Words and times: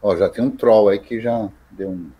Ó, 0.00 0.16
já 0.16 0.28
tem 0.28 0.44
um 0.44 0.50
troll 0.50 0.88
aí 0.88 0.98
que 0.98 1.20
já 1.20 1.48
deu 1.70 1.90
um. 1.90 2.10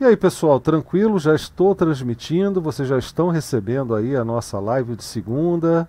E 0.00 0.04
aí, 0.04 0.16
pessoal, 0.16 0.58
tranquilo? 0.58 1.18
Já 1.18 1.34
estou 1.34 1.74
transmitindo, 1.74 2.60
vocês 2.60 2.88
já 2.88 2.98
estão 2.98 3.28
recebendo 3.28 3.94
aí 3.94 4.16
a 4.16 4.24
nossa 4.24 4.58
live 4.58 4.96
de 4.96 5.04
segunda. 5.04 5.86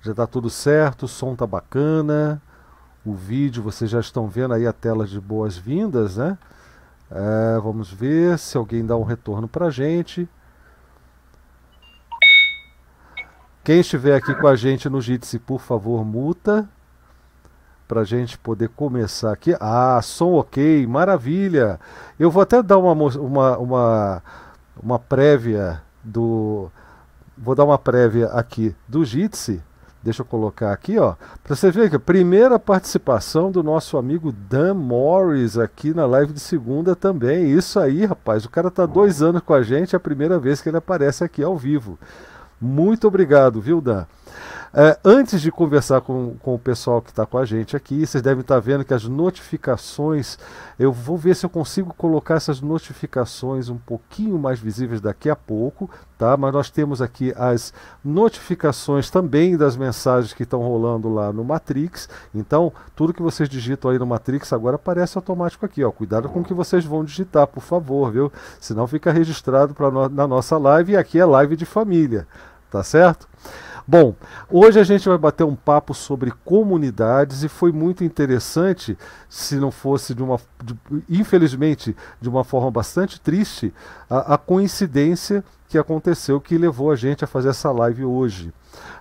Já 0.00 0.12
está 0.12 0.26
tudo 0.28 0.48
certo, 0.48 1.02
o 1.02 1.08
som 1.08 1.34
tá 1.34 1.44
bacana. 1.44 2.40
O 3.04 3.12
vídeo, 3.12 3.62
vocês 3.62 3.90
já 3.90 3.98
estão 3.98 4.28
vendo 4.28 4.54
aí 4.54 4.64
a 4.64 4.72
tela 4.72 5.06
de 5.06 5.20
boas-vindas, 5.20 6.16
né? 6.18 6.38
É, 7.10 7.58
vamos 7.60 7.92
ver 7.92 8.38
se 8.38 8.56
alguém 8.56 8.86
dá 8.86 8.96
um 8.96 9.02
retorno 9.02 9.48
para 9.48 9.68
gente. 9.68 10.28
Quem 13.64 13.80
estiver 13.80 14.16
aqui 14.16 14.34
com 14.34 14.46
a 14.46 14.54
gente 14.54 14.88
no 14.88 15.00
Jitsi, 15.00 15.38
por 15.38 15.60
favor, 15.60 16.04
muta 16.04 16.68
para 17.86 18.02
a 18.02 18.04
gente 18.04 18.38
poder 18.38 18.68
começar 18.68 19.32
aqui. 19.32 19.54
Ah, 19.58 20.00
som 20.00 20.34
ok, 20.34 20.86
maravilha. 20.86 21.80
Eu 22.18 22.30
vou 22.30 22.42
até 22.42 22.62
dar 22.62 22.78
uma, 22.78 22.92
uma, 22.92 23.58
uma, 23.58 24.22
uma 24.80 24.98
prévia 24.98 25.82
do. 26.04 26.70
Vou 27.36 27.54
dar 27.56 27.64
uma 27.64 27.78
prévia 27.78 28.28
aqui 28.28 28.74
do 28.86 29.04
Jitsi. 29.04 29.60
Deixa 30.02 30.22
eu 30.22 30.26
colocar 30.26 30.72
aqui, 30.72 30.98
ó, 30.98 31.14
para 31.44 31.54
você 31.54 31.70
ver 31.70 31.90
que 31.90 31.96
a 31.96 32.00
primeira 32.00 32.58
participação 32.58 33.50
do 33.52 33.62
nosso 33.62 33.98
amigo 33.98 34.32
Dan 34.32 34.72
Morris 34.72 35.58
aqui 35.58 35.92
na 35.92 36.06
live 36.06 36.32
de 36.32 36.40
segunda 36.40 36.96
também. 36.96 37.50
Isso 37.50 37.78
aí, 37.78 38.06
rapaz, 38.06 38.46
o 38.46 38.50
cara 38.50 38.70
tá 38.70 38.86
dois 38.86 39.20
anos 39.20 39.42
com 39.42 39.52
a 39.52 39.62
gente, 39.62 39.94
é 39.94 39.98
a 39.98 40.00
primeira 40.00 40.38
vez 40.38 40.62
que 40.62 40.70
ele 40.70 40.78
aparece 40.78 41.22
aqui 41.22 41.42
ao 41.42 41.54
vivo. 41.54 41.98
Muito 42.58 43.06
obrigado, 43.06 43.60
viu, 43.60 43.78
Dan? 43.78 44.06
É, 44.72 44.96
antes 45.04 45.40
de 45.40 45.50
conversar 45.50 46.00
com, 46.00 46.36
com 46.36 46.54
o 46.54 46.58
pessoal 46.58 47.02
que 47.02 47.10
está 47.10 47.26
com 47.26 47.36
a 47.36 47.44
gente 47.44 47.76
aqui, 47.76 48.06
vocês 48.06 48.22
devem 48.22 48.40
estar 48.40 48.54
tá 48.54 48.60
vendo 48.60 48.84
que 48.84 48.94
as 48.94 49.02
notificações, 49.02 50.38
eu 50.78 50.92
vou 50.92 51.18
ver 51.18 51.34
se 51.34 51.44
eu 51.44 51.50
consigo 51.50 51.92
colocar 51.92 52.34
essas 52.36 52.60
notificações 52.60 53.68
um 53.68 53.76
pouquinho 53.76 54.38
mais 54.38 54.60
visíveis 54.60 55.00
daqui 55.00 55.28
a 55.28 55.34
pouco, 55.34 55.90
tá? 56.16 56.36
Mas 56.36 56.52
nós 56.52 56.70
temos 56.70 57.02
aqui 57.02 57.34
as 57.36 57.74
notificações 58.04 59.10
também 59.10 59.56
das 59.56 59.76
mensagens 59.76 60.32
que 60.32 60.44
estão 60.44 60.60
rolando 60.60 61.12
lá 61.12 61.32
no 61.32 61.42
Matrix. 61.42 62.08
Então, 62.32 62.72
tudo 62.94 63.12
que 63.12 63.22
vocês 63.22 63.48
digitam 63.48 63.90
aí 63.90 63.98
no 63.98 64.06
Matrix 64.06 64.52
agora 64.52 64.76
aparece 64.76 65.18
automático 65.18 65.66
aqui, 65.66 65.82
ó. 65.82 65.90
Cuidado 65.90 66.28
com 66.28 66.42
o 66.42 66.44
que 66.44 66.54
vocês 66.54 66.84
vão 66.84 67.04
digitar, 67.04 67.48
por 67.48 67.60
favor, 67.60 68.12
viu? 68.12 68.32
Senão 68.60 68.86
fica 68.86 69.10
registrado 69.10 69.74
no, 69.76 70.08
na 70.08 70.28
nossa 70.28 70.56
live 70.56 70.92
e 70.92 70.96
aqui 70.96 71.18
é 71.18 71.24
live 71.24 71.56
de 71.56 71.66
família, 71.66 72.24
tá 72.70 72.84
certo? 72.84 73.26
Bom, 73.90 74.14
hoje 74.48 74.78
a 74.78 74.84
gente 74.84 75.08
vai 75.08 75.18
bater 75.18 75.42
um 75.42 75.56
papo 75.56 75.94
sobre 75.94 76.30
comunidades 76.44 77.42
e 77.42 77.48
foi 77.48 77.72
muito 77.72 78.04
interessante, 78.04 78.96
se 79.28 79.56
não 79.56 79.72
fosse 79.72 80.14
de 80.14 80.22
uma, 80.22 80.38
de, 80.62 80.76
infelizmente, 81.08 81.96
de 82.20 82.28
uma 82.28 82.44
forma 82.44 82.70
bastante 82.70 83.20
triste, 83.20 83.74
a, 84.08 84.34
a, 84.34 84.38
coincidência 84.38 85.42
que 85.68 85.76
aconteceu 85.76 86.40
que 86.40 86.56
levou 86.56 86.92
a 86.92 86.94
gente 86.94 87.24
a 87.24 87.26
fazer 87.26 87.48
essa 87.48 87.72
live 87.72 88.04
hoje. 88.04 88.52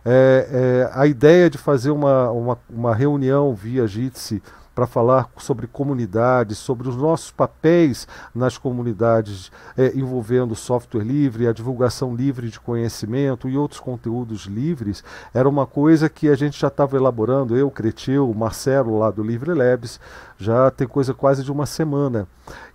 É, 0.03 0.89
é, 0.91 0.99
a 0.99 1.05
ideia 1.05 1.51
de 1.51 1.59
fazer 1.59 1.91
uma, 1.91 2.31
uma, 2.31 2.57
uma 2.67 2.95
reunião 2.95 3.53
via 3.53 3.85
Jitsi 3.85 4.41
para 4.79 4.87
falar 4.87 5.29
sobre 5.35 5.67
comunidades, 5.67 6.57
sobre 6.57 6.87
os 6.87 6.95
nossos 6.95 7.31
papéis 7.31 8.07
nas 8.33 8.57
comunidades 8.57 9.51
é, 9.77 9.91
envolvendo 9.93 10.55
software 10.55 11.03
livre, 11.03 11.49
a 11.49 11.51
divulgação 11.51 12.15
livre 12.15 12.47
de 12.47 12.57
conhecimento 12.57 13.49
e 13.49 13.57
outros 13.57 13.81
conteúdos 13.81 14.45
livres, 14.45 15.03
era 15.33 15.49
uma 15.49 15.65
coisa 15.65 16.07
que 16.07 16.29
a 16.29 16.35
gente 16.35 16.57
já 16.57 16.69
estava 16.69 16.95
elaborando, 16.95 17.57
eu, 17.57 17.69
Cretil, 17.69 18.33
Marcelo 18.33 18.97
lá 18.97 19.11
do 19.11 19.21
Livre 19.21 19.53
Labs, 19.53 19.99
já 20.37 20.71
tem 20.71 20.87
coisa 20.87 21.13
quase 21.13 21.43
de 21.43 21.51
uma 21.51 21.65
semana. 21.65 22.25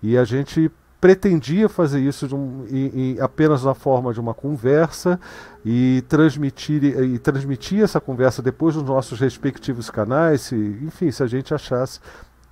E 0.03 0.19
a 0.19 0.25
gente 0.25 0.71
pretendia 1.05 1.69
fazer 1.69 2.01
isso 2.01 2.35
um, 2.35 2.65
em, 2.67 2.87
em, 3.17 3.21
apenas 3.21 3.63
na 3.63 3.75
forma 3.75 4.11
de 4.15 4.19
uma 4.19 4.33
conversa 4.33 5.21
e 5.63 6.03
transmitir, 6.09 6.83
e 6.83 7.19
transmitir 7.19 7.83
essa 7.83 8.01
conversa 8.01 8.41
depois 8.41 8.75
nos 8.75 8.85
nossos 8.85 9.21
respectivos 9.21 9.91
canais, 9.91 10.41
se, 10.41 10.57
enfim, 10.81 11.11
se 11.11 11.23
a 11.23 11.27
gente 11.27 11.53
achasse 11.53 12.01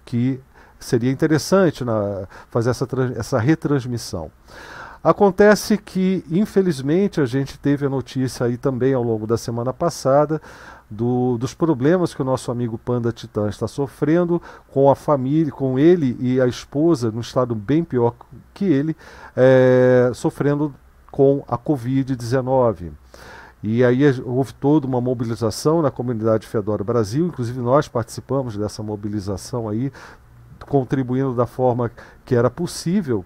que 0.04 0.38
seria 0.78 1.10
interessante 1.10 1.82
na, 1.82 2.28
fazer 2.50 2.68
essa, 2.68 2.86
essa 3.16 3.38
retransmissão. 3.38 4.30
Acontece 5.02 5.78
que, 5.78 6.22
infelizmente, 6.30 7.22
a 7.22 7.24
gente 7.24 7.58
teve 7.58 7.86
a 7.86 7.88
notícia 7.88 8.44
aí 8.44 8.58
também 8.58 8.92
ao 8.92 9.02
longo 9.02 9.26
da 9.26 9.38
semana 9.38 9.72
passada 9.72 10.42
do, 10.92 11.38
dos 11.38 11.54
problemas 11.54 12.14
que 12.14 12.22
o 12.22 12.24
nosso 12.24 12.50
amigo 12.50 12.76
Panda 12.76 13.10
Titã 13.10 13.48
está 13.48 13.66
sofrendo 13.66 14.40
com 14.68 14.90
a 14.90 14.94
família, 14.94 15.50
com 15.50 15.78
ele 15.78 16.16
e 16.20 16.40
a 16.40 16.46
esposa, 16.46 17.10
num 17.10 17.20
estado 17.20 17.54
bem 17.54 17.82
pior 17.82 18.14
que 18.52 18.64
ele, 18.64 18.96
é, 19.34 20.10
sofrendo 20.14 20.74
com 21.10 21.42
a 21.48 21.56
Covid-19. 21.56 22.90
E 23.62 23.84
aí 23.84 24.02
houve 24.24 24.52
toda 24.54 24.86
uma 24.86 25.00
mobilização 25.00 25.82
na 25.82 25.90
comunidade 25.90 26.46
Fedora 26.46 26.82
Brasil, 26.82 27.26
inclusive 27.26 27.60
nós 27.60 27.88
participamos 27.88 28.56
dessa 28.56 28.82
mobilização 28.82 29.68
aí, 29.68 29.92
contribuindo 30.68 31.34
da 31.34 31.46
forma 31.46 31.90
que 32.24 32.34
era 32.34 32.50
possível, 32.50 33.24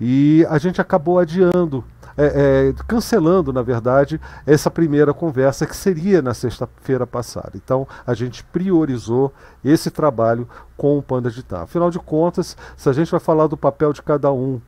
e 0.00 0.46
a 0.48 0.58
gente 0.58 0.80
acabou 0.80 1.18
adiando 1.18 1.84
é, 2.20 2.68
é, 2.68 2.74
cancelando, 2.86 3.52
na 3.52 3.62
verdade, 3.62 4.20
essa 4.46 4.70
primeira 4.70 5.14
conversa 5.14 5.66
que 5.66 5.74
seria 5.74 6.20
na 6.20 6.34
sexta-feira 6.34 7.06
passada. 7.06 7.52
Então, 7.54 7.88
a 8.06 8.12
gente 8.12 8.44
priorizou 8.44 9.32
esse 9.64 9.90
trabalho 9.90 10.48
com 10.76 10.98
o 10.98 11.02
Panda 11.02 11.30
Digital. 11.30 11.62
Afinal 11.62 11.90
de 11.90 11.98
contas, 11.98 12.56
se 12.76 12.88
a 12.88 12.92
gente 12.92 13.10
vai 13.10 13.20
falar 13.20 13.46
do 13.46 13.56
papel 13.56 13.92
de 13.92 14.02
cada 14.02 14.30
um 14.30 14.60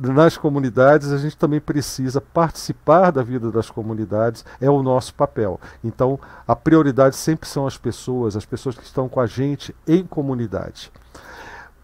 nas 0.00 0.36
comunidades, 0.36 1.12
a 1.12 1.18
gente 1.18 1.36
também 1.36 1.60
precisa 1.60 2.20
participar 2.20 3.10
da 3.10 3.22
vida 3.22 3.50
das 3.50 3.70
comunidades, 3.70 4.44
é 4.60 4.70
o 4.70 4.82
nosso 4.82 5.14
papel. 5.14 5.60
Então, 5.82 6.18
a 6.46 6.56
prioridade 6.56 7.16
sempre 7.16 7.48
são 7.48 7.66
as 7.66 7.76
pessoas, 7.76 8.36
as 8.36 8.44
pessoas 8.44 8.76
que 8.76 8.84
estão 8.84 9.08
com 9.08 9.20
a 9.20 9.26
gente 9.26 9.74
em 9.86 10.04
comunidade. 10.04 10.90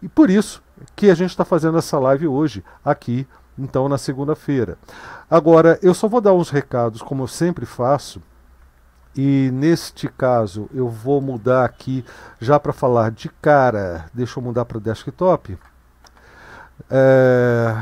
E 0.01 0.07
por 0.07 0.29
isso 0.29 0.61
que 0.95 1.09
a 1.09 1.15
gente 1.15 1.31
está 1.31 1.45
fazendo 1.45 1.77
essa 1.77 1.97
live 1.99 2.27
hoje, 2.27 2.63
aqui 2.83 3.27
então 3.57 3.89
na 3.89 3.97
segunda-feira. 3.97 4.77
Agora, 5.29 5.79
eu 5.81 5.93
só 5.93 6.07
vou 6.07 6.21
dar 6.21 6.33
uns 6.33 6.49
recados, 6.49 7.01
como 7.01 7.23
eu 7.23 7.27
sempre 7.27 7.65
faço, 7.65 8.21
e 9.15 9.49
neste 9.51 10.07
caso 10.07 10.69
eu 10.73 10.87
vou 10.87 11.19
mudar 11.19 11.65
aqui 11.65 12.05
já 12.39 12.59
para 12.59 12.71
falar 12.71 13.09
de 13.09 13.29
cara. 13.41 14.05
Deixa 14.13 14.39
eu 14.39 14.43
mudar 14.43 14.65
para 14.65 14.79
desktop. 14.79 15.57
É... 16.89 17.75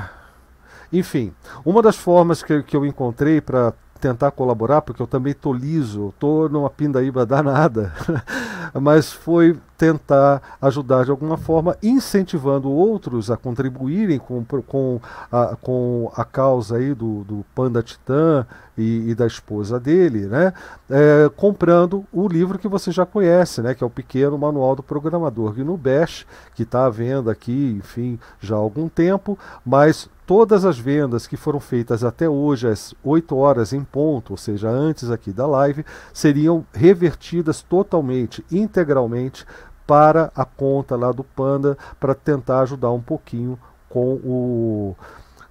Enfim, 0.93 1.33
uma 1.65 1.81
das 1.81 1.97
formas 1.97 2.41
que, 2.41 2.63
que 2.63 2.77
eu 2.77 2.85
encontrei 2.85 3.41
para 3.41 3.73
tentar 3.99 4.31
colaborar, 4.31 4.81
porque 4.81 5.01
eu 5.01 5.07
também 5.07 5.31
estou 5.31 5.53
liso, 5.53 6.09
estou 6.09 6.47
numa 6.47 6.69
pindaíba 6.69 7.25
danada, 7.25 7.91
mas 8.73 9.11
foi 9.11 9.59
tentar 9.77 10.41
ajudar 10.61 11.05
de 11.05 11.11
alguma 11.11 11.37
forma, 11.37 11.77
incentivando 11.83 12.71
outros 12.71 13.29
a 13.29 13.37
contribuírem 13.37 14.17
com, 14.17 14.43
com, 14.67 14.99
a, 15.31 15.55
com 15.61 16.11
a 16.15 16.23
causa 16.23 16.77
aí 16.77 16.93
do, 16.93 17.23
do 17.23 17.45
Panda 17.53 17.83
Titã 17.83 18.45
e, 18.77 19.09
e 19.09 19.15
da 19.15 19.25
esposa 19.25 19.79
dele, 19.79 20.27
né? 20.27 20.53
É, 20.89 21.29
comprando 21.35 22.05
o 22.11 22.27
livro 22.27 22.59
que 22.59 22.67
você 22.67 22.91
já 22.91 23.05
conhece, 23.05 23.61
né? 23.61 23.73
que 23.73 23.83
é 23.83 23.87
o 23.87 23.89
Pequeno 23.89 24.37
Manual 24.37 24.75
do 24.75 24.83
Programador 24.83 25.53
GNU 25.53 25.77
Bash, 25.77 26.25
que 26.53 26.63
está 26.63 26.85
à 26.85 26.89
venda 26.89 27.31
aqui, 27.31 27.75
enfim, 27.79 28.19
já 28.39 28.55
há 28.55 28.59
algum 28.59 28.87
tempo, 28.87 29.37
mas 29.65 30.09
todas 30.25 30.65
as 30.65 30.77
vendas 30.77 31.27
que 31.27 31.37
foram 31.37 31.59
feitas 31.59 32.03
até 32.03 32.27
hoje, 32.27 32.67
às 32.67 32.93
8 33.03 33.35
horas 33.35 33.73
em 33.73 33.83
ponto, 33.83 34.31
ou 34.31 34.37
seja, 34.37 34.69
antes 34.69 35.09
aqui 35.09 35.31
da 35.31 35.45
live, 35.45 35.85
seriam 36.13 36.65
revertidas 36.73 37.61
totalmente, 37.61 38.43
integralmente 38.51 39.45
para 39.85 40.31
a 40.35 40.45
conta 40.45 40.95
lá 40.95 41.11
do 41.11 41.23
Panda 41.23 41.77
para 41.99 42.15
tentar 42.15 42.61
ajudar 42.61 42.91
um 42.91 43.01
pouquinho 43.01 43.57
com, 43.89 44.13
o, 44.15 44.95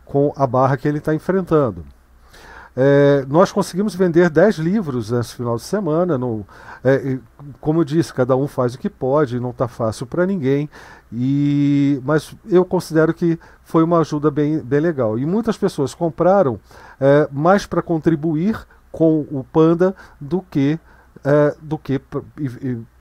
com 0.04 0.32
a 0.36 0.46
barra 0.46 0.76
que 0.76 0.86
ele 0.88 0.98
está 0.98 1.14
enfrentando. 1.14 1.84
É, 2.76 3.24
nós 3.28 3.52
conseguimos 3.52 3.94
vender 3.94 4.28
10 4.28 4.56
livros 4.56 5.10
nesse 5.10 5.34
final 5.34 5.56
de 5.56 5.62
semana. 5.62 6.18
No, 6.18 6.44
é, 6.82 7.18
como 7.60 7.80
eu 7.80 7.84
disse, 7.84 8.12
cada 8.12 8.36
um 8.36 8.48
faz 8.48 8.74
o 8.74 8.78
que 8.78 8.90
pode, 8.90 9.38
não 9.38 9.50
está 9.50 9.68
fácil 9.68 10.06
para 10.06 10.26
ninguém. 10.26 10.68
E, 11.12 12.00
mas 12.04 12.34
eu 12.46 12.64
considero 12.64 13.14
que 13.14 13.38
foi 13.62 13.84
uma 13.84 14.00
ajuda 14.00 14.30
bem, 14.30 14.58
bem 14.58 14.80
legal. 14.80 15.18
E 15.18 15.24
muitas 15.24 15.56
pessoas 15.56 15.94
compraram 15.94 16.58
é, 17.00 17.28
mais 17.30 17.64
para 17.64 17.80
contribuir 17.80 18.66
com 18.90 19.20
o 19.30 19.44
Panda 19.44 19.94
do 20.20 20.42
que 20.42 20.78
é, 21.24 21.54
do 21.60 21.78
que, 21.78 22.00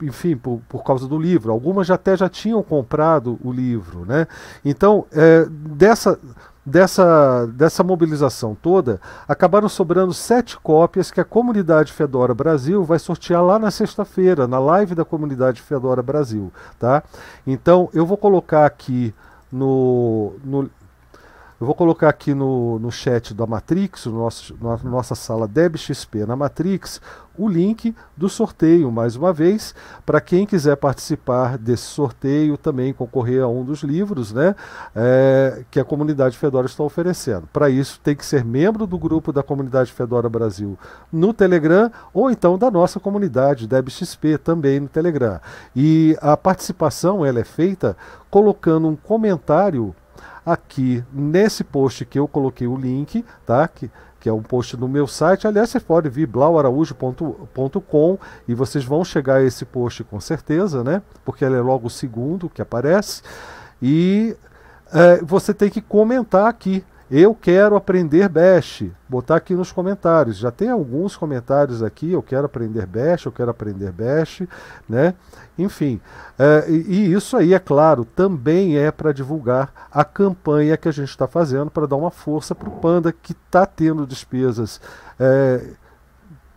enfim, 0.02 0.36
por, 0.36 0.60
por, 0.68 0.82
causa 0.82 1.06
do 1.06 1.18
livro. 1.18 1.52
Algumas 1.52 1.86
já 1.86 1.94
até 1.94 2.16
já 2.16 2.28
tinham 2.28 2.62
comprado 2.62 3.38
o 3.44 3.52
livro, 3.52 4.06
né? 4.06 4.26
Então, 4.64 5.04
é, 5.12 5.46
dessa 5.48 6.18
dessa, 6.64 7.46
dessa 7.48 7.84
mobilização 7.84 8.56
toda, 8.60 9.00
acabaram 9.28 9.68
sobrando 9.68 10.14
sete 10.14 10.58
cópias 10.58 11.10
que 11.10 11.20
a 11.20 11.24
comunidade 11.24 11.92
Fedora 11.92 12.32
Brasil 12.34 12.82
vai 12.82 12.98
sortear 12.98 13.44
lá 13.44 13.58
na 13.58 13.70
sexta-feira, 13.70 14.48
na 14.48 14.58
live 14.58 14.94
da 14.94 15.04
comunidade 15.04 15.60
Fedora 15.60 16.02
Brasil. 16.02 16.50
Tá? 16.78 17.02
Então 17.46 17.90
eu 17.92 18.06
vou 18.06 18.16
colocar 18.16 18.64
aqui 18.64 19.14
no, 19.52 20.32
no 20.42 20.70
eu 21.64 21.66
vou 21.66 21.74
colocar 21.74 22.10
aqui 22.10 22.34
no, 22.34 22.78
no 22.78 22.92
chat 22.92 23.32
da 23.32 23.46
Matrix, 23.46 24.04
no 24.04 24.18
nosso, 24.18 24.54
na 24.60 24.76
nossa 24.84 25.14
sala 25.14 25.48
DebXP 25.48 26.26
na 26.26 26.36
Matrix, 26.36 27.00
o 27.38 27.48
link 27.48 27.96
do 28.14 28.28
sorteio, 28.28 28.92
mais 28.92 29.16
uma 29.16 29.32
vez, 29.32 29.74
para 30.04 30.20
quem 30.20 30.44
quiser 30.44 30.76
participar 30.76 31.56
desse 31.56 31.84
sorteio, 31.84 32.58
também 32.58 32.92
concorrer 32.92 33.42
a 33.42 33.48
um 33.48 33.64
dos 33.64 33.82
livros 33.82 34.30
né, 34.30 34.54
é, 34.94 35.64
que 35.70 35.80
a 35.80 35.84
comunidade 35.86 36.36
Fedora 36.36 36.66
está 36.66 36.84
oferecendo. 36.84 37.48
Para 37.50 37.70
isso, 37.70 37.98
tem 38.04 38.14
que 38.14 38.26
ser 38.26 38.44
membro 38.44 38.86
do 38.86 38.98
grupo 38.98 39.32
da 39.32 39.42
comunidade 39.42 39.90
Fedora 39.90 40.28
Brasil 40.28 40.78
no 41.10 41.32
Telegram 41.32 41.90
ou 42.12 42.30
então 42.30 42.58
da 42.58 42.70
nossa 42.70 43.00
comunidade 43.00 43.66
DebXP 43.66 44.36
também 44.36 44.80
no 44.80 44.88
Telegram. 44.88 45.40
E 45.74 46.14
a 46.20 46.36
participação 46.36 47.24
ela 47.24 47.40
é 47.40 47.44
feita 47.44 47.96
colocando 48.30 48.86
um 48.86 48.94
comentário 48.96 49.94
aqui 50.44 51.02
nesse 51.12 51.64
post 51.64 52.04
que 52.04 52.18
eu 52.18 52.28
coloquei 52.28 52.66
o 52.66 52.76
link, 52.76 53.24
tá? 53.46 53.66
Que, 53.66 53.90
que 54.20 54.28
é 54.28 54.32
um 54.32 54.42
post 54.42 54.76
no 54.76 54.88
meu 54.88 55.06
site. 55.06 55.46
Aliás, 55.46 55.70
você 55.70 55.80
pode 55.80 56.08
vir 56.08 56.26
blauaraújo.com 56.26 58.18
e 58.46 58.54
vocês 58.54 58.84
vão 58.84 59.04
chegar 59.04 59.36
a 59.36 59.42
esse 59.42 59.64
post 59.64 60.04
com 60.04 60.20
certeza, 60.20 60.84
né? 60.84 61.02
Porque 61.24 61.44
ele 61.44 61.56
é 61.56 61.60
logo 61.60 61.86
o 61.86 61.90
segundo 61.90 62.48
que 62.48 62.62
aparece. 62.62 63.22
E 63.82 64.36
é, 64.92 65.22
você 65.22 65.52
tem 65.54 65.70
que 65.70 65.80
comentar 65.80 66.46
aqui. 66.46 66.84
Eu 67.16 67.32
quero 67.32 67.76
aprender 67.76 68.28
Bash. 68.28 68.82
Botar 69.08 69.36
aqui 69.36 69.54
nos 69.54 69.70
comentários. 69.70 70.36
Já 70.36 70.50
tem 70.50 70.68
alguns 70.68 71.16
comentários 71.16 71.80
aqui. 71.80 72.10
Eu 72.10 72.20
quero 72.20 72.46
aprender 72.46 72.86
Bash, 72.86 73.26
eu 73.26 73.30
quero 73.30 73.52
aprender 73.52 73.92
Bash, 73.92 74.42
né? 74.88 75.14
Enfim, 75.56 76.00
é, 76.36 76.64
e, 76.68 76.72
e, 76.72 77.12
isso 77.12 77.36
aí, 77.36 77.54
é 77.54 77.60
claro, 77.60 78.04
também 78.04 78.76
é 78.76 78.90
para 78.90 79.12
divulgar 79.12 79.72
a 79.92 80.04
campanha 80.04 80.76
que 80.76 80.88
a 80.88 80.92
gente 80.92 81.10
está 81.10 81.28
fazendo 81.28 81.70
para 81.70 81.86
dar 81.86 81.94
uma 81.94 82.10
força 82.10 82.52
para 82.52 82.68
o 82.68 82.80
Panda 82.80 83.12
que 83.12 83.30
está 83.30 83.64
tendo 83.64 84.04
despesas. 84.04 84.80
É, 85.16 85.64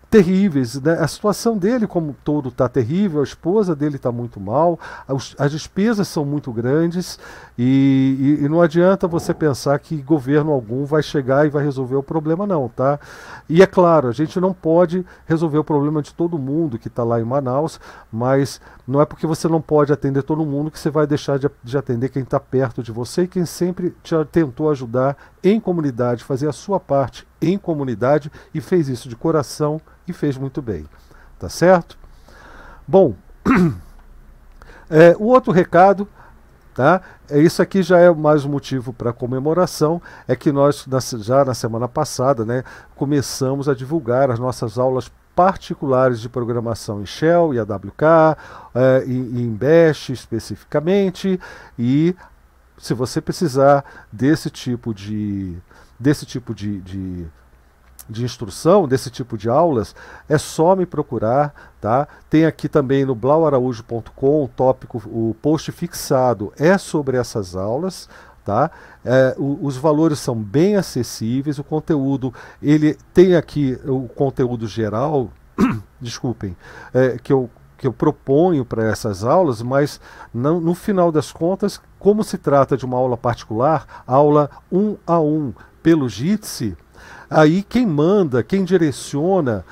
terríveis. 0.09 0.81
Né? 0.81 0.94
A 0.94 1.07
situação 1.07 1.57
dele, 1.57 1.86
como 1.86 2.15
todo, 2.24 2.50
está 2.50 2.68
terrível, 2.69 3.19
a 3.19 3.24
esposa 3.24 3.75
dele 3.75 3.98
está 3.98 4.12
muito 4.12 4.39
mal, 4.39 4.80
as, 5.07 5.36
as, 5.38 5.51
despesas 5.51 6.07
são 6.07 6.24
muito 6.24 6.51
grandes 6.51 7.19
e, 7.57 8.38
e, 8.39 8.45
e, 8.45 8.50
não 8.50 8.62
adianta 8.62 9.07
você 9.07 9.33
pensar 9.33 9.77
que 9.80 9.98
governo 9.98 10.51
algum 10.51 10.86
vai 10.86 11.04
chegar 11.04 11.45
e 11.45 11.50
vai 11.50 11.63
resolver 11.63 11.95
o 11.95 12.04
problema, 12.04 12.48
não. 12.48 12.69
Tá? 12.69 13.00
E 13.50 13.62
é 13.62 13.65
claro, 13.65 14.07
a 14.07 14.12
gente 14.12 14.39
não 14.39 14.54
pode 14.54 15.06
resolver 15.25 15.57
o 15.57 15.63
problema 15.63 16.01
de 16.01 16.13
todo 16.13 16.38
mundo 16.38 16.80
que 16.80 16.88
está 16.88 17.04
lá 17.04 17.19
em 17.19 17.25
Manaus, 17.25 17.80
mas 18.12 18.62
não 18.88 19.01
é 19.01 19.06
porque 19.06 19.27
você 19.27 19.48
não 19.48 19.62
pode 19.62 19.92
atender 19.92 20.24
todo 20.24 20.45
mundo 20.45 20.71
que 20.71 20.80
você 20.80 20.89
vai 20.89 21.06
deixar 21.06 21.38
de, 21.38 21.50
de 21.63 21.77
atender 21.77 22.09
quem 22.09 22.24
está 22.24 22.39
perto 22.39 22.81
de 22.81 22.92
você 22.92 23.24
e 23.24 23.27
quem 23.27 23.45
sempre 23.45 23.94
te 24.01 24.15
tentou 24.31 24.69
ajudar 24.69 25.18
em 25.44 25.59
comunidade, 25.59 26.24
fazer 26.24 26.48
a 26.48 26.54
sua 26.54 26.80
parte 26.80 27.27
em 27.42 27.57
comunidade 27.57 28.31
e 28.54 28.62
fez 28.62 28.88
isso 28.88 29.09
de 29.09 29.15
coração 29.15 29.81
e 30.07 30.13
fez 30.13 30.38
muito 30.38 30.62
bem. 30.62 30.86
Tá 31.39 31.50
certo? 31.50 31.98
Bom, 32.88 33.15
é, 34.89 35.15
o 35.19 35.25
outro 35.25 35.51
recado, 35.51 36.07
tá? 36.74 37.01
É, 37.30 37.39
isso 37.39 37.62
aqui 37.62 37.83
já 37.83 38.00
é 38.00 38.09
mais 38.12 38.45
um 38.45 38.50
motivo 38.50 38.94
para 38.94 39.12
comemoração, 39.12 40.01
é 40.27 40.36
que 40.36 40.51
nós 40.51 40.86
já 41.19 41.44
na 41.44 41.54
semana 41.54 41.88
passada, 41.88 42.45
né, 42.45 42.63
começamos 42.95 43.68
a 43.68 43.74
divulgar 43.74 44.31
as 44.31 44.39
nossas 44.39 44.77
aulas 44.77 45.12
particulares 45.36 46.19
de 46.19 46.30
programação 46.30 47.01
em 47.01 47.06
Shell 47.06 47.54
e 47.54 47.59
AWK, 47.59 48.38
é, 48.74 49.04
em, 49.06 49.42
em 49.42 49.54
Bash 49.54 50.09
especificamente, 50.09 51.39
e 51.77 52.15
se 52.77 52.94
você 52.94 53.19
precisar 53.21 53.83
desse 54.12 54.50
tipo 54.50 54.94
de 54.94 55.57
desse 56.00 56.25
tipo 56.25 56.54
de, 56.54 56.80
de, 56.81 57.25
de, 58.09 58.24
instrução, 58.24 58.88
desse 58.88 59.09
tipo 59.09 59.38
de 59.38 59.50
aulas, 59.50 59.95
é 60.27 60.38
só 60.38 60.75
me 60.75 60.86
procurar, 60.86 61.54
tá? 61.80 62.07
Tem 62.30 62.45
aqui 62.45 62.68
também 62.68 63.06
no 63.06 63.15
blauaraújo.com 63.15 64.44
o 64.44 64.48
tópico, 64.48 65.01
o 65.06 65.36
post 65.42 65.71
fixado 65.71 66.54
é 66.57 66.77
sobre 66.77 67.18
essas 67.18 67.56
aulas, 67.56 68.09
tá? 68.45 68.71
É, 69.04 69.36
o, 69.38 69.59
os 69.62 69.77
valores 69.77 70.19
são 70.19 70.36
bem 70.36 70.75
acessíveis, 70.75 71.59
o 71.59 71.63
conteúdo, 71.63 72.33
ele 72.62 72.98
tem 73.13 73.36
aqui 73.36 73.77
o 73.86 74.07
conteúdo 74.07 74.68
geral, 74.68 75.31
desculpem, 76.00 76.56
é, 76.94 77.18
que 77.18 77.33
eu 77.33 77.50
que 77.77 77.86
eu 77.86 77.94
proponho 77.94 78.65
para 78.65 78.83
essas 78.83 79.24
aulas, 79.24 79.62
mas 79.62 80.01
não, 80.33 80.59
no 80.59 80.74
final 80.74 81.12
das 81.12 81.31
contas, 81.31 81.80
como 82.00 82.24
se 82.24 82.38
trata 82.38 82.75
de 82.75 82.86
uma 82.86 82.98
aula 82.98 83.15
particular, 83.15 84.04
aula 84.06 84.50
um 84.71 84.98
a 85.06 85.19
um 85.19 85.54
pelo 85.83 86.09
Jitsi, 86.09 86.75
aí 87.29 87.63
quem 87.63 87.85
manda, 87.85 88.44
quem 88.44 88.63
direciona 88.63 89.65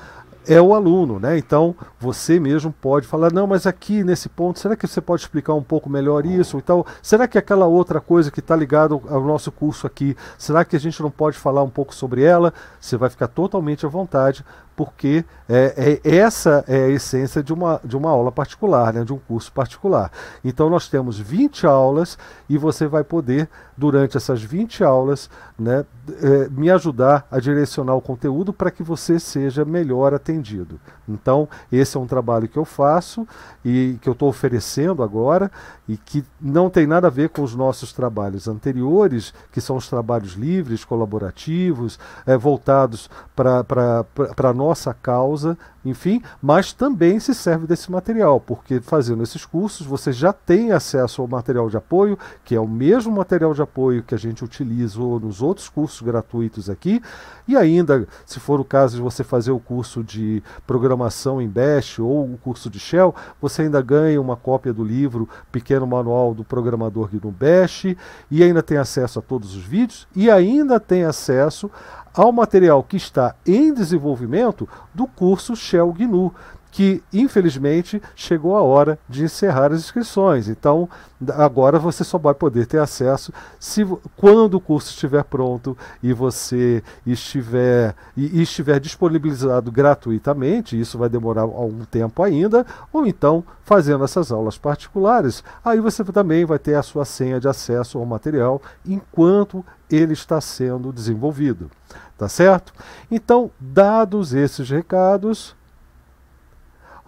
é 0.48 0.60
o 0.60 0.74
aluno, 0.74 1.18
né? 1.18 1.36
Então 1.36 1.74
você 1.98 2.38
mesmo 2.38 2.72
pode 2.72 3.06
falar, 3.06 3.32
não, 3.32 3.46
mas 3.46 3.66
aqui 3.66 4.04
nesse 4.04 4.28
ponto, 4.28 4.58
será 4.58 4.76
que 4.76 4.86
você 4.86 5.00
pode 5.00 5.22
explicar 5.22 5.54
um 5.54 5.62
pouco 5.62 5.90
melhor 5.90 6.24
isso? 6.24 6.56
Então, 6.56 6.86
será 7.02 7.26
que 7.26 7.36
aquela 7.36 7.66
outra 7.66 8.00
coisa 8.00 8.30
que 8.30 8.40
está 8.40 8.54
ligada 8.54 8.94
ao 8.94 9.24
nosso 9.24 9.50
curso 9.50 9.86
aqui, 9.86 10.16
será 10.38 10.64
que 10.64 10.76
a 10.76 10.80
gente 10.80 11.02
não 11.02 11.10
pode 11.10 11.36
falar 11.36 11.62
um 11.62 11.70
pouco 11.70 11.94
sobre 11.94 12.22
ela? 12.22 12.54
Você 12.80 12.96
vai 12.96 13.10
ficar 13.10 13.26
totalmente 13.28 13.84
à 13.84 13.88
vontade 13.88 14.44
porque 14.76 15.24
é, 15.48 16.00
é, 16.04 16.16
essa 16.16 16.62
é 16.68 16.84
a 16.84 16.88
essência 16.88 17.42
de 17.42 17.52
uma, 17.52 17.80
de 17.82 17.96
uma 17.96 18.10
aula 18.10 18.30
particular, 18.30 18.92
né, 18.92 19.04
de 19.04 19.12
um 19.12 19.18
curso 19.18 19.50
particular. 19.50 20.12
Então 20.44 20.68
nós 20.68 20.88
temos 20.88 21.18
20 21.18 21.66
aulas 21.66 22.18
e 22.48 22.58
você 22.58 22.86
vai 22.86 23.02
poder, 23.02 23.48
durante 23.76 24.16
essas 24.16 24.42
20 24.42 24.84
aulas, 24.84 25.30
né, 25.58 25.84
é, 26.22 26.48
me 26.50 26.70
ajudar 26.70 27.26
a 27.30 27.40
direcionar 27.40 27.94
o 27.94 28.00
conteúdo 28.00 28.52
para 28.52 28.70
que 28.70 28.82
você 28.82 29.18
seja 29.18 29.64
melhor 29.64 30.14
atendido. 30.14 30.78
Então, 31.08 31.48
esse 31.70 31.96
é 31.96 32.00
um 32.00 32.06
trabalho 32.06 32.48
que 32.48 32.58
eu 32.58 32.64
faço 32.64 33.26
e 33.64 33.98
que 34.00 34.08
eu 34.08 34.12
estou 34.12 34.28
oferecendo 34.28 35.02
agora 35.02 35.50
e 35.88 35.96
que 35.96 36.24
não 36.40 36.68
tem 36.68 36.86
nada 36.86 37.06
a 37.06 37.10
ver 37.10 37.28
com 37.30 37.42
os 37.42 37.54
nossos 37.54 37.92
trabalhos 37.92 38.48
anteriores, 38.48 39.32
que 39.52 39.60
são 39.60 39.76
os 39.76 39.88
trabalhos 39.88 40.32
livres, 40.32 40.84
colaborativos, 40.84 41.98
é, 42.26 42.36
voltados 42.36 43.08
para 43.34 44.04
a 44.36 44.54
nossa 44.66 44.92
causa, 44.92 45.56
enfim, 45.84 46.20
mas 46.42 46.72
também 46.72 47.20
se 47.20 47.32
serve 47.32 47.66
desse 47.66 47.90
material, 47.90 48.40
porque 48.40 48.80
fazendo 48.80 49.22
esses 49.22 49.44
cursos 49.44 49.86
você 49.86 50.12
já 50.12 50.32
tem 50.32 50.72
acesso 50.72 51.22
ao 51.22 51.28
material 51.28 51.70
de 51.70 51.76
apoio, 51.76 52.18
que 52.44 52.54
é 52.56 52.60
o 52.60 52.66
mesmo 52.66 53.14
material 53.14 53.54
de 53.54 53.62
apoio 53.62 54.02
que 54.02 54.14
a 54.14 54.18
gente 54.18 54.44
utilizou 54.44 55.20
nos 55.20 55.40
outros 55.40 55.68
cursos 55.68 56.00
gratuitos 56.02 56.68
aqui, 56.68 57.00
e 57.46 57.56
ainda, 57.56 58.08
se 58.24 58.40
for 58.40 58.58
o 58.58 58.64
caso 58.64 58.96
de 58.96 59.02
você 59.02 59.22
fazer 59.22 59.52
o 59.52 59.60
curso 59.60 60.02
de 60.02 60.42
programação 60.66 61.40
em 61.40 61.48
Bash 61.48 62.00
ou 62.00 62.24
o 62.24 62.38
curso 62.38 62.68
de 62.68 62.80
Shell, 62.80 63.14
você 63.40 63.62
ainda 63.62 63.80
ganha 63.80 64.20
uma 64.20 64.34
cópia 64.34 64.72
do 64.72 64.82
livro 64.82 65.28
Pequeno 65.52 65.86
Manual 65.86 66.34
do 66.34 66.42
Programador 66.42 67.08
GNU 67.08 67.30
Bash, 67.30 67.94
e 68.28 68.42
ainda 68.42 68.62
tem 68.62 68.78
acesso 68.78 69.20
a 69.20 69.22
todos 69.22 69.54
os 69.54 69.62
vídeos, 69.62 70.08
e 70.16 70.28
ainda 70.28 70.80
tem 70.80 71.04
acesso 71.04 71.70
ao 72.16 72.32
material 72.32 72.82
que 72.82 72.96
está 72.96 73.34
em 73.46 73.74
desenvolvimento 73.74 74.66
do 74.94 75.06
curso 75.06 75.54
Shell 75.54 75.92
GNU, 75.92 76.32
que 76.76 77.02
infelizmente 77.10 78.02
chegou 78.14 78.54
a 78.54 78.60
hora 78.60 78.98
de 79.08 79.24
encerrar 79.24 79.72
as 79.72 79.80
inscrições. 79.80 80.46
Então, 80.46 80.86
agora 81.34 81.78
você 81.78 82.04
só 82.04 82.18
vai 82.18 82.34
poder 82.34 82.66
ter 82.66 82.78
acesso 82.78 83.32
se 83.58 83.82
quando 84.14 84.54
o 84.54 84.60
curso 84.60 84.90
estiver 84.90 85.24
pronto 85.24 85.74
e 86.02 86.12
você 86.12 86.82
estiver 87.06 87.94
e, 88.14 88.40
e 88.40 88.42
estiver 88.42 88.78
disponibilizado 88.78 89.72
gratuitamente, 89.72 90.78
isso 90.78 90.98
vai 90.98 91.08
demorar 91.08 91.42
algum 91.42 91.84
tempo 91.86 92.22
ainda, 92.22 92.66
ou 92.92 93.06
então 93.06 93.42
fazendo 93.64 94.04
essas 94.04 94.30
aulas 94.30 94.58
particulares, 94.58 95.42
aí 95.64 95.80
você 95.80 96.04
também 96.04 96.44
vai 96.44 96.58
ter 96.58 96.74
a 96.74 96.82
sua 96.82 97.06
senha 97.06 97.40
de 97.40 97.48
acesso 97.48 97.96
ao 97.96 98.04
material 98.04 98.60
enquanto 98.84 99.64
ele 99.90 100.12
está 100.12 100.40
sendo 100.40 100.92
desenvolvido. 100.92 101.70
Tá 102.16 102.28
certo? 102.28 102.72
Então, 103.10 103.50
dados 103.60 104.32
esses 104.32 104.70
recados, 104.70 105.54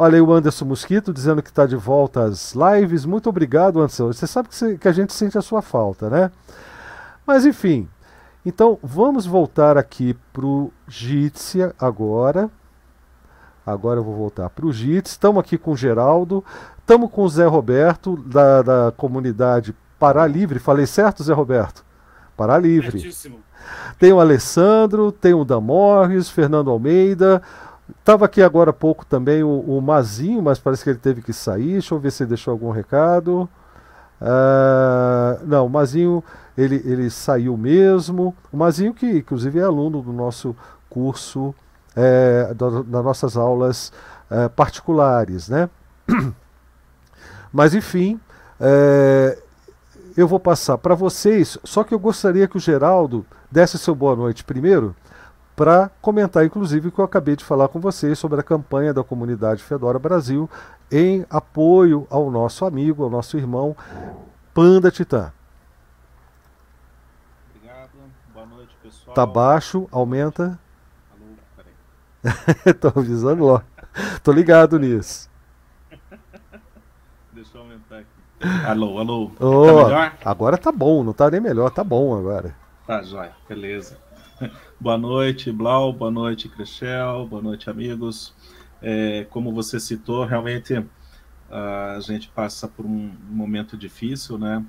Olha 0.00 0.14
aí 0.14 0.20
o 0.20 0.32
Anderson 0.32 0.64
Mosquito 0.64 1.12
dizendo 1.12 1.42
que 1.42 1.48
está 1.48 1.66
de 1.66 1.74
volta 1.74 2.22
às 2.22 2.54
lives. 2.54 3.04
Muito 3.04 3.28
obrigado, 3.28 3.80
Anderson. 3.80 4.06
Você 4.06 4.28
sabe 4.28 4.48
que, 4.48 4.54
você, 4.54 4.78
que 4.78 4.86
a 4.86 4.92
gente 4.92 5.12
sente 5.12 5.36
a 5.36 5.42
sua 5.42 5.60
falta, 5.60 6.08
né? 6.08 6.30
Mas 7.26 7.44
enfim. 7.44 7.88
Então 8.46 8.78
vamos 8.80 9.26
voltar 9.26 9.76
aqui 9.76 10.16
para 10.32 10.46
o 10.46 10.72
Jitsi 10.86 11.58
agora. 11.80 12.48
Agora 13.66 13.98
eu 13.98 14.04
vou 14.04 14.14
voltar 14.14 14.48
para 14.50 14.66
o 14.66 14.72
Jitsi. 14.72 15.14
Estamos 15.14 15.40
aqui 15.40 15.58
com 15.58 15.72
o 15.72 15.76
Geraldo. 15.76 16.44
Estamos 16.78 17.10
com 17.10 17.24
o 17.24 17.28
Zé 17.28 17.46
Roberto, 17.46 18.16
da, 18.16 18.62
da 18.62 18.92
comunidade 18.96 19.74
Pará 19.98 20.28
Livre. 20.28 20.60
Falei 20.60 20.86
certo, 20.86 21.24
Zé 21.24 21.34
Roberto? 21.34 21.84
Para 22.38 22.56
livre. 22.56 23.12
Tem 23.98 24.12
o 24.12 24.20
Alessandro, 24.20 25.10
tem 25.10 25.34
o 25.34 25.44
Damorres, 25.44 26.30
Fernando 26.30 26.70
Almeida. 26.70 27.42
Estava 27.98 28.26
aqui 28.26 28.40
agora 28.40 28.70
há 28.70 28.72
pouco 28.72 29.04
também 29.04 29.42
o, 29.42 29.48
o, 29.48 29.82
Mazinho, 29.82 30.40
mas 30.40 30.56
parece 30.56 30.84
que 30.84 30.90
ele 30.90 31.00
teve 31.00 31.20
que 31.20 31.32
sair. 31.32 31.72
Deixa 31.72 31.92
eu 31.92 31.98
ver 31.98 32.12
se 32.12 32.22
ele 32.22 32.28
deixou 32.28 32.52
algum 32.52 32.70
recado. 32.70 33.48
Uh, 34.20 35.44
não, 35.46 35.66
o 35.66 35.68
Mazinho 35.68 36.22
ele, 36.56 36.80
ele 36.84 37.10
saiu 37.10 37.56
mesmo. 37.56 38.32
O 38.52 38.56
Mazinho, 38.56 38.94
que 38.94 39.18
inclusive 39.18 39.58
é 39.58 39.64
aluno 39.64 40.00
do 40.00 40.12
nosso 40.12 40.54
curso, 40.88 41.52
é, 41.96 42.54
das 42.54 43.04
nossas 43.04 43.36
aulas 43.36 43.92
é, 44.30 44.48
particulares, 44.48 45.48
né? 45.48 45.68
Mas 47.52 47.74
enfim, 47.74 48.20
é, 48.60 49.36
eu 50.18 50.26
vou 50.26 50.40
passar 50.40 50.76
para 50.78 50.96
vocês, 50.96 51.56
só 51.62 51.84
que 51.84 51.94
eu 51.94 51.98
gostaria 51.98 52.48
que 52.48 52.56
o 52.56 52.60
Geraldo 52.60 53.24
desse 53.48 53.78
seu 53.78 53.94
boa 53.94 54.16
noite 54.16 54.42
primeiro, 54.42 54.96
para 55.54 55.92
comentar, 56.02 56.44
inclusive, 56.44 56.88
o 56.88 56.92
que 56.92 56.98
eu 56.98 57.04
acabei 57.04 57.36
de 57.36 57.44
falar 57.44 57.68
com 57.68 57.78
vocês 57.78 58.18
sobre 58.18 58.40
a 58.40 58.42
campanha 58.42 58.92
da 58.92 59.04
comunidade 59.04 59.62
Fedora 59.62 59.96
Brasil 59.96 60.50
em 60.90 61.24
apoio 61.30 62.04
ao 62.10 62.32
nosso 62.32 62.64
amigo, 62.64 63.04
ao 63.04 63.10
nosso 63.10 63.36
irmão 63.38 63.76
Panda 64.52 64.90
Titã. 64.90 65.32
Obrigado, 67.54 67.90
boa 68.34 68.46
noite, 68.46 68.76
pessoal. 68.82 69.14
Tá 69.14 69.24
baixo, 69.24 69.86
aumenta. 69.92 70.58
Alô, 71.12 71.36
peraí. 71.56 72.74
Tô 72.74 72.88
avisando 72.88 73.44
logo. 73.44 73.64
Tô 74.24 74.32
ligado 74.32 74.80
nisso. 74.80 75.30
Deixa 77.32 77.56
eu 77.56 77.60
aumentar 77.60 77.98
aqui. 77.98 78.18
Alô, 78.40 78.98
alô. 78.98 79.32
Oh, 79.40 79.66
tá 79.66 79.84
melhor? 79.84 80.16
Agora 80.24 80.56
tá 80.56 80.70
bom, 80.70 81.02
não 81.02 81.12
tá 81.12 81.28
nem 81.30 81.40
melhor, 81.40 81.70
tá 81.70 81.82
bom 81.82 82.16
agora. 82.16 82.54
Tá 82.86 83.02
jóia, 83.02 83.32
beleza. 83.48 83.98
boa 84.78 84.96
noite, 84.96 85.50
Blau, 85.50 85.92
boa 85.92 86.10
noite, 86.10 86.48
Crechel, 86.48 87.26
boa 87.26 87.42
noite, 87.42 87.68
amigos. 87.68 88.32
É, 88.80 89.26
como 89.30 89.52
você 89.52 89.80
citou, 89.80 90.24
realmente 90.24 90.84
a 91.50 91.98
gente 92.00 92.28
passa 92.28 92.68
por 92.68 92.86
um 92.86 93.10
momento 93.28 93.76
difícil, 93.76 94.38
né? 94.38 94.64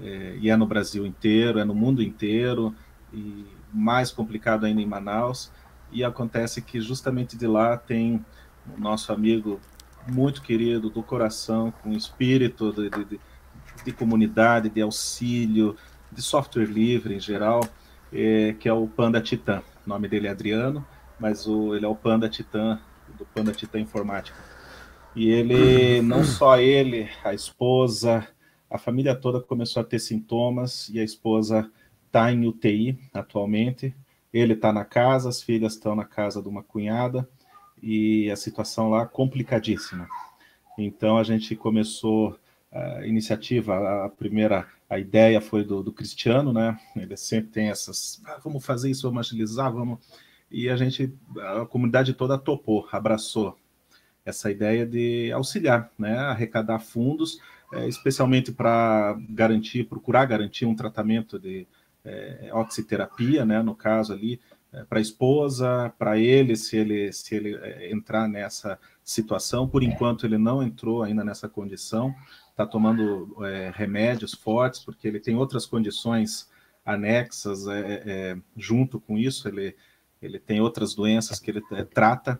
É, 0.00 0.36
e 0.38 0.50
é 0.50 0.56
no 0.56 0.66
Brasil 0.66 1.06
inteiro, 1.06 1.58
é 1.58 1.64
no 1.64 1.74
mundo 1.74 2.02
inteiro, 2.02 2.74
e 3.12 3.46
mais 3.72 4.10
complicado 4.10 4.66
ainda 4.66 4.82
em 4.82 4.86
Manaus. 4.86 5.50
E 5.90 6.04
acontece 6.04 6.60
que 6.60 6.80
justamente 6.80 7.36
de 7.36 7.46
lá 7.46 7.78
tem 7.78 8.22
o 8.76 8.78
nosso 8.78 9.12
amigo 9.12 9.58
muito 10.08 10.42
querido, 10.42 10.90
do 10.90 11.02
coração, 11.02 11.72
com 11.82 11.92
espírito 11.92 12.72
de, 12.72 12.90
de, 12.90 13.20
de 13.84 13.92
comunidade, 13.92 14.68
de 14.68 14.80
auxílio, 14.80 15.76
de 16.10 16.22
software 16.22 16.66
livre 16.66 17.14
em 17.14 17.20
geral, 17.20 17.60
é, 18.12 18.54
que 18.58 18.68
é 18.68 18.72
o 18.72 18.86
Panda 18.86 19.20
Titan. 19.20 19.62
O 19.84 19.88
nome 19.88 20.08
dele 20.08 20.26
é 20.26 20.30
Adriano, 20.30 20.86
mas 21.18 21.46
o, 21.46 21.74
ele 21.74 21.84
é 21.84 21.88
o 21.88 21.94
Panda 21.94 22.28
Titan, 22.28 22.80
do 23.18 23.24
Panda 23.26 23.52
Titan 23.52 23.80
Informática. 23.80 24.38
E 25.14 25.28
ele, 25.28 26.00
não 26.02 26.24
só 26.24 26.58
ele, 26.58 27.08
a 27.24 27.34
esposa, 27.34 28.26
a 28.70 28.78
família 28.78 29.14
toda 29.14 29.40
começou 29.40 29.80
a 29.80 29.84
ter 29.84 29.98
sintomas 29.98 30.88
e 30.88 31.00
a 31.00 31.04
esposa 31.04 31.70
está 32.06 32.30
em 32.32 32.46
UTI 32.46 32.98
atualmente. 33.12 33.94
Ele 34.32 34.52
está 34.52 34.72
na 34.72 34.84
casa, 34.84 35.28
as 35.28 35.42
filhas 35.42 35.72
estão 35.74 35.94
na 35.94 36.04
casa 36.04 36.42
de 36.42 36.48
uma 36.48 36.62
cunhada 36.62 37.28
e 37.82 38.30
a 38.30 38.36
situação 38.36 38.90
lá 38.90 39.06
complicadíssima. 39.06 40.08
Então 40.78 41.16
a 41.18 41.22
gente 41.22 41.54
começou 41.56 42.38
a 42.72 43.06
iniciativa, 43.06 44.04
a 44.04 44.08
primeira, 44.08 44.66
a 44.88 44.98
ideia 44.98 45.40
foi 45.40 45.64
do, 45.64 45.82
do 45.82 45.92
Cristiano, 45.92 46.52
né? 46.52 46.78
Ele 46.94 47.16
sempre 47.16 47.50
tem 47.50 47.68
essas, 47.68 48.20
ah, 48.26 48.38
vamos 48.42 48.64
fazer 48.64 48.90
isso, 48.90 49.08
vamos 49.08 49.26
agilizar, 49.26 49.72
vamos. 49.72 49.98
E 50.50 50.68
a 50.68 50.76
gente, 50.76 51.12
a 51.38 51.64
comunidade 51.66 52.12
toda 52.12 52.38
topou, 52.38 52.86
abraçou 52.92 53.56
essa 54.24 54.50
ideia 54.50 54.84
de 54.84 55.32
auxiliar, 55.32 55.90
né? 55.98 56.18
Arrecadar 56.18 56.80
fundos, 56.80 57.40
é, 57.72 57.88
especialmente 57.88 58.52
para 58.52 59.16
garantir, 59.30 59.84
procurar 59.84 60.26
garantir 60.26 60.66
um 60.66 60.74
tratamento 60.74 61.38
de 61.38 61.66
é, 62.04 62.50
oxiterapia, 62.52 63.44
né? 63.44 63.62
No 63.62 63.74
caso 63.74 64.12
ali, 64.12 64.40
para 64.88 64.98
a 64.98 65.00
esposa, 65.00 65.92
para 65.98 66.18
ele, 66.18 66.56
se 66.56 66.76
ele, 66.76 67.12
se 67.12 67.34
ele 67.34 67.54
é, 67.56 67.90
entrar 67.92 68.28
nessa 68.28 68.78
situação. 69.02 69.68
Por 69.68 69.82
enquanto, 69.82 70.26
ele 70.26 70.38
não 70.38 70.62
entrou 70.62 71.02
ainda 71.02 71.24
nessa 71.24 71.48
condição, 71.48 72.14
está 72.50 72.66
tomando 72.66 73.36
é, 73.44 73.72
remédios 73.74 74.34
fortes, 74.34 74.80
porque 74.80 75.06
ele 75.08 75.20
tem 75.20 75.36
outras 75.36 75.66
condições 75.66 76.50
anexas 76.84 77.66
é, 77.66 78.02
é, 78.06 78.38
junto 78.56 79.00
com 79.00 79.18
isso, 79.18 79.48
ele, 79.48 79.74
ele 80.22 80.38
tem 80.38 80.60
outras 80.60 80.94
doenças 80.94 81.40
que 81.40 81.50
ele 81.50 81.62
trata 81.92 82.38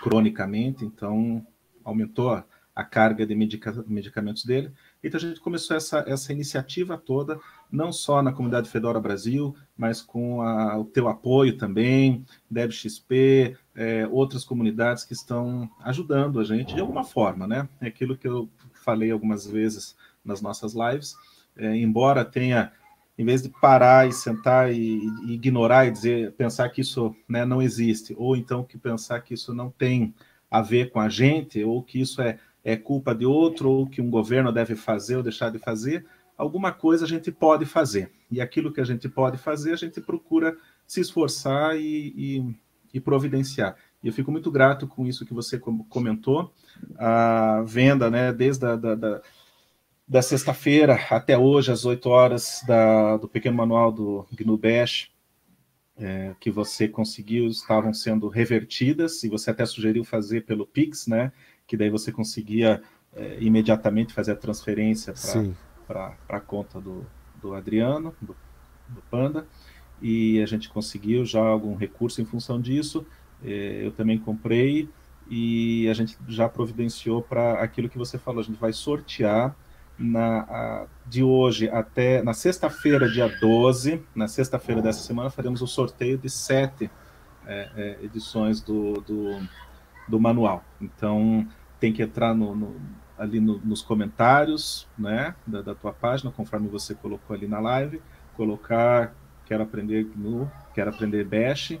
cronicamente, 0.00 0.84
então 0.84 1.44
aumentou 1.84 2.30
a, 2.30 2.44
a 2.74 2.84
carga 2.84 3.26
de 3.26 3.34
medica, 3.34 3.84
medicamentos 3.88 4.44
dele. 4.44 4.72
Então 5.02 5.18
a 5.18 5.20
gente 5.20 5.40
começou 5.40 5.76
essa, 5.76 6.04
essa 6.06 6.32
iniciativa 6.32 6.96
toda, 6.96 7.40
não 7.70 7.92
só 7.92 8.22
na 8.22 8.32
comunidade 8.32 8.70
Fedora 8.70 9.00
Brasil, 9.00 9.54
mas 9.76 10.00
com 10.00 10.42
a, 10.42 10.78
o 10.78 10.84
teu 10.84 11.08
apoio 11.08 11.56
também, 11.56 12.24
DevXP, 12.50 13.56
é, 13.74 14.06
outras 14.10 14.44
comunidades 14.44 15.04
que 15.04 15.12
estão 15.12 15.68
ajudando 15.80 16.40
a 16.40 16.44
gente 16.44 16.74
de 16.74 16.80
alguma 16.80 17.04
forma, 17.04 17.46
né? 17.46 17.68
É 17.80 17.86
aquilo 17.88 18.16
que 18.16 18.26
eu 18.26 18.48
falei 18.72 19.10
algumas 19.10 19.46
vezes 19.46 19.96
nas 20.24 20.40
nossas 20.40 20.74
lives, 20.74 21.14
é, 21.56 21.76
embora 21.76 22.24
tenha, 22.24 22.72
em 23.16 23.24
vez 23.24 23.42
de 23.42 23.48
parar 23.48 24.08
e 24.08 24.12
sentar 24.12 24.72
e, 24.72 25.00
e 25.26 25.34
ignorar 25.34 25.86
e 25.86 25.90
dizer, 25.90 26.32
pensar 26.32 26.68
que 26.70 26.80
isso 26.80 27.14
né, 27.28 27.44
não 27.44 27.60
existe, 27.60 28.14
ou 28.18 28.36
então 28.36 28.64
que 28.64 28.78
pensar 28.78 29.20
que 29.20 29.34
isso 29.34 29.52
não 29.54 29.70
tem 29.70 30.14
a 30.50 30.62
ver 30.62 30.90
com 30.90 31.00
a 31.00 31.08
gente, 31.08 31.62
ou 31.62 31.82
que 31.82 32.00
isso 32.00 32.22
é 32.22 32.38
é 32.64 32.76
culpa 32.76 33.14
de 33.14 33.24
outro, 33.24 33.70
ou 33.70 33.86
que 33.86 34.02
um 34.02 34.10
governo 34.10 34.52
deve 34.52 34.76
fazer 34.76 35.16
ou 35.16 35.22
deixar 35.22 35.50
de 35.50 35.58
fazer, 35.58 36.04
alguma 36.38 36.70
coisa 36.72 37.04
a 37.04 37.08
gente 37.08 37.32
pode 37.32 37.66
fazer. 37.66 38.10
E 38.30 38.40
aquilo 38.40 38.72
que 38.72 38.80
a 38.80 38.84
gente 38.84 39.08
pode 39.08 39.36
fazer, 39.36 39.72
a 39.72 39.76
gente 39.76 40.00
procura 40.00 40.56
se 40.86 41.00
esforçar 41.00 41.76
e, 41.76 42.14
e, 42.16 42.54
e 42.94 43.00
providenciar. 43.00 43.76
E 44.02 44.06
eu 44.06 44.12
fico 44.12 44.30
muito 44.30 44.50
grato 44.50 44.86
com 44.86 45.04
isso 45.04 45.26
que 45.26 45.34
você 45.34 45.58
comentou. 45.88 46.54
A 46.96 47.62
venda, 47.66 48.08
né, 48.08 48.32
desde 48.32 48.64
a 48.64 48.76
da, 48.76 48.94
da, 48.94 49.22
da 50.06 50.22
sexta-feira 50.22 50.94
até 51.10 51.36
hoje, 51.36 51.72
às 51.72 51.84
8 51.84 52.08
horas, 52.08 52.62
da, 52.66 53.16
do 53.16 53.28
pequeno 53.28 53.56
manual 53.56 53.90
do 53.90 54.24
GNU 54.32 54.56
Bash, 54.56 55.10
é, 55.96 56.36
que 56.38 56.48
você 56.48 56.86
conseguiu, 56.86 57.48
estavam 57.48 57.92
sendo 57.92 58.28
revertidas, 58.28 59.24
e 59.24 59.28
você 59.28 59.50
até 59.50 59.66
sugeriu 59.66 60.04
fazer 60.04 60.44
pelo 60.46 60.64
Pix, 60.64 61.08
né? 61.08 61.32
que 61.66 61.76
daí 61.76 61.90
você 61.90 62.12
conseguia 62.12 62.80
é, 63.14 63.36
imediatamente 63.40 64.14
fazer 64.14 64.32
a 64.32 64.36
transferência 64.36 65.12
para 65.12 65.44
a 66.28 66.40
conta 66.40 66.80
do, 66.80 67.06
do 67.40 67.54
Adriano, 67.54 68.14
do, 68.20 68.36
do, 68.88 69.02
Panda, 69.10 69.46
e 70.00 70.40
a 70.42 70.46
gente 70.46 70.68
conseguiu 70.68 71.24
já 71.24 71.40
algum 71.40 71.74
recurso 71.74 72.20
em 72.20 72.24
função 72.24 72.60
disso. 72.60 73.06
É, 73.44 73.80
eu 73.84 73.92
também 73.92 74.18
comprei 74.18 74.88
e 75.28 75.88
a 75.88 75.94
gente 75.94 76.16
já 76.26 76.48
providenciou 76.48 77.22
para 77.22 77.62
aquilo 77.62 77.88
que 77.88 77.98
você 77.98 78.18
falou. 78.18 78.40
A 78.40 78.44
gente 78.44 78.58
vai 78.58 78.72
sortear 78.72 79.54
na, 79.98 80.40
a, 80.42 80.86
de 81.06 81.22
hoje 81.22 81.68
até 81.68 82.22
na 82.22 82.32
sexta-feira, 82.32 83.08
dia 83.10 83.28
12, 83.40 84.02
na 84.14 84.28
sexta-feira 84.28 84.80
dessa 84.80 85.00
semana, 85.00 85.30
faremos 85.30 85.60
o 85.60 85.66
sorteio 85.66 86.16
de 86.16 86.30
sete 86.30 86.90
é, 87.46 87.70
é, 87.76 88.04
edições 88.04 88.60
do, 88.60 89.00
do, 89.00 89.40
do 90.06 90.20
manual. 90.20 90.64
Então, 90.80 91.46
tem 91.80 91.92
que 91.92 92.02
entrar 92.02 92.34
no, 92.34 92.54
no, 92.54 92.76
ali 93.18 93.40
no, 93.40 93.58
nos 93.58 93.82
comentários 93.82 94.86
né, 94.96 95.34
da, 95.46 95.60
da, 95.60 95.74
tua 95.74 95.92
página, 95.92 96.30
conforme 96.30 96.68
você 96.68 96.94
colocou 96.94 97.34
ali 97.34 97.46
na 97.46 97.58
live, 97.58 98.00
colocar 98.36 99.14
quero 99.44 99.62
aprender 99.62 100.06
no 100.14 100.50
quero 100.74 100.90
aprender 100.90 101.24
Bash 101.24 101.78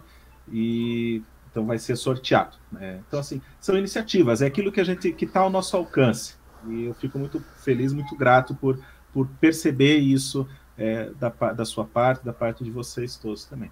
e 0.50 1.22
então 1.50 1.66
vai 1.66 1.78
ser 1.78 1.96
sorteado. 1.96 2.56
Né? 2.72 3.00
Então 3.06 3.20
assim 3.20 3.40
são 3.60 3.76
iniciativas, 3.76 4.42
é 4.42 4.46
aquilo 4.46 4.72
que 4.72 4.80
a 4.80 4.84
gente 4.84 5.12
que 5.12 5.24
está 5.24 5.40
ao 5.40 5.50
nosso 5.50 5.76
alcance 5.76 6.36
e 6.66 6.84
eu 6.84 6.94
fico 6.94 7.18
muito 7.18 7.40
feliz, 7.58 7.92
muito 7.92 8.16
grato 8.16 8.54
por 8.54 8.78
por 9.12 9.26
perceber 9.40 9.98
isso 9.98 10.46
é, 10.76 11.10
da, 11.10 11.30
da 11.52 11.64
sua 11.64 11.84
parte, 11.84 12.24
da 12.24 12.32
parte 12.32 12.62
de 12.62 12.70
vocês 12.70 13.16
todos 13.16 13.44
também. 13.44 13.70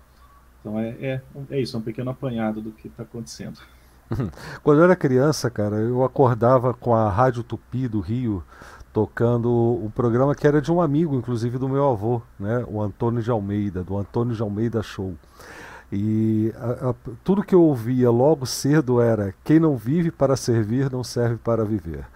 Então 0.60 0.78
é, 0.80 0.88
é, 1.00 1.22
é 1.50 1.60
isso, 1.60 1.76
é 1.76 1.78
um 1.80 1.82
pequeno 1.82 2.10
apanhado 2.10 2.60
do 2.60 2.72
que 2.72 2.88
está 2.88 3.02
acontecendo. 3.02 3.60
Quando 4.62 4.78
eu 4.78 4.84
era 4.84 4.96
criança, 4.96 5.50
cara, 5.50 5.76
eu 5.76 6.04
acordava 6.04 6.72
com 6.72 6.94
a 6.94 7.08
Rádio 7.08 7.42
Tupi 7.42 7.88
do 7.88 8.00
Rio 8.00 8.42
tocando 8.92 9.50
um 9.84 9.90
programa 9.90 10.34
que 10.34 10.46
era 10.46 10.60
de 10.62 10.72
um 10.72 10.80
amigo, 10.80 11.14
inclusive 11.14 11.58
do 11.58 11.68
meu 11.68 11.86
avô, 11.86 12.22
né? 12.40 12.64
o 12.66 12.80
Antônio 12.80 13.22
de 13.22 13.30
Almeida, 13.30 13.84
do 13.84 13.98
Antônio 13.98 14.34
de 14.34 14.40
Almeida 14.40 14.82
Show. 14.82 15.14
E 15.92 16.52
a, 16.56 16.90
a, 16.90 16.94
tudo 17.22 17.42
que 17.42 17.54
eu 17.54 17.62
ouvia 17.62 18.10
logo 18.10 18.46
cedo 18.46 19.00
era: 19.00 19.34
quem 19.44 19.60
não 19.60 19.76
vive 19.76 20.10
para 20.10 20.34
servir 20.34 20.90
não 20.90 21.04
serve 21.04 21.36
para 21.36 21.64
viver. 21.64 22.06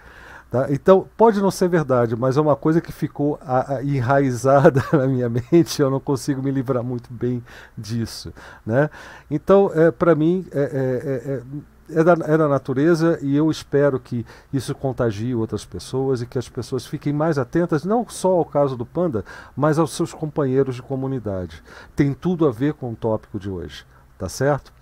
Tá? 0.50 0.66
Então, 0.70 1.06
pode 1.16 1.40
não 1.40 1.50
ser 1.50 1.68
verdade, 1.68 2.16
mas 2.16 2.36
é 2.36 2.40
uma 2.40 2.56
coisa 2.56 2.80
que 2.80 2.90
ficou 2.90 3.38
a, 3.40 3.76
a, 3.76 3.84
enraizada 3.84 4.82
na 4.92 5.06
minha 5.06 5.28
mente, 5.28 5.80
eu 5.80 5.88
não 5.88 6.00
consigo 6.00 6.42
me 6.42 6.50
livrar 6.50 6.82
muito 6.82 7.12
bem 7.12 7.40
disso. 7.78 8.32
Né? 8.66 8.90
Então, 9.30 9.70
é, 9.72 9.92
para 9.92 10.12
mim, 10.16 10.44
é, 10.50 10.60
é, 10.60 11.42
é, 11.94 12.04
da, 12.04 12.12
é 12.12 12.36
da 12.36 12.48
natureza 12.48 13.18
e 13.22 13.36
eu 13.36 13.50
espero 13.50 13.98
que 13.98 14.24
isso 14.52 14.74
contagie 14.74 15.34
outras 15.34 15.64
pessoas 15.64 16.22
e 16.22 16.26
que 16.26 16.38
as 16.38 16.48
pessoas 16.48 16.86
fiquem 16.86 17.12
mais 17.12 17.38
atentas, 17.38 17.84
não 17.84 18.06
só 18.08 18.32
ao 18.32 18.44
caso 18.44 18.76
do 18.76 18.86
Panda, 18.86 19.24
mas 19.56 19.78
aos 19.78 19.92
seus 19.92 20.12
companheiros 20.12 20.76
de 20.76 20.82
comunidade. 20.82 21.62
Tem 21.94 22.12
tudo 22.12 22.46
a 22.46 22.50
ver 22.50 22.74
com 22.74 22.92
o 22.92 22.96
tópico 22.96 23.38
de 23.38 23.50
hoje, 23.50 23.84
tá 24.18 24.28
certo? 24.28 24.72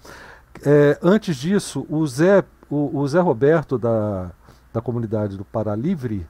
É, 0.64 0.98
antes 1.02 1.36
disso, 1.36 1.86
o 1.88 2.06
Zé, 2.06 2.44
o, 2.68 2.98
o 2.98 3.06
Zé 3.06 3.20
Roberto 3.20 3.78
da 3.78 4.30
da 4.72 4.80
comunidade 4.80 5.36
do 5.36 5.44
Pará 5.44 5.74
Livre. 5.74 6.26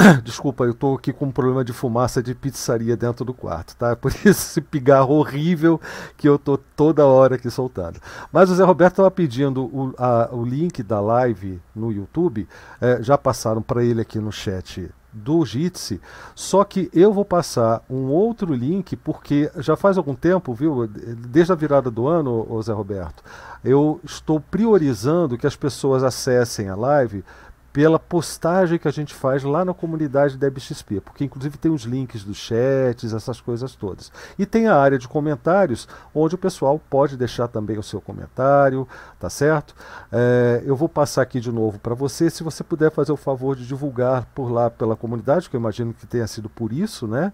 Desculpa, 0.24 0.64
eu 0.64 0.70
estou 0.70 0.94
aqui 0.94 1.12
com 1.12 1.26
um 1.26 1.30
problema 1.30 1.64
de 1.64 1.72
fumaça 1.72 2.22
de 2.22 2.34
pizzaria 2.34 2.96
dentro 2.96 3.24
do 3.24 3.34
quarto, 3.34 3.76
tá? 3.76 3.94
Por 3.94 4.10
isso 4.24 4.28
esse 4.28 4.60
pigarro 4.60 5.14
horrível 5.14 5.80
que 6.16 6.28
eu 6.28 6.38
tô 6.38 6.56
toda 6.56 7.06
hora 7.06 7.36
aqui 7.36 7.50
soltando. 7.50 8.00
Mas 8.32 8.50
o 8.50 8.54
Zé 8.54 8.64
Roberto 8.64 8.94
estava 8.94 9.10
pedindo 9.10 9.64
o, 9.64 9.94
a, 9.98 10.28
o 10.32 10.44
link 10.44 10.82
da 10.82 11.00
live 11.00 11.60
no 11.74 11.92
YouTube, 11.92 12.48
é, 12.80 13.02
já 13.02 13.18
passaram 13.18 13.62
para 13.62 13.84
ele 13.84 14.00
aqui 14.00 14.18
no 14.18 14.32
chat 14.32 14.90
do 15.12 15.44
Jitsi, 15.44 16.00
só 16.36 16.62
que 16.62 16.88
eu 16.92 17.12
vou 17.12 17.24
passar 17.24 17.82
um 17.90 18.06
outro 18.10 18.54
link, 18.54 18.94
porque 18.94 19.50
já 19.56 19.76
faz 19.76 19.98
algum 19.98 20.14
tempo, 20.14 20.54
viu, 20.54 20.86
desde 20.86 21.52
a 21.52 21.56
virada 21.56 21.90
do 21.90 22.06
ano, 22.06 22.46
Zé 22.62 22.72
Roberto, 22.72 23.22
eu 23.64 24.00
estou 24.04 24.38
priorizando 24.38 25.36
que 25.36 25.48
as 25.48 25.56
pessoas 25.56 26.04
acessem 26.04 26.68
a 26.68 26.76
live 26.76 27.24
pela 27.72 27.98
postagem 27.98 28.78
que 28.78 28.88
a 28.88 28.90
gente 28.90 29.14
faz 29.14 29.44
lá 29.44 29.64
na 29.64 29.72
comunidade 29.72 30.36
da 30.36 30.48
EBXP, 30.48 31.00
porque 31.00 31.24
inclusive 31.24 31.56
tem 31.56 31.70
os 31.70 31.82
links 31.82 32.24
dos 32.24 32.36
chats, 32.36 33.12
essas 33.12 33.40
coisas 33.40 33.74
todas. 33.76 34.10
E 34.38 34.44
tem 34.44 34.66
a 34.66 34.76
área 34.76 34.98
de 34.98 35.06
comentários, 35.06 35.86
onde 36.12 36.34
o 36.34 36.38
pessoal 36.38 36.80
pode 36.90 37.16
deixar 37.16 37.46
também 37.46 37.78
o 37.78 37.82
seu 37.82 38.00
comentário, 38.00 38.88
tá 39.20 39.30
certo? 39.30 39.74
É, 40.10 40.62
eu 40.64 40.74
vou 40.74 40.88
passar 40.88 41.22
aqui 41.22 41.38
de 41.38 41.52
novo 41.52 41.78
para 41.78 41.94
você, 41.94 42.28
se 42.28 42.42
você 42.42 42.64
puder 42.64 42.90
fazer 42.90 43.12
o 43.12 43.16
favor 43.16 43.54
de 43.54 43.66
divulgar 43.66 44.26
por 44.34 44.50
lá 44.50 44.68
pela 44.68 44.96
comunidade, 44.96 45.48
que 45.48 45.54
eu 45.54 45.60
imagino 45.60 45.94
que 45.94 46.06
tenha 46.06 46.26
sido 46.26 46.48
por 46.48 46.72
isso, 46.72 47.06
né? 47.06 47.32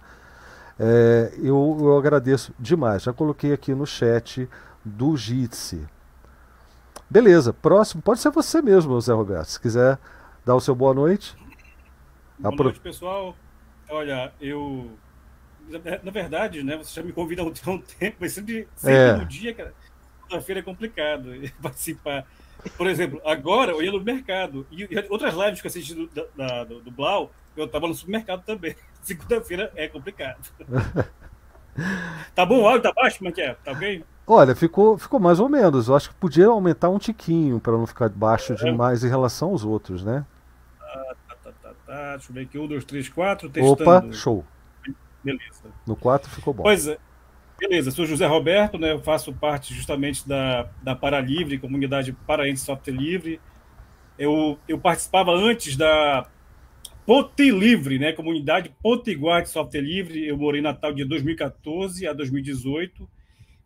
É, 0.78 1.32
eu, 1.38 1.78
eu 1.80 1.96
agradeço 1.96 2.52
demais. 2.58 3.02
Já 3.02 3.12
coloquei 3.12 3.54
aqui 3.54 3.74
no 3.74 3.86
chat 3.86 4.46
do 4.84 5.16
Jitsi. 5.16 5.86
Beleza, 7.08 7.54
próximo, 7.54 8.02
pode 8.02 8.20
ser 8.20 8.30
você 8.30 8.60
mesmo, 8.60 9.00
Zé 9.00 9.12
Roberto, 9.12 9.46
se 9.46 9.60
quiser 9.60 9.98
Dá 10.46 10.54
o 10.54 10.60
seu 10.60 10.76
boa 10.76 10.94
noite. 10.94 11.36
Boa 12.38 12.54
Apro... 12.54 12.64
noite, 12.64 12.78
pessoal. 12.78 13.34
Olha, 13.90 14.32
eu. 14.40 14.92
Na 16.04 16.12
verdade, 16.12 16.62
né? 16.62 16.76
Você 16.76 16.94
já 16.94 17.02
me 17.02 17.12
convida 17.12 17.42
há 17.42 17.44
um 17.44 17.50
tempo, 17.98 18.18
mas 18.20 18.32
sempre, 18.32 18.68
sempre 18.76 18.96
é. 18.96 19.16
no 19.16 19.24
dia, 19.24 19.52
cara. 19.52 19.74
Segunda-feira 20.22 20.60
é 20.60 20.62
complicado 20.62 21.30
participar. 21.60 22.24
Por 22.76 22.86
exemplo, 22.86 23.20
agora 23.24 23.72
eu 23.72 23.82
ia 23.82 23.90
no 23.90 24.00
mercado. 24.00 24.64
E, 24.70 24.88
outras 25.10 25.34
lives 25.34 25.60
que 25.60 25.66
eu 25.66 25.68
assisti 25.68 25.94
do, 25.94 26.08
da, 26.36 26.62
do, 26.62 26.80
do 26.80 26.92
Blau, 26.92 27.32
eu 27.56 27.64
estava 27.64 27.88
no 27.88 27.94
supermercado 27.94 28.44
também. 28.44 28.76
Segunda-feira 29.02 29.72
é 29.74 29.88
complicado. 29.88 30.38
tá 32.36 32.46
bom 32.46 32.60
o 32.60 32.68
áudio? 32.68 32.82
Tá 32.82 32.92
baixo? 32.92 33.18
Como 33.18 33.30
é 33.30 33.32
que 33.32 33.42
é? 33.42 33.54
Tá 33.54 33.72
ok? 33.72 34.04
Olha, 34.24 34.54
ficou, 34.54 34.96
ficou 34.96 35.18
mais 35.18 35.40
ou 35.40 35.48
menos. 35.48 35.88
Eu 35.88 35.96
acho 35.96 36.10
que 36.10 36.14
podia 36.14 36.46
aumentar 36.46 36.88
um 36.88 36.98
tiquinho 36.98 37.58
para 37.58 37.72
não 37.72 37.84
ficar 37.84 38.08
baixo 38.10 38.52
é. 38.52 38.56
demais 38.56 39.02
em 39.02 39.08
relação 39.08 39.50
aos 39.50 39.64
outros, 39.64 40.04
né? 40.04 40.24
Tá, 41.86 42.16
deixa 42.16 42.30
eu 42.30 42.34
ver 42.34 42.40
aqui. 42.42 42.58
Um, 42.58 42.66
dois, 42.66 42.84
três, 42.84 43.08
quatro. 43.08 43.48
Testando. 43.48 43.82
Opa, 43.82 44.12
show. 44.12 44.44
Beleza. 45.22 45.72
No 45.86 45.96
4 45.96 46.30
ficou 46.30 46.54
bom. 46.54 46.62
Pois 46.62 46.86
é. 46.86 46.98
Beleza, 47.58 47.90
sou 47.90 48.04
José 48.04 48.26
Roberto, 48.26 48.78
né? 48.78 48.92
Eu 48.92 49.00
faço 49.00 49.32
parte 49.32 49.72
justamente 49.72 50.28
da, 50.28 50.68
da 50.82 50.94
Paralivre, 50.94 51.58
comunidade 51.58 52.12
Paraense 52.12 52.64
Software 52.64 52.92
Livre. 52.92 53.40
Eu, 54.18 54.58
eu 54.68 54.78
participava 54.78 55.32
antes 55.32 55.74
da 55.76 56.28
Ponte 57.06 57.50
Livre, 57.50 57.98
né? 57.98 58.12
Comunidade 58.12 58.74
Potiguar 58.82 59.42
de 59.42 59.48
Software 59.48 59.80
Livre. 59.80 60.26
Eu 60.26 60.36
morei 60.36 60.60
em 60.60 60.64
Natal 60.64 60.92
de 60.92 61.04
2014 61.04 62.06
a 62.06 62.12
2018. 62.12 63.08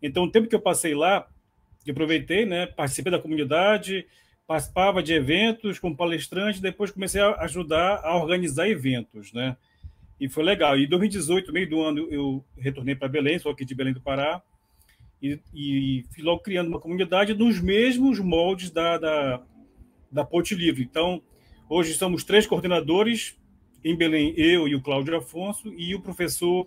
Então, 0.01 0.25
o 0.25 0.31
tempo 0.31 0.49
que 0.49 0.55
eu 0.55 0.61
passei 0.61 0.95
lá, 0.95 1.27
eu 1.85 1.93
aproveitei, 1.93 2.47
né? 2.47 2.67
Participei 2.67 3.11
da 3.11 3.19
comunidade, 3.19 4.07
participava 4.51 5.01
de 5.01 5.13
eventos 5.13 5.79
como 5.79 5.97
palestrante, 5.97 6.61
depois 6.61 6.91
comecei 6.91 7.21
a 7.21 7.37
ajudar 7.43 8.01
a 8.03 8.17
organizar 8.17 8.69
eventos, 8.69 9.33
né? 9.33 9.57
E 10.21 10.29
foi 10.29 10.43
legal. 10.43 10.77
E 10.77 10.87
em 10.87 10.89
2018, 10.89 11.53
meio 11.53 11.71
do 11.71 11.81
ano, 11.81 12.09
eu 12.11 12.45
retornei 12.59 12.97
para 12.97 13.07
Belém, 13.07 13.39
sou 13.39 13.53
aqui 13.53 13.65
de 13.65 13.77
Belém 13.77 13.95
do 13.95 14.01
Pará, 14.01 14.43
e, 15.23 15.39
e 15.55 16.05
fui 16.13 16.25
logo 16.25 16.43
criando 16.43 16.67
uma 16.67 16.81
comunidade 16.81 17.33
nos 17.33 17.61
mesmos 17.61 18.19
moldes 18.19 18.73
da, 18.73 18.99
da, 18.99 19.41
da 20.11 20.25
Ponte 20.25 20.53
Livre. 20.53 20.83
Então, 20.83 21.23
hoje 21.69 21.95
somos 21.95 22.25
três 22.25 22.45
coordenadores 22.45 23.39
em 23.85 23.95
Belém, 23.95 24.35
eu 24.37 24.67
e 24.67 24.75
o 24.75 24.83
Cláudio 24.83 25.17
Afonso, 25.17 25.73
e 25.75 25.95
o 25.95 26.01
professor 26.01 26.67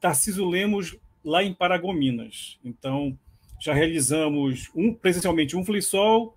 Tarciso 0.00 0.44
Lemos, 0.44 0.96
lá 1.24 1.44
em 1.44 1.54
Paragominas. 1.54 2.58
Então, 2.64 3.16
já 3.60 3.72
realizamos 3.72 4.72
um 4.74 4.92
presencialmente 4.92 5.56
um 5.56 5.64
Flisol, 5.64 6.34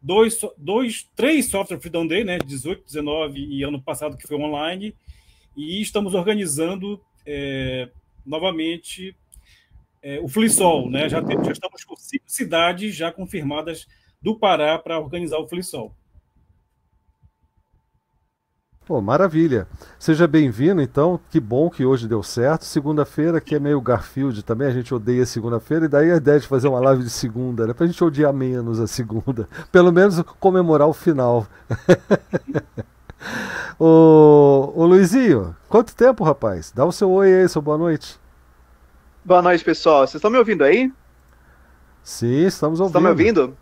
dois, 0.00 0.40
dois, 0.56 1.08
três 1.14 1.46
Software 1.46 1.80
Freedom 1.80 2.06
Day, 2.06 2.24
né, 2.24 2.38
18, 2.38 2.84
19 2.84 3.38
e 3.38 3.62
ano 3.62 3.80
passado 3.80 4.16
que 4.16 4.26
foi 4.26 4.36
online, 4.36 4.94
e 5.56 5.80
estamos 5.80 6.14
organizando 6.14 7.00
é, 7.26 7.88
novamente 8.24 9.14
é, 10.02 10.20
o 10.20 10.28
Flisol, 10.28 10.88
né? 10.88 11.08
Já, 11.08 11.20
já 11.20 11.52
estamos 11.52 11.84
com 11.84 11.96
cinco 11.96 12.24
cidades 12.26 12.94
já 12.94 13.10
confirmadas 13.10 13.86
do 14.22 14.38
Pará 14.38 14.78
para 14.78 14.98
organizar 14.98 15.38
o 15.38 15.48
Flisol. 15.48 15.94
Pô, 18.88 19.02
maravilha. 19.02 19.68
Seja 19.98 20.26
bem-vindo, 20.26 20.80
então. 20.80 21.20
Que 21.28 21.38
bom 21.38 21.68
que 21.68 21.84
hoje 21.84 22.08
deu 22.08 22.22
certo. 22.22 22.64
Segunda-feira, 22.64 23.38
que 23.38 23.54
é 23.54 23.58
meio 23.60 23.82
Garfield 23.82 24.42
também, 24.42 24.66
a 24.66 24.70
gente 24.70 24.94
odeia 24.94 25.26
segunda-feira, 25.26 25.84
e 25.84 25.88
daí 25.88 26.10
a 26.10 26.16
ideia 26.16 26.40
de 26.40 26.48
fazer 26.48 26.68
uma 26.68 26.80
live 26.80 27.04
de 27.04 27.10
segunda, 27.10 27.66
né? 27.66 27.74
Pra 27.74 27.86
gente 27.86 28.02
odiar 28.02 28.32
menos 28.32 28.80
a 28.80 28.86
segunda. 28.86 29.46
Pelo 29.70 29.92
menos 29.92 30.22
comemorar 30.40 30.88
o 30.88 30.94
final. 30.94 31.46
ô, 33.78 34.72
ô 34.74 34.86
Luizinho, 34.86 35.54
quanto 35.68 35.94
tempo, 35.94 36.24
rapaz? 36.24 36.72
Dá 36.74 36.86
o 36.86 36.90
seu 36.90 37.10
oi 37.10 37.42
aí, 37.42 37.46
seu 37.46 37.60
boa 37.60 37.76
noite. 37.76 38.18
Boa 39.22 39.42
noite, 39.42 39.62
pessoal. 39.62 40.06
Vocês 40.06 40.14
estão 40.14 40.30
me 40.30 40.38
ouvindo 40.38 40.64
aí? 40.64 40.90
Sim, 42.02 42.46
estamos 42.46 42.80
ouvindo. 42.80 42.96
Estão 42.96 43.02
me 43.02 43.10
ouvindo? 43.10 43.54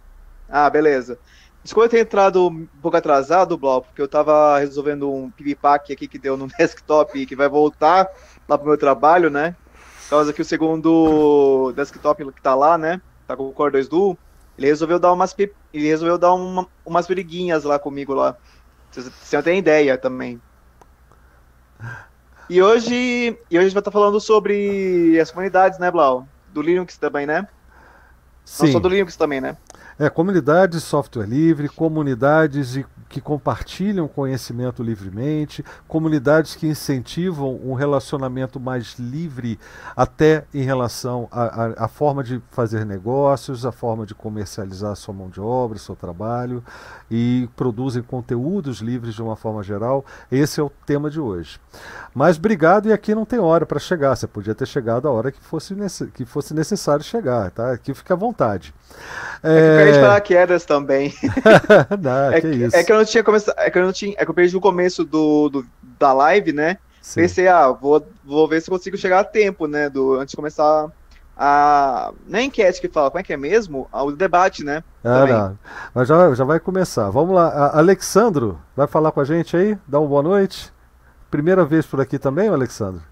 Ah, 0.49 0.71
beleza. 0.71 1.19
Desculpa 1.67 1.87
eu 1.87 1.91
ter 1.91 1.99
entrado 1.99 2.47
um 2.47 2.65
pouco 2.81 2.97
atrasado, 2.97 3.59
Blau, 3.59 3.83
porque 3.83 4.01
eu 4.01 4.07
tava 4.07 4.57
resolvendo 4.61 5.13
um 5.13 5.29
pipipack 5.33 5.93
aqui 5.93 6.07
que 6.07 6.17
deu 6.17 6.37
no 6.37 6.47
desktop 6.57 7.19
e 7.19 7.27
que 7.27 7.35
vai 7.35 7.49
voltar 7.49 8.09
lá 8.49 8.57
pro 8.57 8.69
meu 8.69 8.79
trabalho, 8.79 9.29
né? 9.31 9.57
Por 10.05 10.11
causa 10.11 10.33
que 10.33 10.41
o 10.41 10.45
segundo 10.45 11.73
desktop 11.75 12.25
que 12.31 12.41
tá 12.41 12.55
lá, 12.55 12.79
né? 12.79 13.03
Tá 13.27 13.37
com 13.37 13.49
o 13.49 13.53
Core 13.53 13.73
2 13.73 13.89
Duo, 13.89 14.17
ele 14.57 14.69
resolveu 14.69 15.01
dar 15.01 15.13
umas 15.13 15.35
ele 15.75 15.89
resolveu 15.89 16.17
dar 16.17 16.35
uma, 16.35 16.69
umas 16.85 17.09
briguinhas 17.09 17.65
lá 17.65 17.81
comigo 17.81 18.15
lá. 18.15 18.37
Você 18.93 19.35
não 19.35 19.43
tem 19.43 19.59
ideia 19.59 19.99
também. 19.99 20.41
E 22.49 22.63
hoje, 22.63 22.95
e 23.51 23.59
hoje 23.59 23.59
a 23.59 23.63
gente 23.63 23.75
vai 23.75 23.81
estar 23.81 23.91
falando 23.91 24.21
sobre 24.21 25.19
as 25.21 25.33
comunidades, 25.33 25.81
né, 25.81 25.91
Blau? 25.91 26.29
Do 26.53 26.63
Linux 26.63 26.97
também, 26.97 27.27
né? 27.27 27.49
Sim. 28.45 28.67
Não 28.67 28.73
só 28.75 28.79
do 28.79 28.89
Linux 28.89 29.17
também, 29.17 29.41
né? 29.41 29.57
É, 29.99 30.11
comunidades 30.11 30.83
de 30.83 30.87
software 30.87 31.27
livre, 31.27 31.71
comunidades 31.71 32.73
de 32.73 32.87
que 33.17 33.21
compartilham 33.23 34.07
conhecimento 34.07 34.83
livremente, 34.83 35.65
comunidades 35.89 36.55
que 36.55 36.67
incentivam 36.67 37.59
um 37.65 37.73
relacionamento 37.73 38.61
mais 38.61 38.99
livre, 38.99 39.59
até 39.97 40.45
em 40.53 40.61
relação 40.61 41.27
à 41.33 41.89
forma 41.89 42.23
de 42.23 42.43
fazer 42.51 42.85
negócios, 42.85 43.65
a 43.65 43.73
forma 43.73 44.05
de 44.05 44.15
comercializar 44.15 44.95
sua 44.97 45.15
mão 45.15 45.31
de 45.31 45.41
obra, 45.41 45.79
seu 45.79 45.97
trabalho, 45.97 46.63
e 47.11 47.49
produzem 47.57 48.03
conteúdos 48.03 48.81
livres 48.81 49.15
de 49.15 49.23
uma 49.23 49.35
forma 49.35 49.63
geral. 49.63 50.05
Esse 50.31 50.61
é 50.61 50.63
o 50.63 50.71
tema 50.85 51.09
de 51.09 51.19
hoje. 51.19 51.59
Mas 52.15 52.37
obrigado, 52.37 52.89
e 52.89 52.93
aqui 52.93 53.15
não 53.15 53.25
tem 53.25 53.39
hora 53.39 53.65
para 53.65 53.79
chegar. 53.79 54.15
Você 54.15 54.27
podia 54.27 54.55
ter 54.55 54.67
chegado 54.67 55.09
a 55.09 55.11
hora 55.11 55.33
que 55.33 55.43
fosse, 55.43 55.75
que 56.13 56.27
fosse 56.27 56.53
necessário 56.53 57.03
chegar, 57.03 57.51
tá? 57.51 57.73
Aqui 57.73 57.95
fica 57.95 58.13
à 58.13 58.17
vontade. 58.17 58.75
É, 59.43 59.89
é 59.89 59.93
que 59.93 60.01
paraquedas 60.01 60.67
também. 60.67 61.15
não, 61.99 62.33
é, 62.33 62.41
que, 62.43 62.49
isso. 62.49 62.77
é 62.77 62.85
que 62.85 62.93
eu 62.93 62.97
não 62.97 63.06
tinha 63.07 63.25
começado. 63.25 63.59
É 63.59 63.71
que 63.71 63.79
eu 63.79 63.85
não 63.85 63.93
tinha. 63.93 64.15
É 64.19 64.25
que 64.25 64.31
eu 64.31 64.35
perdi 64.35 64.57
o 64.57 64.61
começo 64.61 65.05
do, 65.05 65.49
do 65.49 65.67
da 65.99 66.13
live, 66.13 66.53
né? 66.53 66.79
Sim. 67.01 67.21
Pensei, 67.21 67.49
ah, 67.49 67.71
vou, 67.71 68.07
vou 68.25 68.49
ver 68.49 68.61
se 68.61 68.69
consigo 68.69 68.97
chegar 68.97 69.21
a 69.21 69.25
tempo, 69.25 69.67
né? 69.67 69.89
Do, 69.89 70.15
antes 70.15 70.33
de 70.33 70.37
começar 70.37 70.91
a. 71.37 72.13
Nem 72.27 72.47
enquete 72.49 72.81
que 72.81 72.89
fala, 72.89 73.11
como 73.11 73.21
é 73.21 73.23
que 73.23 73.33
é 73.33 73.37
mesmo? 73.37 73.89
O 73.93 74.11
debate, 74.11 74.65
né? 74.65 74.83
Ah, 75.05 75.27
não. 75.27 75.59
Mas 75.95 76.09
já, 76.09 76.35
já 76.35 76.45
vai 76.45 76.59
começar. 76.59 77.09
Vamos 77.11 77.35
lá. 77.35 77.49
A 77.49 77.79
Alexandro, 77.79 78.59
vai 78.75 78.87
falar 78.87 79.13
com 79.13 79.21
a 79.21 79.25
gente 79.25 79.57
aí? 79.57 79.79
Dá 79.87 80.01
uma 80.01 80.09
boa 80.09 80.23
noite. 80.23 80.73
Primeira 81.31 81.65
vez 81.65 81.87
por 81.87 82.01
aqui 82.01 82.19
também, 82.19 82.49
Alexandro? 82.49 83.03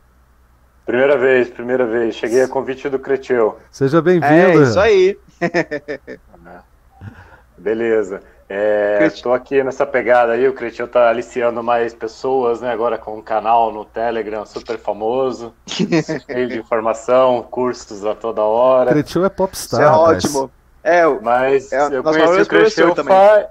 Primeira 0.86 1.16
vez, 1.16 1.48
primeira 1.48 1.86
vez. 1.86 2.14
Cheguei 2.14 2.42
a 2.42 2.48
convite 2.48 2.88
do 2.88 2.98
Creteu. 2.98 3.58
Seja 3.70 4.02
bem-vindo. 4.02 4.34
É 4.34 4.54
isso 4.54 4.80
aí. 4.80 5.18
Beleza. 7.56 8.20
Estou 9.00 9.32
é, 9.32 9.36
aqui 9.36 9.62
nessa 9.64 9.84
pegada 9.84 10.32
aí, 10.32 10.46
o 10.46 10.52
Cretinho 10.52 10.86
está 10.86 11.08
aliciando 11.08 11.62
mais 11.62 11.94
pessoas, 11.94 12.60
né? 12.60 12.70
Agora 12.70 12.96
com 12.96 13.16
um 13.16 13.22
canal 13.22 13.72
no 13.72 13.84
Telegram 13.84 14.46
super 14.46 14.78
famoso, 14.78 15.52
cheio 15.66 16.48
de 16.48 16.58
informação, 16.58 17.42
cursos 17.50 18.04
a 18.04 18.14
toda 18.14 18.42
hora. 18.42 18.92
Cretinho 18.92 19.24
é 19.24 19.28
popstar. 19.28 19.80
Isso 19.80 19.88
é 19.88 19.92
ótimo. 19.92 20.50
É, 20.82 21.06
mas 21.22 21.72
é, 21.72 21.88
eu 21.96 22.02
conheci 22.02 22.42
o 22.42 22.46
Cretinho 22.46 22.94
faz. 22.94 23.46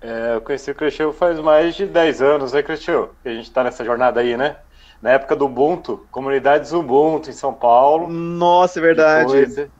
É, 0.00 0.34
eu 0.34 0.40
conheci 0.40 0.70
o 0.70 0.74
Cretinho 0.74 1.12
faz 1.12 1.38
mais 1.38 1.74
de 1.74 1.86
10 1.86 2.20
anos, 2.20 2.52
né, 2.52 2.62
Cretinho? 2.62 3.10
Que 3.22 3.28
a 3.28 3.34
gente 3.34 3.44
está 3.44 3.62
nessa 3.62 3.84
jornada 3.84 4.20
aí, 4.20 4.36
né? 4.36 4.56
Na 5.00 5.10
época 5.10 5.34
do 5.34 5.46
Ubuntu, 5.46 6.06
comunidades 6.10 6.72
Ubuntu 6.72 7.30
em 7.30 7.32
São 7.32 7.54
Paulo. 7.54 8.08
Nossa, 8.08 8.78
é 8.78 8.82
verdade. 8.82 9.32
Depois, 9.32 9.70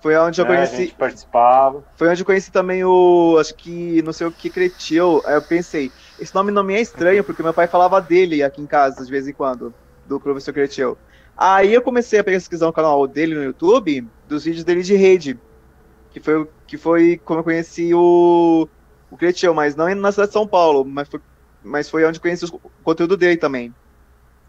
foi 0.00 0.16
onde 0.16 0.40
eu 0.40 0.44
é, 0.44 0.48
conheci. 0.48 0.74
A 0.74 0.78
gente 0.78 0.94
participava. 0.94 1.84
Foi 1.96 2.08
onde 2.08 2.22
eu 2.22 2.26
conheci 2.26 2.52
também 2.52 2.84
o. 2.84 3.36
Acho 3.40 3.54
que 3.54 4.00
não 4.02 4.12
sei 4.12 4.26
o 4.26 4.32
que 4.32 4.48
Cretil. 4.48 5.22
Aí 5.26 5.34
eu 5.34 5.42
pensei, 5.42 5.90
esse 6.18 6.34
nome 6.34 6.52
não 6.52 6.62
me 6.62 6.74
é 6.74 6.80
estranho, 6.80 7.24
porque 7.24 7.42
meu 7.42 7.52
pai 7.52 7.66
falava 7.66 8.00
dele 8.00 8.42
aqui 8.42 8.62
em 8.62 8.66
casa 8.66 9.04
de 9.04 9.10
vez 9.10 9.26
em 9.26 9.32
quando, 9.32 9.74
do 10.06 10.20
professor 10.20 10.54
Cretil. 10.54 10.96
Aí 11.36 11.74
eu 11.74 11.82
comecei 11.82 12.18
a 12.18 12.24
pesquisar 12.24 12.68
o 12.68 12.72
canal 12.72 13.06
dele 13.06 13.34
no 13.34 13.44
YouTube, 13.44 14.06
dos 14.26 14.44
vídeos 14.44 14.64
dele 14.64 14.82
de 14.82 14.94
rede. 14.94 15.38
Que 16.10 16.20
foi, 16.20 16.48
que 16.66 16.76
foi 16.76 17.20
como 17.24 17.40
eu 17.40 17.44
conheci 17.44 17.92
o, 17.92 18.68
o 19.10 19.16
Cretil, 19.16 19.54
mas 19.54 19.76
não 19.76 19.92
na 19.94 20.12
cidade 20.12 20.28
de 20.28 20.32
São 20.32 20.46
Paulo, 20.46 20.84
mas 20.84 21.08
foi, 21.08 21.20
mas 21.62 21.88
foi 21.88 22.04
onde 22.04 22.18
eu 22.18 22.22
conheci 22.22 22.44
o 22.44 22.60
conteúdo 22.82 23.16
dele 23.16 23.36
também. 23.36 23.74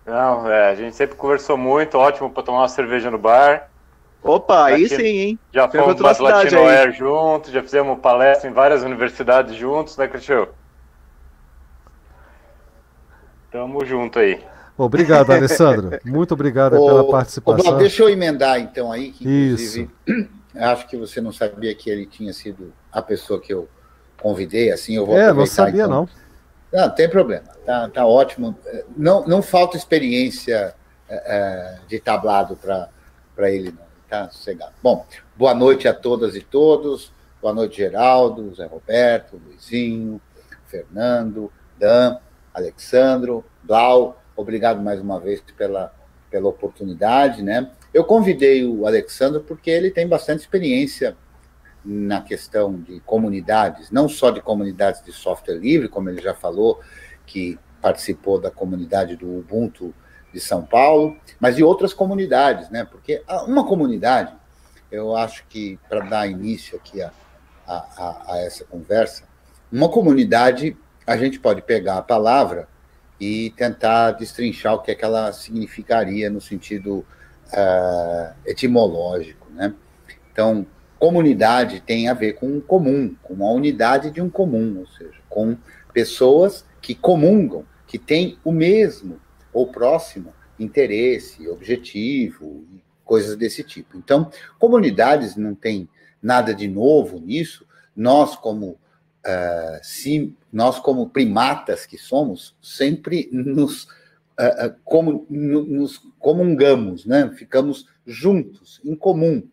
Não, 0.05 0.49
é, 0.49 0.69
a 0.69 0.75
gente 0.75 0.95
sempre 0.95 1.15
conversou 1.15 1.57
muito, 1.57 1.97
ótimo 1.97 2.31
para 2.31 2.41
tomar 2.41 2.59
uma 2.59 2.69
cerveja 2.69 3.12
no 3.12 3.17
bar. 3.17 3.69
Opa, 4.21 4.65
aí 4.65 4.88
sim, 4.89 5.03
hein? 5.03 5.39
Já 5.51 5.69
fomos 5.69 5.95
para 5.95 6.21
Latino 6.21 6.65
Air 6.65 6.91
juntos, 6.91 7.51
já 7.51 7.63
fizemos 7.63 7.99
palestra 7.99 8.49
em 8.49 8.53
várias 8.53 8.84
universidades 8.84 9.55
juntos, 9.55 9.95
né, 9.97 10.08
Cristian? 10.08 10.47
Tamo 13.51 13.84
junto 13.86 14.19
aí. 14.19 14.43
Obrigado, 14.77 15.32
Alessandro. 15.32 15.99
Muito 16.05 16.34
obrigado 16.34 16.71
pela 16.71 17.10
participação. 17.10 17.77
deixa 17.77 18.03
eu 18.03 18.10
emendar 18.10 18.60
então 18.60 18.91
aí, 18.91 19.12
que 19.12 19.23
inclusive 19.23 19.89
Isso. 20.08 20.29
acho 20.55 20.88
que 20.88 20.97
você 20.97 21.21
não 21.21 21.32
sabia 21.32 21.73
que 21.73 21.89
ele 21.89 22.05
tinha 22.05 22.34
sido 22.34 22.73
a 22.91 23.01
pessoa 23.01 23.39
que 23.39 23.53
eu 23.53 23.67
convidei, 24.21 24.71
assim 24.71 24.95
eu 24.95 25.05
vou 25.05 25.17
É, 25.17 25.32
não 25.32 25.45
sabia 25.45 25.86
então. 25.86 26.08
não. 26.08 26.10
Não, 26.71 26.89
tem 26.89 27.10
problema, 27.10 27.47
tá, 27.65 27.89
tá 27.89 28.05
ótimo. 28.05 28.55
Não, 28.95 29.25
não 29.25 29.41
falta 29.41 29.75
experiência 29.75 30.75
é, 31.10 31.77
de 31.88 31.99
tablado 31.99 32.55
para 32.55 33.51
ele, 33.51 33.71
não 33.71 33.88
tá 34.09 34.27
sossegado. 34.29 34.73
Bom, 34.81 35.05
boa 35.37 35.53
noite 35.53 35.87
a 35.87 35.93
todas 35.93 36.35
e 36.35 36.41
todos. 36.41 37.13
Boa 37.39 37.53
noite, 37.53 37.77
Geraldo, 37.77 38.55
Zé 38.55 38.65
Roberto, 38.65 39.39
Luizinho, 39.45 40.19
Fernando, 40.65 41.51
Dan, 41.77 42.17
Alexandro, 42.51 43.45
Blau. 43.61 44.19
Obrigado 44.35 44.81
mais 44.81 44.99
uma 44.99 45.19
vez 45.19 45.41
pela, 45.55 45.93
pela 46.31 46.49
oportunidade, 46.49 47.43
né? 47.43 47.69
Eu 47.93 48.03
convidei 48.03 48.65
o 48.65 48.87
Alexandro 48.87 49.41
porque 49.41 49.69
ele 49.69 49.91
tem 49.91 50.07
bastante 50.07 50.39
experiência 50.39 51.15
na 51.85 52.21
questão 52.21 52.79
de 52.81 52.99
comunidades, 53.01 53.91
não 53.91 54.09
só 54.09 54.31
de 54.31 54.41
comunidades 54.41 55.03
de 55.03 55.11
software 55.11 55.55
livre, 55.55 55.87
como 55.87 56.09
ele 56.09 56.21
já 56.21 56.33
falou, 56.33 56.81
que 57.27 57.59
participou 57.79 58.39
da 58.39 58.49
comunidade 58.49 59.15
do 59.15 59.37
Ubuntu 59.37 59.93
de 60.33 60.39
São 60.39 60.63
Paulo, 60.63 61.17
mas 61.39 61.55
de 61.55 61.63
outras 61.63 61.93
comunidades, 61.93 62.69
né? 62.69 62.85
Porque 62.85 63.23
uma 63.47 63.65
comunidade, 63.65 64.33
eu 64.91 65.15
acho 65.15 65.45
que 65.47 65.79
para 65.87 66.01
dar 66.01 66.27
início 66.27 66.77
aqui 66.77 67.01
a, 67.01 67.11
a, 67.67 68.33
a, 68.33 68.37
essa 68.39 68.63
conversa, 68.65 69.23
uma 69.71 69.89
comunidade 69.89 70.77
a 71.05 71.17
gente 71.17 71.39
pode 71.39 71.61
pegar 71.63 71.97
a 71.97 72.03
palavra 72.03 72.67
e 73.19 73.51
tentar 73.57 74.11
destrinchar 74.11 74.75
o 74.75 74.79
que, 74.79 74.91
é 74.91 74.95
que 74.95 75.03
ela 75.03 75.31
significaria 75.33 76.29
no 76.29 76.39
sentido 76.39 77.05
uh, 77.47 78.33
etimológico, 78.45 79.49
né? 79.51 79.73
Então, 80.31 80.65
comunidade 80.99 81.81
tem 81.81 82.07
a 82.07 82.13
ver 82.13 82.33
com 82.33 82.47
um 82.47 82.61
comum, 82.61 83.15
com 83.23 83.45
a 83.45 83.51
unidade 83.51 84.11
de 84.11 84.21
um 84.21 84.29
comum, 84.29 84.79
ou 84.79 84.87
seja, 84.87 85.19
com 85.27 85.57
pessoas 85.91 86.65
que 86.81 86.93
comungam, 86.93 87.65
que 87.87 87.97
têm 87.97 88.37
o 88.43 88.51
mesmo 88.51 89.19
ou 89.59 89.67
próximo 89.67 90.33
interesse, 90.57 91.49
objetivo, 91.49 92.65
coisas 93.03 93.35
desse 93.35 93.61
tipo. 93.61 93.97
Então, 93.97 94.31
comunidades 94.57 95.35
não 95.35 95.53
tem 95.53 95.89
nada 96.21 96.53
de 96.53 96.65
novo 96.67 97.19
nisso. 97.19 97.65
Nós, 97.93 98.37
como 98.37 98.67
uh, 98.67 100.29
nós 100.51 100.79
como 100.79 101.09
primatas 101.09 101.85
que 101.85 101.97
somos, 101.97 102.55
sempre 102.61 103.27
nos, 103.33 103.83
uh, 103.83 104.73
como, 104.85 105.25
nos 105.29 105.97
comungamos, 106.17 107.05
né? 107.05 107.29
ficamos 107.35 107.85
juntos, 108.07 108.79
em 108.85 108.95
comum, 108.95 109.43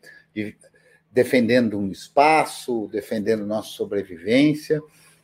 defendendo 1.10 1.78
um 1.78 1.90
espaço, 1.90 2.88
defendendo 2.92 3.44
nossa 3.44 3.70
sobrevivência, 3.70 4.80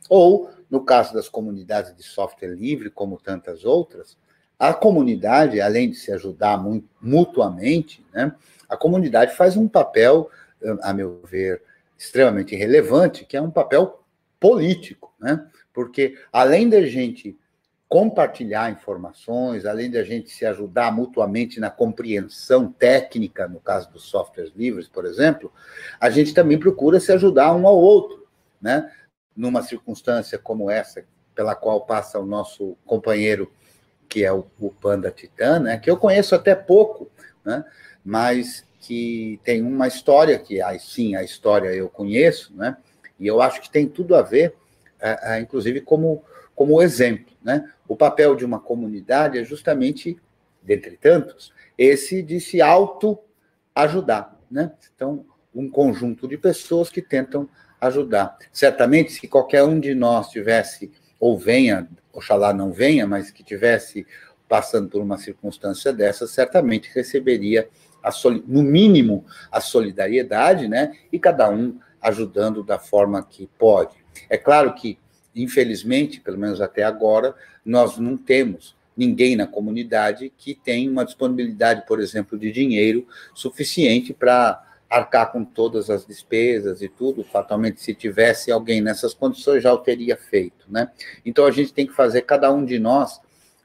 ou, 0.09 0.49
no 0.69 0.83
caso 0.83 1.13
das 1.13 1.29
comunidades 1.29 1.95
de 1.95 2.03
software 2.03 2.53
livre, 2.53 2.89
como 2.89 3.17
tantas 3.17 3.63
outras, 3.63 4.17
a 4.57 4.73
comunidade, 4.73 5.59
além 5.59 5.89
de 5.89 5.95
se 5.97 6.11
ajudar 6.11 6.57
muito, 6.57 6.87
mutuamente, 7.01 8.05
né, 8.13 8.33
a 8.69 8.77
comunidade 8.77 9.35
faz 9.35 9.55
um 9.55 9.67
papel, 9.67 10.29
a 10.81 10.93
meu 10.93 11.21
ver, 11.25 11.61
extremamente 11.97 12.55
relevante, 12.55 13.25
que 13.25 13.37
é 13.37 13.41
um 13.41 13.51
papel 13.51 14.03
político, 14.39 15.13
né? 15.19 15.45
Porque 15.73 16.17
além 16.31 16.67
da 16.67 16.81
gente 16.81 17.37
compartilhar 17.87 18.71
informações, 18.71 19.65
além 19.65 19.89
da 19.89 20.03
gente 20.03 20.31
se 20.31 20.45
ajudar 20.45 20.91
mutuamente 20.91 21.59
na 21.59 21.69
compreensão 21.69 22.71
técnica, 22.71 23.47
no 23.47 23.59
caso 23.59 23.91
dos 23.91 24.03
softwares 24.03 24.51
livres, 24.55 24.87
por 24.87 25.05
exemplo, 25.05 25.53
a 25.99 26.09
gente 26.09 26.33
também 26.33 26.57
procura 26.57 26.99
se 26.99 27.11
ajudar 27.11 27.53
um 27.53 27.67
ao 27.67 27.77
outro, 27.77 28.27
né? 28.61 28.91
Numa 29.35 29.61
circunstância 29.61 30.37
como 30.37 30.69
essa, 30.69 31.05
pela 31.35 31.55
qual 31.55 31.85
passa 31.85 32.19
o 32.19 32.25
nosso 32.25 32.75
companheiro 32.85 33.51
que 34.13 34.23
é 34.23 34.31
o, 34.31 34.45
o 34.59 34.69
Panda 34.69 35.09
Titã, 35.09 35.59
né, 35.59 35.79
que 35.79 35.89
eu 35.89 35.97
conheço 35.97 36.35
até 36.35 36.53
pouco, 36.53 37.09
né, 37.43 37.65
mas 38.05 38.63
que 38.79 39.39
tem 39.43 39.63
uma 39.63 39.87
história 39.87 40.37
que, 40.37 40.59
sim, 40.79 41.15
a 41.15 41.23
história 41.23 41.69
eu 41.69 41.89
conheço, 41.89 42.55
né, 42.55 42.77
e 43.19 43.25
eu 43.25 43.41
acho 43.41 43.59
que 43.59 43.71
tem 43.71 43.87
tudo 43.87 44.15
a 44.15 44.21
ver, 44.21 44.55
é, 44.99 45.33
é, 45.33 45.39
inclusive, 45.39 45.81
como, 45.81 46.23
como 46.53 46.79
exemplo. 46.79 47.33
Né? 47.43 47.67
O 47.87 47.95
papel 47.95 48.35
de 48.35 48.45
uma 48.45 48.59
comunidade 48.59 49.39
é 49.39 49.43
justamente, 49.43 50.19
dentre 50.61 50.95
tantos, 50.95 51.51
esse 51.75 52.21
de 52.21 52.39
se 52.39 52.61
auto-ajudar. 52.61 54.37
Né? 54.51 54.71
Então, 54.95 55.25
um 55.55 55.67
conjunto 55.67 56.27
de 56.27 56.37
pessoas 56.37 56.89
que 56.89 57.01
tentam 57.01 57.49
ajudar. 57.81 58.37
Certamente, 58.51 59.11
se 59.11 59.27
qualquer 59.27 59.63
um 59.63 59.79
de 59.79 59.95
nós 59.95 60.29
tivesse 60.29 60.91
ou 61.23 61.37
venha 61.37 61.87
oxalá 62.13 62.53
não 62.53 62.71
venha, 62.71 63.07
mas 63.07 63.31
que 63.31 63.43
tivesse 63.43 64.05
passando 64.47 64.89
por 64.89 65.01
uma 65.01 65.17
circunstância 65.17 65.91
dessa, 65.91 66.27
certamente 66.27 66.91
receberia, 66.93 67.67
a 68.03 68.11
no 68.45 68.61
mínimo, 68.61 69.25
a 69.49 69.61
solidariedade, 69.61 70.67
né? 70.67 70.93
E 71.11 71.17
cada 71.17 71.49
um 71.49 71.79
ajudando 72.01 72.61
da 72.61 72.77
forma 72.77 73.23
que 73.23 73.49
pode. 73.57 73.95
É 74.29 74.37
claro 74.37 74.75
que, 74.75 74.99
infelizmente, 75.33 76.19
pelo 76.19 76.37
menos 76.37 76.59
até 76.59 76.83
agora, 76.83 77.33
nós 77.65 77.97
não 77.97 78.17
temos 78.17 78.75
ninguém 78.95 79.37
na 79.37 79.47
comunidade 79.47 80.31
que 80.37 80.53
tem 80.53 80.89
uma 80.89 81.05
disponibilidade, 81.05 81.87
por 81.87 82.01
exemplo, 82.01 82.37
de 82.37 82.51
dinheiro 82.51 83.07
suficiente 83.33 84.13
para 84.13 84.61
arcar 84.93 85.31
com 85.31 85.43
todas 85.43 85.89
as 85.89 86.05
despesas 86.05 86.81
e 86.81 86.87
tudo, 86.87 87.23
fatalmente 87.23 87.81
se 87.81 87.95
tivesse 87.95 88.51
alguém 88.51 88.79
nessas 88.79 89.13
condições 89.13 89.63
já 89.63 89.73
o 89.73 89.79
teria 89.79 90.15
feito, 90.15 90.65
né? 90.69 90.91
Então 91.25 91.45
a 91.45 91.51
gente 91.51 91.73
tem 91.73 91.87
que 91.87 91.93
fazer 91.93 92.21
cada 92.21 92.51
um 92.51 92.63
de 92.63 92.77
nós 92.77 93.19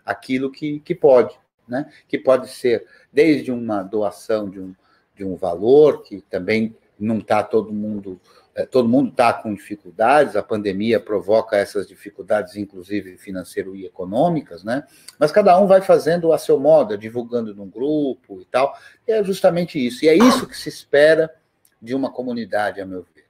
aquilo 0.06 0.50
que, 0.50 0.80
que 0.80 0.94
pode, 0.94 1.38
né? 1.68 1.92
Que 2.08 2.18
pode 2.18 2.48
ser 2.48 2.86
desde 3.12 3.52
uma 3.52 3.82
doação 3.82 4.48
de 4.48 4.58
um, 4.58 4.74
de 5.14 5.24
um 5.24 5.36
valor, 5.36 6.02
que 6.02 6.22
também 6.30 6.74
não 6.98 7.18
está 7.18 7.42
todo 7.42 7.72
mundo 7.72 8.18
todo 8.66 8.88
mundo 8.88 9.10
está 9.10 9.32
com 9.32 9.54
dificuldades, 9.54 10.34
a 10.34 10.42
pandemia 10.42 10.98
provoca 10.98 11.56
essas 11.56 11.86
dificuldades, 11.86 12.56
inclusive 12.56 13.16
financeiro 13.16 13.76
e 13.76 13.86
econômicas, 13.86 14.64
né? 14.64 14.84
Mas 15.18 15.30
cada 15.30 15.58
um 15.60 15.66
vai 15.66 15.80
fazendo 15.80 16.32
a 16.32 16.38
seu 16.38 16.58
modo, 16.58 16.96
divulgando 16.98 17.54
num 17.54 17.68
grupo 17.68 18.40
e 18.40 18.44
tal. 18.46 18.76
E 19.06 19.12
é 19.12 19.22
justamente 19.22 19.84
isso. 19.84 20.04
E 20.04 20.08
é 20.08 20.14
isso 20.14 20.46
que 20.46 20.56
se 20.56 20.68
espera 20.68 21.32
de 21.80 21.94
uma 21.94 22.10
comunidade, 22.10 22.80
a 22.80 22.86
meu 22.86 23.02
ver. 23.14 23.26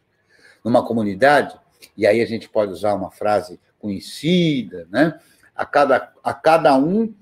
Numa 0.64 0.86
comunidade, 0.86 1.58
e 1.96 2.06
aí 2.06 2.20
a 2.20 2.26
gente 2.26 2.48
pode 2.48 2.72
usar 2.72 2.94
uma 2.94 3.10
frase 3.10 3.60
conhecida, 3.78 4.86
né? 4.90 5.18
A 5.54 5.66
cada, 5.66 6.12
a 6.22 6.32
cada 6.32 6.76
um, 6.76 7.14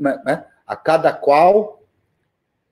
né, 0.00 0.22
né? 0.24 0.44
a 0.66 0.76
cada 0.76 1.12
qual, 1.12 1.82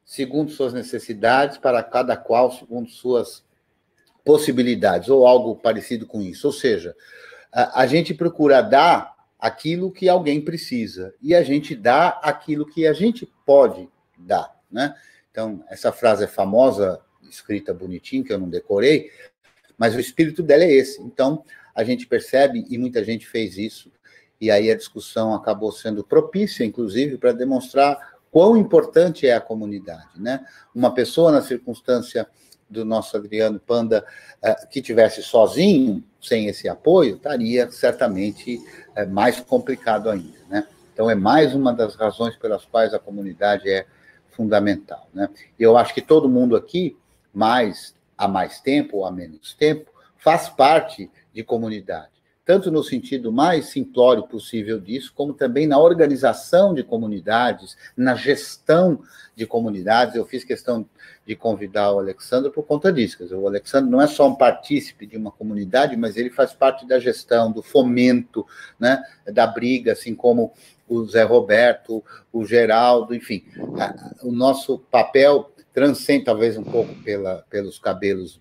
segundo 0.04 0.50
suas 0.50 0.72
necessidades, 0.72 1.59
para 1.59 1.83
cada 1.83 2.16
qual, 2.16 2.52
segundo 2.52 2.88
suas 2.88 3.44
possibilidades, 4.24 5.09
ou 5.09 5.26
algo 5.26 5.56
parecido 5.56 6.06
com 6.06 6.20
isso. 6.20 6.46
Ou 6.46 6.52
seja, 6.52 6.94
a, 7.52 7.83
a 7.83 7.87
gente 7.87 8.14
procura 8.14 8.61
dar 8.61 9.14
aquilo 9.38 9.90
que 9.90 10.09
alguém 10.09 10.40
precisa 10.40 11.14
e 11.22 11.35
a 11.35 11.42
gente 11.42 11.74
dá 11.74 12.09
aquilo 12.22 12.66
que 12.66 12.87
a 12.87 12.92
gente 12.92 13.26
pode 13.46 13.88
dar, 14.18 14.54
né? 14.70 14.94
Então, 15.30 15.64
essa 15.68 15.92
frase 15.92 16.24
é 16.24 16.26
famosa, 16.26 17.00
escrita 17.28 17.72
bonitinho, 17.72 18.24
que 18.24 18.33
eu 18.33 18.38
não 18.38 18.50
decorei, 18.50 19.11
mas 19.78 19.94
o 19.94 20.00
espírito 20.00 20.42
dela 20.42 20.64
é 20.64 20.72
esse. 20.72 21.00
Então, 21.00 21.44
a 21.74 21.85
gente 21.85 22.06
percebe, 22.06 22.66
e 22.68 22.76
muita 22.76 23.02
gente 23.04 23.26
fez 23.26 23.56
isso, 23.56 23.90
e 24.40 24.50
aí 24.50 24.70
a 24.70 24.76
discussão 24.76 25.35
acabou 25.35 25.70
sendo 25.70 26.04
propícia, 26.04 26.64
inclusive, 26.64 27.16
para 27.16 27.33
demonstrar 27.33 28.18
quão 28.30 28.56
importante 28.56 29.26
é 29.26 29.35
a 29.35 29.40
comunidade, 29.40 30.20
né? 30.20 30.44
Uma 30.74 30.92
pessoa 30.92 31.33
na 31.33 31.42
circunstância 31.42 32.26
do 32.70 32.85
nosso 32.85 33.16
Adriano 33.16 33.59
Panda 33.59 34.04
eh, 34.40 34.66
que 34.70 34.80
tivesse 34.80 35.22
sozinho, 35.22 36.02
sem 36.22 36.46
esse 36.46 36.68
apoio, 36.68 37.16
estaria 37.16 37.70
certamente 37.70 38.61
eh, 38.94 39.04
mais 39.06 39.40
complicado 39.40 40.09
ainda, 40.09 40.38
né? 40.48 40.66
Então 40.92 41.11
é 41.11 41.14
mais 41.14 41.54
uma 41.54 41.72
das 41.72 41.96
razões 41.96 42.37
pelas 42.37 42.64
quais 42.64 42.94
a 42.94 42.98
comunidade 42.98 43.68
é 43.68 43.87
fundamental, 44.30 45.09
né? 45.12 45.28
Eu 45.59 45.76
acho 45.76 45.92
que 45.92 46.02
todo 46.02 46.28
mundo 46.28 46.54
aqui, 46.54 46.96
mais 47.35 47.94
há 48.16 48.28
mais 48.28 48.61
tempo 48.61 48.98
ou 48.98 49.06
há 49.06 49.11
menos 49.11 49.54
tempo, 49.54 49.90
faz 50.16 50.48
parte 50.48 51.11
de 51.33 51.42
comunidade 51.42 52.19
tanto 52.50 52.68
no 52.68 52.82
sentido 52.82 53.30
mais 53.30 53.66
simplório 53.66 54.24
possível 54.24 54.80
disso, 54.80 55.12
como 55.14 55.32
também 55.32 55.68
na 55.68 55.78
organização 55.78 56.74
de 56.74 56.82
comunidades, 56.82 57.76
na 57.96 58.16
gestão 58.16 59.04
de 59.36 59.46
comunidades. 59.46 60.16
Eu 60.16 60.26
fiz 60.26 60.42
questão 60.42 60.84
de 61.24 61.36
convidar 61.36 61.92
o 61.92 62.00
Alexandre 62.00 62.50
por 62.50 62.64
conta 62.64 62.92
disso. 62.92 63.18
Dizer, 63.22 63.36
o 63.36 63.46
Alexandre 63.46 63.88
não 63.88 64.02
é 64.02 64.08
só 64.08 64.26
um 64.26 64.34
partícipe 64.34 65.06
de 65.06 65.16
uma 65.16 65.30
comunidade, 65.30 65.96
mas 65.96 66.16
ele 66.16 66.28
faz 66.28 66.52
parte 66.52 66.84
da 66.88 66.98
gestão, 66.98 67.52
do 67.52 67.62
fomento, 67.62 68.44
né, 68.80 69.00
da 69.32 69.46
briga, 69.46 69.92
assim 69.92 70.12
como 70.12 70.52
o 70.88 71.04
Zé 71.04 71.22
Roberto, 71.22 72.02
o 72.32 72.44
Geraldo, 72.44 73.14
enfim. 73.14 73.44
O 74.24 74.32
nosso 74.32 74.76
papel 74.90 75.52
transcende 75.72 76.24
talvez 76.24 76.56
um 76.56 76.64
pouco 76.64 76.92
pela, 77.04 77.44
pelos 77.48 77.78
cabelos 77.78 78.40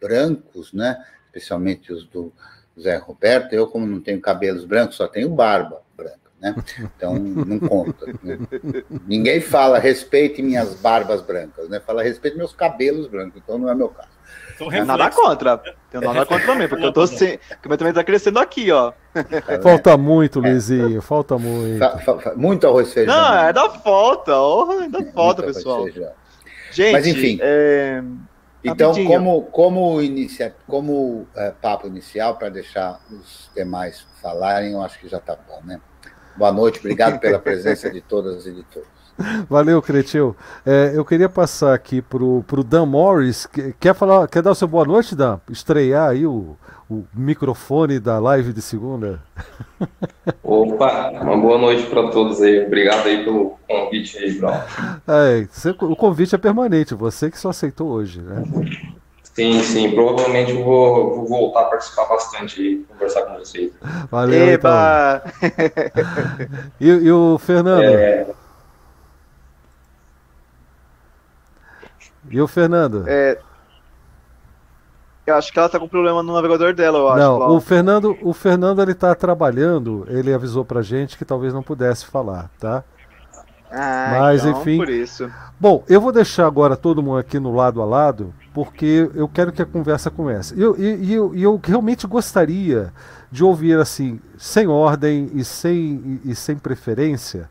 brancos, 0.00 0.72
né, 0.72 1.04
especialmente 1.26 1.92
os 1.92 2.06
do 2.06 2.32
Zé 2.80 2.96
Roberto, 2.96 3.52
eu, 3.52 3.66
como 3.66 3.86
não 3.86 4.00
tenho 4.00 4.20
cabelos 4.20 4.64
brancos, 4.64 4.96
só 4.96 5.06
tenho 5.08 5.28
barba 5.28 5.82
branca, 5.96 6.18
né? 6.40 6.54
Então 6.78 7.14
não 7.14 7.58
conta. 7.58 8.06
Né? 8.22 8.38
Ninguém 9.06 9.40
fala 9.40 9.78
respeite 9.78 10.42
minhas 10.42 10.74
barbas 10.74 11.20
brancas, 11.20 11.68
né? 11.68 11.80
Fala 11.80 12.02
respeite 12.02 12.36
meus 12.36 12.52
cabelos 12.52 13.06
brancos, 13.08 13.40
então 13.42 13.58
não 13.58 13.68
é 13.68 13.74
meu 13.74 13.88
caso. 13.88 14.18
Tem 14.70 14.84
nada 14.84 15.10
contra. 15.10 15.58
Tem 15.90 16.00
nada 16.00 16.26
contra 16.26 16.46
também, 16.46 16.68
porque 16.68 16.84
eu 16.84 16.92
tô 16.92 17.06
sem. 17.06 17.38
Porque 17.48 17.68
meu 17.68 17.78
também 17.78 17.92
tá 17.92 18.02
crescendo 18.02 18.38
aqui, 18.40 18.70
ó. 18.72 18.92
Falta 19.62 19.96
muito, 19.96 20.40
Luizinho. 20.40 21.00
Falta 21.00 21.38
muito. 21.38 21.78
Fa, 21.78 21.98
fa, 21.98 22.18
fa, 22.18 22.34
muito 22.34 22.66
arroz 22.66 22.92
feijão. 22.92 23.14
Não, 23.14 23.32
ainda 23.32 23.70
falta. 23.70 24.36
Oh, 24.36 24.70
ainda 24.70 25.04
falta, 25.12 25.42
pessoal. 25.44 25.86
Gente, 26.70 26.92
Mas 26.92 27.06
enfim. 27.06 27.38
É... 27.40 28.02
Então, 28.62 28.92
como, 29.06 29.42
como, 29.44 30.02
inicia, 30.02 30.54
como 30.66 31.26
é, 31.34 31.50
papo 31.50 31.86
inicial, 31.86 32.36
para 32.36 32.48
deixar 32.48 33.00
os 33.10 33.50
demais 33.54 34.06
falarem, 34.20 34.72
eu 34.72 34.82
acho 34.82 34.98
que 34.98 35.08
já 35.08 35.18
está 35.18 35.36
bom, 35.36 35.60
né? 35.64 35.80
Boa 36.36 36.52
noite, 36.52 36.78
obrigado 36.80 37.20
pela 37.20 37.38
presença 37.38 37.90
de 37.90 38.00
todas 38.00 38.46
e 38.46 38.52
de 38.52 38.62
todos. 38.64 38.97
Valeu, 39.48 39.82
Cretil. 39.82 40.36
É, 40.64 40.92
eu 40.94 41.04
queria 41.04 41.28
passar 41.28 41.74
aqui 41.74 42.00
para 42.00 42.22
o 42.22 42.64
Dan 42.64 42.86
Morris. 42.86 43.48
Quer, 43.78 43.94
falar, 43.94 44.28
quer 44.28 44.42
dar 44.42 44.52
o 44.52 44.54
seu 44.54 44.68
boa 44.68 44.84
noite, 44.84 45.14
Dan? 45.14 45.38
Estrear 45.50 46.10
aí 46.10 46.26
o, 46.26 46.56
o 46.88 47.04
microfone 47.14 47.98
da 47.98 48.18
live 48.18 48.52
de 48.52 48.62
segunda? 48.62 49.20
Opa, 50.42 51.10
uma 51.10 51.36
boa 51.36 51.58
noite 51.58 51.84
para 51.86 52.08
todos 52.10 52.40
aí. 52.40 52.64
Obrigado 52.66 53.06
aí 53.06 53.24
pelo 53.24 53.58
convite 53.68 54.18
aí, 54.18 54.32
Bruno. 54.32 54.62
É, 55.08 55.46
você, 55.50 55.70
o 55.70 55.96
convite 55.96 56.34
é 56.34 56.38
permanente, 56.38 56.94
você 56.94 57.30
que 57.30 57.38
só 57.38 57.50
aceitou 57.50 57.88
hoje, 57.88 58.20
né? 58.20 58.42
Sim, 59.22 59.62
sim. 59.62 59.90
Provavelmente 59.92 60.50
eu 60.50 60.64
vou, 60.64 61.14
vou 61.14 61.26
voltar 61.26 61.60
a 61.60 61.64
participar 61.64 62.06
bastante 62.06 62.60
e 62.60 62.76
conversar 62.84 63.22
com 63.22 63.38
vocês. 63.38 63.72
Valeu, 64.10 64.48
Eba! 64.48 65.22
então. 65.42 66.48
e, 66.80 66.88
e, 66.88 67.12
o 67.12 67.38
Fernando? 67.38 67.82
É... 67.82 68.26
E 72.30 72.40
o 72.40 72.46
Fernando? 72.46 73.04
É, 73.06 73.38
eu 75.28 75.34
acho 75.34 75.52
que 75.52 75.58
ela 75.58 75.68
tá 75.68 75.78
com 75.78 75.86
problema 75.86 76.22
no 76.22 76.32
navegador 76.32 76.72
dela, 76.72 76.98
eu 76.98 77.08
acho. 77.08 77.18
Não, 77.18 77.54
o 77.54 77.60
Fernando, 77.60 78.16
o 78.22 78.32
Fernando 78.32 78.80
ele 78.80 78.94
tá 78.94 79.14
trabalhando, 79.14 80.06
ele 80.08 80.32
avisou 80.32 80.64
pra 80.64 80.80
gente 80.80 81.18
que 81.18 81.24
talvez 81.24 81.52
não 81.52 81.62
pudesse 81.62 82.06
falar, 82.06 82.50
tá? 82.58 82.82
Ah, 83.70 84.16
Mas 84.20 84.46
então, 84.46 84.58
enfim. 84.58 84.78
Por 84.78 84.88
isso. 84.88 85.30
Bom, 85.60 85.84
eu 85.86 86.00
vou 86.00 86.12
deixar 86.12 86.46
agora 86.46 86.76
todo 86.76 87.02
mundo 87.02 87.18
aqui 87.18 87.38
no 87.38 87.54
lado 87.54 87.82
a 87.82 87.84
lado, 87.84 88.32
porque 88.54 89.10
eu 89.14 89.28
quero 89.28 89.52
que 89.52 89.60
a 89.60 89.66
conversa 89.66 90.10
comece. 90.10 90.54
E 90.56 90.62
eu, 90.62 90.74
eu, 90.76 91.04
eu, 91.04 91.34
eu 91.34 91.60
realmente 91.62 92.06
gostaria 92.06 92.90
de 93.30 93.44
ouvir 93.44 93.78
assim, 93.78 94.18
sem 94.38 94.66
ordem 94.66 95.30
e 95.34 95.44
sem, 95.44 96.20
e, 96.24 96.30
e 96.30 96.34
sem 96.34 96.56
preferência, 96.56 97.50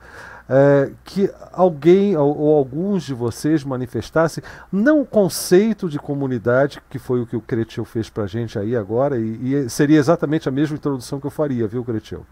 é, 0.49 0.91
que 1.03 1.29
alguém 1.51 2.15
ou, 2.15 2.37
ou, 2.37 2.57
alguns 2.57 3.03
de 3.03 3.13
vocês 3.13 3.63
manifestassem 3.63 4.43
não 4.71 5.01
o 5.01 5.05
conceito 5.05 5.89
de 5.89 5.99
comunidade, 5.99 6.81
que 6.89 6.97
foi 6.97 7.21
o 7.21 7.27
que 7.27 7.35
o 7.35 7.41
Cretil 7.41 7.83
fez 7.83 8.09
para 8.09 8.23
a 8.23 8.27
gente 8.27 8.57
aí 8.57 8.75
agora, 8.75 9.17
e, 9.17 9.53
e, 9.53 9.69
seria 9.69 9.99
exatamente 9.99 10.47
a 10.47 10.51
mesma 10.51 10.77
introdução 10.77 11.19
que 11.19 11.27
eu 11.27 11.31
faria, 11.31 11.67
viu, 11.67 11.83
Cretil? 11.83 12.25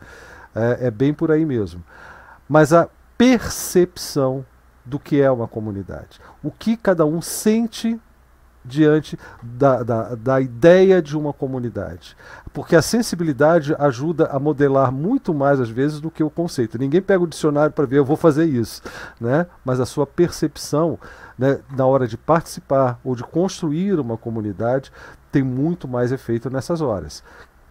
É, 0.56 0.88
é 0.88 0.92
bem 0.92 1.14
por 1.14 1.32
aí 1.32 1.46
mesmo. 1.46 1.84
Mas 2.48 2.72
a 2.72 2.88
percepção 3.18 4.46
do 4.86 5.00
que 5.00 5.20
é 5.20 5.30
uma 5.32 5.48
comunidade. 5.48 6.20
O 6.44 6.52
que 6.52 6.78
cada 6.78 7.06
um 7.06 7.22
sente 7.22 8.00
diante 8.64 9.18
da, 9.42 9.84
da, 9.84 10.16
da, 10.16 10.42
ideia 10.42 11.02
de 11.02 11.16
uma 11.16 11.32
comunidade. 11.32 12.18
Porque 12.56 12.74
a 12.74 12.82
sensibilidade 12.82 13.76
ajuda 13.78 14.28
a 14.28 14.40
modelar 14.40 14.90
muito 14.90 15.34
mais, 15.34 15.60
às 15.60 15.70
vezes, 15.70 16.00
do 16.00 16.10
que 16.10 16.24
o 16.24 16.30
conceito. 16.30 16.78
Ninguém 16.78 17.02
pega 17.02 17.22
o 17.22 17.28
dicionário 17.28 17.74
para 17.74 17.86
ver, 17.86 17.98
eu 17.98 18.06
vou 18.06 18.16
fazer 18.16 18.46
isso. 18.46 18.82
Né? 19.20 19.46
Mas 19.66 19.82
a 19.82 19.86
sua 19.86 20.08
percepção, 20.08 20.98
né, 21.38 21.60
na 21.76 21.86
hora 21.86 22.08
de 22.08 22.16
participar 22.16 22.98
ou 23.04 23.14
de 23.14 23.26
construir 23.26 24.00
uma 24.00 24.16
comunidade, 24.16 24.90
tem 25.34 25.44
muito 25.44 25.86
mais 25.86 26.14
efeito 26.14 26.50
nessas 26.50 26.80
horas. 26.80 27.22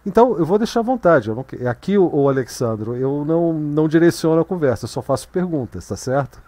Então, 0.05 0.37
eu 0.37 0.45
vou 0.45 0.59
deixar 0.59 0.81
à 0.81 0.83
vontade. 0.83 1.31
Não, 1.31 1.43
aqui, 1.67 1.97
o, 1.97 2.29
Alexandro, 2.29 2.95
eu 2.95 3.25
não, 3.25 3.53
não 3.53 3.87
direciono 3.87 4.41
a 4.41 4.45
conversa, 4.45 4.85
só 4.85 5.01
faço 5.01 5.27
perguntas, 5.29 5.87
tá 5.87 5.95
certo? 5.95 6.39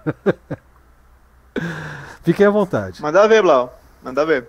Fiquem 2.22 2.46
à 2.46 2.52
vontade. 2.52 3.02
Manda 3.02 3.28
ver, 3.28 3.42
Blau. 3.42 3.76
Manda 4.04 4.24
ver. 4.28 4.48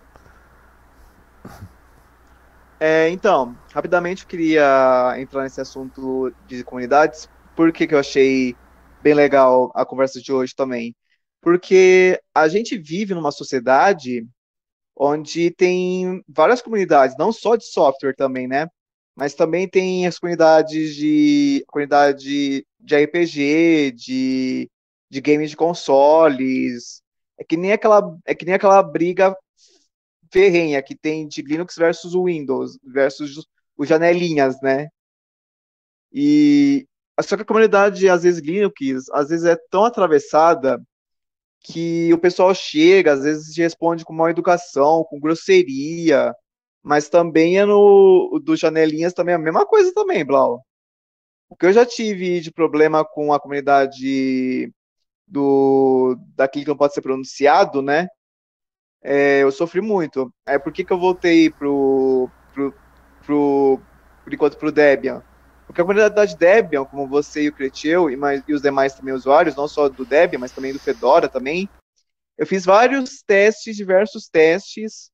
É, 2.81 3.09
então, 3.11 3.57
rapidamente 3.79 4.25
eu 4.25 4.29
queria 4.29 5.15
entrar 5.19 5.45
nesse 5.45 5.61
assunto 5.61 6.35
de 6.49 6.65
comunidades, 6.65 7.29
porque 7.55 7.87
que 7.87 7.95
eu 7.95 7.99
achei 8.01 8.57
bem 9.01 9.15
legal 9.15 9.71
a 9.73 9.87
conversa 9.87 10.21
de 10.21 10.33
hoje 10.33 10.53
também. 10.53 10.97
Porque 11.41 12.21
a 12.35 12.49
gente 12.49 12.77
vive 12.77 13.15
numa 13.15 13.31
sociedade 13.31 14.27
onde 14.97 15.53
tem 15.53 16.21
várias 16.29 16.61
comunidades, 16.61 17.17
não 17.17 17.31
só 17.31 17.55
de 17.55 17.67
software 17.67 18.17
também, 18.17 18.49
né? 18.49 18.67
Mas 19.15 19.35
também 19.35 19.69
tem 19.69 20.09
as 20.09 20.19
comunidades 20.19 20.97
de 20.97 21.65
comunidade 21.69 22.67
de 22.81 22.97
RPG, 22.97 23.93
de, 23.93 24.69
de 25.09 25.21
games 25.21 25.51
de 25.51 25.57
consoles, 25.57 27.01
é 27.39 27.45
que 27.45 27.57
nem 27.57 27.71
aquela, 27.73 28.03
é 28.27 28.35
que 28.35 28.45
nem 28.45 28.55
aquela 28.55 28.83
briga 28.83 29.37
ferrenha 30.33 30.83
que 30.83 30.97
tem 30.97 31.29
de 31.29 31.43
Linux 31.43 31.77
versus 31.77 32.15
Windows, 32.15 32.77
versus 32.83 33.47
os 33.79 33.89
janelinhas, 33.89 34.61
né? 34.61 34.89
E 36.13 36.87
só 37.23 37.37
que 37.37 37.43
a 37.43 37.47
comunidade, 37.47 38.09
às 38.09 38.23
vezes, 38.25 38.41
Linux, 38.41 39.09
às 39.13 39.29
vezes 39.29 39.47
é 39.47 39.57
tão 39.71 39.85
atravessada 39.85 40.81
que 41.61 42.13
o 42.13 42.19
pessoal 42.19 42.55
chega, 42.55 43.13
às 43.13 43.23
vezes 43.23 43.57
responde 43.57 44.05
com 44.05 44.13
mal 44.13 44.31
educação, 44.31 45.05
com 45.09 45.21
grosseria, 45.21 46.35
mas 46.83 47.09
também 47.09 47.59
é 47.59 47.65
no 47.65 48.41
do 48.43 48.57
Janelinhas 48.57 49.13
também 49.13 49.33
é 49.35 49.37
a 49.37 49.41
mesma 49.41 49.67
coisa 49.67 49.93
também, 49.95 50.25
Blau. 50.25 50.63
O 51.49 51.57
que 51.57 51.67
eu 51.67 51.73
já 51.73 51.85
tive 51.87 52.41
de 52.41 52.53
problema 52.53 53.05
com 53.05 53.33
a 53.33 53.41
comunidade 53.41 54.73
do 55.27 56.17
daquilo 56.37 56.65
que 56.65 56.71
não 56.71 56.77
pode 56.77 56.95
ser 56.95 57.03
pronunciado, 57.03 57.83
né? 57.83 58.09
É, 59.03 59.43
eu 59.43 59.53
sofri 59.53 59.81
muito. 59.81 60.33
É 60.47 60.59
por 60.59 60.73
que, 60.73 60.85
que 60.85 60.93
eu 60.93 60.99
voltei 60.99 61.51
pro, 61.51 62.31
pro, 63.29 63.79
por 64.25 64.33
enquanto 64.33 64.57
pro 64.57 64.73
Debian? 64.73 65.23
Porque 65.67 65.83
a 65.83 65.85
comunidade 65.85 66.35
Debian, 66.35 66.87
como 66.87 67.07
você 67.07 67.43
e 67.43 67.49
o 67.51 67.53
Creteu 67.53 68.09
e, 68.09 68.17
mais, 68.17 68.43
e 68.49 68.55
os 68.55 68.63
demais 68.63 68.95
também 68.95 69.13
usuários, 69.13 69.55
não 69.55 69.69
só 69.69 69.87
do 69.87 70.07
Debian, 70.07 70.39
mas 70.39 70.51
também 70.51 70.73
do 70.73 70.79
Fedora 70.79 71.29
também, 71.29 71.69
eu 72.39 72.47
fiz 72.47 72.65
vários 72.65 73.23
testes, 73.23 73.77
diversos 73.77 74.29
testes 74.29 75.11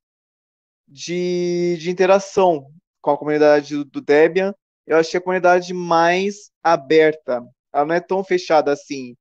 de, 0.87 1.75
de 1.77 1.91
interação 1.91 2.71
com 3.01 3.11
a 3.11 3.17
comunidade 3.17 3.75
do, 3.75 3.83
do 3.83 4.01
Debian. 4.01 4.55
Eu 4.87 4.97
achei 4.97 5.17
a 5.17 5.21
comunidade 5.21 5.73
mais 5.73 6.51
aberta. 6.63 7.43
Ela 7.73 7.85
não 7.85 7.95
é 7.95 7.99
tão 7.99 8.23
fechada 8.23 8.71
assim 8.71 9.13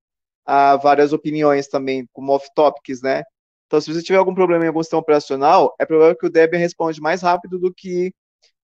a 0.47 0.77
várias 0.77 1.13
opiniões 1.13 1.67
também, 1.67 2.07
como 2.13 2.33
off-topics, 2.33 3.03
né? 3.03 3.25
Então, 3.67 3.81
se 3.81 3.93
você 3.93 4.03
tiver 4.03 4.19
algum 4.19 4.35
problema 4.35 4.65
em 4.65 4.69
algum 4.69 4.83
sistema 4.83 5.01
operacional, 5.01 5.75
é 5.81 5.87
provável 5.87 6.17
que 6.17 6.27
o 6.27 6.31
Debian 6.31 6.61
responde 6.61 7.01
mais 7.01 7.23
rápido 7.23 7.59
do 7.59 7.73
que 7.75 8.13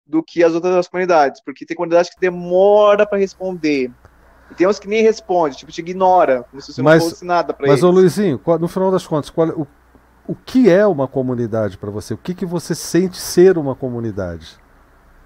do 0.10 0.24
que 0.24 0.44
as 0.44 0.54
outras 0.54 0.88
comunidades, 0.88 1.40
porque 1.40 1.66
tem 1.66 1.78
comunidades 1.78 2.10
que 2.10 2.20
demora 2.20 3.06
para 3.06 3.20
responder. 3.20 3.92
E 4.50 4.56
tem 4.56 4.68
uns 4.68 4.80
que 4.80 4.88
nem 4.88 5.04
responde, 5.04 5.58
tipo, 5.58 5.72
te 5.72 5.82
ignora, 5.82 6.44
como 6.50 6.60
se 6.60 6.74
você 6.74 6.82
mas, 6.82 7.04
não 7.04 7.10
fosse 7.12 7.24
nada 7.24 7.54
para 7.54 7.68
eles. 7.68 7.80
Mas, 7.80 7.84
ô 7.84 7.92
Luizinho, 7.92 8.42
no 8.60 8.68
final 8.68 8.90
das 8.92 9.06
contas, 9.06 9.30
qual, 9.30 9.50
o, 9.50 9.68
o 10.28 10.36
que 10.36 10.68
é 10.68 10.86
uma 10.88 11.08
comunidade 11.08 11.78
para 11.78 11.92
você? 11.92 12.16
O 12.16 12.18
que, 12.18 12.34
que 12.34 12.46
você 12.46 12.74
sente 12.74 13.18
ser 13.18 13.60
uma 13.60 13.76
comunidade? 13.76 14.58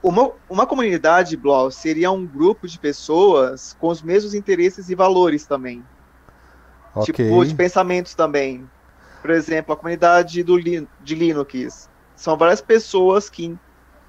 Uma, 0.04 0.32
uma 0.50 0.68
comunidade, 0.68 1.38
Blau, 1.38 1.72
seria 1.72 2.12
um 2.12 2.26
grupo 2.26 2.68
de 2.68 2.78
pessoas 2.78 3.74
com 3.80 3.88
os 3.88 4.02
mesmos 4.02 4.34
interesses 4.34 4.90
e 4.90 4.96
valores 4.96 5.46
também. 5.46 5.82
Okay. 6.94 7.06
Tipo, 7.06 7.46
de 7.46 7.56
pensamentos 7.56 8.14
também. 8.14 8.70
Por 9.22 9.30
exemplo, 9.30 9.74
a 9.74 9.78
comunidade 9.78 10.44
do, 10.44 10.62
de 10.62 11.16
Linux. 11.16 11.90
São 12.18 12.38
várias 12.38 12.60
pessoas 12.60 13.30
que 13.30 13.58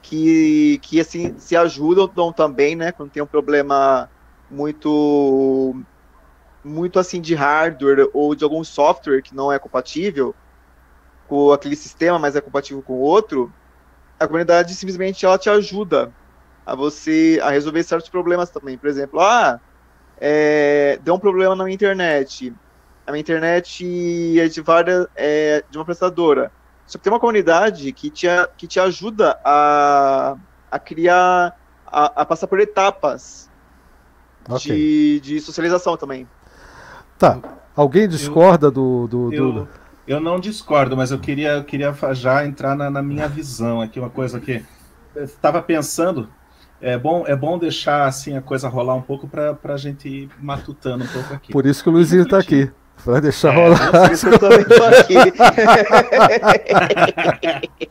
que, 0.05 0.79
que 0.83 1.01
assim, 1.01 1.37
se 1.39 1.57
ajudam 1.57 2.31
também, 2.31 2.77
né? 2.77 2.93
Quando 2.93 3.11
tem 3.11 3.23
um 3.23 3.27
problema 3.27 4.09
muito 4.51 5.75
muito 6.63 6.99
assim 6.99 7.21
de 7.21 7.35
hardware 7.35 8.09
ou 8.13 8.35
de 8.35 8.45
algum 8.45 8.63
software 8.65 9.23
que 9.23 9.35
não 9.35 9.53
é 9.53 9.59
compatível 9.59 10.35
com 11.29 11.53
aquele 11.53 11.77
sistema, 11.77 12.19
mas 12.19 12.37
é 12.37 12.41
compatível 12.41 12.83
com 12.83 12.95
outro, 12.95 13.53
a 14.19 14.27
comunidade 14.27 14.75
simplesmente 14.75 15.25
ela 15.25 15.39
te 15.39 15.49
ajuda 15.51 16.13
a 16.67 16.75
você 16.75 17.39
a 17.43 17.51
resolver 17.51 17.83
certos 17.83 18.11
problemas 18.11 18.51
também. 18.51 18.79
Por 18.79 18.89
exemplo, 18.89 19.21
ah, 19.21 19.59
é, 20.19 20.99
deu 21.03 21.15
um 21.15 21.19
problema 21.19 21.55
na 21.57 21.65
minha 21.65 21.75
internet. 21.75 22.55
A 23.07 23.13
minha 23.13 23.21
internet 23.21 24.39
é 24.39 24.49
de 24.49 24.61
várias 24.61 25.07
é, 25.17 25.65
de 25.69 25.79
uma 25.79 25.85
prestadora. 25.85 26.53
Só 26.87 26.99
que 26.99 27.05
tem 27.05 27.13
uma 27.13 27.21
comunidade 27.21 27.91
que 27.93 28.11
te, 28.11 28.27
que 28.57 28.67
te 28.67 28.79
ajuda 28.79 29.39
a, 29.45 30.37
a 30.71 30.79
criar, 30.79 31.59
a, 31.87 32.23
a 32.23 32.25
passar 32.25 32.47
por 32.47 32.61
etapas 32.61 33.51
okay. 34.49 34.77
de, 34.77 35.21
de 35.21 35.41
socialização 35.41 35.97
também. 35.97 36.29
Tá. 37.19 37.41
Alguém 37.75 38.09
discorda 38.09 38.69
eu, 38.69 38.71
do, 38.71 39.09
do, 39.09 39.35
eu, 39.35 39.53
do, 39.53 39.69
Eu 40.07 40.21
não 40.21 40.39
discordo, 40.39 40.97
mas 40.97 41.11
eu 41.11 41.19
queria, 41.19 41.55
eu 41.55 41.65
queria 41.65 41.95
já 42.13 42.47
entrar 42.47 42.77
na, 42.77 42.91
na 42.91 43.03
minha 43.03 43.27
visão 43.29 43.81
aqui, 43.81 43.99
uma 43.99 44.11
coisa 44.11 44.39
que 44.39 44.63
estava 45.17 45.63
pensando. 45.63 46.29
É 46.81 46.99
bom, 46.99 47.25
é 47.27 47.35
bom 47.35 47.59
deixar 47.59 48.07
assim 48.07 48.37
a 48.37 48.43
coisa 48.43 48.69
rolar 48.69 48.95
um 48.95 49.01
pouco 49.01 49.27
para 49.27 49.57
a 49.65 49.77
gente 49.77 50.07
ir 50.07 50.31
matutando 50.39 51.05
um 51.05 51.09
pouco 51.09 51.33
aqui. 51.33 51.53
Por 51.53 51.65
isso 51.65 51.83
que 51.83 51.89
o 51.89 51.93
Luizinho 51.93 52.25
está 52.25 52.39
aqui. 52.39 52.71
Vai 53.05 53.21
deixar 53.21 53.53
é, 53.53 53.57
rolar. 53.57 54.11
Eu 54.13 54.39
também 54.39 54.65
tô 54.65 54.85
aqui. 54.85 55.15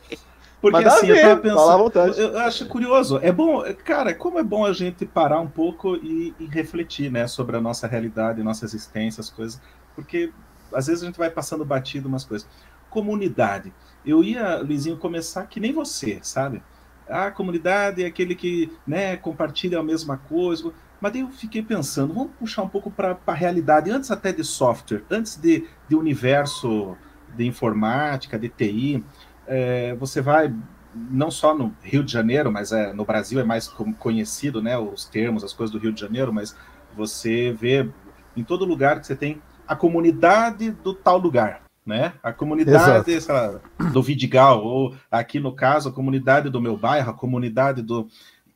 Porque 0.64 0.82
Mas 0.82 0.94
assim, 0.94 1.08
ver, 1.08 1.18
eu 1.18 1.22
tava 1.22 1.90
pensando. 1.90 2.18
Eu 2.18 2.38
acho 2.38 2.66
curioso. 2.66 3.18
É 3.22 3.30
bom, 3.30 3.62
cara, 3.84 4.14
como 4.14 4.38
é 4.38 4.42
bom 4.42 4.64
a 4.64 4.72
gente 4.72 5.04
parar 5.04 5.38
um 5.38 5.46
pouco 5.46 5.94
e, 5.96 6.34
e, 6.40 6.46
refletir, 6.46 7.12
né, 7.12 7.26
sobre 7.26 7.58
a 7.58 7.60
nossa 7.60 7.86
realidade, 7.86 8.42
nossa 8.42 8.64
existência, 8.64 9.20
as 9.20 9.28
coisas. 9.28 9.60
Porque 9.94 10.32
às 10.72 10.86
vezes 10.86 11.02
a 11.02 11.06
gente 11.06 11.18
vai 11.18 11.28
passando 11.28 11.66
batido 11.66 12.08
umas 12.08 12.24
coisas. 12.24 12.48
Comunidade. 12.88 13.74
Eu 14.06 14.24
ia, 14.24 14.56
Luizinho, 14.56 14.96
começar 14.96 15.44
que 15.46 15.60
nem 15.60 15.70
você, 15.70 16.18
sabe? 16.22 16.62
A 17.06 17.30
comunidade 17.30 18.02
é 18.02 18.06
aquele 18.06 18.34
que 18.34 18.72
né, 18.86 19.18
compartilha 19.18 19.78
a 19.78 19.82
mesma 19.82 20.16
coisa. 20.16 20.72
Mas 21.04 21.12
daí 21.12 21.20
eu 21.20 21.28
fiquei 21.28 21.62
pensando, 21.62 22.14
vamos 22.14 22.32
puxar 22.38 22.62
um 22.62 22.68
pouco 22.70 22.90
para 22.90 23.18
a 23.26 23.34
realidade, 23.34 23.90
antes 23.90 24.10
até 24.10 24.32
de 24.32 24.42
software, 24.42 25.02
antes 25.10 25.36
de, 25.36 25.68
de 25.86 25.94
universo 25.94 26.96
de 27.36 27.46
informática, 27.46 28.38
de 28.38 28.48
TI. 28.48 29.04
É, 29.46 29.94
você 29.96 30.22
vai 30.22 30.50
não 30.94 31.30
só 31.30 31.54
no 31.54 31.76
Rio 31.82 32.02
de 32.02 32.10
Janeiro, 32.10 32.50
mas 32.50 32.72
é, 32.72 32.94
no 32.94 33.04
Brasil 33.04 33.38
é 33.38 33.44
mais 33.44 33.68
conhecido, 33.98 34.62
né, 34.62 34.78
os 34.78 35.04
termos, 35.04 35.44
as 35.44 35.52
coisas 35.52 35.70
do 35.70 35.78
Rio 35.78 35.92
de 35.92 36.00
Janeiro, 36.00 36.32
mas 36.32 36.56
você 36.96 37.52
vê 37.52 37.86
em 38.34 38.42
todo 38.42 38.64
lugar 38.64 38.98
que 38.98 39.06
você 39.06 39.14
tem 39.14 39.42
a 39.68 39.76
comunidade 39.76 40.70
do 40.70 40.94
tal 40.94 41.18
lugar, 41.18 41.64
né? 41.84 42.14
A 42.22 42.32
comunidade 42.32 43.20
lá, 43.28 43.60
do 43.92 44.02
Vidigal, 44.02 44.64
ou 44.64 44.94
aqui 45.10 45.38
no 45.38 45.52
caso, 45.52 45.90
a 45.90 45.92
comunidade 45.92 46.48
do 46.48 46.62
meu 46.62 46.78
bairro, 46.78 47.10
a 47.10 47.14
comunidade 47.14 47.82
do. 47.82 48.08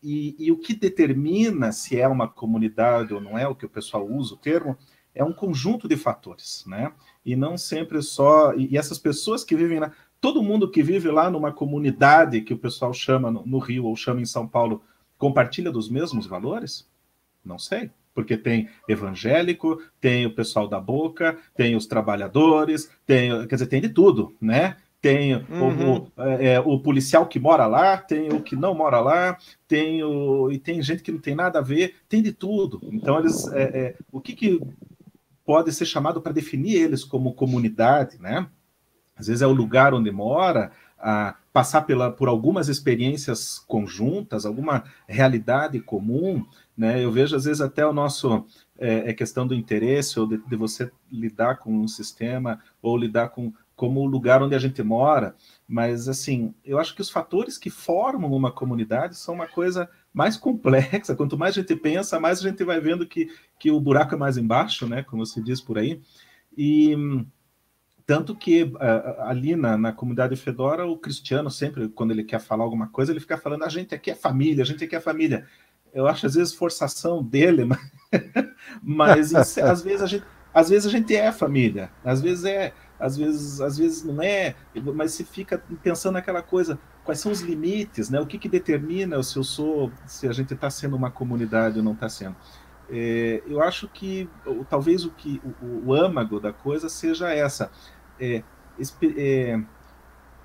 E, 0.03 0.37
e, 0.39 0.53
o 0.53 0.59
que 0.59 0.75
determina 0.75 1.73
se 1.73 2.01
é 2.01 2.07
uma 2.07 2.29
comunidade 2.29 3.13
ou 3.13 3.21
não 3.21 3.37
é, 3.37 3.49
o 3.49 3.55
que 3.55 3.67
o 3.67 3.69
pessoal 3.69 4.07
usa 4.07 4.35
o 4.35 4.39
termo, 4.39 4.77
é 5.15 5.25
um 5.25 5.33
conjunto 5.33 5.89
de 5.89 5.97
fatores, 5.97 6.65
né? 6.67 6.93
E 7.25 7.35
não 7.35 7.57
sempre 7.59 8.01
só. 8.03 8.55
E, 8.55 8.73
e 8.73 8.79
essas 8.79 8.99
pessoas 8.99 9.43
que 9.43 9.57
vivem 9.57 9.81
lá, 9.81 9.93
todo 10.21 10.43
mundo 10.43 10.71
que 10.71 10.83
vive 10.83 11.11
lá 11.11 11.31
numa 11.31 11.53
comunidade 11.53 12.43
que 12.43 12.55
o 12.55 12.59
pessoal 12.59 12.95
chama 12.95 13.31
no, 13.31 13.45
no 13.45 13.59
Rio 13.59 13.87
ou 13.87 13.97
chama 13.97 14.21
em 14.21 14.27
São 14.27 14.47
Paulo, 14.47 14.83
compartilha 15.17 15.73
dos 15.73 15.89
mesmos 15.89 16.27
valores? 16.27 16.89
Não 17.45 17.59
sei 17.59 17.91
porque 18.19 18.37
tem 18.37 18.69
evangélico, 18.89 19.81
tem 20.01 20.27
o 20.27 20.35
pessoal 20.35 20.67
da 20.67 20.81
boca, 20.81 21.39
tem 21.55 21.77
os 21.77 21.87
trabalhadores, 21.87 22.91
tem, 23.07 23.47
quer 23.47 23.55
dizer, 23.55 23.69
tem 23.69 23.81
de 23.81 23.91
tudo, 23.91 24.35
né? 24.41 24.77
Tem 25.01 25.37
uhum. 25.37 25.93
o, 25.93 25.99
o, 25.99 26.23
é, 26.25 26.55
é, 26.55 26.61
o, 26.61 26.79
policial 26.81 27.27
que 27.27 27.39
mora 27.39 27.67
lá, 27.67 27.97
tem 27.97 28.33
o 28.33 28.43
que 28.43 28.57
não 28.57 28.75
mora 28.75 29.01
lá, 29.01 29.39
tem 29.67 30.03
o, 30.03 30.51
e 30.51 30.59
tem 30.59 30.83
gente 30.83 31.03
que 31.03 31.13
não 31.13 31.21
tem 31.21 31.35
nada 31.35 31.61
a 31.61 31.63
ver, 31.63 31.97
tem 32.09 32.23
de 32.23 32.33
tudo. 32.33 32.81
Então, 32.93 33.19
eles, 33.19 33.47
é, 33.53 33.63
é, 33.63 33.95
o 34.11 34.21
que, 34.21 34.35
que 34.35 34.61
pode 35.45 35.73
ser 35.73 35.87
chamado 35.87 36.21
para 36.21 36.33
definir 36.33 36.75
eles 36.75 37.05
como 37.05 37.33
comunidade, 37.33 38.21
né? 38.21 38.49
Às 39.17 39.29
vezes 39.29 39.43
é 39.43 39.47
o 39.47 39.53
lugar 39.53 39.95
onde 39.95 40.11
mora, 40.11 40.71
a 40.99 41.35
passar 41.53 41.83
pela, 41.83 42.11
por 42.11 42.29
algumas 42.29 42.69
experiências 42.69 43.59
conjuntas, 43.67 44.45
alguma 44.45 44.85
realidade 45.07 45.81
comum, 45.81 46.45
né? 46.77 47.05
Eu 47.05 47.11
vejo 47.11 47.37
às 47.37 47.45
vezes 47.45 47.61
até 47.61 47.87
o 47.87 47.93
nosso 47.93 48.45
é, 48.79 49.11
é 49.11 49.13
questão 49.13 49.47
do 49.47 49.55
interesse 49.55 50.19
ou 50.19 50.27
de, 50.27 50.39
de 50.39 50.57
você 50.57 50.91
lidar 51.11 51.57
com 51.57 51.73
um 51.73 51.89
sistema 51.89 52.61
ou 52.83 52.97
lidar 52.97 53.31
com 53.31 53.53
como 53.79 54.01
o 54.01 54.07
lugar 54.07 54.43
onde 54.43 54.57
a 54.57 54.59
gente 54.59 54.83
mora, 54.83 55.37
mas 55.67 56.09
assim, 56.09 56.53
eu 56.65 56.81
acho 56.81 56.97
que 56.97 57.01
os 57.01 57.09
fatores 57.09 57.57
que 57.57 57.71
formam 57.71 58.33
uma 58.33 58.51
comunidade 58.51 59.17
são 59.17 59.37
uma 59.37 59.47
coisa 59.47 59.89
mais 60.13 60.37
complexa. 60.37 61.15
Quanto 61.15 61.39
mais 61.39 61.57
a 61.57 61.61
gente 61.61 61.77
pensa, 61.77 62.19
mais 62.19 62.41
a 62.41 62.49
gente 62.49 62.65
vai 62.65 62.81
vendo 62.81 63.07
que, 63.07 63.29
que 63.57 63.71
o 63.71 63.81
buraco 63.81 64.17
é 64.17 64.19
mais 64.19 64.37
embaixo, 64.37 64.89
né? 64.89 65.05
Como 65.05 65.25
se 65.25 65.41
diz 65.41 65.61
por 65.61 65.79
aí. 65.79 66.03
E 66.57 66.93
tanto 68.05 68.35
que 68.35 68.73
ali 69.21 69.55
na, 69.55 69.79
na 69.79 69.93
comunidade 69.93 70.35
Fedora, 70.35 70.85
o 70.85 70.99
Cristiano 70.99 71.49
sempre, 71.49 71.89
quando 71.89 72.11
ele 72.11 72.25
quer 72.25 72.41
falar 72.41 72.65
alguma 72.65 72.89
coisa, 72.89 73.13
ele 73.13 73.21
fica 73.21 73.39
falando: 73.39 73.63
a 73.63 73.69
gente 73.69 73.95
aqui 73.95 74.11
é 74.11 74.15
família, 74.17 74.65
a 74.65 74.67
gente 74.67 74.83
aqui 74.83 74.97
é 74.97 75.01
família. 75.01 75.47
Eu 75.95 76.09
acho 76.09 76.27
às 76.27 76.35
vezes 76.35 76.53
forçação 76.53 77.23
dele, 77.23 77.65
mas, 78.83 79.31
mas 79.31 79.59
às 79.59 79.83
vezes 79.83 80.03
a 80.03 80.07
gente 80.07 80.25
às 80.53 80.69
vezes 80.69 80.87
a 80.87 80.91
gente 80.91 81.15
é 81.15 81.31
família, 81.31 81.91
às 82.05 82.21
vezes 82.21 82.45
é, 82.45 82.73
às 82.99 83.17
vezes, 83.17 83.61
às 83.61 83.79
vezes 83.79 84.05
não 84.05 84.23
é, 84.23 84.55
mas 84.95 85.13
se 85.13 85.25
fica 85.25 85.63
pensando 85.83 86.15
naquela 86.15 86.43
coisa, 86.43 86.79
quais 87.05 87.21
são 87.21 87.31
os 87.31 87.41
limites, 87.41 88.11
né? 88.11 88.21
O 88.21 88.27
que, 88.27 88.39
que 88.39 88.49
determina 88.49 89.23
se 89.23 89.37
eu 89.37 89.45
sou, 89.45 89.91
se 90.07 90.27
a 90.29 90.33
gente 90.33 90.53
está 90.53 90.69
sendo 90.69 90.97
uma 90.97 91.11
comunidade 91.11 91.79
ou 91.79 91.85
não 91.85 91.93
está 91.93 92.09
sendo? 92.09 92.37
É, 92.91 93.43
eu 93.47 93.63
acho 93.63 93.87
que 93.89 94.29
talvez 94.69 95.05
o 95.05 95.11
que 95.11 95.41
o, 95.63 95.91
o, 95.91 95.95
âmago 95.95 96.41
da 96.41 96.53
coisa 96.53 96.89
seja 96.89 97.31
essa, 97.31 97.71
é, 98.19 98.43
é, 99.17 99.61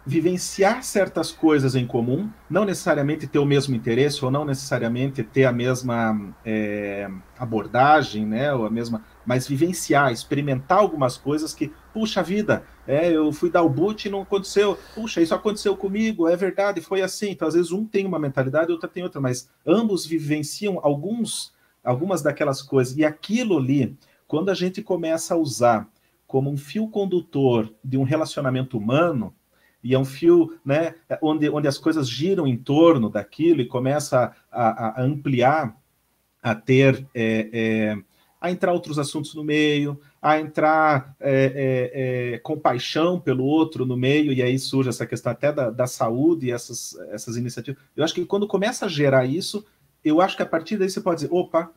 vivenciar 0.06 0.84
certas 0.84 1.32
coisas 1.32 1.74
em 1.76 1.88
comum, 1.88 2.30
não 2.50 2.66
necessariamente 2.66 3.28
ter 3.28 3.40
o 3.40 3.46
mesmo 3.46 3.74
interesse 3.76 4.24
ou 4.24 4.30
não 4.30 4.44
necessariamente 4.44 5.24
ter 5.24 5.46
a 5.46 5.54
mesma 5.54 6.34
é, 6.46 7.10
abordagem, 7.40 8.26
né? 8.26 8.54
Ou 8.54 8.66
a 8.66 8.70
mesma 8.70 9.04
mas 9.26 9.48
vivenciar, 9.48 10.12
experimentar 10.12 10.80
algumas 10.80 11.18
coisas 11.18 11.54
que, 11.54 11.72
puxa 11.94 12.22
vida, 12.22 12.64
é, 12.88 13.12
eu 13.12 13.32
fui 13.32 13.50
dar 13.50 13.64
o 13.64 13.70
boot 13.70 14.06
e 14.06 14.12
não 14.12 14.22
aconteceu, 14.22 14.78
puxa, 14.94 15.22
isso 15.22 15.34
aconteceu 15.34 15.76
comigo, 15.78 16.28
é 16.28 16.36
verdade, 16.36 16.82
foi 16.82 17.02
assim. 17.02 17.32
Então, 17.32 17.48
às 17.48 17.54
vezes, 17.54 17.72
um 17.72 17.86
tem 17.86 18.06
uma 18.06 18.20
mentalidade, 18.20 18.72
outra 18.72 18.90
tem 18.90 19.04
outra, 19.04 19.22
mas 19.22 19.50
ambos 19.66 20.06
vivenciam 20.06 20.80
alguns, 20.84 21.54
algumas 21.84 22.22
daquelas 22.22 22.62
coisas. 22.62 22.98
E 22.98 23.06
aquilo 23.06 23.58
ali, 23.58 23.98
quando 24.28 24.50
a 24.50 24.54
gente 24.54 24.82
começa 24.82 25.34
a 25.34 25.38
usar 25.38 25.88
como 26.28 26.50
um 26.50 26.58
fio 26.58 26.88
condutor 26.88 27.72
de 27.84 27.98
um 27.98 28.04
relacionamento 28.04 28.78
humano, 28.78 29.34
e 29.84 29.94
é 29.94 30.00
um 30.00 30.06
fio 30.06 30.58
né, 30.64 30.96
onde, 31.22 31.50
onde 31.50 31.68
as 31.68 31.78
coisas 31.78 32.10
giram 32.10 32.48
em 32.48 32.56
torno 32.58 33.10
daquilo 33.10 33.62
e 33.62 33.68
começa 33.68 34.34
a, 34.50 35.02
a 35.02 35.04
ampliar, 35.04 35.76
a 36.42 36.56
ter 36.56 37.06
é, 37.14 37.50
é, 37.54 37.98
a 38.44 38.52
entrar 38.52 38.74
outros 38.74 39.00
assuntos 39.00 39.34
no 39.34 39.42
meio, 39.42 39.98
a 40.22 40.38
entrar 40.38 41.16
é, 41.18 41.32
é, 41.32 42.34
é, 42.34 42.38
compaixão 42.40 43.18
pelo 43.18 43.46
outro 43.46 43.86
no 43.86 43.96
meio, 43.96 44.34
e 44.34 44.42
aí 44.42 44.60
surge 44.60 44.90
essa 44.90 45.08
questão 45.08 45.32
até 45.32 45.50
da, 45.50 45.70
da 45.70 45.88
saúde 45.88 46.48
e 46.48 46.52
essas, 46.52 46.94
essas 47.12 47.38
iniciativas. 47.38 47.82
Eu 47.96 48.04
acho 48.04 48.14
que 48.14 48.26
quando 48.26 48.46
começa 48.46 48.86
a 48.86 48.90
gerar 48.90 49.26
isso, 49.26 49.66
eu 50.04 50.20
acho 50.20 50.36
que 50.36 50.44
a 50.44 50.46
partir 50.46 50.76
daí 50.76 50.90
você 50.90 51.00
pode 51.00 51.22
dizer, 51.22 51.34
opa, 51.34 51.72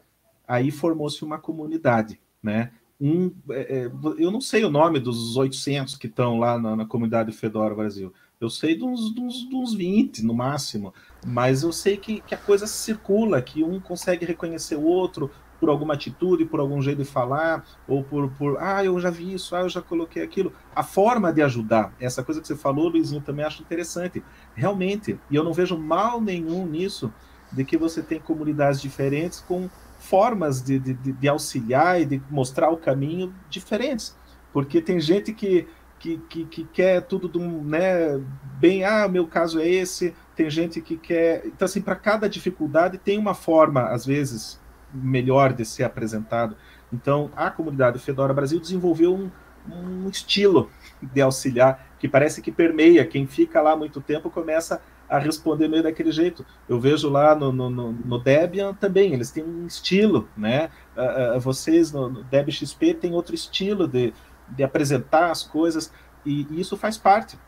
aí 0.45 0.73
formou-se 0.73 1.25
uma 1.25 1.39
comunidade, 1.39 2.19
né? 2.43 2.73
Um, 3.01 3.31
é, 3.51 3.85
é 3.85 3.91
eu 4.19 4.33
não 4.33 4.41
sei 4.41 4.65
o 4.65 4.71
nome 4.71 4.99
dos 4.99 5.37
800 5.37 5.95
que 5.95 6.09
estão 6.09 6.41
lá 6.41 6.59
na, 6.59 6.75
na 6.75 6.85
comunidade 6.85 7.31
Fedora 7.31 7.77
Brasil. 7.77 8.13
Eu 8.41 8.51
sei 8.51 8.77
de 8.77 8.85
uns, 8.85 9.15
de, 9.15 9.21
uns, 9.21 9.49
de 9.49 9.55
uns 9.55 9.73
20 9.73 10.25
no 10.25 10.35
máximo, 10.35 10.93
mas 11.25 11.63
eu 11.63 11.73
sei 11.73 11.97
que, 11.97 12.21
que 12.23 12.35
a 12.35 12.39
coisa 12.39 12.67
circula, 12.67 13.41
que 13.41 13.63
um 13.63 13.81
consegue 13.81 14.27
reconhecer 14.27 14.75
o 14.75 14.85
outro, 14.85 15.31
por 15.59 15.69
alguma 15.69 15.95
atitude, 15.95 16.45
por 16.45 16.61
algum 16.61 16.81
jeito 16.83 16.99
de 16.99 17.05
falar, 17.05 17.65
ou 17.87 18.03
por, 18.03 18.31
por 18.33 18.59
ah, 18.61 18.85
eu 18.85 18.99
já 19.01 19.11
vi 19.11 19.35
isso, 19.35 19.55
ah, 19.57 19.61
eu 19.61 19.69
já 19.69 19.81
coloquei 19.81 20.23
aquilo. 20.23 20.53
A 20.75 20.83
forma 20.83 21.33
de 21.33 21.43
ajudar, 21.43 21.93
essa 22.01 22.23
coisa 22.23 22.41
que 22.41 22.47
você 22.47 22.57
falou, 22.57 22.89
Luizinho, 22.89 23.21
também 23.21 23.45
acho 23.45 23.63
interessante. 23.63 24.23
Realmente, 24.55 25.19
e 25.31 25.37
eu 25.37 25.45
não 25.45 25.53
vejo 25.53 25.77
mal 25.79 26.21
nenhum 26.21 26.67
nisso, 26.67 27.13
de 27.53 27.65
que 27.65 27.77
você 27.77 28.03
tem 28.03 28.19
comunidades 28.19 28.81
diferentes 28.81 29.41
com 29.41 29.69
formas 29.99 30.63
de, 30.63 30.79
de, 30.79 30.95
de 30.95 31.29
auxiliar 31.29 32.01
e 32.01 32.05
de 32.05 32.23
mostrar 32.31 32.71
o 32.71 32.77
caminho 32.77 33.33
diferentes. 33.49 34.17
Porque 34.53 34.81
tem 34.81 35.01
gente 35.01 35.33
que, 35.33 35.67
que, 35.99 36.19
que, 36.29 36.45
que 36.45 36.65
quer 36.65 37.03
tudo 37.03 37.41
um, 37.41 37.63
né, 37.63 38.21
bem, 38.59 38.85
ah, 38.85 39.09
meu 39.09 39.27
caso 39.27 39.59
é 39.61 39.69
esse, 39.69 40.15
tem 40.35 40.49
gente 40.51 40.81
que 40.81 40.97
quer. 40.97 41.47
Então, 41.47 41.65
assim, 41.65 41.81
para 41.81 41.97
cada 41.97 42.29
dificuldade 42.29 42.99
tem 42.99 43.19
uma 43.19 43.35
forma, 43.35 43.89
às 43.89 44.05
vezes, 44.05 44.61
melhor 44.93 45.53
de 45.53 45.65
ser 45.65 45.85
apresentado. 45.85 46.57
Então, 46.93 47.31
a 47.37 47.51
comunidade 47.51 47.99
Fedora 47.99 48.33
Brasil 48.33 48.61
desenvolveu 48.61 49.15
um, 49.15 49.31
um 49.71 50.09
estilo 50.09 50.71
de 51.03 51.21
auxiliar 51.21 51.87
que 51.99 52.09
parece 52.09 52.41
que 52.41 52.53
permeia. 52.53 53.05
Quem 53.05 53.27
fica 53.27 53.61
lá 53.61 53.77
muito 53.77 54.01
tempo 54.01 54.31
começa 54.31 54.81
a 55.09 55.19
responder 55.19 55.69
meio 55.69 55.83
daquele 55.83 56.11
jeito. 56.11 56.45
Eu 56.69 56.81
vejo 56.81 57.09
lá 57.09 57.35
no, 57.35 57.53
no, 57.53 57.71
no 57.71 58.19
Debian 58.19 58.75
também, 58.75 59.13
eles 59.13 59.31
têm 59.31 59.45
um 59.45 59.67
estilo, 59.67 60.29
né? 60.37 60.71
Uh, 60.97 61.37
uh, 61.37 61.41
vocês 61.41 61.93
no, 61.93 62.09
no 62.09 62.25
Debian 62.25 62.53
XP 62.53 62.95
têm 62.95 63.13
outro 63.13 63.35
estilo 63.35 63.87
de, 63.87 64.13
de 64.49 64.65
apresentar 64.65 65.31
as 65.31 65.43
coisas, 65.43 65.93
e, 66.25 66.47
e, 66.51 66.61
isso 66.61 66.77
faz 66.77 66.99
parte. 66.99 67.39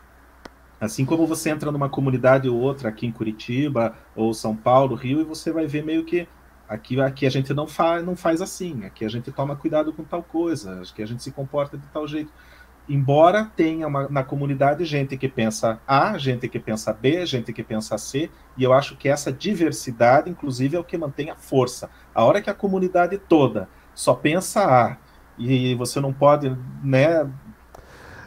Assim 0.79 1.05
como 1.05 1.27
você 1.27 1.49
entra 1.49 1.71
numa 1.71 1.89
comunidade 1.89 2.47
ou 2.47 2.57
outra 2.57 2.87
aqui 2.87 3.05
em 3.05 3.11
Curitiba, 3.11 3.95
ou 4.15 4.33
São 4.33 4.55
Paulo, 4.55 4.95
Rio, 4.95 5.19
e 5.19 5.25
você 5.25 5.51
vai 5.51 5.67
ver 5.67 5.83
meio 5.83 6.05
que 6.05 6.27
Aqui, 6.69 7.01
aqui 7.01 7.25
a 7.25 7.31
gente 7.31 7.51
não 7.51 7.65
faz, 7.65 8.05
não 8.05 8.15
faz 8.15 8.41
assim, 8.43 8.85
aqui 8.85 9.03
a 9.03 9.09
gente 9.09 9.31
toma 9.31 9.55
cuidado 9.55 9.91
com 9.91 10.03
tal 10.03 10.21
coisa, 10.21 10.83
aqui 10.83 11.01
a 11.01 11.05
gente 11.07 11.23
se 11.23 11.31
comporta 11.31 11.75
de 11.75 11.87
tal 11.87 12.07
jeito. 12.07 12.31
Embora 12.87 13.51
tenha 13.55 13.87
uma, 13.87 14.07
na 14.07 14.23
comunidade 14.23 14.85
gente 14.85 15.17
que 15.17 15.27
pensa 15.27 15.79
A, 15.87 16.15
gente 16.19 16.47
que 16.47 16.59
pensa 16.59 16.93
B, 16.93 17.25
gente 17.25 17.51
que 17.51 17.63
pensa 17.63 17.97
C, 17.97 18.29
e 18.55 18.63
eu 18.63 18.71
acho 18.71 18.95
que 18.97 19.09
essa 19.09 19.31
diversidade, 19.31 20.29
inclusive, 20.29 20.75
é 20.75 20.79
o 20.79 20.83
que 20.83 20.97
mantém 20.97 21.31
a 21.31 21.35
força. 21.35 21.89
A 22.13 22.23
hora 22.23 22.41
que 22.41 22.51
a 22.51 22.53
comunidade 22.53 23.17
toda 23.17 23.67
só 23.95 24.13
pensa 24.13 24.63
A, 24.63 24.97
e 25.39 25.73
você 25.73 25.99
não 25.99 26.13
pode 26.13 26.55
né, 26.83 27.27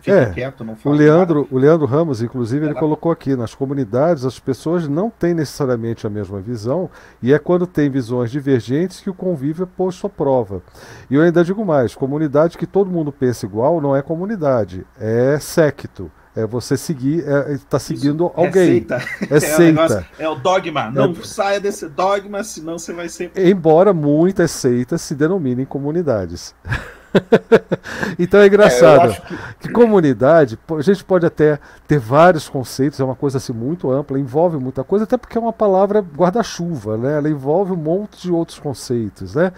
Fica 0.02 0.16
é, 0.16 0.30
quieto, 0.30 0.64
não 0.64 0.74
fala. 0.74 0.94
O 0.94 0.98
Leandro, 0.98 1.48
o 1.48 1.56
Leandro 1.56 1.86
Ramos, 1.86 2.20
inclusive, 2.20 2.66
ele 2.66 2.74
colocou 2.74 3.12
aqui, 3.12 3.36
nas 3.36 3.54
comunidades 3.54 4.24
as 4.24 4.40
pessoas 4.40 4.88
não 4.88 5.08
têm 5.08 5.32
necessariamente 5.32 6.04
a 6.04 6.10
mesma 6.10 6.40
visão, 6.40 6.90
e 7.22 7.32
é 7.32 7.38
quando 7.38 7.68
tem 7.68 7.88
visões 7.88 8.28
divergentes 8.28 9.00
que 9.00 9.08
o 9.08 9.14
convívio 9.14 9.62
é 9.62 9.66
posto 9.66 10.08
à 10.08 10.10
prova. 10.10 10.60
E 11.08 11.14
eu 11.14 11.22
ainda 11.22 11.44
digo 11.44 11.64
mais, 11.64 11.94
comunidade 11.94 12.58
que 12.58 12.66
todo 12.66 12.90
mundo 12.90 13.12
pensa 13.12 13.46
igual 13.46 13.80
não 13.80 13.94
é 13.94 14.02
comunidade, 14.02 14.84
é 14.98 15.38
secto. 15.38 16.10
É 16.34 16.46
você 16.46 16.78
seguir, 16.78 17.18
está 17.18 17.52
é, 17.52 17.58
tá 17.68 17.78
seguindo 17.78 18.24
Isso, 18.24 18.32
alguém. 18.34 18.62
É 18.62 18.66
seita. 18.66 19.02
É, 19.30 19.40
seita. 19.40 20.06
É, 20.18 20.26
o, 20.26 20.32
é 20.32 20.34
o 20.34 20.34
dogma. 20.34 20.90
Não 20.90 21.12
é... 21.12 21.14
saia 21.22 21.60
desse 21.60 21.86
dogma, 21.90 22.42
senão 22.42 22.78
você 22.78 22.92
vai 22.94 23.08
ser. 23.10 23.30
Embora 23.36 23.92
muitas 23.92 24.50
seitas 24.50 25.02
se 25.02 25.14
denominem 25.14 25.66
comunidades. 25.66 26.54
então 28.18 28.40
é 28.40 28.46
engraçado. 28.46 29.10
É, 29.10 29.14
que... 29.14 29.36
que... 29.60 29.68
comunidade, 29.70 30.58
a 30.76 30.82
gente 30.82 31.04
pode 31.04 31.26
até 31.26 31.58
ter 31.86 31.98
vários 31.98 32.48
conceitos, 32.48 33.00
é 33.00 33.04
uma 33.04 33.14
coisa 33.14 33.38
assim 33.38 33.52
muito 33.52 33.90
ampla, 33.90 34.18
envolve 34.18 34.56
muita 34.58 34.82
coisa, 34.84 35.04
até 35.04 35.16
porque 35.16 35.36
é 35.36 35.40
uma 35.40 35.52
palavra 35.52 36.00
guarda-chuva, 36.00 36.96
né? 36.96 37.18
Ela 37.18 37.28
envolve 37.28 37.72
um 37.72 37.76
monte 37.76 38.22
de 38.22 38.32
outros 38.32 38.58
conceitos, 38.58 39.34
né? 39.34 39.52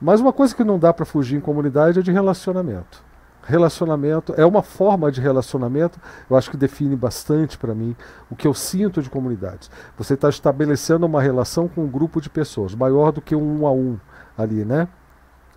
Mas 0.00 0.20
uma 0.20 0.32
coisa 0.32 0.54
que 0.54 0.64
não 0.64 0.78
dá 0.78 0.92
para 0.92 1.06
fugir 1.06 1.36
em 1.36 1.40
comunidade 1.40 1.98
é 1.98 2.02
de 2.02 2.12
relacionamento. 2.12 3.04
Relacionamento 3.42 4.34
é 4.36 4.44
uma 4.44 4.60
forma 4.60 5.10
de 5.10 5.20
relacionamento, 5.20 6.00
eu 6.28 6.36
acho 6.36 6.50
que 6.50 6.56
define 6.56 6.96
bastante 6.96 7.56
para 7.56 7.74
mim 7.74 7.94
o 8.28 8.34
que 8.34 8.46
eu 8.46 8.52
sinto 8.52 9.00
de 9.00 9.08
comunidades. 9.08 9.70
Você 9.96 10.14
está 10.14 10.28
estabelecendo 10.28 11.06
uma 11.06 11.22
relação 11.22 11.68
com 11.68 11.84
um 11.84 11.88
grupo 11.88 12.20
de 12.20 12.28
pessoas, 12.28 12.74
maior 12.74 13.12
do 13.12 13.22
que 13.22 13.36
um 13.36 13.64
a 13.64 13.70
um 13.70 13.98
ali, 14.36 14.64
né? 14.64 14.88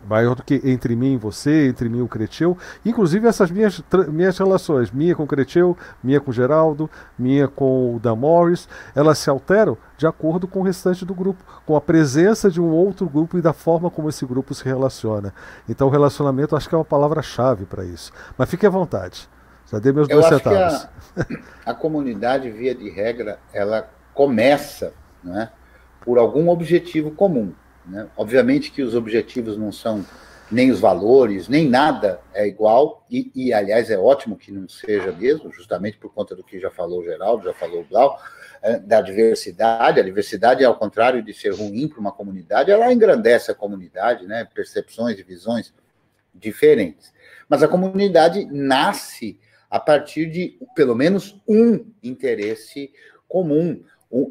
Maior 0.07 0.35
do 0.35 0.43
que 0.43 0.61
entre 0.63 0.95
mim 0.95 1.13
e 1.13 1.17
você, 1.17 1.67
entre 1.67 1.89
mim 1.89 1.99
e 1.99 2.01
o 2.01 2.07
Creteu. 2.07 2.57
Inclusive 2.85 3.27
essas 3.27 3.51
minhas, 3.51 3.81
minhas 4.07 4.37
relações, 4.37 4.91
minha 4.91 5.15
com 5.15 5.23
o 5.23 5.27
Creteu, 5.27 5.77
minha 6.03 6.19
com 6.19 6.31
o 6.31 6.33
Geraldo, 6.33 6.89
minha 7.17 7.47
com 7.47 7.95
o 7.95 7.99
Dan 7.99 8.15
Morris, 8.15 8.67
elas 8.95 9.17
se 9.19 9.29
alteram 9.29 9.77
de 9.97 10.07
acordo 10.07 10.47
com 10.47 10.59
o 10.59 10.63
restante 10.63 11.05
do 11.05 11.13
grupo, 11.13 11.43
com 11.65 11.75
a 11.75 11.81
presença 11.81 12.49
de 12.49 12.61
um 12.61 12.69
outro 12.69 13.07
grupo 13.07 13.37
e 13.37 13.41
da 13.41 13.53
forma 13.53 13.89
como 13.89 14.09
esse 14.09 14.25
grupo 14.25 14.53
se 14.53 14.63
relaciona. 14.63 15.33
Então 15.67 15.87
o 15.87 15.91
relacionamento 15.91 16.55
acho 16.55 16.69
que 16.69 16.75
é 16.75 16.77
uma 16.77 16.85
palavra-chave 16.85 17.65
para 17.65 17.83
isso. 17.83 18.11
Mas 18.37 18.49
fique 18.49 18.65
à 18.65 18.69
vontade. 18.69 19.29
Já 19.71 19.77
dei 19.77 19.91
meus 19.91 20.09
Eu 20.09 20.19
dois 20.19 20.27
centavos. 20.27 20.87
A, 21.65 21.71
a 21.71 21.73
comunidade, 21.73 22.49
via 22.49 22.73
de 22.73 22.89
regra, 22.89 23.39
ela 23.53 23.87
começa 24.13 24.93
né, 25.23 25.49
por 26.01 26.17
algum 26.17 26.49
objetivo 26.49 27.11
comum. 27.11 27.53
Né? 27.89 28.07
Obviamente 28.15 28.71
que 28.71 28.81
os 28.81 28.95
objetivos 28.95 29.57
não 29.57 29.71
são 29.71 30.05
nem 30.51 30.71
os 30.71 30.79
valores, 30.79 31.47
nem 31.47 31.67
nada 31.67 32.19
é 32.33 32.47
igual, 32.47 33.05
e, 33.09 33.31
e, 33.35 33.53
aliás 33.53 33.89
é 33.91 33.97
ótimo 33.97 34.35
que 34.35 34.51
não 34.51 34.67
seja 34.67 35.11
mesmo, 35.11 35.51
justamente 35.51 35.97
por 35.97 36.11
conta 36.11 36.35
do 36.35 36.43
que 36.43 36.59
já 36.59 36.71
falou 36.71 37.01
o 37.01 37.03
Geraldo, 37.03 37.43
já 37.43 37.53
falou 37.53 37.81
o 37.81 37.85
Blau, 37.85 38.19
é, 38.61 38.79
da 38.79 38.99
diversidade. 38.99 39.99
A 39.99 40.03
diversidade, 40.03 40.65
ao 40.65 40.75
contrário 40.75 41.23
de 41.23 41.33
ser 41.33 41.53
ruim 41.53 41.87
para 41.87 41.99
uma 41.99 42.11
comunidade, 42.11 42.71
ela 42.71 42.91
engrandece 42.91 43.51
a 43.51 43.55
comunidade, 43.55 44.25
né? 44.25 44.47
percepções 44.53 45.19
e 45.19 45.23
visões 45.23 45.73
diferentes. 46.33 47.13
Mas 47.47 47.63
a 47.63 47.67
comunidade 47.67 48.45
nasce 48.45 49.39
a 49.69 49.79
partir 49.79 50.25
de 50.27 50.57
pelo 50.75 50.95
menos 50.95 51.39
um 51.47 51.85
interesse 52.01 52.91
comum, 53.27 53.83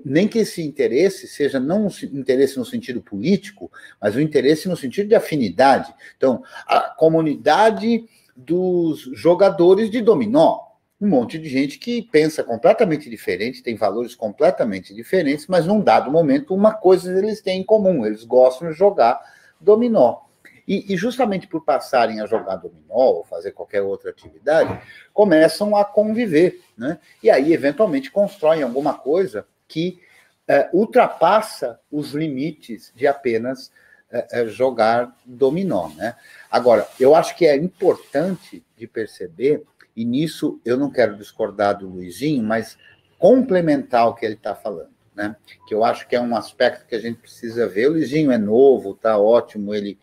nem 0.05 0.27
que 0.27 0.41
esse 0.41 0.63
interesse 0.63 1.29
seja 1.29 1.61
não 1.61 1.87
um 1.87 2.19
interesse 2.19 2.59
no 2.59 2.65
sentido 2.65 3.01
político, 3.01 3.71
mas 4.01 4.17
um 4.17 4.21
interesse 4.21 4.69
no 4.69 4.77
sentido 4.77 5.09
de 5.09 5.15
afinidade. 5.15 5.95
Então, 6.17 6.43
a 6.67 6.81
comunidade 6.81 8.05
dos 8.37 9.01
jogadores 9.15 9.91
de 9.91 10.01
dominó, 10.01 10.61
um 11.01 11.09
monte 11.09 11.39
de 11.39 11.49
gente 11.49 11.79
que 11.79 12.03
pensa 12.03 12.43
completamente 12.43 13.09
diferente, 13.09 13.63
tem 13.63 13.77
valores 13.77 14.17
completamente 14.17 14.93
diferentes, 14.93 15.47
mas 15.47 15.65
num 15.65 15.81
dado 15.81 16.11
momento 16.11 16.55
uma 16.55 16.75
coisa 16.75 17.17
eles 17.17 17.41
têm 17.41 17.61
em 17.61 17.65
comum, 17.65 18.05
eles 18.05 18.25
gostam 18.25 18.69
de 18.69 18.77
jogar 18.77 19.21
dominó. 19.61 20.23
E, 20.67 20.93
e, 20.93 20.97
justamente 20.99 21.47
por 21.47 21.65
passarem 21.65 22.21
a 22.21 22.27
jogar 22.27 22.57
dominó 22.57 22.95
ou 22.95 23.25
fazer 23.25 23.53
qualquer 23.53 23.81
outra 23.81 24.11
atividade, 24.11 24.79
começam 25.15 25.75
a 25.75 25.83
conviver, 25.83 26.61
né? 26.77 26.99
E 27.23 27.31
aí, 27.31 27.55
eventualmente, 27.55 28.11
constroem 28.11 28.63
alguma 28.63 28.93
coisa 28.93 29.47
que 29.69 30.01
é, 30.49 30.71
ultrapassa 30.73 31.79
os 31.93 32.13
limites 32.13 32.91
de 32.97 33.07
apenas 33.07 33.71
é, 34.11 34.41
é, 34.41 34.47
jogar 34.47 35.15
dominó. 35.25 35.91
Né? 35.91 36.17
Agora, 36.51 36.89
eu 36.99 37.15
acho 37.15 37.37
que 37.37 37.47
é 37.47 37.55
importante 37.55 38.65
de 38.75 38.87
perceber, 38.87 39.63
e 39.95 40.05
nisso 40.05 40.59
eu 40.65 40.79
não 40.79 40.91
quero 40.91 41.17
discordar 41.17 41.77
do 41.77 41.87
Luizinho, 41.87 42.43
mas 42.43 42.79
complementar 43.19 44.09
o 44.09 44.15
que 44.15 44.25
ele 44.25 44.35
está 44.35 44.55
falando. 44.55 44.97
Né? 45.15 45.37
Que 45.67 45.75
eu 45.75 45.85
acho 45.85 46.09
que 46.09 46.17
é 46.17 46.21
um 46.21 46.35
aspecto 46.35 46.87
que 46.87 46.95
a 46.95 47.01
gente 47.01 47.19
precisa 47.19 47.69
ver. 47.69 47.89
O 47.89 47.93
Luizinho 47.93 48.33
é 48.33 48.39
novo, 48.39 48.95
tá 48.95 49.19
ótimo, 49.19 49.75
ele, 49.75 49.99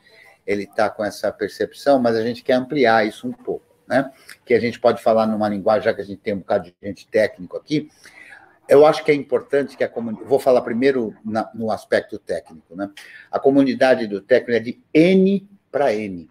ele 0.45 0.63
está 0.63 0.89
com 0.89 1.03
essa 1.03 1.31
percepção, 1.31 1.97
mas 1.97 2.15
a 2.15 2.21
gente 2.21 2.43
quer 2.43 2.53
ampliar 2.53 3.07
isso 3.07 3.27
um 3.27 3.31
pouco, 3.31 3.65
né? 3.87 4.11
Que 4.45 4.53
a 4.53 4.59
gente 4.59 4.79
pode 4.79 5.01
falar 5.01 5.25
numa 5.25 5.49
linguagem, 5.49 5.85
já 5.85 5.93
que 5.93 6.01
a 6.01 6.05
gente 6.05 6.19
tem 6.19 6.33
um 6.33 6.39
bocado 6.39 6.65
de 6.65 6.75
gente 6.83 7.07
técnico 7.07 7.57
aqui, 7.57 7.89
eu 8.67 8.85
acho 8.85 9.03
que 9.03 9.11
é 9.11 9.13
importante 9.13 9.77
que 9.77 9.83
a 9.83 9.89
comunidade. 9.89 10.27
Vou 10.27 10.39
falar 10.39 10.61
primeiro 10.61 11.15
na, 11.23 11.49
no 11.53 11.71
aspecto 11.71 12.17
técnico, 12.17 12.75
né? 12.75 12.89
A 13.31 13.39
comunidade 13.39 14.07
do 14.07 14.21
técnico 14.21 14.51
é 14.51 14.59
de 14.59 14.81
N 14.93 15.47
para 15.71 15.93
N. 15.93 16.29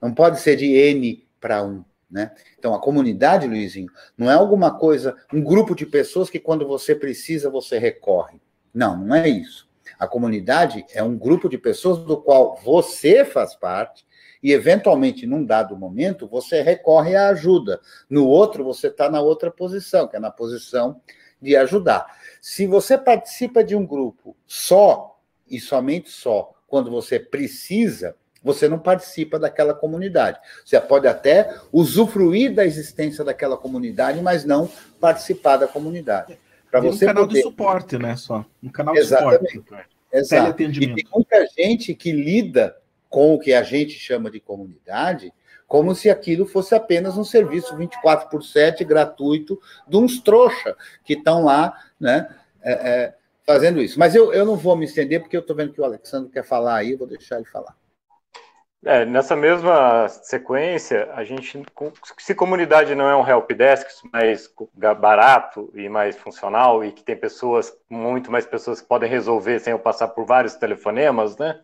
Não 0.00 0.14
pode 0.14 0.40
ser 0.40 0.56
de 0.56 0.72
N 0.72 1.26
para 1.40 1.62
1. 1.62 1.84
Né? 2.10 2.32
Então, 2.58 2.74
a 2.74 2.80
comunidade, 2.80 3.46
Luizinho, 3.46 3.88
não 4.18 4.28
é 4.28 4.34
alguma 4.34 4.76
coisa, 4.76 5.16
um 5.32 5.40
grupo 5.40 5.76
de 5.76 5.86
pessoas 5.86 6.28
que 6.28 6.40
quando 6.40 6.66
você 6.66 6.92
precisa, 6.94 7.48
você 7.48 7.78
recorre. 7.78 8.40
Não, 8.74 8.96
não 8.96 9.14
é 9.14 9.28
isso. 9.28 9.68
A 9.98 10.08
comunidade 10.08 10.84
é 10.92 11.02
um 11.02 11.16
grupo 11.16 11.48
de 11.48 11.56
pessoas 11.56 11.98
do 11.98 12.20
qual 12.20 12.56
você 12.56 13.24
faz 13.24 13.54
parte 13.54 14.04
e, 14.42 14.52
eventualmente, 14.52 15.26
num 15.26 15.44
dado 15.44 15.76
momento, 15.76 16.26
você 16.26 16.62
recorre 16.62 17.14
à 17.14 17.28
ajuda. 17.28 17.80
No 18.08 18.26
outro, 18.26 18.64
você 18.64 18.88
está 18.88 19.08
na 19.08 19.20
outra 19.20 19.50
posição, 19.50 20.08
que 20.08 20.16
é 20.16 20.20
na 20.20 20.30
posição 20.30 21.00
de 21.40 21.56
ajudar. 21.56 22.06
Se 22.40 22.66
você 22.66 22.96
participa 22.96 23.62
de 23.62 23.74
um 23.74 23.86
grupo 23.86 24.36
só 24.46 25.18
e 25.48 25.60
somente 25.60 26.10
só 26.10 26.52
quando 26.66 26.90
você 26.90 27.18
precisa, 27.18 28.14
você 28.42 28.68
não 28.68 28.78
participa 28.78 29.38
daquela 29.38 29.74
comunidade. 29.74 30.38
Você 30.64 30.80
pode 30.80 31.06
até 31.06 31.54
usufruir 31.72 32.54
da 32.54 32.64
existência 32.64 33.24
daquela 33.24 33.56
comunidade, 33.56 34.20
mas 34.20 34.44
não 34.44 34.70
participar 35.00 35.56
da 35.56 35.68
comunidade. 35.68 36.38
Para 36.70 36.80
você 36.80 37.04
um 37.04 37.08
canal 37.08 37.24
poder... 37.24 37.38
de 37.38 37.42
suporte, 37.42 37.98
né? 37.98 38.16
Só 38.16 38.44
um 38.62 38.70
canal 38.70 38.96
Exatamente. 38.96 39.46
de 39.46 39.52
suporte. 39.52 39.88
Exato. 40.12 40.62
E 40.62 40.72
tem 40.72 41.04
muita 41.12 41.46
gente 41.56 41.94
que 41.94 42.12
lida 42.12 42.76
com 43.08 43.34
o 43.34 43.38
que 43.38 43.52
a 43.52 43.62
gente 43.62 43.98
chama 43.98 44.30
de 44.30 44.40
comunidade 44.40 45.32
como 45.70 45.94
se 45.94 46.10
aquilo 46.10 46.44
fosse 46.46 46.74
apenas 46.74 47.16
um 47.16 47.22
serviço 47.22 47.76
24 47.76 48.28
por 48.28 48.42
7 48.42 48.82
gratuito 48.82 49.56
de 49.86 49.96
uns 49.96 50.18
trouxa 50.18 50.76
que 51.04 51.12
estão 51.12 51.44
lá, 51.44 51.72
né, 52.00 52.28
é, 52.60 52.72
é, 52.72 53.14
fazendo 53.46 53.80
isso. 53.80 53.96
Mas 53.96 54.16
eu, 54.16 54.32
eu 54.32 54.44
não 54.44 54.56
vou 54.56 54.74
me 54.74 54.84
estender, 54.84 55.20
porque 55.20 55.36
eu 55.36 55.42
estou 55.42 55.54
vendo 55.54 55.72
que 55.72 55.80
o 55.80 55.84
Alexandre 55.84 56.28
quer 56.28 56.42
falar 56.42 56.74
aí, 56.74 56.96
vou 56.96 57.06
deixar 57.06 57.36
ele 57.36 57.44
falar. 57.44 57.76
É, 58.84 59.04
nessa 59.04 59.36
mesma 59.36 60.08
sequência, 60.08 61.08
a 61.14 61.22
gente, 61.22 61.62
se 62.18 62.34
comunidade 62.34 62.96
não 62.96 63.08
é 63.08 63.14
um 63.14 63.28
helpdesk 63.28 63.86
mais 64.12 64.52
barato 64.98 65.70
e 65.76 65.88
mais 65.88 66.16
funcional 66.16 66.84
e 66.84 66.90
que 66.90 67.04
tem 67.04 67.14
pessoas, 67.14 67.72
muito 67.88 68.28
mais 68.28 68.44
pessoas 68.44 68.80
que 68.80 68.88
podem 68.88 69.08
resolver 69.08 69.60
sem 69.60 69.70
eu 69.70 69.78
passar 69.78 70.08
por 70.08 70.26
vários 70.26 70.56
telefonemas, 70.56 71.36
né? 71.36 71.60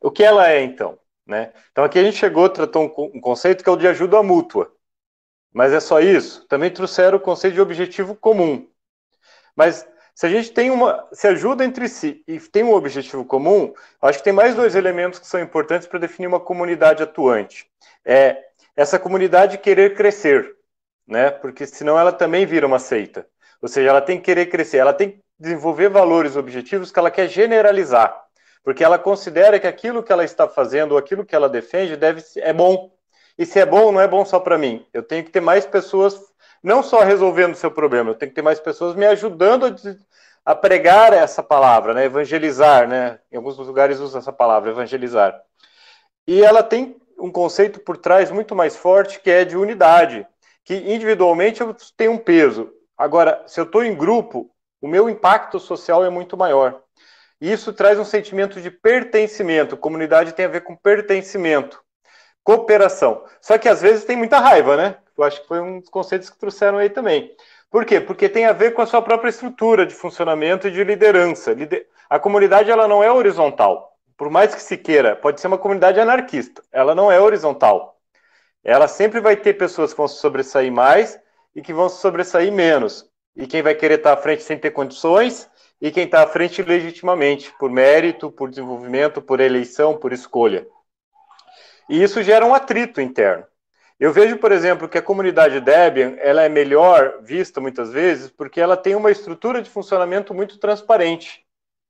O 0.00 0.10
que 0.10 0.24
ela 0.24 0.50
é 0.50 0.60
então? 0.64 0.98
Né? 1.28 1.52
Então 1.70 1.84
aqui 1.84 1.98
a 1.98 2.02
gente 2.02 2.16
chegou, 2.16 2.48
tratou 2.48 2.84
um, 3.14 3.20
conceito 3.20 3.62
que 3.62 3.68
é 3.68 3.72
o 3.72 3.76
de 3.76 3.86
ajuda 3.86 4.22
mútua. 4.22 4.72
Mas 5.52 5.74
é 5.74 5.80
só 5.80 6.00
isso? 6.00 6.46
Também 6.48 6.70
trouxeram 6.70 7.18
o 7.18 7.20
conceito 7.20 7.54
de 7.54 7.60
objetivo 7.60 8.16
comum. 8.16 8.66
Mas 9.54 9.86
se 10.14 10.24
a 10.24 10.28
gente 10.30 10.50
tem 10.52 10.70
uma, 10.70 11.06
se 11.12 11.28
ajuda 11.28 11.64
entre 11.64 11.86
si 11.86 12.24
e 12.26 12.40
tem 12.40 12.64
um 12.64 12.72
objetivo 12.72 13.26
comum, 13.26 13.74
acho 14.00 14.18
que 14.18 14.24
tem 14.24 14.32
mais 14.32 14.54
dois 14.54 14.74
elementos 14.74 15.18
que 15.18 15.26
são 15.26 15.40
importantes 15.40 15.86
para 15.86 15.98
definir 15.98 16.28
uma 16.28 16.40
comunidade 16.40 17.02
atuante. 17.02 17.70
É 18.04 18.42
essa 18.74 18.98
comunidade 18.98 19.58
querer 19.58 19.94
crescer, 19.94 20.56
né? 21.06 21.30
Porque 21.30 21.66
senão 21.66 21.98
ela 21.98 22.12
também 22.12 22.46
vira 22.46 22.66
uma 22.66 22.78
seita. 22.78 23.28
Ou 23.60 23.68
seja, 23.68 23.90
ela 23.90 24.00
tem 24.00 24.16
que 24.18 24.24
querer 24.24 24.46
crescer, 24.46 24.78
ela 24.78 24.94
tem 24.94 25.10
que 25.10 25.22
desenvolver 25.38 25.88
valores 25.90 26.36
objetivos 26.36 26.90
que 26.90 26.98
ela 26.98 27.10
quer 27.10 27.28
generalizar 27.28 28.27
porque 28.62 28.84
ela 28.84 28.98
considera 28.98 29.58
que 29.58 29.66
aquilo 29.66 30.02
que 30.02 30.12
ela 30.12 30.24
está 30.24 30.48
fazendo, 30.48 30.92
ou 30.92 30.98
aquilo 30.98 31.24
que 31.24 31.34
ela 31.34 31.48
defende, 31.48 31.96
deve 31.96 32.22
é 32.36 32.52
bom. 32.52 32.92
E 33.38 33.46
se 33.46 33.60
é 33.60 33.66
bom, 33.66 33.92
não 33.92 34.00
é 34.00 34.08
bom 34.08 34.24
só 34.24 34.40
para 34.40 34.58
mim. 34.58 34.84
Eu 34.92 35.02
tenho 35.02 35.24
que 35.24 35.30
ter 35.30 35.40
mais 35.40 35.64
pessoas, 35.64 36.20
não 36.62 36.82
só 36.82 37.00
resolvendo 37.00 37.52
o 37.52 37.56
seu 37.56 37.70
problema, 37.70 38.10
eu 38.10 38.14
tenho 38.14 38.30
que 38.30 38.34
ter 38.34 38.42
mais 38.42 38.58
pessoas 38.58 38.96
me 38.96 39.06
ajudando 39.06 39.76
a, 40.44 40.54
pregar 40.54 41.12
essa 41.12 41.42
palavra, 41.42 41.94
né? 41.94 42.04
evangelizar, 42.04 42.88
né? 42.88 43.20
Em 43.30 43.36
alguns 43.36 43.56
lugares 43.58 44.00
usa 44.00 44.18
essa 44.18 44.32
palavra, 44.32 44.70
evangelizar. 44.70 45.40
E 46.26 46.42
ela 46.42 46.62
tem 46.62 46.96
um 47.18 47.30
conceito 47.30 47.80
por 47.80 47.96
trás 47.96 48.30
muito 48.30 48.54
mais 48.54 48.76
forte, 48.76 49.20
que 49.20 49.30
é 49.30 49.44
de 49.44 49.56
unidade, 49.56 50.26
que 50.64 50.74
individualmente 50.74 51.60
eu 51.60 51.74
tenho 51.96 52.12
um 52.12 52.18
peso. 52.18 52.72
Agora, 52.96 53.42
se 53.46 53.60
eu 53.60 53.64
estou 53.64 53.82
em 53.84 53.94
grupo, 53.94 54.50
o 54.80 54.88
meu 54.88 55.08
impacto 55.08 55.58
social 55.58 56.04
é 56.04 56.10
muito 56.10 56.36
maior. 56.36 56.82
Isso 57.40 57.72
traz 57.72 57.98
um 57.98 58.04
sentimento 58.04 58.60
de 58.60 58.70
pertencimento. 58.70 59.76
Comunidade 59.76 60.32
tem 60.32 60.44
a 60.44 60.48
ver 60.48 60.62
com 60.62 60.76
pertencimento, 60.76 61.80
cooperação. 62.42 63.24
Só 63.40 63.56
que 63.56 63.68
às 63.68 63.80
vezes 63.80 64.04
tem 64.04 64.16
muita 64.16 64.38
raiva, 64.38 64.76
né? 64.76 64.96
Eu 65.16 65.24
acho 65.24 65.40
que 65.42 65.48
foi 65.48 65.60
um 65.60 65.80
dos 65.80 65.88
conceitos 65.88 66.30
que 66.30 66.38
trouxeram 66.38 66.78
aí 66.78 66.90
também. 66.90 67.34
Por 67.70 67.84
quê? 67.84 68.00
Porque 68.00 68.28
tem 68.28 68.46
a 68.46 68.52
ver 68.52 68.72
com 68.72 68.82
a 68.82 68.86
sua 68.86 69.02
própria 69.02 69.30
estrutura 69.30 69.86
de 69.86 69.94
funcionamento 69.94 70.66
e 70.66 70.70
de 70.70 70.82
liderança. 70.82 71.54
A 72.08 72.18
comunidade 72.18 72.70
ela 72.70 72.88
não 72.88 73.04
é 73.04 73.12
horizontal. 73.12 73.96
Por 74.16 74.30
mais 74.30 74.54
que 74.54 74.62
se 74.62 74.76
queira, 74.76 75.14
pode 75.14 75.40
ser 75.40 75.46
uma 75.46 75.58
comunidade 75.58 76.00
anarquista. 76.00 76.62
Ela 76.72 76.94
não 76.94 77.12
é 77.12 77.20
horizontal. 77.20 78.00
Ela 78.64 78.88
sempre 78.88 79.20
vai 79.20 79.36
ter 79.36 79.54
pessoas 79.54 79.92
que 79.92 79.96
vão 79.98 80.08
se 80.08 80.18
sobressair 80.18 80.72
mais 80.72 81.18
e 81.54 81.62
que 81.62 81.72
vão 81.72 81.88
se 81.88 82.00
sobressair 82.00 82.52
menos. 82.52 83.08
E 83.36 83.46
quem 83.46 83.62
vai 83.62 83.74
querer 83.74 83.98
estar 83.98 84.14
à 84.14 84.16
frente 84.16 84.42
sem 84.42 84.58
ter 84.58 84.72
condições 84.72 85.48
e 85.80 85.90
quem 85.90 86.04
está 86.04 86.22
à 86.22 86.26
frente 86.26 86.62
legitimamente, 86.62 87.52
por 87.58 87.70
mérito, 87.70 88.30
por 88.30 88.50
desenvolvimento, 88.50 89.22
por 89.22 89.40
eleição, 89.40 89.96
por 89.96 90.12
escolha. 90.12 90.66
E 91.88 92.02
isso 92.02 92.22
gera 92.22 92.44
um 92.44 92.54
atrito 92.54 93.00
interno. 93.00 93.44
Eu 93.98 94.12
vejo, 94.12 94.36
por 94.36 94.52
exemplo, 94.52 94.88
que 94.88 94.98
a 94.98 95.02
comunidade 95.02 95.60
Debian 95.60 96.16
ela 96.18 96.42
é 96.42 96.48
melhor 96.48 97.20
vista 97.22 97.60
muitas 97.60 97.92
vezes 97.92 98.30
porque 98.30 98.60
ela 98.60 98.76
tem 98.76 98.94
uma 98.94 99.10
estrutura 99.10 99.60
de 99.60 99.68
funcionamento 99.68 100.32
muito 100.32 100.58
transparente, 100.58 101.44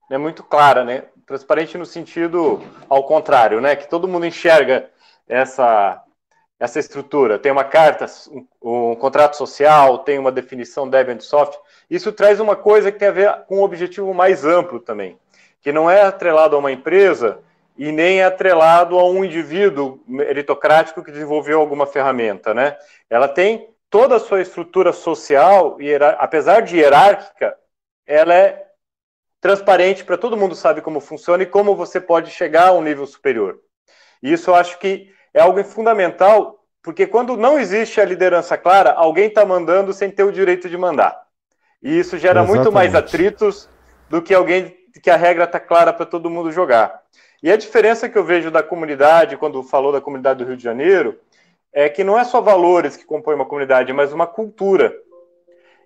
né, 0.09 0.17
muito 0.17 0.43
clara, 0.43 0.85
né? 0.85 1.05
Transparente 1.27 1.77
no 1.77 1.85
sentido 1.85 2.63
ao 2.89 3.05
contrário, 3.05 3.61
né? 3.61 3.77
Que 3.77 3.89
todo 3.89 4.09
mundo 4.09 4.25
enxerga 4.25 4.89
essa 5.29 6.03
essa 6.59 6.79
estrutura. 6.79 7.39
Tem 7.39 7.53
uma 7.53 7.65
carta, 7.65 8.07
um, 8.31 8.47
um 8.91 8.95
contrato 8.97 9.37
social, 9.37 9.99
tem 9.99 10.19
uma 10.19 10.33
definição 10.33 10.89
Debian 10.89 11.21
Soft. 11.21 11.59
Isso 11.89 12.13
traz 12.13 12.41
uma 12.41 12.57
coisa 12.57 12.91
que 12.91 12.99
tem 12.99 13.09
a 13.09 13.13
ver 13.13 13.45
com 13.47 13.59
um 13.59 13.63
objetivo 13.63 14.13
mais 14.13 14.45
amplo 14.45 14.81
também, 14.81 15.19
que 15.61 15.73
não 15.73 15.91
é 15.91 16.03
atrelado 16.03 16.57
a 16.57 16.59
uma 16.59 16.73
empresa 16.73 17.41
e 17.77 17.93
nem 17.93 18.21
é 18.21 18.25
atrelado 18.25 18.99
a 18.99 19.09
um 19.09 19.25
indivíduo 19.25 20.03
meritocrático 20.07 21.03
que 21.03 21.13
desenvolveu 21.13 21.61
alguma 21.61 21.87
ferramenta, 21.87 22.53
né? 22.53 22.77
Ela 23.09 23.29
tem 23.29 23.71
toda 23.89 24.17
a 24.17 24.21
sua 24.21 24.43
estrutura 24.43 24.93
social, 24.93 25.81
e 25.81 25.95
apesar 26.19 26.61
de 26.63 26.77
hierárquica, 26.77 27.57
ela 28.05 28.35
é 28.35 28.67
transparente 29.41 30.05
para 30.05 30.19
todo 30.19 30.37
mundo 30.37 30.57
sabe 30.57 30.81
como 30.81 31.01
funciona 31.01 31.45
e 31.45 31.47
como 31.47 31.77
você 31.77 32.01
pode 32.01 32.31
chegar 32.31 32.69
a 32.69 32.73
um 32.73 32.83
nível 32.83 33.07
superior. 33.07 33.61
E 34.21 34.33
isso 34.33 34.51
eu 34.51 34.57
acho 34.57 34.79
que 34.79 35.13
é 35.33 35.41
algo 35.41 35.63
fundamental, 35.65 36.65
porque 36.83 37.07
quando 37.07 37.37
não 37.37 37.59
existe 37.59 38.01
a 38.01 38.05
liderança 38.05 38.57
clara, 38.57 38.93
alguém 38.93 39.29
está 39.29 39.45
mandando 39.45 39.93
sem 39.93 40.11
ter 40.11 40.25
o 40.25 40.33
direito 40.33 40.69
de 40.69 40.77
mandar. 40.77 41.21
E 41.83 41.99
isso 41.99 42.19
gera 42.19 42.41
Exatamente. 42.41 42.57
muito 42.57 42.73
mais 42.73 42.95
atritos 42.95 43.69
do 44.09 44.23
que 44.23 44.35
alguém 44.35 44.77
que 45.03 45.11
a 45.11 45.17
regra 45.17 45.45
está 45.45 45.61
clara 45.61 45.93
para 45.93 46.07
todo 46.07 46.31
mundo 46.31 46.51
jogar. 46.51 47.03
E 47.43 47.51
a 47.53 47.57
diferença 47.57 48.09
que 48.09 48.19
eu 48.19 48.25
vejo 48.25 48.51
da 48.51 48.63
comunidade, 48.63 49.37
quando 49.37 49.63
falou 49.63 49.93
da 49.93 50.01
comunidade 50.01 50.41
do 50.41 50.49
Rio 50.49 50.57
de 50.57 50.65
Janeiro, 50.65 51.19
é 51.73 51.89
que 51.89 52.03
não 52.03 52.19
é 52.19 52.25
só 52.25 52.41
valores 52.41 52.97
que 52.97 53.05
compõem 53.05 53.37
uma 53.37 53.47
comunidade, 53.47 53.93
mas 53.93 54.13
uma 54.13 54.27
cultura. 54.27 54.93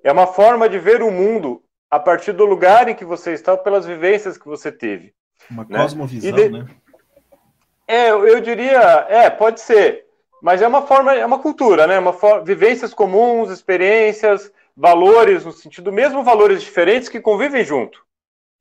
É 0.02 0.10
uma 0.10 0.26
forma 0.26 0.68
de 0.68 0.78
ver 0.78 1.02
o 1.02 1.10
mundo 1.10 1.62
a 1.90 1.98
partir 1.98 2.32
do 2.32 2.46
lugar 2.46 2.88
em 2.88 2.94
que 2.94 3.04
você 3.04 3.32
está, 3.32 3.56
pelas 3.56 3.84
vivências 3.84 4.38
que 4.38 4.46
você 4.46 4.72
teve. 4.72 5.12
Uma 5.50 5.66
né? 5.68 5.82
cosmovisão, 5.82 6.32
de... 6.32 6.48
né? 6.48 6.66
É, 7.92 8.08
eu 8.10 8.40
diria, 8.40 9.06
é, 9.10 9.28
pode 9.28 9.60
ser, 9.60 10.06
mas 10.40 10.62
é 10.62 10.66
uma 10.66 10.80
forma, 10.80 11.14
é 11.14 11.26
uma 11.26 11.38
cultura, 11.38 11.86
né? 11.86 11.98
Uma 11.98 12.14
for... 12.14 12.42
vivências 12.42 12.94
comuns, 12.94 13.50
experiências, 13.50 14.50
valores, 14.74 15.44
no 15.44 15.52
sentido 15.52 15.92
mesmo 15.92 16.24
valores 16.24 16.62
diferentes 16.62 17.10
que 17.10 17.20
convivem 17.20 17.62
junto. 17.62 18.02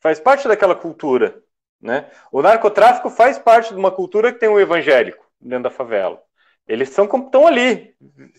Faz 0.02 0.20
parte 0.20 0.50
daquela 0.50 0.76
cultura. 0.76 1.42
Né? 1.82 2.12
O 2.30 2.42
narcotráfico 2.42 3.10
faz 3.10 3.40
parte 3.40 3.74
de 3.74 3.80
uma 3.80 3.90
cultura 3.90 4.34
que 4.34 4.40
tem 4.40 4.50
o 4.50 4.56
um 4.56 4.60
evangélico 4.60 5.26
dentro 5.40 5.64
da 5.64 5.72
favela. 5.72 6.22
Eles 6.68 6.90
são 6.90 7.06
estão 7.06 7.48
ali, 7.48 7.96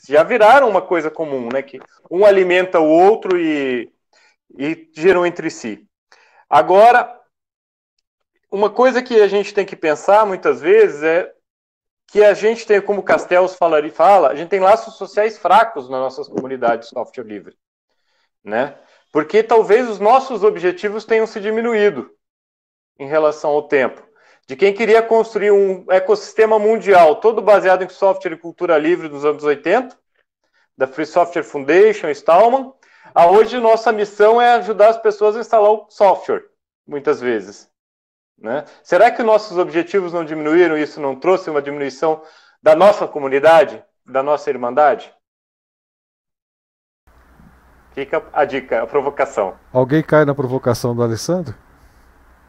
já 0.06 0.22
viraram 0.22 0.68
uma 0.68 0.82
coisa 0.82 1.10
comum, 1.10 1.48
né? 1.50 1.62
Que 1.62 1.80
um 2.10 2.26
alimenta 2.26 2.80
o 2.80 2.86
outro 2.86 3.40
e, 3.40 3.90
e 4.58 4.90
giram 4.94 5.24
entre 5.24 5.48
si. 5.48 5.86
Agora, 6.50 7.18
uma 8.52 8.68
coisa 8.68 9.02
que 9.02 9.18
a 9.20 9.26
gente 9.26 9.54
tem 9.54 9.64
que 9.64 9.74
pensar 9.74 10.26
muitas 10.26 10.60
vezes 10.60 11.02
é 11.02 11.32
que 12.06 12.22
a 12.22 12.34
gente 12.34 12.66
tem, 12.66 12.82
como 12.82 13.02
Castells 13.02 13.54
fala, 13.54 13.90
fala, 13.90 14.28
a 14.28 14.34
gente 14.34 14.50
tem 14.50 14.60
laços 14.60 14.96
sociais 14.96 15.38
fracos 15.38 15.88
nas 15.88 15.98
nossas 15.98 16.28
comunidades 16.28 16.88
de 16.88 16.94
software 16.94 17.24
livre, 17.24 17.56
né? 18.44 18.78
Porque 19.10 19.42
talvez 19.42 19.88
os 19.88 19.98
nossos 19.98 20.44
objetivos 20.44 21.06
tenham 21.06 21.26
se 21.26 21.40
diminuído 21.40 22.10
em 22.98 23.08
relação 23.08 23.50
ao 23.50 23.66
tempo. 23.66 24.06
de 24.46 24.56
quem 24.56 24.74
queria 24.74 25.00
construir 25.00 25.52
um 25.52 25.90
ecossistema 25.90 26.58
mundial 26.58 27.20
todo 27.20 27.40
baseado 27.40 27.84
em 27.84 27.88
software 27.88 28.32
e 28.32 28.36
cultura 28.36 28.76
livre 28.76 29.08
dos 29.08 29.24
anos 29.24 29.44
80, 29.44 29.96
da 30.76 30.86
Free 30.86 31.06
Software 31.06 31.44
Foundation, 31.44 32.10
Stallman, 32.10 32.72
a 33.14 33.30
hoje 33.30 33.58
nossa 33.58 33.92
missão 33.92 34.42
é 34.42 34.54
ajudar 34.54 34.88
as 34.88 34.98
pessoas 34.98 35.36
a 35.36 35.40
instalar 35.40 35.70
o 35.70 35.86
software, 35.88 36.44
muitas 36.86 37.20
vezes. 37.20 37.71
Né? 38.42 38.64
Será 38.82 39.08
que 39.08 39.22
nossos 39.22 39.56
objetivos 39.56 40.12
não 40.12 40.24
diminuíram 40.24 40.76
e 40.76 40.82
isso 40.82 41.00
não 41.00 41.14
trouxe 41.14 41.48
uma 41.48 41.62
diminuição 41.62 42.20
da 42.60 42.74
nossa 42.74 43.06
comunidade, 43.06 43.82
da 44.04 44.20
nossa 44.20 44.50
irmandade? 44.50 45.14
Fica 47.92 48.26
a 48.32 48.44
dica, 48.44 48.82
a 48.82 48.86
provocação. 48.86 49.56
Alguém 49.72 50.02
cai 50.02 50.24
na 50.24 50.34
provocação 50.34 50.92
do 50.92 51.04
Alessandro? 51.04 51.54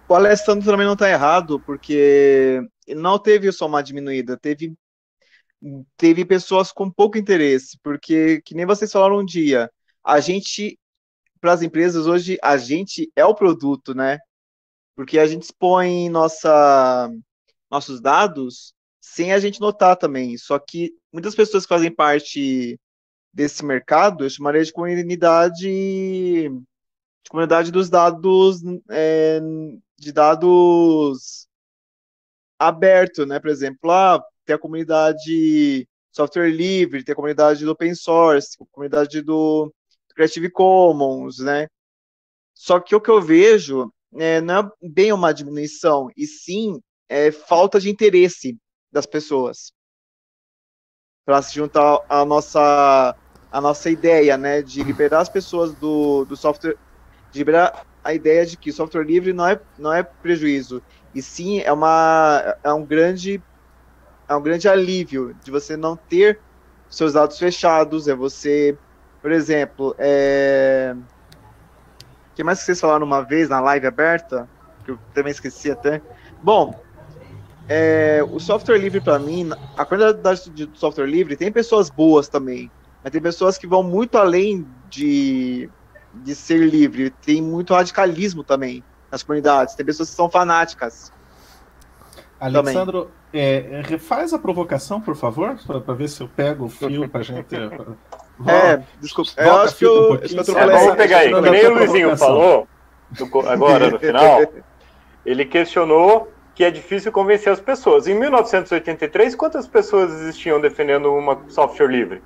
O 0.10 0.16
Alessandro 0.16 0.66
também 0.66 0.86
não 0.86 0.94
está 0.94 1.08
errado, 1.08 1.60
porque 1.60 2.60
não 2.88 3.20
teve 3.20 3.52
só 3.52 3.68
uma 3.68 3.84
diminuída, 3.84 4.36
teve, 4.36 4.74
teve 5.96 6.26
pessoas 6.26 6.72
com 6.72 6.90
pouco 6.90 7.20
interesse, 7.20 7.78
porque, 7.84 8.42
que 8.44 8.56
nem 8.56 8.66
vocês 8.66 8.92
falaram 8.92 9.20
um 9.20 9.26
dia, 9.26 9.70
a 10.04 10.20
gente, 10.20 10.80
para 11.40 11.54
as 11.54 11.62
empresas 11.62 12.08
hoje, 12.08 12.38
a 12.42 12.58
gente 12.58 13.12
é 13.16 13.24
o 13.24 13.36
produto, 13.36 13.94
né? 13.94 14.18
Porque 14.96 15.18
a 15.20 15.26
gente 15.26 15.44
expõe 15.44 16.10
nossa, 16.10 17.10
nossos 17.70 18.00
dados 18.02 18.74
sem 19.02 19.34
a 19.34 19.40
gente 19.40 19.60
notar 19.60 19.98
também. 19.98 20.38
Só 20.38 20.58
que 20.60 20.94
muitas 21.12 21.36
pessoas 21.36 21.66
que 21.66 21.70
fazem 21.70 21.94
parte 21.94 22.80
desse 23.34 23.66
mercado, 23.66 24.24
eu 24.26 24.30
chamaria 24.30 24.64
de 24.64 24.72
comunidade 24.72 25.62
de 25.62 26.50
comunidade 27.30 27.72
dos 27.72 27.90
dados 27.90 28.62
é, 28.90 29.40
de 29.98 30.12
dados 30.12 31.48
aberto, 32.60 33.26
né? 33.26 33.40
Por 33.40 33.50
exemplo, 33.50 33.90
lá 33.90 34.16
ah, 34.16 34.24
tem 34.46 34.56
a 34.56 34.60
comunidade 34.60 35.88
software 36.12 36.52
livre, 36.52 37.04
tem 37.04 37.14
a 37.14 37.16
comunidade 37.16 37.66
do 37.66 37.72
open 37.72 37.96
source, 37.96 38.56
a 38.62 38.66
comunidade 38.72 39.22
do 39.22 39.74
Creative 40.16 40.50
Commons, 40.52 41.40
né? 41.40 41.68
Só 42.54 42.80
que 42.80 42.96
o 42.96 43.02
que 43.02 43.10
eu 43.10 43.22
vejo 43.22 43.92
é, 44.18 44.42
não 44.42 44.60
é 44.60 44.90
bem 44.90 45.12
uma 45.12 45.34
diminuição, 45.34 46.10
e 46.16 46.26
sim 46.26 46.80
é 47.10 47.32
falta 47.32 47.80
de 47.80 47.90
interesse 47.90 48.58
das 48.92 49.06
pessoas 49.06 49.72
para 51.26 51.42
se 51.42 51.56
juntar 51.56 52.00
à 52.10 52.26
nossa 52.26 53.16
a 53.52 53.62
nossa 53.62 53.88
ideia, 53.90 54.36
né, 54.36 54.64
de 54.64 54.84
liberar 54.84 55.20
as 55.20 55.30
pessoas 55.30 55.76
do, 55.76 56.26
do 56.26 56.36
software, 56.36 56.76
de 57.32 57.38
liberar 57.38 57.86
a 58.04 58.12
ideia 58.12 58.48
de 58.48 58.58
que 58.58 58.72
software 58.72 59.04
livre 59.04 59.32
não 59.32 59.48
é, 59.48 59.62
não 59.78 59.94
é 59.94 60.02
prejuízo, 60.02 60.82
e 61.14 61.22
sim 61.22 61.60
é 61.60 61.72
uma 61.72 62.58
é 62.64 62.74
um 62.74 62.84
grande 62.84 63.42
é 64.28 64.36
um 64.36 64.42
grande 64.42 64.68
alívio 64.68 65.36
de 65.44 65.52
você 65.52 65.78
não 65.78 65.96
ter 65.96 66.40
seus 66.90 67.14
dados 67.14 67.38
fechados, 67.38 68.08
é 68.08 68.16
você, 68.16 68.78
por 69.22 69.32
exemplo, 69.32 69.96
é 70.00 70.96
que 72.36 72.44
mais 72.44 72.60
que 72.60 72.66
vocês 72.66 72.80
falaram 72.80 73.06
uma 73.06 73.22
vez 73.22 73.50
na 73.50 73.60
live 73.60 73.88
aberta, 73.88 74.48
que 74.84 74.92
eu 74.92 75.00
também 75.14 75.32
esqueci 75.32 75.72
até. 75.72 76.02
Bom, 76.42 76.80
é, 77.68 78.22
o 78.30 78.40
software 78.40 78.78
livre 78.78 79.00
para 79.00 79.18
mim, 79.18 79.52
a 79.78 79.86
quantidade 79.86 80.50
de 80.50 80.70
software 80.74 81.06
livre 81.06 81.36
tem 81.36 81.52
pessoas 81.52 81.90
boas 81.90 82.28
também, 82.28 82.70
mas 83.04 83.12
tem 83.12 83.22
pessoas 83.22 83.58
que 83.58 83.66
vão 83.66 83.84
muito 83.84 84.18
além 84.18 84.68
de, 84.90 85.70
de 86.14 86.36
ser 86.36 86.58
livre, 86.58 87.10
tem 87.10 87.42
muito 87.42 87.74
radicalismo 87.74 88.44
também 88.44 88.84
nas 89.12 89.24
comunidades, 89.24 89.76
tem 89.76 89.86
pessoas 89.86 90.10
que 90.10 90.16
são 90.16 90.30
fanáticas. 90.30 91.12
Alexandro, 92.40 93.10
é, 93.32 93.82
refaz 93.86 94.34
a 94.34 94.40
provocação, 94.40 95.00
por 95.00 95.16
favor, 95.16 95.58
para 95.66 95.94
ver 95.94 96.10
se 96.10 96.22
eu 96.22 96.28
pego 96.28 96.66
o 96.66 96.70
fio 96.70 97.08
para 97.08 97.24
gente. 97.24 97.56
É, 98.48 98.82
desculpa, 99.00 99.32
eu 99.38 99.56
acho 99.58 99.76
que 99.76 99.86
eu, 99.86 100.12
um 100.12 100.16
eu 100.16 100.58
é, 100.58 100.66
Vamos 100.66 100.96
pegar 100.96 101.20
aí, 101.20 101.34
que 101.34 101.50
nem 101.50 101.66
o 101.68 101.74
Luizinho 101.76 102.18
falou, 102.18 102.68
agora 103.48 103.92
no 103.92 104.00
final, 104.00 104.42
ele 105.26 105.46
questionou 105.46 106.32
que 106.56 106.64
é 106.64 106.72
difícil 106.72 107.12
convencer 107.12 107.52
as 107.52 107.60
pessoas. 107.60 108.08
Em 108.08 108.14
1983, 108.14 109.36
quantas 109.36 109.68
pessoas 109.68 110.12
existiam 110.14 110.62
defendendo 110.62 111.14
uma 111.14 111.42
software 111.50 111.88
livre? 111.88 112.22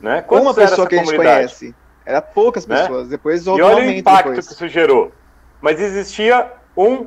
Né? 0.00 0.20
Quantas 0.22 0.46
uma 0.46 0.54
pessoa 0.54 0.86
que 0.86 0.96
a 0.96 0.98
gente 0.98 1.16
conhece. 1.16 1.74
Era 2.04 2.20
poucas 2.20 2.66
né? 2.66 2.82
pessoas. 2.82 3.04
Né? 3.04 3.10
Depois 3.10 3.46
e 3.46 3.48
olha 3.48 3.76
o 3.76 3.90
impacto 3.90 4.28
depois. 4.28 4.46
que 4.46 4.52
isso 4.52 4.68
gerou. 4.68 5.12
Mas 5.60 5.80
existia 5.80 6.52
um 6.76 7.06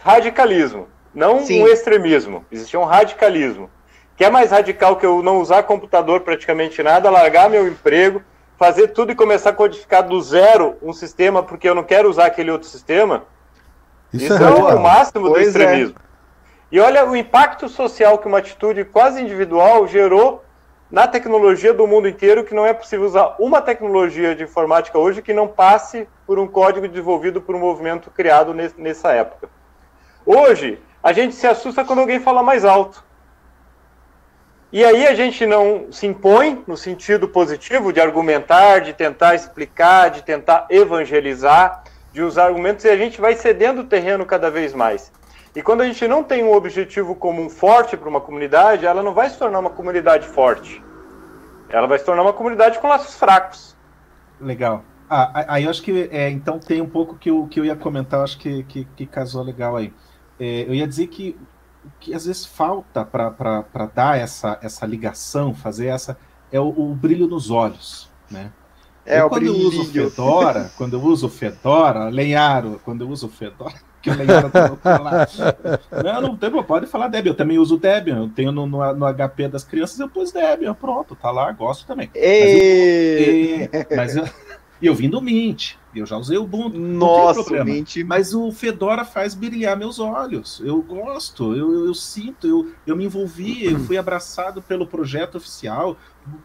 radicalismo, 0.00 0.88
não 1.14 1.44
Sim. 1.44 1.62
um 1.62 1.68
extremismo. 1.68 2.44
Existia 2.50 2.80
um 2.80 2.84
radicalismo. 2.84 3.70
Que 4.16 4.24
é 4.24 4.30
mais 4.30 4.50
radical 4.50 4.96
que 4.96 5.06
eu 5.06 5.22
não 5.22 5.40
usar 5.40 5.62
computador 5.64 6.20
praticamente 6.20 6.82
nada, 6.82 7.10
largar 7.10 7.50
meu 7.50 7.66
emprego, 7.66 8.22
fazer 8.56 8.88
tudo 8.88 9.12
e 9.12 9.14
começar 9.14 9.50
a 9.50 9.54
codificar 9.54 10.06
do 10.06 10.20
zero 10.22 10.76
um 10.82 10.92
sistema 10.92 11.42
porque 11.42 11.68
eu 11.68 11.74
não 11.74 11.82
quero 11.82 12.08
usar 12.08 12.26
aquele 12.26 12.50
outro 12.50 12.68
sistema? 12.68 13.24
Isso, 14.12 14.26
Isso 14.26 14.42
é, 14.42 14.46
é 14.46 14.50
o 14.50 14.80
máximo 14.80 15.28
pois 15.28 15.32
do 15.32 15.38
é. 15.38 15.42
extremismo. 15.42 15.96
É. 15.98 16.04
E 16.70 16.80
olha 16.80 17.08
o 17.08 17.16
impacto 17.16 17.68
social 17.68 18.18
que 18.18 18.26
uma 18.26 18.38
atitude 18.38 18.84
quase 18.84 19.20
individual 19.20 19.86
gerou 19.86 20.44
na 20.90 21.08
tecnologia 21.08 21.74
do 21.74 21.86
mundo 21.86 22.06
inteiro, 22.06 22.44
que 22.44 22.54
não 22.54 22.64
é 22.64 22.72
possível 22.72 23.06
usar 23.06 23.34
uma 23.38 23.60
tecnologia 23.60 24.34
de 24.34 24.44
informática 24.44 24.98
hoje 24.98 25.22
que 25.22 25.32
não 25.32 25.48
passe 25.48 26.08
por 26.26 26.38
um 26.38 26.46
código 26.46 26.86
desenvolvido 26.86 27.40
por 27.40 27.54
um 27.54 27.58
movimento 27.58 28.10
criado 28.10 28.54
nessa 28.78 29.12
época. 29.12 29.48
Hoje, 30.24 30.80
a 31.02 31.12
gente 31.12 31.34
se 31.34 31.46
assusta 31.46 31.84
quando 31.84 31.98
alguém 31.98 32.20
fala 32.20 32.42
mais 32.42 32.64
alto. 32.64 33.04
E 34.74 34.84
aí 34.84 35.06
a 35.06 35.14
gente 35.14 35.46
não 35.46 35.92
se 35.92 36.04
impõe 36.04 36.64
no 36.66 36.76
sentido 36.76 37.28
positivo 37.28 37.92
de 37.92 38.00
argumentar, 38.00 38.80
de 38.80 38.92
tentar 38.92 39.36
explicar, 39.36 40.10
de 40.10 40.24
tentar 40.24 40.66
evangelizar, 40.68 41.84
de 42.12 42.20
usar 42.20 42.46
argumentos 42.46 42.84
e 42.84 42.88
a 42.88 42.96
gente 42.96 43.20
vai 43.20 43.36
cedendo 43.36 43.82
o 43.82 43.86
terreno 43.86 44.26
cada 44.26 44.50
vez 44.50 44.74
mais. 44.74 45.12
E 45.54 45.62
quando 45.62 45.82
a 45.82 45.86
gente 45.86 46.08
não 46.08 46.24
tem 46.24 46.42
um 46.42 46.52
objetivo 46.52 47.14
comum 47.14 47.48
forte 47.48 47.96
para 47.96 48.08
uma 48.08 48.20
comunidade, 48.20 48.84
ela 48.84 49.00
não 49.00 49.14
vai 49.14 49.30
se 49.30 49.38
tornar 49.38 49.60
uma 49.60 49.70
comunidade 49.70 50.26
forte. 50.26 50.82
Ela 51.68 51.86
vai 51.86 52.00
se 52.00 52.04
tornar 52.04 52.22
uma 52.22 52.32
comunidade 52.32 52.80
com 52.80 52.88
laços 52.88 53.14
fracos. 53.14 53.76
Legal. 54.40 54.82
Ah, 55.08 55.44
aí 55.46 55.62
eu 55.62 55.70
acho 55.70 55.84
que 55.84 56.08
é, 56.10 56.28
então 56.30 56.58
tem 56.58 56.80
um 56.80 56.88
pouco 56.88 57.14
que 57.14 57.30
eu, 57.30 57.46
que 57.46 57.60
eu 57.60 57.64
ia 57.64 57.76
comentar, 57.76 58.24
acho 58.24 58.40
que, 58.40 58.64
que, 58.64 58.84
que 58.96 59.06
casou 59.06 59.44
legal 59.44 59.76
aí. 59.76 59.92
É, 60.40 60.62
eu 60.62 60.74
ia 60.74 60.88
dizer 60.88 61.06
que 61.06 61.38
que 62.00 62.14
às 62.14 62.26
vezes 62.26 62.44
falta 62.44 63.04
para 63.04 63.90
dar 63.94 64.18
essa, 64.18 64.58
essa 64.62 64.86
ligação, 64.86 65.54
fazer 65.54 65.86
essa, 65.86 66.16
é 66.50 66.60
o, 66.60 66.68
o 66.68 66.94
brilho 66.94 67.26
nos 67.26 67.50
olhos, 67.50 68.10
né? 68.30 68.52
É, 69.06 69.20
eu, 69.20 69.28
quando 69.30 69.46
eu 69.46 69.54
uso 69.54 69.84
Fedora, 69.84 70.70
quando 70.76 70.94
eu 70.94 71.02
uso 71.02 71.28
Fedora, 71.28 72.08
Lenharo, 72.08 72.80
quando 72.84 73.02
eu 73.02 73.08
uso 73.08 73.28
Fedora, 73.28 73.74
que 74.00 74.10
o 74.10 74.14
Lenharo 74.14 74.50
colocou 74.50 75.02
lá. 75.02 75.26
Não, 76.02 76.20
não 76.20 76.36
tem, 76.36 76.50
pode 76.62 76.86
falar 76.86 77.08
Debian, 77.08 77.32
eu 77.32 77.36
também 77.36 77.58
uso 77.58 77.78
Debian, 77.78 78.18
eu 78.18 78.28
tenho 78.28 78.52
no, 78.52 78.66
no, 78.66 78.94
no 78.94 79.06
HP 79.14 79.48
das 79.48 79.64
crianças, 79.64 79.98
eu 79.98 80.08
pus 80.08 80.32
Debian, 80.32 80.74
pronto, 80.74 81.16
tá 81.16 81.30
lá, 81.30 81.50
gosto 81.52 81.86
também. 81.86 82.10
E... 82.14 83.68
Mas 83.72 83.74
eu, 83.74 83.96
mas 83.96 84.16
eu, 84.16 84.28
eu 84.82 84.94
vim 84.94 85.08
do 85.08 85.20
Mint, 85.20 85.74
eu 86.00 86.06
já 86.06 86.16
usei 86.16 86.36
o 86.36 86.44
Ubuntu. 86.44 86.78
Nossa, 86.78 87.64
Mint. 87.64 87.98
Mas 88.04 88.34
o 88.34 88.50
Fedora 88.52 89.04
faz 89.04 89.34
brilhar 89.34 89.76
meus 89.76 89.98
olhos. 89.98 90.60
Eu 90.64 90.80
gosto, 90.82 91.54
eu, 91.54 91.72
eu, 91.72 91.86
eu, 91.86 91.94
sinto, 91.94 92.46
eu, 92.46 92.72
eu 92.86 92.96
me 92.96 93.04
envolvi, 93.04 93.64
eu 93.64 93.78
fui 93.80 93.96
abraçado 93.96 94.60
pelo 94.62 94.86
projeto 94.86 95.36
oficial, 95.36 95.96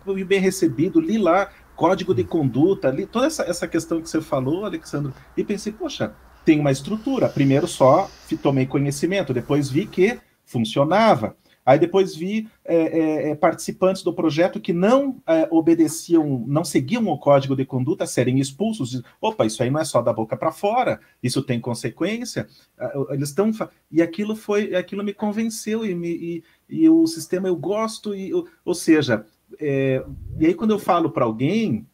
fui 0.03 0.23
bem 0.23 0.39
recebido, 0.39 0.99
li 0.99 1.17
lá 1.17 1.49
código 1.75 2.13
de 2.13 2.25
conduta, 2.25 2.89
ali, 2.89 3.05
toda 3.05 3.25
essa, 3.25 3.43
essa 3.43 3.65
questão 3.65 4.01
que 4.01 4.09
você 4.09 4.19
falou, 4.19 4.65
Alexandre, 4.65 5.13
e 5.37 5.45
pensei, 5.45 5.71
poxa, 5.71 6.13
tem 6.43 6.59
uma 6.59 6.71
estrutura. 6.71 7.29
Primeiro 7.29 7.67
só 7.67 8.09
tomei 8.41 8.65
conhecimento, 8.65 9.33
depois 9.33 9.69
vi 9.69 9.85
que 9.85 10.19
funcionava. 10.45 11.37
Aí 11.69 11.77
depois 11.77 12.15
vi 12.15 12.49
é, 12.65 12.75
é, 12.75 13.29
é, 13.29 13.35
participantes 13.35 14.01
do 14.01 14.11
projeto 14.11 14.59
que 14.59 14.73
não 14.73 15.21
é, 15.27 15.47
obedeciam, 15.51 16.43
não 16.47 16.63
seguiam 16.63 17.07
o 17.07 17.19
código 17.19 17.55
de 17.55 17.63
conduta, 17.63 18.07
serem 18.07 18.39
expulsos. 18.39 19.03
Opa, 19.21 19.45
isso 19.45 19.61
aí 19.61 19.69
não 19.69 19.79
é 19.79 19.85
só 19.85 20.01
da 20.01 20.11
boca 20.11 20.35
para 20.35 20.51
fora, 20.51 20.99
isso 21.21 21.43
tem 21.43 21.59
consequência. 21.59 22.47
Ah, 22.75 22.91
eles 23.11 23.29
estão 23.29 23.51
e 23.91 24.01
aquilo 24.01 24.35
foi, 24.35 24.75
aquilo 24.75 25.03
me 25.03 25.13
convenceu 25.13 25.85
e, 25.85 25.93
me, 25.93 26.09
e, 26.09 26.43
e 26.67 26.89
o 26.89 27.05
sistema 27.05 27.47
eu 27.47 27.55
gosto 27.55 28.15
e, 28.15 28.31
ou 28.65 28.73
seja, 28.73 29.23
é, 29.59 30.03
e 30.39 30.47
aí, 30.47 30.55
quando 30.55 30.71
eu 30.71 30.79
falo 30.79 31.11
para 31.11 31.25
alguém, 31.25 31.87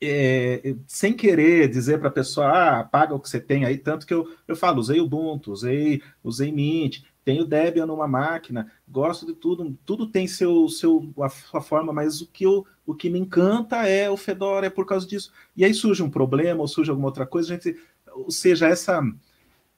é, 0.00 0.74
sem 0.86 1.12
querer 1.12 1.68
dizer 1.68 1.98
para 1.98 2.08
a 2.08 2.12
pessoa, 2.12 2.48
ah, 2.48 2.84
paga 2.84 3.14
o 3.14 3.20
que 3.20 3.28
você 3.28 3.40
tem 3.40 3.64
aí, 3.64 3.78
tanto 3.78 4.06
que 4.06 4.12
eu, 4.12 4.28
eu 4.48 4.56
falo, 4.56 4.80
usei 4.80 5.00
Ubuntu, 5.00 5.52
usei, 5.52 6.02
usei 6.24 6.50
Mint, 6.50 7.02
tenho 7.24 7.46
Debian 7.46 7.86
numa 7.86 8.08
máquina, 8.08 8.70
gosto 8.88 9.24
de 9.24 9.34
tudo, 9.34 9.78
tudo 9.86 10.06
tem 10.06 10.26
seu, 10.26 10.68
seu, 10.68 11.12
a 11.20 11.28
sua 11.28 11.60
forma, 11.60 11.92
mas 11.92 12.20
o 12.20 12.26
que, 12.26 12.44
eu, 12.44 12.66
o 12.84 12.94
que 12.94 13.08
me 13.08 13.18
encanta 13.18 13.86
é 13.86 14.10
o 14.10 14.16
Fedora, 14.16 14.66
é 14.66 14.70
por 14.70 14.86
causa 14.86 15.06
disso. 15.06 15.32
E 15.56 15.64
aí 15.64 15.72
surge 15.72 16.02
um 16.02 16.10
problema, 16.10 16.60
ou 16.60 16.68
surge 16.68 16.90
alguma 16.90 17.08
outra 17.08 17.26
coisa, 17.26 17.54
gente, 17.54 17.76
ou 18.14 18.30
seja, 18.30 18.66
essa 18.66 19.02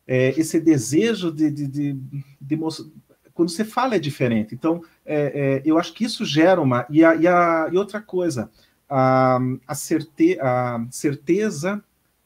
é, 0.07 0.29
esse 0.39 0.61
desejo 0.61 1.33
de, 1.33 1.51
de, 1.51 1.67
de, 1.67 1.93
de 2.41 2.57
quando 3.33 3.49
você 3.49 3.65
fala 3.65 3.97
é 3.97 3.99
diferente. 3.99 4.55
Então, 4.55 4.83
é, 5.05 5.63
é, 5.63 5.63
eu 5.65 5.79
acho 5.79 5.93
que 5.93 6.05
isso 6.05 6.25
gera 6.25 6.61
uma. 6.61 6.87
E, 6.89 7.05
a, 7.05 7.15
e, 7.15 7.27
a, 7.27 7.69
e 7.73 7.77
outra 7.77 8.01
coisa, 8.01 8.51
a, 8.89 9.39
a, 9.67 9.75
certe, 9.75 10.39
a 10.41 10.87
certeza 10.91 11.83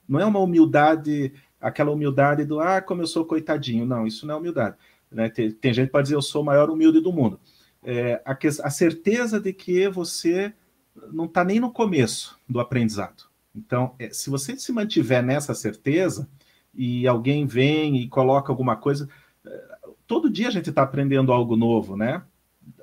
não 0.09 0.21
é 0.21 0.27
uma 0.27 0.41
humildade, 0.41 1.33
aquela 1.61 1.91
humildade 1.91 2.45
do 2.45 2.61
ah, 2.61 2.81
como 2.81 3.03
eu 3.03 3.07
sou 3.07 3.25
coitadinho. 3.25 3.87
Não, 3.87 4.07
isso 4.07 4.27
não 4.27 4.35
é 4.35 4.39
humildade. 4.39 4.77
Né? 5.11 5.29
Tem, 5.29 5.51
tem 5.51 5.73
gente 5.73 5.87
que 5.87 5.93
pode 5.93 6.05
dizer 6.05 6.17
eu 6.17 6.23
sou 6.23 6.43
o 6.43 6.45
maior 6.45 6.71
humilde 6.71 7.01
do 7.01 7.13
mundo. 7.13 7.41
É, 7.83 8.23
a, 8.25 8.37
a 8.65 8.71
certeza 8.71 9.41
de 9.41 9.53
que 9.53 9.89
você 9.89 10.53
não 11.13 11.27
está 11.27 11.45
nem 11.45 11.61
no 11.61 11.73
começo 11.73 12.39
do 12.49 12.61
aprendizado. 12.61 13.25
Então, 13.55 13.95
é, 13.99 14.11
se 14.11 14.31
você 14.31 14.57
se 14.57 14.73
mantiver 14.73 15.23
nessa 15.23 15.55
certeza 15.55 16.29
e 16.75 17.07
alguém 17.07 17.47
vem 17.47 17.97
e 17.97 18.09
coloca 18.09 18.53
alguma 18.53 18.77
coisa, 18.77 19.09
todo 20.09 20.31
dia 20.31 20.49
a 20.49 20.51
gente 20.51 20.71
está 20.71 20.83
aprendendo 20.83 21.33
algo 21.33 21.55
novo, 21.55 21.97
né? 21.97 22.23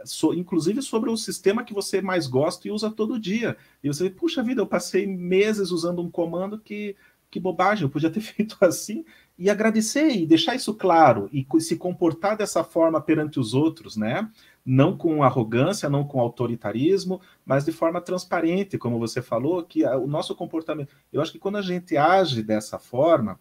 So, 0.06 0.34
inclusive 0.34 0.82
sobre 0.82 1.10
o 1.10 1.18
sistema 1.18 1.64
que 1.64 1.74
você 1.74 2.02
mais 2.02 2.28
gosta 2.28 2.68
e 2.68 2.72
usa 2.72 2.92
todo 2.92 3.20
dia. 3.20 3.58
E 3.84 3.88
você, 3.88 4.10
puxa 4.10 4.44
vida, 4.44 4.62
eu 4.62 4.68
passei 4.68 5.06
meses 5.06 5.72
usando 5.72 6.02
um 6.02 6.10
comando 6.10 6.60
que, 6.60 6.96
que 7.30 7.40
bobagem, 7.40 7.84
eu 7.84 7.90
podia 7.90 8.10
ter 8.10 8.22
feito 8.22 8.56
assim, 8.62 9.04
e 9.38 9.50
agradecer 9.50 10.10
e 10.12 10.26
deixar 10.26 10.56
isso 10.56 10.74
claro, 10.74 11.30
e 11.32 11.46
se 11.60 11.76
comportar 11.76 12.38
dessa 12.38 12.64
forma 12.64 13.02
perante 13.02 13.40
os 13.40 13.54
outros, 13.54 13.98
né? 13.98 14.30
Não 14.66 14.98
com 14.98 15.24
arrogância, 15.24 15.90
não 15.90 16.06
com 16.06 16.20
autoritarismo, 16.20 17.22
mas 17.46 17.66
de 17.66 17.72
forma 17.72 18.00
transparente, 18.00 18.78
como 18.78 18.98
você 18.98 19.22
falou, 19.22 19.62
que 19.64 19.86
o 19.86 20.08
nosso 20.08 20.34
comportamento. 20.36 20.90
Eu 21.12 21.22
acho 21.22 21.32
que 21.32 21.40
quando 21.40 21.58
a 21.58 21.62
gente 21.62 21.98
age 21.98 22.42
dessa 22.42 22.80
forma, 22.80 23.40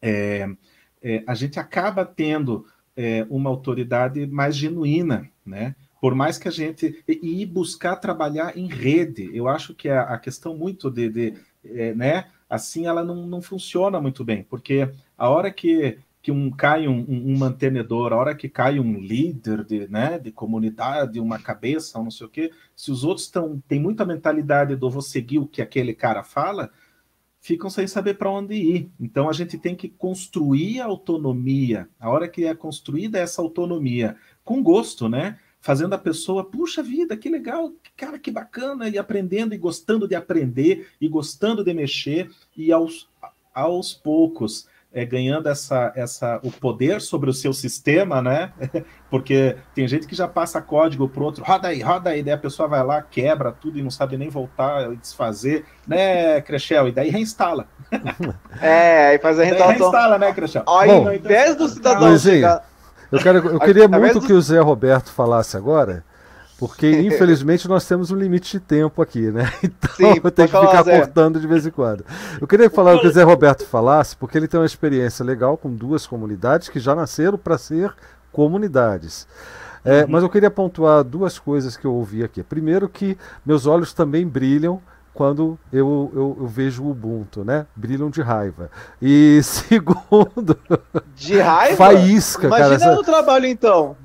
é, 0.00 0.48
é, 1.00 1.22
a 1.26 1.34
gente 1.34 1.58
acaba 1.58 2.04
tendo 2.04 2.66
é, 2.96 3.24
uma 3.30 3.48
autoridade 3.48 4.26
mais 4.26 4.56
genuína, 4.56 5.30
né? 5.46 5.74
Por 6.00 6.16
mais 6.16 6.36
que 6.36 6.48
a 6.48 6.50
gente 6.50 7.02
e, 7.06 7.46
buscar 7.46 7.94
trabalhar 7.94 8.58
em 8.58 8.66
rede, 8.66 9.30
eu 9.32 9.46
acho 9.46 9.72
que 9.72 9.88
a, 9.88 10.02
a 10.02 10.18
questão 10.18 10.56
muito 10.56 10.90
de, 10.90 11.08
de 11.08 11.34
é, 11.64 11.94
né? 11.94 12.24
Assim, 12.50 12.86
ela 12.86 13.02
não, 13.02 13.26
não 13.26 13.40
funciona 13.40 14.00
muito 14.00 14.24
bem, 14.24 14.42
porque 14.42 14.90
a 15.22 15.28
hora 15.28 15.52
que 15.52 15.98
que 16.20 16.30
um 16.30 16.52
cai 16.52 16.86
um, 16.86 17.04
um, 17.08 17.36
mantenedor, 17.36 18.12
a 18.12 18.16
hora 18.16 18.34
que 18.34 18.48
cai 18.48 18.78
um 18.78 19.00
líder 19.00 19.64
de, 19.64 19.88
né, 19.88 20.20
de 20.20 20.30
comunidade, 20.30 21.18
uma 21.18 21.36
cabeça, 21.36 21.98
um 21.98 22.04
não 22.04 22.10
sei 22.12 22.26
o 22.28 22.30
quê, 22.30 22.52
se 22.76 22.92
os 22.92 23.02
outros 23.02 23.26
estão 23.26 23.60
têm 23.66 23.80
muita 23.80 24.04
mentalidade 24.04 24.76
do 24.76 24.88
vou 24.88 25.02
seguir 25.02 25.40
o 25.40 25.48
que 25.48 25.60
aquele 25.60 25.92
cara 25.94 26.22
fala, 26.22 26.70
ficam 27.40 27.68
sem 27.68 27.88
saber 27.88 28.14
para 28.14 28.30
onde 28.30 28.54
ir. 28.54 28.90
Então 29.00 29.28
a 29.28 29.32
gente 29.32 29.58
tem 29.58 29.74
que 29.74 29.88
construir 29.88 30.80
a 30.80 30.84
autonomia. 30.84 31.88
A 31.98 32.08
hora 32.08 32.28
que 32.28 32.44
é 32.44 32.54
construída 32.54 33.18
essa 33.18 33.42
autonomia, 33.42 34.16
com 34.44 34.62
gosto, 34.62 35.08
né? 35.08 35.38
Fazendo 35.60 35.94
a 35.94 35.98
pessoa, 35.98 36.44
puxa 36.44 36.84
vida, 36.84 37.16
que 37.16 37.28
legal, 37.28 37.72
cara, 37.96 38.16
que 38.18 38.30
bacana, 38.30 38.88
e 38.88 38.96
aprendendo 38.96 39.54
e 39.54 39.58
gostando 39.58 40.06
de 40.06 40.14
aprender 40.14 40.88
e 41.00 41.08
gostando 41.08 41.64
de 41.64 41.74
mexer, 41.74 42.30
e 42.56 42.72
aos, 42.72 43.08
aos 43.52 43.92
poucos 43.92 44.70
é, 44.94 45.04
ganhando 45.04 45.48
essa, 45.48 45.92
essa, 45.96 46.38
o 46.42 46.50
poder 46.50 47.00
sobre 47.00 47.30
o 47.30 47.32
seu 47.32 47.52
sistema, 47.52 48.20
né? 48.20 48.52
Porque 49.10 49.56
tem 49.74 49.88
gente 49.88 50.06
que 50.06 50.14
já 50.14 50.28
passa 50.28 50.60
código 50.60 51.08
para 51.08 51.22
outro, 51.22 51.44
roda 51.44 51.68
aí, 51.68 51.80
roda 51.80 52.10
aí, 52.10 52.22
daí 52.22 52.34
a 52.34 52.38
pessoa 52.38 52.68
vai 52.68 52.84
lá, 52.84 53.00
quebra 53.02 53.52
tudo 53.52 53.78
e 53.78 53.82
não 53.82 53.90
sabe 53.90 54.16
nem 54.16 54.28
voltar 54.28 54.92
e 54.92 54.96
desfazer, 54.96 55.64
né, 55.86 56.40
Crechel? 56.42 56.88
E 56.88 56.92
daí 56.92 57.10
reinstala. 57.10 57.66
É, 58.60 59.08
aí 59.08 59.18
faz 59.18 59.38
a 59.38 59.44
reinstalação. 59.44 59.90
Reinstala, 59.90 60.18
né, 60.18 60.32
Crechel? 60.32 60.62
Ao 60.66 61.14
invés 61.14 61.56
do 61.56 61.68
cidadão 61.68 62.16
chegar... 62.18 62.64
Eu, 63.10 63.18
quero, 63.18 63.38
eu 63.50 63.60
queria 63.60 63.88
muito 63.88 64.20
que 64.20 64.32
o 64.32 64.40
Zé 64.40 64.60
Roberto 64.60 65.10
falasse 65.10 65.56
agora 65.56 66.04
porque, 66.62 66.88
infelizmente, 67.02 67.66
nós 67.66 67.84
temos 67.88 68.12
um 68.12 68.16
limite 68.16 68.52
de 68.52 68.60
tempo 68.60 69.02
aqui, 69.02 69.32
né? 69.32 69.52
Então 69.64 69.96
Sim, 69.96 70.20
eu 70.22 70.30
tenho 70.30 70.48
que 70.48 70.60
ficar 70.60 70.84
Zé. 70.84 70.96
cortando 71.00 71.40
de 71.40 71.46
vez 71.48 71.66
em 71.66 71.72
quando. 71.72 72.04
Eu 72.40 72.46
queria 72.46 72.70
falar 72.70 72.94
o 72.94 73.00
que 73.00 73.08
o 73.08 73.10
Zé 73.10 73.24
Roberto 73.24 73.66
falasse, 73.66 74.14
porque 74.16 74.38
ele 74.38 74.46
tem 74.46 74.60
uma 74.60 74.66
experiência 74.66 75.24
legal 75.24 75.56
com 75.56 75.74
duas 75.74 76.06
comunidades 76.06 76.68
que 76.68 76.78
já 76.78 76.94
nasceram 76.94 77.36
para 77.36 77.58
ser 77.58 77.92
comunidades. 78.30 79.26
É, 79.84 80.02
uhum. 80.02 80.10
Mas 80.10 80.22
eu 80.22 80.30
queria 80.30 80.52
pontuar 80.52 81.02
duas 81.02 81.36
coisas 81.36 81.76
que 81.76 81.84
eu 81.84 81.92
ouvi 81.92 82.22
aqui. 82.22 82.44
Primeiro, 82.44 82.88
que 82.88 83.18
meus 83.44 83.66
olhos 83.66 83.92
também 83.92 84.24
brilham 84.24 84.80
quando 85.14 85.58
eu, 85.70 86.10
eu, 86.14 86.36
eu, 86.40 86.46
vejo 86.46 86.82
o 86.82 86.90
Ubuntu, 86.90 87.44
né? 87.44 87.66
Brilham 87.76 88.08
de 88.08 88.22
raiva. 88.22 88.70
E 89.00 89.40
segundo. 89.44 90.58
De 91.14 91.38
raiva? 91.38 91.76
Faísca, 91.76 92.46
Imagina 92.46 92.78
cara. 92.78 93.00
o 93.00 93.02
trabalho, 93.02 93.46
então. 93.46 93.96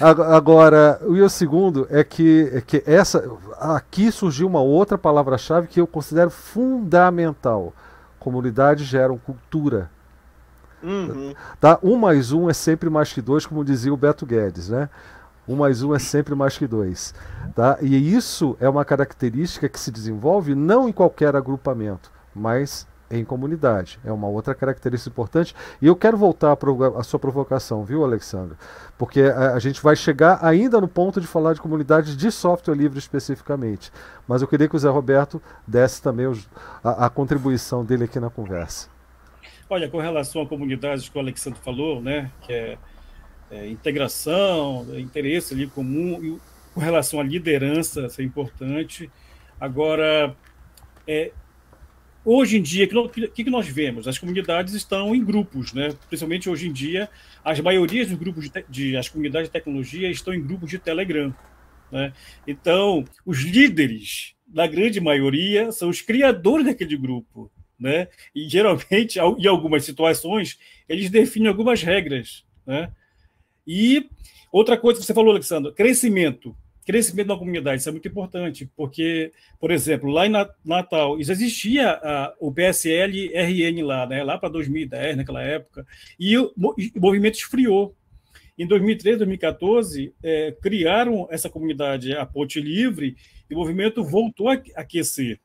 Agora, 0.00 1.00
e 1.02 1.20
o 1.20 1.28
segundo 1.28 1.86
é 1.90 2.02
que, 2.02 2.50
é 2.52 2.60
que 2.60 2.82
essa. 2.86 3.24
Aqui 3.58 4.10
surgiu 4.10 4.46
uma 4.46 4.60
outra 4.60 4.96
palavra-chave 4.96 5.68
que 5.68 5.80
eu 5.80 5.86
considero 5.86 6.30
fundamental. 6.30 7.72
Comunidades 8.18 8.86
geram 8.86 9.18
cultura. 9.18 9.90
Uhum. 10.82 11.34
Tá? 11.60 11.78
Um 11.82 11.96
mais 11.96 12.32
um 12.32 12.48
é 12.48 12.52
sempre 12.52 12.90
mais 12.90 13.12
que 13.12 13.22
dois, 13.22 13.46
como 13.46 13.64
dizia 13.64 13.92
o 13.92 13.96
Beto 13.96 14.26
Guedes, 14.26 14.68
né? 14.68 14.88
Um 15.46 15.56
mais 15.56 15.82
um 15.82 15.94
é 15.94 15.98
sempre 15.98 16.34
mais 16.34 16.56
que 16.56 16.66
dois. 16.66 17.14
Tá? 17.54 17.78
E 17.80 18.14
isso 18.14 18.56
é 18.60 18.68
uma 18.68 18.84
característica 18.84 19.68
que 19.68 19.78
se 19.78 19.90
desenvolve 19.90 20.54
não 20.54 20.88
em 20.88 20.92
qualquer 20.92 21.36
agrupamento, 21.36 22.10
mas 22.34 22.86
em 23.10 23.24
comunidade. 23.24 23.98
É 24.04 24.12
uma 24.12 24.28
outra 24.28 24.54
característica 24.54 25.10
importante. 25.10 25.54
E 25.80 25.86
eu 25.86 25.94
quero 25.94 26.16
voltar 26.16 26.56
à 26.96 27.02
sua 27.02 27.18
provocação, 27.18 27.84
viu, 27.84 28.04
Alexandre? 28.04 28.56
Porque 28.98 29.22
a, 29.22 29.54
a, 29.54 29.58
gente 29.58 29.80
vai 29.82 29.94
chegar 29.94 30.38
ainda 30.42 30.80
no 30.80 30.88
ponto 30.88 31.20
de 31.20 31.26
falar 31.26 31.54
de 31.54 31.60
comunidades 31.60 32.16
de 32.16 32.30
software 32.30 32.74
livre 32.74 32.98
especificamente. 32.98 33.92
Mas 34.26 34.42
eu 34.42 34.48
queria 34.48 34.68
que 34.68 34.76
o 34.76 34.78
Zé 34.78 34.88
Roberto 34.88 35.40
desse 35.66 36.02
também 36.02 36.26
os, 36.26 36.48
a, 36.82 37.06
a 37.06 37.10
contribuição 37.10 37.84
dele 37.84 38.04
aqui 38.04 38.18
na 38.18 38.30
conversa. 38.30 38.88
Olha, 39.68 39.88
com 39.88 39.98
relação 39.98 40.42
a 40.42 40.46
comunidades 40.46 41.08
que 41.08 41.16
o 41.16 41.20
Alexandre 41.20 41.58
falou, 41.62 42.00
né, 42.00 42.30
que 42.42 42.52
é 42.52 42.78
é, 43.54 43.68
integração, 43.68 44.86
interesse 44.98 45.54
ali 45.54 45.68
comum, 45.68 46.22
e 46.22 46.38
com 46.74 46.80
relação 46.80 47.20
à 47.20 47.22
liderança, 47.22 48.06
isso 48.06 48.20
é 48.20 48.24
importante. 48.24 49.08
Agora, 49.60 50.34
é, 51.06 51.30
hoje 52.24 52.58
em 52.58 52.62
dia, 52.62 52.88
o 52.98 53.08
que, 53.08 53.28
que, 53.28 53.44
que, 53.44 53.50
nós 53.50 53.68
vemos? 53.68 54.08
As 54.08 54.18
comunidades 54.18 54.74
estão 54.74 55.14
em 55.14 55.24
grupos, 55.24 55.72
né? 55.72 55.94
principalmente 56.08 56.50
hoje 56.50 56.68
em 56.68 56.72
dia, 56.72 57.08
as 57.44 57.60
maiorias 57.60 58.08
dos 58.08 58.18
grupos 58.18 58.50
de, 58.50 58.64
de 58.68 58.96
as 58.96 59.08
comunidades 59.08 59.48
de 59.48 59.52
tecnologia 59.52 60.10
estão 60.10 60.34
em 60.34 60.42
grupos 60.42 60.68
de 60.68 60.78
Telegram. 60.80 61.32
Né? 61.92 62.12
Então, 62.48 63.04
os 63.24 63.38
líderes, 63.42 64.34
da 64.46 64.66
grande 64.66 65.00
maioria, 65.00 65.70
são 65.70 65.88
os 65.88 66.00
criadores 66.00 66.66
daquele 66.66 66.96
grupo. 66.96 67.52
Né? 67.78 68.08
E 68.34 68.48
geralmente, 68.48 69.20
em 69.38 69.46
algumas 69.46 69.84
situações, 69.84 70.58
eles 70.88 71.08
definem 71.08 71.48
algumas 71.48 71.82
regras. 71.82 72.44
Né? 72.66 72.90
E 73.66 74.08
outra 74.52 74.76
coisa 74.76 75.00
que 75.00 75.06
você 75.06 75.14
falou, 75.14 75.30
Alexandre, 75.30 75.72
crescimento. 75.72 76.56
Crescimento 76.86 77.28
na 77.28 77.38
comunidade, 77.38 77.80
isso 77.80 77.88
é 77.88 77.92
muito 77.92 78.06
importante, 78.06 78.70
porque, 78.76 79.32
por 79.58 79.70
exemplo, 79.70 80.10
lá 80.10 80.26
em 80.26 80.32
Natal, 80.62 81.16
já 81.22 81.32
existia 81.32 81.92
a, 81.92 82.34
o 82.38 82.52
PSL 82.52 83.32
RN 83.34 83.82
lá, 83.82 84.06
né, 84.06 84.22
lá 84.22 84.36
para 84.36 84.50
2010, 84.50 85.16
naquela 85.16 85.42
época, 85.42 85.86
e 86.20 86.36
o, 86.36 86.52
o 86.56 87.00
movimento 87.00 87.36
esfriou. 87.36 87.96
Em 88.56 88.66
2013, 88.66 89.16
2014, 89.16 90.14
é, 90.22 90.54
criaram 90.60 91.26
essa 91.30 91.48
comunidade, 91.48 92.14
a 92.14 92.26
Ponte 92.26 92.60
Livre, 92.60 93.16
e 93.48 93.54
o 93.54 93.58
movimento 93.58 94.04
voltou 94.04 94.50
a 94.50 94.60
aquecer 94.76 95.40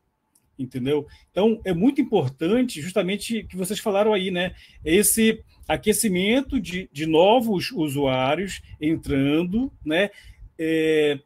entendeu? 0.59 1.07
Então 1.31 1.61
é 1.63 1.73
muito 1.73 2.01
importante, 2.01 2.81
justamente 2.81 3.43
que 3.43 3.55
vocês 3.55 3.79
falaram 3.79 4.13
aí, 4.13 4.29
né? 4.29 4.53
Esse 4.83 5.41
aquecimento 5.69 6.59
de, 6.59 6.89
de 6.91 7.05
novos 7.05 7.71
usuários 7.71 8.59
entrando, 8.81 9.71
né? 9.85 10.09
É, 10.57 11.19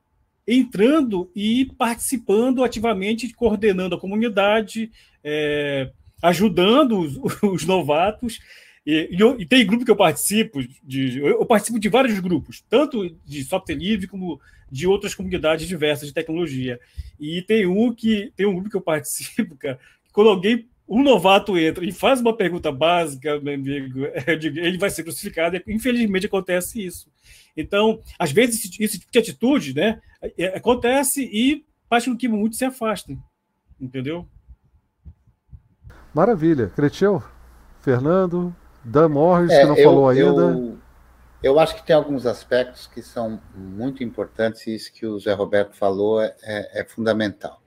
entrando 0.46 1.32
e 1.34 1.66
participando 1.78 2.62
ativamente, 2.62 3.34
coordenando 3.34 3.96
a 3.96 4.00
comunidade, 4.00 4.91
é, 5.24 5.89
ajudando 6.22 7.00
os, 7.00 7.18
os 7.41 7.66
novatos. 7.66 8.39
E, 8.86 9.08
e, 9.12 9.20
eu, 9.20 9.39
e, 9.39 9.46
tem 9.46 9.66
grupo 9.66 9.86
que 9.86 9.91
eu 9.91 9.96
participo, 9.96 10.60
de, 10.84 11.20
eu 11.20 11.46
participo 11.46 11.80
de 11.80 11.88
vários 11.88 12.20
grupos, 12.20 12.62
tanto 12.70 13.10
de 13.26 13.46
software 13.46 13.76
livre 13.76 14.08
como 14.08 14.41
de 14.70 14.86
outras 14.86 15.16
comunidades 15.16 15.68
diversas 15.68 16.10
de 16.10 16.14
tecnologia. 16.14 16.78
E 17.18 17.41
tem 17.44 17.66
um 17.66 17.94
que 17.94 18.34
tem 18.36 18.46
um 18.46 18.54
grupo 18.54 18.70
que 18.70 18.76
eu 18.76 18.82
participo, 18.82 19.56
cara, 19.58 19.80
que 20.04 20.12
quando 20.12 20.30
alguém 20.30 20.68
um 20.88 21.01
novato 21.01 21.57
entra 21.57 21.86
e 21.86 21.91
faz 21.91 22.19
uma 22.19 22.36
pergunta 22.36 22.71
básica, 22.71 23.39
meu 23.39 23.53
amigo, 23.53 23.99
ele 24.27 24.77
vai 24.77 24.89
ser 24.89 25.03
crucificado. 25.03 25.61
Infelizmente 25.67 26.25
acontece 26.25 26.86
isso. 26.86 27.09
Então, 27.55 28.01
às 28.17 28.31
vezes, 28.31 28.77
esse 28.79 28.99
tipo 28.99 29.11
de 29.11 29.19
atitude 29.19 29.75
né, 29.75 30.01
é, 30.38 30.57
acontece 30.57 31.23
e 31.23 31.65
faz 31.89 32.05
com 32.05 32.17
que 32.17 32.27
muitos 32.27 32.57
se 32.57 32.65
afastem. 32.65 33.21
Entendeu? 33.79 34.27
Maravilha. 36.13 36.71
Cretil, 36.75 37.23
Fernando, 37.81 38.55
Dan 38.84 39.09
Morris, 39.09 39.51
é, 39.51 39.61
que 39.61 39.67
não 39.67 39.77
eu, 39.77 39.84
falou 39.84 40.09
ainda. 40.09 40.41
Eu, 40.41 40.77
eu, 41.41 41.59
acho 41.59 41.75
que 41.75 41.86
tem 41.86 41.95
alguns 41.95 42.25
aspectos 42.25 42.88
que 42.88 43.01
são 43.01 43.41
muito 43.55 44.03
importantes 44.03 44.67
e 44.67 44.75
isso 44.75 44.91
que 44.93 45.05
o 45.05 45.19
Zé 45.19 45.34
Roberto 45.34 45.75
falou 45.75 46.21
é, 46.21 46.36
é, 46.43 46.81
é 46.81 46.84
fundamental. 46.84 47.61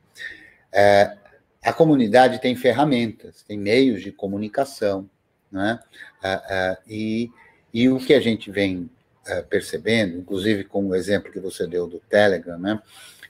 É, 0.73 1.17
a 1.67 1.73
comunidade 1.73 2.41
tem 2.41 2.55
ferramentas, 2.55 3.43
tem 3.43 3.59
meios 3.59 4.01
de 4.01 4.13
comunicação, 4.13 5.11
né? 5.51 5.81
e, 6.87 7.29
e 7.75 7.89
o 7.89 7.99
que 7.99 8.15
a 8.15 8.21
gente 8.21 8.53
vem 8.53 8.89
percebendo, 9.51 10.17
inclusive 10.17 10.63
com 10.63 10.87
o 10.87 10.95
exemplo 10.95 11.33
que 11.33 11.41
você 11.41 11.67
deu 11.67 11.89
do 11.89 11.99
Telegram, 11.99 12.57
né? 12.57 12.81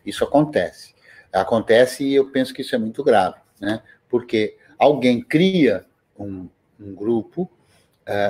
isso 0.05 0.23
acontece. 0.23 0.95
Acontece 1.33 2.05
e 2.05 2.15
eu 2.15 2.31
penso 2.31 2.53
que 2.53 2.61
isso 2.61 2.75
é 2.75 2.79
muito 2.79 3.03
grave, 3.03 3.37
né? 3.59 3.83
porque 4.07 4.59
alguém 4.79 5.23
cria 5.23 5.87
um, 6.19 6.47
um 6.79 6.95
grupo 6.95 7.51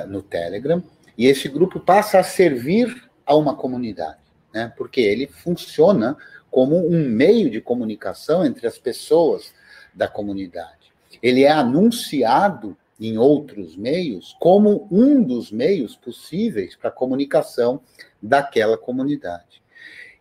no 0.07 0.21
Telegram 0.21 0.81
e 1.17 1.27
esse 1.27 1.49
grupo 1.49 1.81
passa 1.81 2.19
a 2.19 2.23
servir 2.23 3.09
a 3.25 3.35
uma 3.35 3.57
comunidade, 3.57 4.19
né? 4.53 4.71
porque 4.77 5.01
ele 5.01 5.27
funciona 5.27 6.15
como 6.49 6.77
um 6.87 7.09
meio 7.09 7.49
de 7.49 7.59
comunicação 7.59 8.45
entre 8.45 8.65
as 8.65 8.77
pessoas 8.77 9.53
da 9.97 10.07
comunidade. 10.07 10.93
Ele 11.21 11.43
é 11.43 11.51
anunciado 11.51 12.77
em 12.99 13.17
outros 13.17 13.75
meios 13.75 14.35
como 14.39 14.87
um 14.91 15.23
dos 15.23 15.51
meios 15.51 15.95
possíveis 15.95 16.75
para 16.75 16.89
a 16.89 16.93
comunicação 16.93 17.81
daquela 18.21 18.77
comunidade. 18.77 19.61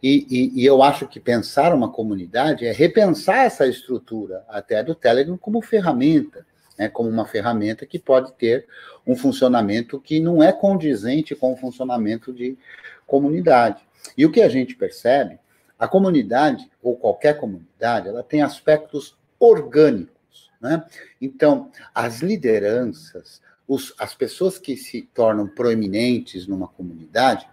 E, 0.02 0.26
e, 0.30 0.62
e, 0.62 0.66
eu 0.66 0.82
acho 0.82 1.06
que 1.08 1.18
pensar 1.18 1.74
uma 1.74 1.90
comunidade 1.90 2.66
é 2.66 2.72
repensar 2.72 3.46
essa 3.46 3.66
estrutura 3.66 4.44
até 4.48 4.82
do 4.82 4.94
Telegram 4.94 5.38
como 5.38 5.62
ferramenta, 5.62 6.46
né, 6.78 6.88
como 6.88 7.08
uma 7.08 7.26
ferramenta 7.26 7.86
que 7.86 7.98
pode 7.98 8.32
ter 8.34 8.66
um 9.06 9.16
funcionamento 9.16 9.98
que 9.98 10.20
não 10.20 10.42
é 10.42 10.52
condizente 10.52 11.34
com 11.34 11.52
o 11.52 11.56
funcionamento 11.56 12.32
de 12.32 12.58
comunidade. 13.06 13.82
E 14.16 14.26
o 14.26 14.30
que 14.30 14.42
a 14.42 14.48
gente 14.48 14.76
percebe, 14.76 15.38
a 15.78 15.88
comunidade, 15.88 16.70
ou 16.82 16.96
qualquer 16.96 17.38
comunidade, 17.38 18.08
ela 18.08 18.22
tem 18.22 18.42
aspectos 18.42 19.16
orgânicos. 19.38 20.50
Né? 20.60 20.84
Então, 21.20 21.70
as 21.94 22.20
lideranças, 22.20 23.40
os, 23.66 23.94
as 23.98 24.14
pessoas 24.14 24.58
que 24.58 24.76
se 24.76 25.02
tornam 25.14 25.46
proeminentes 25.46 26.46
numa 26.46 26.68
comunidade, 26.68 27.48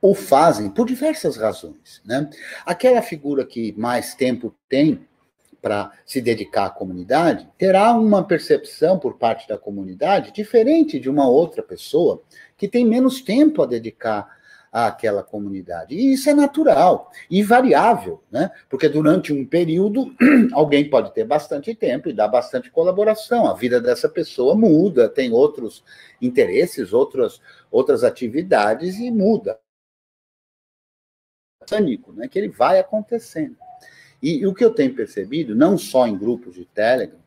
o 0.00 0.14
fazem 0.14 0.70
por 0.70 0.86
diversas 0.86 1.36
razões. 1.36 2.00
Né? 2.04 2.28
Aquela 2.64 3.02
figura 3.02 3.44
que 3.44 3.72
mais 3.76 4.14
tempo 4.14 4.54
tem 4.68 5.06
para 5.60 5.90
se 6.04 6.20
dedicar 6.20 6.66
à 6.66 6.70
comunidade 6.70 7.48
terá 7.58 7.92
uma 7.92 8.22
percepção 8.22 8.98
por 9.00 9.16
parte 9.18 9.48
da 9.48 9.58
comunidade 9.58 10.32
diferente 10.32 11.00
de 11.00 11.10
uma 11.10 11.28
outra 11.28 11.62
pessoa 11.62 12.22
que 12.56 12.68
tem 12.68 12.86
menos 12.86 13.20
tempo 13.20 13.62
a 13.62 13.66
dedicar 13.66 14.35
àquela 14.84 15.22
comunidade. 15.22 15.94
E 15.94 16.12
isso 16.12 16.28
é 16.28 16.34
natural 16.34 17.10
e 17.30 17.42
variável, 17.42 18.22
né? 18.30 18.50
Porque 18.68 18.88
durante 18.88 19.32
um 19.32 19.46
período 19.46 20.14
alguém 20.52 20.90
pode 20.90 21.14
ter 21.14 21.24
bastante 21.24 21.74
tempo 21.74 22.10
e 22.10 22.12
dar 22.12 22.28
bastante 22.28 22.70
colaboração. 22.70 23.46
A 23.46 23.54
vida 23.54 23.80
dessa 23.80 24.06
pessoa 24.06 24.54
muda, 24.54 25.08
tem 25.08 25.32
outros 25.32 25.82
interesses, 26.20 26.92
outras 26.92 27.40
outras 27.70 28.04
atividades 28.04 28.98
e 28.98 29.10
muda 29.10 29.58
pânico, 31.68 32.12
né, 32.12 32.28
que 32.28 32.38
ele 32.38 32.48
vai 32.48 32.78
acontecendo. 32.78 33.56
E, 34.22 34.38
e, 34.38 34.46
o 34.46 34.54
que 34.54 34.64
eu 34.64 34.72
tenho 34.72 34.94
percebido, 34.94 35.54
não 35.54 35.76
só 35.76 36.06
em 36.06 36.16
grupos 36.16 36.54
de 36.54 36.64
Telegram, 36.64 37.18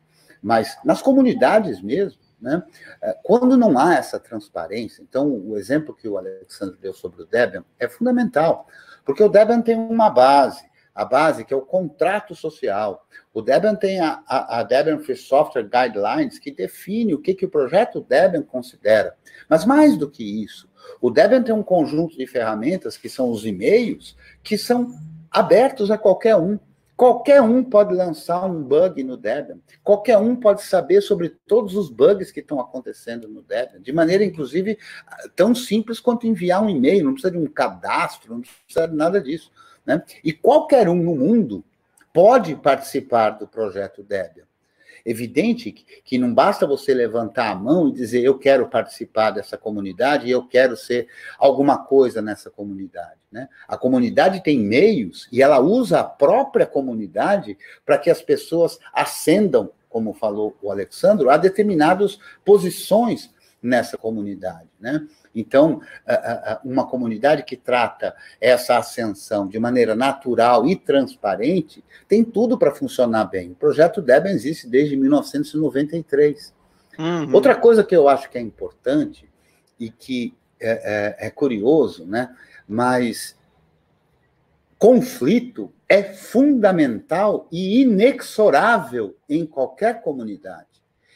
mas 0.42 0.78
nas 0.82 1.02
comunidades 1.02 1.82
mesmo, 1.82 2.18
né, 2.40 2.62
é, 3.02 3.16
quando 3.22 3.56
não 3.56 3.78
há 3.78 3.94
essa 3.94 4.18
transparência, 4.18 5.02
então 5.02 5.28
o 5.28 5.56
exemplo 5.56 5.94
que 5.94 6.08
o 6.08 6.16
Alexandre 6.16 6.76
deu 6.80 6.92
sobre 6.92 7.22
o 7.22 7.26
Debian 7.26 7.64
é 7.78 7.88
fundamental, 7.88 8.66
porque 9.04 9.22
o 9.22 9.28
Debian 9.28 9.60
tem 9.60 9.76
uma 9.76 10.10
base, 10.10 10.64
a 10.94 11.04
base 11.04 11.44
que 11.44 11.54
é 11.54 11.56
o 11.56 11.62
contrato 11.62 12.34
social. 12.34 13.06
O 13.32 13.40
Debian 13.40 13.74
tem 13.74 14.00
a, 14.00 14.22
a, 14.26 14.58
a, 14.58 14.62
Debian 14.62 14.98
Free 14.98 15.16
Software 15.16 15.68
Guidelines, 15.68 16.38
que 16.38 16.50
define 16.50 17.14
o 17.14 17.18
que, 17.20 17.34
que 17.34 17.46
o 17.46 17.50
projeto 17.50 18.04
Debian 18.06 18.42
considera. 18.42 19.14
Mas 19.48 19.64
mais 19.64 19.96
do 19.96 20.10
que 20.10 20.42
isso, 20.42 20.68
o 21.00 21.10
Debian 21.10 21.42
tem 21.42 21.54
um 21.54 21.62
conjunto 21.62 22.16
de 22.16 22.26
ferramentas, 22.26 22.96
que 22.96 23.08
são 23.08 23.30
os 23.30 23.46
e-mails, 23.46 24.16
que 24.42 24.58
são 24.58 24.94
abertos 25.30 25.90
a 25.90 25.98
qualquer 25.98 26.36
um. 26.36 26.58
Qualquer 27.00 27.40
um 27.40 27.64
pode 27.64 27.94
lançar 27.94 28.44
um 28.44 28.62
bug 28.62 29.02
no 29.02 29.16
Debian. 29.16 29.58
Qualquer 29.82 30.18
um 30.18 30.36
pode 30.36 30.62
saber 30.62 31.00
sobre 31.00 31.30
todos 31.30 31.74
os 31.74 31.88
bugs 31.88 32.30
que 32.30 32.40
estão 32.40 32.60
acontecendo 32.60 33.26
no 33.26 33.40
Debian, 33.40 33.80
de 33.80 33.90
maneira, 33.90 34.22
inclusive, 34.22 34.78
tão 35.34 35.54
simples 35.54 35.98
quanto 35.98 36.26
enviar 36.26 36.62
um 36.62 36.68
e-mail. 36.68 37.06
Não 37.06 37.14
precisa 37.14 37.30
de 37.30 37.38
um 37.38 37.46
cadastro, 37.46 38.34
não 38.34 38.42
precisa 38.42 38.86
de 38.86 38.94
nada 38.94 39.18
disso. 39.18 39.50
Né? 39.86 40.02
E 40.22 40.30
qualquer 40.30 40.90
um 40.90 40.94
no 40.94 41.16
mundo 41.16 41.64
pode 42.12 42.54
participar 42.54 43.30
do 43.30 43.48
projeto 43.48 44.02
Debian. 44.02 44.44
Evidente 45.04 45.72
que 46.04 46.18
não 46.18 46.32
basta 46.32 46.66
você 46.66 46.92
levantar 46.92 47.50
a 47.50 47.54
mão 47.54 47.88
e 47.88 47.92
dizer 47.92 48.22
eu 48.22 48.38
quero 48.38 48.68
participar 48.68 49.30
dessa 49.30 49.56
comunidade 49.56 50.30
eu 50.30 50.46
quero 50.46 50.76
ser 50.76 51.08
alguma 51.38 51.78
coisa 51.78 52.20
nessa 52.20 52.50
comunidade. 52.50 53.20
Né? 53.30 53.48
A 53.68 53.76
comunidade 53.76 54.42
tem 54.42 54.58
meios 54.58 55.28
e 55.30 55.42
ela 55.42 55.60
usa 55.60 56.00
a 56.00 56.04
própria 56.04 56.66
comunidade 56.66 57.56
para 57.84 57.98
que 57.98 58.10
as 58.10 58.20
pessoas 58.20 58.78
ascendam, 58.92 59.70
como 59.88 60.12
falou 60.12 60.56
o 60.60 60.70
Alexandro, 60.70 61.30
a 61.30 61.36
determinadas 61.36 62.18
posições 62.44 63.30
nessa 63.62 63.96
comunidade. 63.96 64.68
Né? 64.80 65.06
Então, 65.34 65.80
uma 66.64 66.86
comunidade 66.86 67.44
que 67.44 67.56
trata 67.56 68.14
essa 68.40 68.76
ascensão 68.76 69.46
de 69.46 69.58
maneira 69.58 69.94
natural 69.94 70.66
e 70.66 70.74
transparente 70.74 71.84
tem 72.08 72.24
tudo 72.24 72.58
para 72.58 72.74
funcionar 72.74 73.26
bem. 73.26 73.52
O 73.52 73.54
projeto 73.54 74.02
Debian 74.02 74.32
existe 74.32 74.66
desde 74.66 74.96
1993. 74.96 76.52
Uhum. 76.98 77.34
Outra 77.34 77.54
coisa 77.54 77.84
que 77.84 77.94
eu 77.94 78.08
acho 78.08 78.28
que 78.28 78.38
é 78.38 78.40
importante 78.40 79.28
e 79.78 79.88
que 79.88 80.34
é, 80.60 81.16
é, 81.20 81.26
é 81.26 81.30
curioso, 81.30 82.04
né? 82.04 82.34
mas 82.68 83.36
conflito 84.78 85.72
é 85.88 86.02
fundamental 86.02 87.48
e 87.50 87.82
inexorável 87.82 89.16
em 89.28 89.44
qualquer 89.44 90.02
comunidade. 90.02 90.69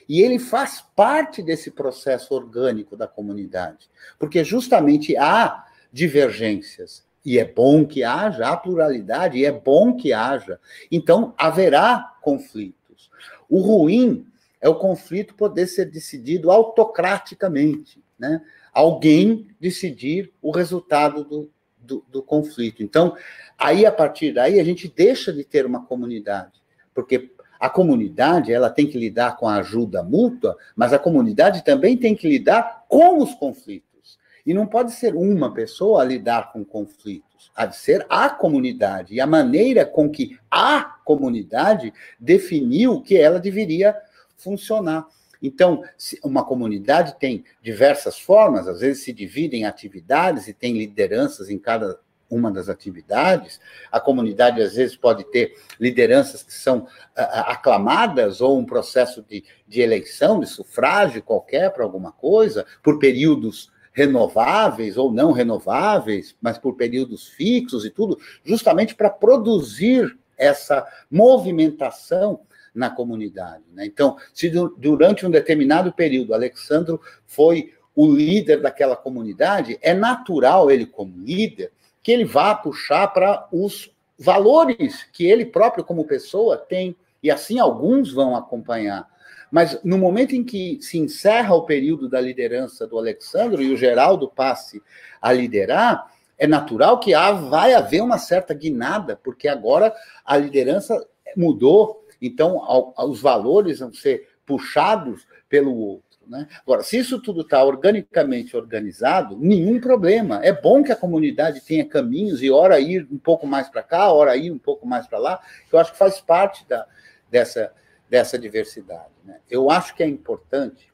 E 0.09 0.21
ele 0.21 0.39
faz 0.39 0.83
parte 0.95 1.43
desse 1.43 1.71
processo 1.71 2.35
orgânico 2.35 2.97
da 2.97 3.07
comunidade, 3.07 3.89
porque 4.19 4.45
justamente 4.45 5.17
há 5.17 5.67
divergências. 5.93 7.05
E 7.25 7.39
é 7.39 7.45
bom 7.45 7.87
que 7.87 8.05
haja, 8.05 8.49
há 8.49 8.57
pluralidade, 8.57 9.39
e 9.39 9.47
é 9.47 9.53
bom 9.53 9.97
que 9.97 10.13
haja. 10.13 10.61
Então, 10.91 11.33
haverá 11.39 12.17
conflitos. 12.21 13.11
O 13.49 13.61
ruim 13.61 14.27
é 14.61 14.69
o 14.69 14.75
conflito 14.75 15.35
poder 15.35 15.67
ser 15.67 15.87
decidido 15.87 16.51
autocraticamente, 16.51 18.03
né? 18.19 18.43
Alguém 18.73 19.49
decidir 19.61 20.33
o 20.43 20.51
resultado 20.51 21.25
do, 21.25 21.51
do, 21.79 22.05
do 22.09 22.23
conflito. 22.23 22.83
Então, 22.83 23.17
aí, 23.59 23.87
a 23.87 23.93
partir 23.93 24.33
daí, 24.33 24.59
a 24.59 24.65
gente 24.65 24.89
deixa 24.89 25.33
de 25.33 25.45
ter 25.45 25.65
uma 25.65 25.85
comunidade, 25.87 26.63
porque 26.93 27.34
a 27.59 27.69
comunidade 27.71 28.53
ela 28.53 28.71
tem 28.71 28.87
que 28.87 28.99
lidar 28.99 29.37
com 29.37 29.49
a 29.49 29.57
ajuda 29.57 30.03
mútua, 30.03 30.57
mas 30.75 30.93
a 30.93 30.99
comunidade 30.99 31.65
também 31.65 31.97
tem 31.97 32.15
que 32.15 32.29
lidar 32.29 32.85
com 32.89 33.19
os 33.19 33.35
conflitos. 33.35 34.19
E 34.47 34.53
não 34.53 34.67
pode 34.67 34.93
ser 34.93 35.15
uma 35.15 35.53
pessoa 35.55 36.03
a 36.03 36.05
lidar 36.05 36.53
com 36.53 36.65
conflitos, 36.65 37.51
há 37.57 37.65
de 37.65 37.77
ser 37.77 38.05
a 38.11 38.29
comunidade 38.29 39.15
e 39.15 39.21
a 39.21 39.27
maneira 39.27 39.87
com 39.87 40.11
que 40.11 40.39
a 40.51 40.83
comunidade 41.05 41.93
definiu 42.21 43.01
que 43.01 43.17
ela 43.17 43.41
deveria 43.41 43.97
funcionar. 44.37 45.07
Então, 45.43 45.83
uma 46.23 46.45
comunidade 46.45 47.19
tem 47.19 47.45
diversas 47.63 48.19
formas, 48.19 48.67
às 48.67 48.81
vezes 48.81 49.05
se 49.05 49.13
divide 49.13 49.57
em 49.57 49.65
atividades 49.65 50.49
e 50.49 50.55
tem 50.55 50.77
lideranças 50.77 51.51
em 51.51 51.59
cada 51.59 51.99
uma 52.29 52.51
das 52.51 52.69
atividades. 52.69 53.61
A 53.91 54.01
comunidade, 54.01 54.61
às 54.63 54.75
vezes, 54.75 54.97
pode 54.97 55.25
ter 55.31 55.55
lideranças 55.79 56.43
que 56.43 56.53
são 56.53 56.87
aclamadas 57.15 58.41
ou 58.41 58.59
um 58.59 58.65
processo 58.65 59.23
de, 59.23 59.45
de 59.67 59.81
eleição, 59.81 60.41
de 60.41 60.47
sufrágio 60.47 61.23
qualquer 61.23 61.73
para 61.73 61.85
alguma 61.85 62.13
coisa, 62.13 62.67
por 62.83 62.99
períodos 62.99 63.73
renováveis 63.93 64.97
ou 64.97 65.13
não 65.13 65.31
renováveis, 65.31 66.37
mas 66.43 66.59
por 66.59 66.77
períodos 66.77 67.29
fixos 67.29 67.85
e 67.85 67.91
tudo, 67.91 68.19
justamente 68.45 68.95
para 68.95 69.09
produzir 69.09 70.19
essa 70.37 70.85
movimentação 71.09 72.41
na 72.75 72.91
comunidade. 72.91 73.63
Né? 73.73 73.87
Então, 73.87 74.17
se 74.33 74.51
durante 74.51 75.25
um 75.25 75.31
determinado 75.31 75.93
período 75.93 76.35
Alexandro 76.35 77.01
foi 77.25 77.73
o 77.95 78.13
líder 78.13 78.61
daquela 78.61 78.97
comunidade, 78.97 79.79
é 79.81 79.95
natural 79.95 80.69
ele, 80.71 80.85
como 80.85 81.17
líder, 81.17 81.71
que 82.05 82.13
ele 82.13 82.27
vá 82.27 82.55
puxar 82.55 83.09
para 83.09 83.49
os 83.51 83.91
valores 84.19 85.05
que 85.11 85.27
ele 85.27 85.47
próprio, 85.47 85.83
como 85.83 86.05
pessoa, 86.05 86.59
tem. 86.59 86.95
E 87.23 87.31
assim 87.31 87.59
alguns 87.59 88.13
vão 88.13 88.37
acompanhar. 88.37 89.09
Mas 89.51 89.83
no 89.83 89.97
momento 89.97 90.37
em 90.37 90.45
que 90.45 90.79
se 90.83 90.99
encerra 90.99 91.55
o 91.55 91.65
período 91.65 92.09
da 92.09 92.21
liderança 92.21 92.87
do 92.87 92.99
Alexandre 92.99 93.65
e 93.65 93.73
o 93.73 93.77
Geraldo 93.77 94.29
passe 94.29 94.83
a 95.21 95.33
liderar, 95.33 96.13
é 96.37 96.47
natural 96.47 97.01
que 97.01 97.15
há, 97.15 97.33
vai 97.33 97.73
haver 97.73 98.03
uma 98.03 98.19
certa 98.19 98.53
guinada, 98.53 99.19
porque 99.25 99.49
agora 99.49 99.95
a 100.27 100.37
liderança 100.37 101.07
mudou, 101.35 102.07
então 102.21 102.61
os 102.99 103.21
valores 103.21 103.79
vão 103.79 103.95
ser 103.95 104.29
puxados 104.45 105.27
pelo 105.49 105.75
outro. 105.75 106.14
Né? 106.29 106.47
Agora, 106.63 106.83
se 106.83 106.99
isso 106.99 107.21
tudo 107.21 107.43
está 107.43 107.63
organicamente 107.65 108.57
organizado, 108.57 109.37
nenhum 109.39 109.81
problema. 109.81 110.41
É 110.45 110.53
bom 110.53 110.83
que 110.83 110.93
a 110.93 110.97
comunidade 110.97 111.61
tenha 111.61 111.85
caminhos 111.85 112.43
e 112.43 112.51
hora 112.51 112.79
ir 112.81 113.07
um 113.11 113.19
pouco 113.19 113.47
mais 113.47 113.69
para 113.69 113.83
cá, 113.83 114.13
hora 114.13 114.37
ir 114.37 114.51
um 114.51 114.59
pouco 114.59 114.87
mais 114.87 115.07
para 115.07 115.19
lá, 115.19 115.41
eu 115.73 115.79
acho 115.79 115.93
que 115.93 115.99
faz 115.99 116.21
parte 116.21 116.67
da, 116.69 116.87
dessa, 117.31 117.73
dessa 118.09 118.39
diversidade. 118.39 119.13
Né? 119.25 119.39
Eu 119.51 119.71
acho 119.71 119.95
que 119.95 120.03
é 120.03 120.07
importante, 120.07 120.93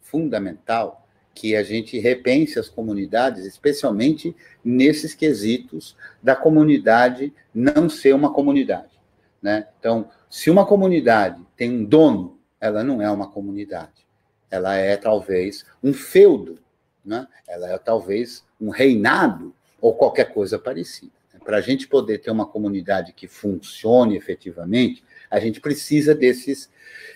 fundamental, 0.00 1.06
que 1.34 1.56
a 1.56 1.62
gente 1.62 1.98
repense 1.98 2.58
as 2.58 2.68
comunidades, 2.68 3.44
especialmente 3.46 4.36
nesses 4.64 5.14
quesitos 5.14 5.96
da 6.22 6.36
comunidade 6.36 7.32
não 7.54 7.88
ser 7.88 8.14
uma 8.14 8.32
comunidade. 8.32 9.00
Né? 9.40 9.66
Então, 9.78 10.10
se 10.28 10.50
uma 10.50 10.66
comunidade 10.66 11.40
tem 11.56 11.70
um 11.70 11.84
dono, 11.84 12.38
ela 12.60 12.84
não 12.84 13.00
é 13.00 13.10
uma 13.10 13.30
comunidade. 13.30 14.06
Ela 14.50 14.76
é 14.76 14.96
talvez 14.96 15.64
um 15.82 15.92
feudo, 15.92 16.58
né? 17.04 17.26
ela 17.46 17.72
é 17.72 17.78
talvez 17.78 18.44
um 18.60 18.70
reinado 18.70 19.54
ou 19.80 19.94
qualquer 19.94 20.32
coisa 20.32 20.58
parecida. 20.58 21.12
Para 21.44 21.56
a 21.56 21.60
gente 21.60 21.88
poder 21.88 22.18
ter 22.18 22.30
uma 22.30 22.46
comunidade 22.46 23.12
que 23.12 23.26
funcione 23.26 24.16
efetivamente, 24.16 25.02
a 25.30 25.40
gente 25.40 25.60
precisa 25.60 26.14
desses, 26.14 26.70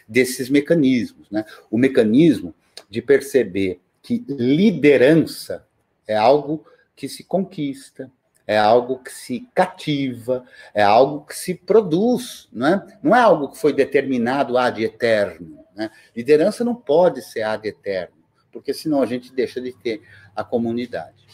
desses 0.08 0.48
mecanismos. 0.48 1.28
Né? 1.30 1.44
O 1.70 1.76
mecanismo 1.76 2.54
de 2.88 3.02
perceber 3.02 3.80
que 4.02 4.24
liderança 4.28 5.66
é 6.06 6.16
algo 6.16 6.64
que 6.94 7.08
se 7.08 7.24
conquista, 7.24 8.10
é 8.46 8.58
algo 8.58 8.98
que 8.98 9.12
se 9.12 9.48
cativa, 9.54 10.44
é 10.74 10.82
algo 10.82 11.24
que 11.24 11.36
se 11.36 11.54
produz, 11.54 12.48
não 12.52 12.66
é? 12.66 12.98
Não 13.02 13.16
é 13.16 13.20
algo 13.20 13.48
que 13.48 13.58
foi 13.58 13.72
determinado 13.72 14.58
ad 14.58 14.82
eterno. 14.82 15.63
Né? 15.74 15.90
Liderança 16.14 16.64
não 16.64 16.74
pode 16.74 17.22
ser 17.22 17.42
ad 17.42 17.66
eterno, 17.66 18.16
porque 18.52 18.72
senão 18.72 19.02
a 19.02 19.06
gente 19.06 19.32
deixa 19.32 19.60
de 19.60 19.72
ter 19.72 20.02
a 20.34 20.44
comunidade. 20.44 21.24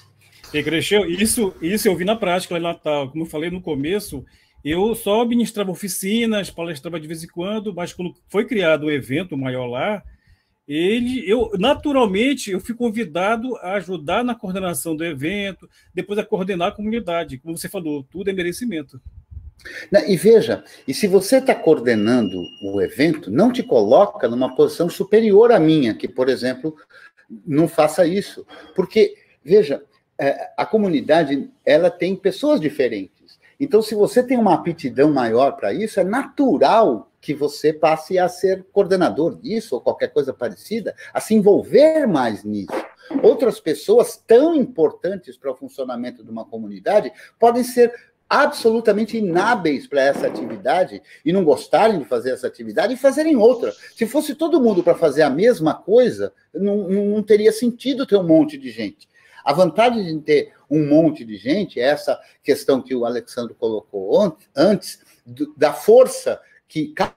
E 0.53 0.62
cresceu, 0.62 1.09
isso, 1.09 1.55
isso 1.62 1.86
eu 1.86 1.97
vi 1.97 2.05
na 2.05 2.16
prática 2.16 2.55
lá 2.55 2.61
em 2.61 2.62
Natal. 2.62 3.11
Como 3.11 3.22
eu 3.22 3.28
falei 3.28 3.51
no 3.51 3.61
começo, 3.61 4.24
eu 4.64 4.95
só 4.95 5.24
ministrava 5.24 5.70
oficinas, 5.70 6.51
palestrava 6.51 6.99
de 6.99 7.07
vez 7.07 7.22
em 7.22 7.28
quando, 7.28 7.72
mas 7.72 7.93
quando 7.93 8.14
foi 8.28 8.45
criado 8.45 8.86
um 8.86 8.91
evento 8.91 9.36
maior 9.36 9.66
lá, 9.66 10.03
ele, 10.66 11.28
eu 11.28 11.51
naturalmente 11.59 12.51
eu 12.51 12.61
fui 12.61 12.74
convidado 12.74 13.57
a 13.57 13.74
ajudar 13.74 14.22
na 14.22 14.34
coordenação 14.34 14.95
do 14.95 15.05
evento, 15.05 15.68
depois 15.93 16.18
a 16.18 16.24
coordenar 16.24 16.68
a 16.68 16.72
comunidade. 16.72 17.38
Como 17.38 17.57
você 17.57 17.68
falou, 17.68 18.05
tudo 18.05 18.30
é 18.30 18.32
merecimento. 18.32 19.01
E 20.06 20.16
veja, 20.16 20.64
e 20.86 20.94
se 20.94 21.06
você 21.06 21.36
está 21.36 21.54
coordenando 21.54 22.42
o 22.62 22.80
evento, 22.80 23.30
não 23.30 23.52
te 23.52 23.62
coloca 23.62 24.28
numa 24.28 24.54
posição 24.54 24.88
superior 24.88 25.52
à 25.52 25.61
minha, 25.61 25.94
que, 25.94 26.08
por 26.08 26.28
exemplo, 26.28 26.74
não 27.46 27.68
faça 27.68 28.06
isso. 28.06 28.46
Porque, 28.74 29.14
veja, 29.44 29.82
é, 30.18 30.50
a 30.56 30.66
comunidade 30.66 31.50
ela 31.64 31.90
tem 31.90 32.14
pessoas 32.16 32.61
diferentes. 32.61 33.38
Então, 33.58 33.82
se 33.82 33.94
você 33.94 34.22
tem 34.22 34.38
uma 34.38 34.54
aptidão 34.54 35.12
maior 35.12 35.52
para 35.52 35.72
isso, 35.72 36.00
é 36.00 36.04
natural 36.04 37.11
que 37.20 37.34
você 37.34 37.72
passe 37.72 38.18
a 38.18 38.28
ser 38.28 38.64
coordenador 38.72 39.36
disso 39.36 39.74
ou 39.74 39.80
qualquer 39.80 40.08
coisa 40.08 40.32
parecida, 40.32 40.94
a 41.12 41.20
se 41.20 41.34
envolver 41.34 42.06
mais 42.06 42.42
nisso. 42.42 42.72
Outras 43.22 43.61
pessoas 43.61 44.16
tão 44.26 44.54
importantes 44.54 45.36
para 45.36 45.50
o 45.50 45.56
funcionamento 45.56 46.24
de 46.24 46.30
uma 46.30 46.44
comunidade 46.44 47.12
podem 47.38 47.62
ser 47.62 47.92
absolutamente 48.31 49.18
inábeis 49.18 49.89
para 49.89 50.03
essa 50.03 50.28
atividade 50.28 51.03
e 51.24 51.33
não 51.33 51.43
gostarem 51.43 51.99
de 51.99 52.05
fazer 52.05 52.31
essa 52.31 52.47
atividade 52.47 52.95
e 52.95 52.97
fazerem 52.97 53.35
outra. 53.35 53.74
Se 53.97 54.07
fosse 54.07 54.37
todo 54.37 54.61
mundo 54.61 54.85
para 54.85 54.95
fazer 54.95 55.22
a 55.22 55.31
mesma 55.31 55.74
coisa, 55.74 56.33
não, 56.55 56.89
não, 56.89 57.22
teria 57.24 57.51
sentido 57.51 58.07
ter 58.07 58.16
um 58.16 58.22
monte 58.22 58.57
de 58.57 58.70
gente. 58.70 59.09
A 59.45 59.53
vantagem 59.53 60.05
de 60.05 60.22
ter 60.22 60.53
um 60.70 60.87
monte 60.87 61.24
de 61.24 61.37
gente 61.37 61.81
é 61.81 61.83
essa 61.83 62.20
questão 62.41 62.81
que 62.81 62.95
o 62.95 63.05
Alexandre 63.05 63.53
colocou 63.55 64.37
antes, 64.55 65.01
da 65.57 65.72
força 65.72 66.41
que 66.68 66.95
cada 66.95 67.16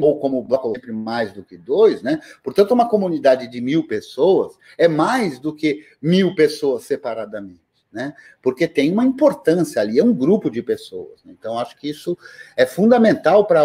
ou 0.00 0.18
como 0.18 0.42
bloco 0.42 0.72
sempre 0.74 0.92
mais 0.92 1.32
do 1.32 1.44
que 1.44 1.56
dois, 1.56 2.02
né? 2.02 2.20
Portanto, 2.42 2.72
uma 2.72 2.88
comunidade 2.88 3.46
de 3.46 3.60
mil 3.60 3.86
pessoas 3.86 4.58
é 4.76 4.88
mais 4.88 5.38
do 5.38 5.54
que 5.54 5.86
mil 6.00 6.34
pessoas 6.34 6.82
separadamente, 6.84 7.62
né? 7.92 8.14
Porque 8.40 8.66
tem 8.66 8.90
uma 8.90 9.04
importância 9.04 9.80
ali, 9.82 9.98
é 9.98 10.04
um 10.04 10.14
grupo 10.14 10.50
de 10.50 10.62
pessoas. 10.62 11.22
Né? 11.24 11.34
Então, 11.38 11.58
acho 11.58 11.76
que 11.76 11.88
isso 11.88 12.16
é 12.56 12.64
fundamental 12.64 13.46
para 13.46 13.62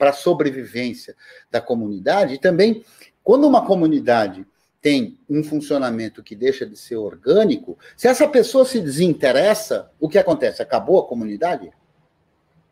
a 0.00 0.12
sobrevivência 0.12 1.16
da 1.50 1.60
comunidade 1.60 2.34
e 2.34 2.38
também 2.38 2.84
quando 3.22 3.46
uma 3.46 3.64
comunidade 3.64 4.46
tem 4.82 5.16
um 5.30 5.44
funcionamento 5.44 6.24
que 6.24 6.34
deixa 6.34 6.66
de 6.66 6.76
ser 6.76 6.96
orgânico, 6.96 7.78
se 7.96 8.08
essa 8.08 8.26
pessoa 8.26 8.64
se 8.64 8.80
desinteressa, 8.80 9.88
o 10.00 10.08
que 10.08 10.18
acontece? 10.18 10.60
Acabou 10.60 10.98
a 10.98 11.06
comunidade? 11.06 11.70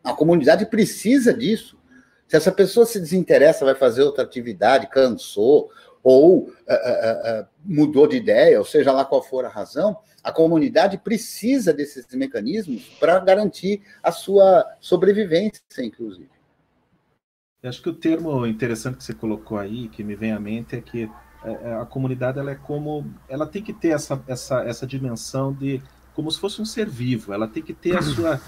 A 0.03 0.11
comunidade 0.11 0.65
precisa 0.65 1.33
disso. 1.33 1.79
Se 2.27 2.35
essa 2.35 2.51
pessoa 2.51 2.85
se 2.85 2.99
desinteressa, 2.99 3.63
vai 3.63 3.75
fazer 3.75 4.03
outra 4.03 4.25
atividade, 4.25 4.89
cansou, 4.89 5.71
ou 6.03 6.39
uh, 6.39 6.45
uh, 6.47 7.47
mudou 7.63 8.07
de 8.07 8.17
ideia, 8.17 8.57
ou 8.57 8.65
seja 8.65 8.91
lá 8.91 9.05
qual 9.05 9.21
for 9.21 9.45
a 9.45 9.49
razão, 9.49 9.97
a 10.23 10.31
comunidade 10.31 10.97
precisa 10.97 11.73
desses 11.73 12.05
mecanismos 12.13 12.83
para 12.99 13.19
garantir 13.19 13.81
a 14.01 14.11
sua 14.11 14.65
sobrevivência, 14.79 15.61
inclusive. 15.79 16.29
Eu 17.61 17.69
acho 17.69 17.81
que 17.81 17.89
o 17.89 17.93
termo 17.93 18.45
interessante 18.45 18.97
que 18.97 19.03
você 19.03 19.13
colocou 19.13 19.57
aí, 19.57 19.87
que 19.89 20.03
me 20.03 20.15
vem 20.15 20.31
à 20.31 20.39
mente, 20.39 20.75
é 20.75 20.81
que 20.81 21.09
a 21.79 21.85
comunidade 21.85 22.39
ela 22.39 22.51
é 22.51 22.55
como 22.55 23.05
ela 23.27 23.47
tem 23.47 23.63
que 23.63 23.73
ter 23.73 23.89
essa, 23.89 24.21
essa, 24.27 24.63
essa 24.63 24.85
dimensão 24.85 25.51
de 25.51 25.81
como 26.13 26.29
se 26.29 26.39
fosse 26.39 26.61
um 26.61 26.65
ser 26.65 26.87
vivo 26.87 27.33
ela 27.33 27.47
tem 27.47 27.63
que 27.63 27.73
ter 27.73 27.97
a 27.97 28.01
sua 28.01 28.39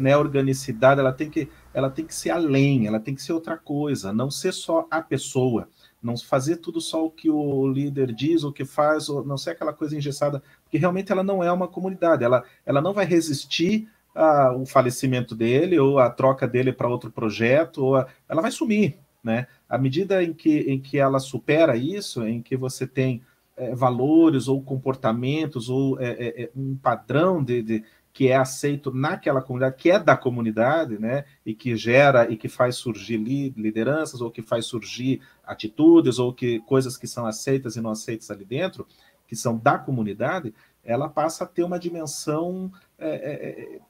né, 0.00 0.16
organicidade 0.16 0.98
ela 0.98 1.12
tem 1.12 1.30
que 1.30 1.48
ela 1.72 1.88
tem 1.88 2.04
que 2.04 2.14
ser 2.14 2.30
além 2.30 2.86
ela 2.86 2.98
tem 2.98 3.14
que 3.14 3.22
ser 3.22 3.32
outra 3.32 3.56
coisa 3.56 4.12
não 4.12 4.28
ser 4.28 4.52
só 4.52 4.88
a 4.90 5.00
pessoa 5.00 5.68
não 6.02 6.16
fazer 6.16 6.56
tudo 6.56 6.80
só 6.80 7.04
o 7.04 7.10
que 7.10 7.30
o 7.30 7.66
líder 7.68 8.12
diz 8.12 8.44
o 8.44 8.52
que 8.52 8.64
faz 8.64 9.08
ou 9.08 9.24
não 9.24 9.38
ser 9.38 9.50
aquela 9.50 9.72
coisa 9.72 9.96
engessada 9.96 10.42
porque 10.64 10.78
realmente 10.78 11.12
ela 11.12 11.22
não 11.22 11.42
é 11.42 11.52
uma 11.52 11.68
comunidade 11.68 12.24
ela 12.24 12.42
ela 12.66 12.80
não 12.80 12.92
vai 12.92 13.04
resistir 13.04 13.88
ao 14.14 14.66
falecimento 14.66 15.34
dele 15.34 15.78
ou 15.78 15.98
a 15.98 16.10
troca 16.10 16.46
dele 16.46 16.72
para 16.72 16.88
outro 16.88 17.10
projeto 17.10 17.84
ou 17.84 17.96
a, 17.96 18.06
ela 18.28 18.42
vai 18.42 18.50
sumir 18.50 18.98
né? 19.22 19.46
À 19.68 19.78
medida 19.78 20.22
em 20.22 20.32
que, 20.32 20.58
em 20.60 20.80
que 20.80 20.98
ela 20.98 21.20
supera 21.20 21.76
isso, 21.76 22.26
em 22.26 22.42
que 22.42 22.56
você 22.56 22.86
tem 22.86 23.22
é, 23.56 23.74
valores 23.74 24.48
ou 24.48 24.62
comportamentos 24.62 25.68
ou 25.68 26.00
é, 26.00 26.42
é, 26.42 26.50
um 26.56 26.76
padrão 26.76 27.42
de, 27.42 27.62
de, 27.62 27.84
que 28.12 28.28
é 28.28 28.36
aceito 28.36 28.92
naquela 28.92 29.40
comunidade, 29.40 29.76
que 29.76 29.90
é 29.90 29.98
da 29.98 30.16
comunidade, 30.16 30.98
né? 30.98 31.24
E 31.46 31.54
que 31.54 31.74
gera 31.76 32.30
e 32.30 32.36
que 32.36 32.48
faz 32.48 32.76
surgir 32.76 33.16
lideranças 33.16 34.20
ou 34.20 34.30
que 34.30 34.42
faz 34.42 34.66
surgir 34.66 35.22
atitudes 35.42 36.18
ou 36.18 36.32
que 36.32 36.60
coisas 36.60 36.96
que 36.96 37.06
são 37.06 37.26
aceitas 37.26 37.74
e 37.76 37.80
não 37.80 37.90
aceitas 37.90 38.30
ali 38.30 38.44
dentro, 38.44 38.86
que 39.26 39.34
são 39.34 39.56
da 39.56 39.78
comunidade, 39.78 40.54
ela 40.84 41.08
passa 41.08 41.44
a 41.44 41.46
ter 41.46 41.62
uma 41.62 41.78
dimensão 41.78 42.70
é, 42.98 43.08
é, 43.08 43.80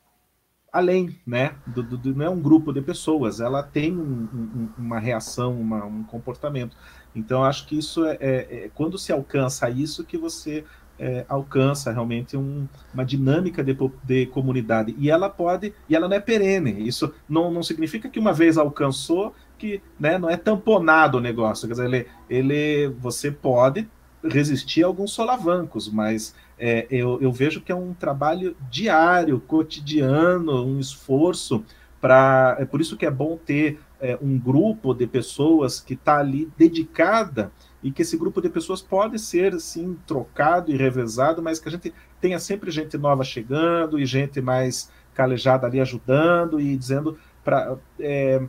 além, 0.73 1.19
né? 1.27 1.57
Do, 1.67 1.83
do, 1.83 2.15
não 2.15 2.25
é 2.25 2.31
um 2.31 2.41
grupo 2.41 2.73
de 2.73 2.81
pessoas, 2.81 3.41
ela 3.41 3.63
tem 3.63 3.93
um, 3.93 4.29
um, 4.33 4.69
uma 4.79 4.99
reação, 4.99 5.61
uma, 5.61 5.85
um 5.85 6.03
comportamento. 6.03 6.77
Então, 7.15 7.45
acho 7.45 7.67
que 7.67 7.77
isso 7.77 8.07
é, 8.07 8.17
é, 8.21 8.65
é 8.65 8.71
quando 8.75 8.97
se 8.97 9.13
alcança 9.13 9.69
isso 9.69 10.05
que 10.05 10.17
você 10.17 10.65
é, 11.03 11.27
alcança 11.29 11.91
realmente 11.91 12.37
um, 12.37 12.69
uma 12.95 13.05
dinâmica 13.05 13.65
de, 13.65 13.77
de, 14.05 14.27
comunidade. 14.27 14.95
E 14.97 15.11
ela 15.11 15.29
pode, 15.29 15.75
e 15.89 15.97
ela 15.97 16.07
não 16.09 16.17
é 16.17 16.21
perene. 16.21 16.87
Isso 16.87 17.13
não, 17.29 17.51
não 17.51 17.61
significa 17.61 18.09
que 18.09 18.21
uma 18.21 18.33
vez 18.33 18.57
alcançou, 18.57 19.35
que 19.59 19.83
né, 19.99 20.17
não 20.17 20.31
é 20.31 20.37
tamponado 20.37 21.19
o 21.19 21.21
negócio. 21.21 21.67
Quer 21.67 21.75
dizer, 21.75 21.87
ele, 21.87 22.07
ele, 22.31 22.95
você 23.01 23.33
pode 23.33 23.89
resistir 24.23 24.85
a 24.85 24.87
alguns 24.87 25.11
solavancos, 25.11 25.91
mas 25.91 26.37
é, 26.57 26.87
eu, 26.89 27.21
eu, 27.21 27.33
vejo 27.33 27.61
que 27.61 27.73
é 27.73 27.75
um 27.75 27.93
trabalho 27.93 28.57
diário, 28.71 29.41
cotidiano, 29.41 30.65
um 30.65 30.79
esforço 30.79 31.65
para. 32.01 32.57
É 32.61 32.65
por 32.65 32.81
isso 32.81 32.97
que 32.97 33.05
é 33.05 33.11
bom 33.11 33.37
ter 33.37 33.81
é, 34.01 34.17
um 34.23 34.39
grupo 34.39 34.95
de 34.95 35.09
pessoas 35.09 35.81
que 35.81 35.95
está 35.95 36.19
ali 36.19 36.49
dedicada 36.57 37.51
e 37.83 37.91
que 37.91 38.03
esse 38.03 38.17
grupo 38.17 38.41
de 38.41 38.49
pessoas 38.49 38.81
pode 38.81 39.19
ser 39.19 39.59
sim 39.61 39.97
trocado 40.07 40.71
e 40.71 40.77
revezado, 40.77 41.43
mas 41.43 41.59
que 41.59 41.69
a 41.69 41.73
gente 41.73 41.93
tenha 42.21 42.39
sempre 42.39 42.71
gente 42.71 42.97
nova 42.97 43.25
chegando 43.25 43.99
e 43.99 44.07
gente 44.07 44.41
mais 44.41 44.91
calejada 45.15 45.67
ali 45.67 45.81
ajudando 45.81 46.61
e 46.61 46.77
dizendo 46.77 47.19
Pra, 47.45 47.77
é, 47.99 48.41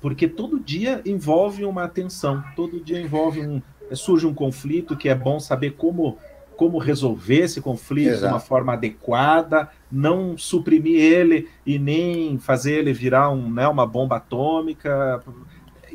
porque 0.00 0.26
todo 0.26 0.58
dia 0.58 1.02
envolve 1.04 1.64
uma 1.64 1.86
tensão, 1.88 2.42
todo 2.54 2.80
dia 2.80 3.00
envolve 3.00 3.40
um. 3.40 3.62
surge 3.92 4.26
um 4.26 4.34
conflito 4.34 4.96
que 4.96 5.08
é 5.08 5.14
bom 5.14 5.38
saber 5.38 5.72
como 5.72 6.18
como 6.56 6.78
resolver 6.78 7.40
esse 7.40 7.60
conflito 7.60 8.12
Exato. 8.12 8.28
de 8.28 8.32
uma 8.32 8.40
forma 8.40 8.72
adequada, 8.72 9.68
não 9.92 10.38
suprimir 10.38 10.98
ele 10.98 11.50
e 11.66 11.78
nem 11.78 12.38
fazer 12.38 12.78
ele 12.78 12.94
virar 12.94 13.28
um, 13.28 13.50
né, 13.50 13.68
uma 13.68 13.86
bomba 13.86 14.16
atômica. 14.16 15.22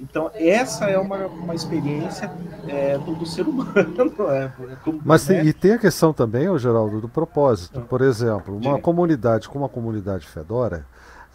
Então, 0.01 0.31
essa 0.33 0.85
é 0.85 0.97
uma, 0.97 1.27
uma 1.27 1.53
experiência 1.53 2.31
é, 2.67 2.97
do, 2.97 3.13
do, 3.13 3.25
ser 3.25 3.47
humano. 3.47 3.71
É, 4.31 4.51
como, 4.83 4.99
Mas 5.05 5.27
né? 5.27 5.45
e 5.45 5.53
tem 5.53 5.73
a 5.73 5.77
questão 5.77 6.11
também, 6.11 6.49
ô, 6.49 6.57
Geraldo, 6.57 6.99
do 6.99 7.07
propósito. 7.07 7.79
Ah. 7.79 7.87
Por 7.87 8.01
exemplo, 8.01 8.57
uma 8.57 8.79
comunidade 8.79 9.47
como 9.47 9.63
a 9.63 9.69
comunidade 9.69 10.27
Fedora 10.27 10.85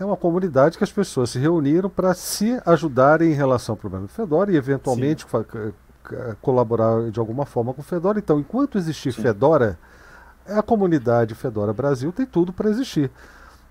é 0.00 0.04
uma 0.04 0.16
comunidade 0.16 0.76
que 0.76 0.84
as 0.84 0.90
pessoas 0.90 1.30
se 1.30 1.38
reuniram 1.38 1.88
para 1.88 2.12
se 2.12 2.60
ajudarem 2.66 3.30
em 3.30 3.34
relação 3.34 3.74
ao 3.74 3.76
problema 3.76 4.06
do 4.06 4.12
Fedora 4.12 4.50
e, 4.52 4.56
eventualmente, 4.56 5.24
colaborar 6.42 7.10
de 7.10 7.20
alguma 7.20 7.46
forma 7.46 7.72
com 7.72 7.80
o 7.80 7.84
Fedora. 7.84 8.18
Então, 8.18 8.40
enquanto 8.40 8.78
existir 8.78 9.12
Sim. 9.12 9.22
Fedora, 9.22 9.78
a 10.48 10.62
comunidade 10.62 11.34
Fedora 11.34 11.72
Brasil 11.72 12.12
tem 12.12 12.26
tudo 12.26 12.52
para 12.52 12.68
existir. 12.68 13.10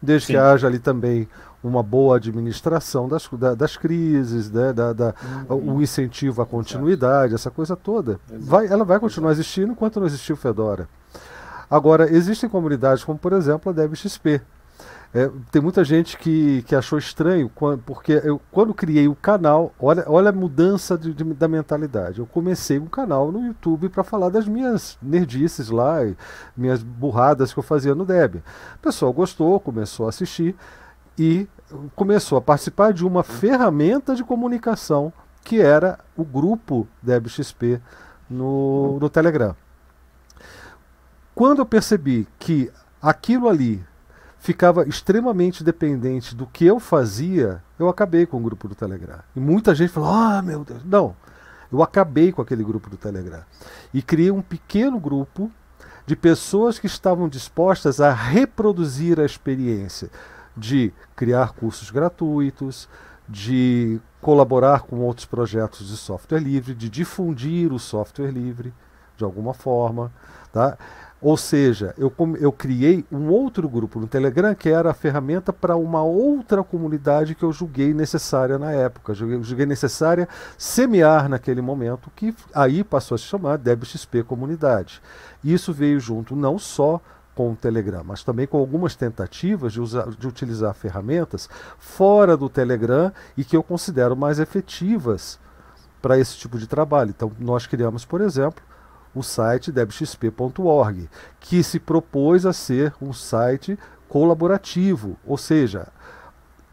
Desde 0.01 0.27
Sim. 0.27 0.33
que 0.33 0.37
haja 0.37 0.67
ali 0.67 0.79
também 0.79 1.27
uma 1.67 1.83
boa 1.83 2.17
administração 2.17 3.07
das, 3.07 3.27
da, 3.33 3.55
das 3.55 3.77
crises, 3.77 4.51
né, 4.51 4.71
da, 4.73 4.93
da 4.93 5.13
uhum. 5.49 5.75
o 5.75 5.81
incentivo 5.81 6.41
à 6.41 6.45
continuidade, 6.45 7.33
Exato. 7.33 7.35
essa 7.35 7.51
coisa 7.51 7.75
toda. 7.75 8.19
Vai, 8.39 8.67
ela 8.67 8.83
vai 8.83 8.99
continuar 8.99 9.31
Exato. 9.31 9.41
existindo 9.41 9.71
enquanto 9.71 9.99
não 9.99 10.07
existir 10.07 10.33
o 10.33 10.37
Fedora. 10.37 10.87
Agora, 11.69 12.11
existem 12.11 12.49
comunidades 12.49 13.03
como, 13.03 13.17
por 13.17 13.33
exemplo, 13.33 13.71
a 13.71 13.73
DebXP, 13.73 14.41
é, 15.15 15.31
tem 15.49 15.61
muita 15.61 15.81
gente 15.81 16.17
que, 16.17 16.61
que 16.63 16.75
achou 16.75 16.99
estranho, 16.99 17.49
quando, 17.55 17.81
porque 17.83 18.21
eu, 18.21 18.41
quando 18.51 18.73
criei 18.73 19.07
o 19.07 19.15
canal, 19.15 19.73
olha, 19.79 20.03
olha 20.07 20.27
a 20.27 20.33
mudança 20.33 20.97
de, 20.97 21.13
de, 21.13 21.23
da 21.23 21.47
mentalidade. 21.47 22.19
Eu 22.19 22.25
comecei 22.25 22.77
um 22.77 22.85
canal 22.85 23.31
no 23.31 23.45
YouTube 23.45 23.87
para 23.87 24.03
falar 24.03 24.27
das 24.27 24.45
minhas 24.45 24.97
nerdices 25.01 25.69
lá, 25.69 25.99
minhas 26.55 26.83
burradas 26.83 27.53
que 27.53 27.59
eu 27.59 27.63
fazia 27.63 27.95
no 27.95 28.03
Deb. 28.03 28.43
O 28.75 28.79
pessoal 28.81 29.13
gostou, 29.13 29.57
começou 29.57 30.05
a 30.05 30.09
assistir 30.09 30.53
e 31.17 31.47
começou 31.95 32.37
a 32.37 32.41
participar 32.41 32.93
de 32.93 33.05
uma 33.05 33.23
ferramenta 33.23 34.15
de 34.15 34.23
comunicação 34.23 35.11
que 35.43 35.61
era 35.61 35.99
o 36.17 36.23
grupo 36.23 36.87
DebXP 37.01 37.79
no, 38.29 38.99
no 38.99 39.09
Telegram. 39.09 39.55
Quando 41.33 41.59
eu 41.59 41.65
percebi 41.65 42.27
que 42.39 42.71
aquilo 43.01 43.47
ali 43.47 43.83
ficava 44.39 44.87
extremamente 44.87 45.63
dependente 45.63 46.35
do 46.35 46.47
que 46.47 46.65
eu 46.65 46.79
fazia, 46.79 47.61
eu 47.77 47.89
acabei 47.89 48.25
com 48.25 48.37
o 48.37 48.41
grupo 48.41 48.67
do 48.67 48.75
Telegram. 48.75 49.19
E 49.35 49.39
muita 49.39 49.75
gente 49.75 49.91
falou: 49.91 50.09
ah, 50.09 50.41
meu 50.41 50.63
Deus. 50.63 50.83
Não, 50.85 51.15
eu 51.71 51.83
acabei 51.83 52.31
com 52.31 52.41
aquele 52.41 52.63
grupo 52.63 52.89
do 52.89 52.97
Telegram. 52.97 53.43
E 53.93 54.01
criei 54.01 54.31
um 54.31 54.41
pequeno 54.41 54.99
grupo 54.99 55.51
de 56.05 56.15
pessoas 56.15 56.79
que 56.79 56.87
estavam 56.87 57.27
dispostas 57.27 57.99
a 57.99 58.13
reproduzir 58.13 59.19
a 59.19 59.25
experiência 59.25 60.09
de 60.55 60.93
criar 61.15 61.53
cursos 61.53 61.89
gratuitos, 61.91 62.87
de 63.27 63.99
colaborar 64.21 64.81
com 64.81 64.99
outros 64.99 65.25
projetos 65.25 65.87
de 65.87 65.97
software 65.97 66.39
livre, 66.39 66.73
de 66.73 66.89
difundir 66.89 67.73
o 67.73 67.79
software 67.79 68.31
livre 68.31 68.73
de 69.17 69.23
alguma 69.23 69.53
forma. 69.53 70.11
Tá? 70.51 70.77
Ou 71.21 71.35
seja, 71.37 71.93
eu, 71.97 72.13
eu 72.39 72.51
criei 72.51 73.03
um 73.11 73.29
outro 73.29 73.67
grupo 73.67 73.99
no 73.99 74.05
Telegram 74.05 74.53
que 74.53 74.69
era 74.69 74.91
a 74.91 74.93
ferramenta 74.93 75.51
para 75.51 75.75
uma 75.75 76.03
outra 76.03 76.63
comunidade 76.63 77.33
que 77.33 77.43
eu 77.43 77.51
julguei 77.51 77.93
necessária 77.93 78.59
na 78.59 78.71
época. 78.71 79.13
Eu 79.13 79.43
julguei 79.43 79.65
necessária 79.65 80.27
semear 80.57 81.27
naquele 81.27 81.61
momento, 81.61 82.11
que 82.15 82.35
aí 82.53 82.83
passou 82.83 83.15
a 83.15 83.17
se 83.17 83.23
chamar 83.23 83.57
DebXP 83.57 84.23
Comunidade. 84.23 85.01
Isso 85.43 85.73
veio 85.73 85.99
junto 85.99 86.35
não 86.35 86.59
só 86.59 87.01
com 87.35 87.51
o 87.51 87.55
Telegram, 87.55 88.03
mas 88.03 88.23
também 88.23 88.47
com 88.47 88.57
algumas 88.57 88.95
tentativas 88.95 89.73
de, 89.73 89.81
usar, 89.81 90.07
de 90.09 90.27
utilizar 90.27 90.73
ferramentas 90.73 91.49
fora 91.77 92.37
do 92.37 92.49
Telegram 92.49 93.11
e 93.35 93.43
que 93.43 93.55
eu 93.55 93.61
considero 93.61 94.15
mais 94.15 94.39
efetivas 94.39 95.37
para 96.01 96.17
esse 96.17 96.37
tipo 96.37 96.57
de 96.57 96.65
trabalho. 96.65 97.09
Então, 97.09 97.31
nós 97.37 97.67
criamos, 97.67 98.05
por 98.05 98.21
exemplo, 98.21 98.63
o 99.13 99.21
site 99.21 99.71
debxp.org, 99.71 101.09
que 101.39 101.63
se 101.63 101.79
propôs 101.79 102.45
a 102.45 102.53
ser 102.53 102.93
um 103.01 103.11
site 103.11 103.77
colaborativo, 104.07 105.17
ou 105.25 105.37
seja, 105.37 105.87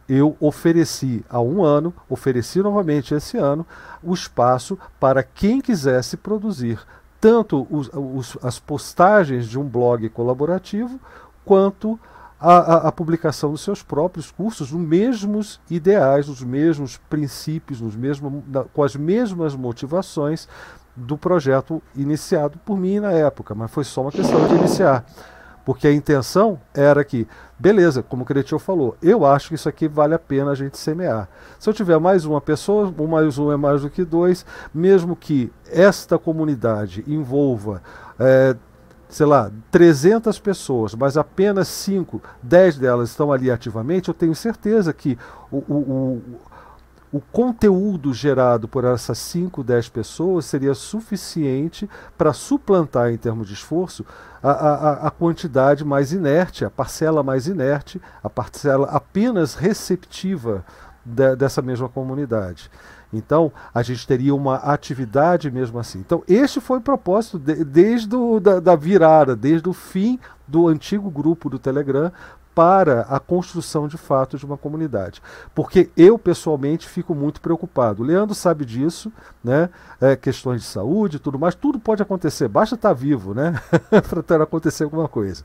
eu 0.08 0.36
ofereci 0.40 1.24
há 1.28 1.40
um 1.40 1.64
ano, 1.64 1.94
ofereci 2.08 2.60
novamente 2.60 3.14
esse 3.14 3.38
ano, 3.38 3.66
o 4.02 4.12
espaço 4.12 4.78
para 5.00 5.22
quem 5.22 5.60
quisesse 5.60 6.16
produzir 6.16 6.78
tanto 7.22 7.68
os, 7.70 7.88
os, 7.94 8.36
as 8.42 8.58
postagens 8.58 9.46
de 9.46 9.56
um 9.56 9.62
blog 9.62 10.08
colaborativo, 10.08 10.98
quanto 11.44 11.96
a, 12.40 12.56
a, 12.56 12.88
a, 12.88 12.92
publicação 12.92 13.52
dos 13.52 13.60
seus 13.60 13.80
próprios 13.80 14.32
cursos, 14.32 14.72
os 14.72 14.80
mesmos 14.80 15.60
ideais, 15.70 16.28
os 16.28 16.42
mesmos 16.42 16.96
princípios, 17.08 17.80
os 17.80 17.94
mesmos, 17.94 18.42
com 18.72 18.82
as 18.82 18.96
mesmas 18.96 19.54
motivações 19.54 20.48
do 20.96 21.16
projeto 21.16 21.80
iniciado 21.94 22.58
por 22.66 22.76
mim 22.76 22.98
na 22.98 23.12
época, 23.12 23.54
mas 23.54 23.70
foi 23.70 23.84
só 23.84 24.02
uma 24.02 24.10
questão 24.10 24.44
de 24.48 24.54
iniciar. 24.56 25.04
Porque 25.64 25.86
a 25.86 25.92
intenção 25.92 26.60
era 26.74 27.04
que, 27.04 27.26
beleza, 27.58 28.02
como 28.02 28.22
o 28.22 28.26
Cretil 28.26 28.58
falou, 28.58 28.96
eu 29.02 29.24
acho 29.24 29.48
que 29.48 29.54
isso 29.54 29.68
aqui 29.68 29.86
vale 29.86 30.14
a 30.14 30.18
pena 30.18 30.50
a 30.50 30.54
gente 30.54 30.76
semear. 30.76 31.28
Se 31.58 31.68
eu 31.68 31.74
tiver 31.74 31.98
mais 31.98 32.24
uma 32.24 32.40
pessoa, 32.40 32.92
um 32.98 33.06
mais 33.06 33.38
um 33.38 33.52
é 33.52 33.56
mais 33.56 33.82
do 33.82 33.90
que 33.90 34.04
dois, 34.04 34.44
mesmo 34.74 35.14
que 35.14 35.52
esta 35.70 36.18
comunidade 36.18 37.04
envolva, 37.06 37.82
é, 38.18 38.56
sei 39.08 39.26
lá, 39.26 39.52
300 39.70 40.38
pessoas, 40.40 40.94
mas 40.94 41.16
apenas 41.16 41.68
5, 41.68 42.20
10 42.42 42.78
delas 42.78 43.10
estão 43.10 43.30
ali 43.30 43.50
ativamente, 43.50 44.08
eu 44.08 44.14
tenho 44.14 44.34
certeza 44.34 44.92
que 44.92 45.16
o, 45.50 45.58
o 45.58 46.22
conteúdo 47.20 48.14
gerado 48.14 48.66
por 48.66 48.84
essas 48.84 49.18
5, 49.18 49.62
10 49.62 49.90
pessoas 49.90 50.46
seria 50.46 50.72
suficiente 50.72 51.88
para 52.16 52.32
suplantar, 52.32 53.10
em 53.10 53.18
termos 53.18 53.46
de 53.46 53.52
esforço, 53.52 54.04
a, 54.42 54.50
a, 54.50 54.92
a, 55.08 55.10
quantidade 55.10 55.84
mais 55.84 56.12
inerte, 56.12 56.64
a 56.64 56.70
parcela 56.70 57.22
mais 57.22 57.46
inerte, 57.46 58.00
a 58.22 58.30
parcela 58.30 58.86
apenas 58.86 59.54
receptiva 59.54 60.64
de, 61.04 61.36
dessa 61.36 61.60
mesma 61.60 61.88
comunidade. 61.88 62.70
Então, 63.12 63.52
a 63.74 63.82
gente 63.82 64.06
teria 64.06 64.34
uma 64.34 64.56
atividade 64.56 65.50
mesmo 65.50 65.78
assim. 65.78 65.98
Então, 65.98 66.24
este 66.26 66.60
foi 66.60 66.78
o 66.78 66.82
propósito 66.82 67.38
de, 67.38 67.62
desde 67.62 68.16
o, 68.16 68.40
da, 68.40 68.58
da 68.58 68.74
virada, 68.74 69.36
desde 69.36 69.68
o 69.68 69.74
fim 69.74 70.18
do 70.48 70.66
antigo 70.66 71.10
grupo 71.10 71.50
do 71.50 71.58
Telegram 71.58 72.10
para 72.54 73.02
a 73.02 73.18
construção 73.18 73.88
de 73.88 73.96
fato 73.96 74.36
de 74.36 74.44
uma 74.44 74.56
comunidade. 74.56 75.22
Porque 75.54 75.90
eu, 75.96 76.18
pessoalmente, 76.18 76.88
fico 76.88 77.14
muito 77.14 77.40
preocupado. 77.40 78.02
O 78.02 78.06
Leandro 78.06 78.34
sabe 78.34 78.64
disso, 78.64 79.12
né? 79.42 79.70
É, 80.00 80.16
questões 80.16 80.62
de 80.62 80.66
saúde 80.66 81.18
tudo 81.18 81.38
mais, 81.38 81.54
tudo 81.54 81.78
pode 81.78 82.02
acontecer, 82.02 82.48
basta 82.48 82.74
estar 82.74 82.92
vivo, 82.92 83.34
né? 83.34 83.60
para 84.26 84.44
acontecer 84.44 84.84
alguma 84.84 85.08
coisa. 85.08 85.44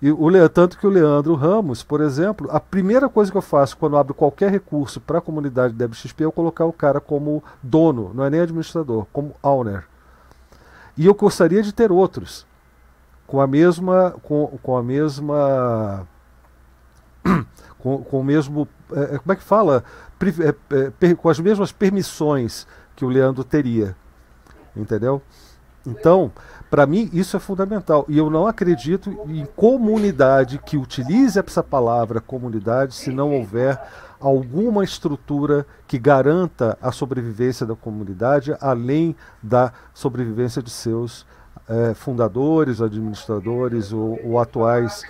E 0.00 0.10
o 0.10 0.48
tanto 0.48 0.78
que 0.78 0.86
o 0.86 0.90
Leandro 0.90 1.34
Ramos, 1.34 1.84
por 1.84 2.00
exemplo, 2.00 2.48
a 2.50 2.58
primeira 2.58 3.08
coisa 3.08 3.30
que 3.30 3.38
eu 3.38 3.42
faço 3.42 3.76
quando 3.76 3.96
abro 3.96 4.12
qualquer 4.12 4.50
recurso 4.50 5.00
para 5.00 5.18
a 5.18 5.20
comunidade 5.20 5.74
DebXP 5.74 6.24
é 6.24 6.26
eu 6.26 6.32
colocar 6.32 6.64
o 6.64 6.72
cara 6.72 7.00
como 7.00 7.42
dono, 7.62 8.10
não 8.12 8.24
é 8.24 8.30
nem 8.30 8.40
administrador, 8.40 9.06
como 9.12 9.36
owner. 9.40 9.84
E 10.96 11.06
eu 11.06 11.14
gostaria 11.14 11.62
de 11.62 11.72
ter 11.72 11.92
outros 11.92 12.44
com 13.26 13.40
a 13.40 13.46
mesma 13.46 14.14
com, 14.22 14.58
com 14.62 14.76
a 14.76 14.82
mesma 14.82 16.06
com, 17.78 17.98
com 17.98 18.20
o 18.20 18.24
mesmo. 18.24 18.68
É, 18.92 19.14
é, 19.14 19.18
como 19.18 19.32
é 19.32 19.36
que 19.36 19.42
fala? 19.42 19.84
É, 20.20 21.08
é, 21.08 21.14
com 21.14 21.28
as 21.28 21.40
mesmas 21.40 21.72
permissões 21.72 22.66
que 22.94 23.04
o 23.04 23.08
Leandro 23.08 23.44
teria. 23.44 23.96
Entendeu? 24.74 25.20
Então, 25.86 26.30
para 26.70 26.86
mim, 26.86 27.10
isso 27.12 27.36
é 27.36 27.40
fundamental. 27.40 28.06
E 28.08 28.16
eu 28.16 28.30
não 28.30 28.46
acredito 28.46 29.10
em 29.26 29.44
comunidade 29.56 30.58
que 30.58 30.76
utilize 30.76 31.38
essa 31.38 31.62
palavra 31.62 32.20
comunidade 32.20 32.94
se 32.94 33.10
não 33.10 33.32
houver 33.34 33.80
alguma 34.20 34.84
estrutura 34.84 35.66
que 35.88 35.98
garanta 35.98 36.78
a 36.80 36.92
sobrevivência 36.92 37.66
da 37.66 37.74
comunidade, 37.74 38.56
além 38.60 39.16
da 39.42 39.72
sobrevivência 39.92 40.62
de 40.62 40.70
seus 40.70 41.26
é, 41.68 41.94
fundadores, 41.94 42.80
administradores 42.80 43.92
ou, 43.92 44.18
ou 44.24 44.38
atuais. 44.38 45.02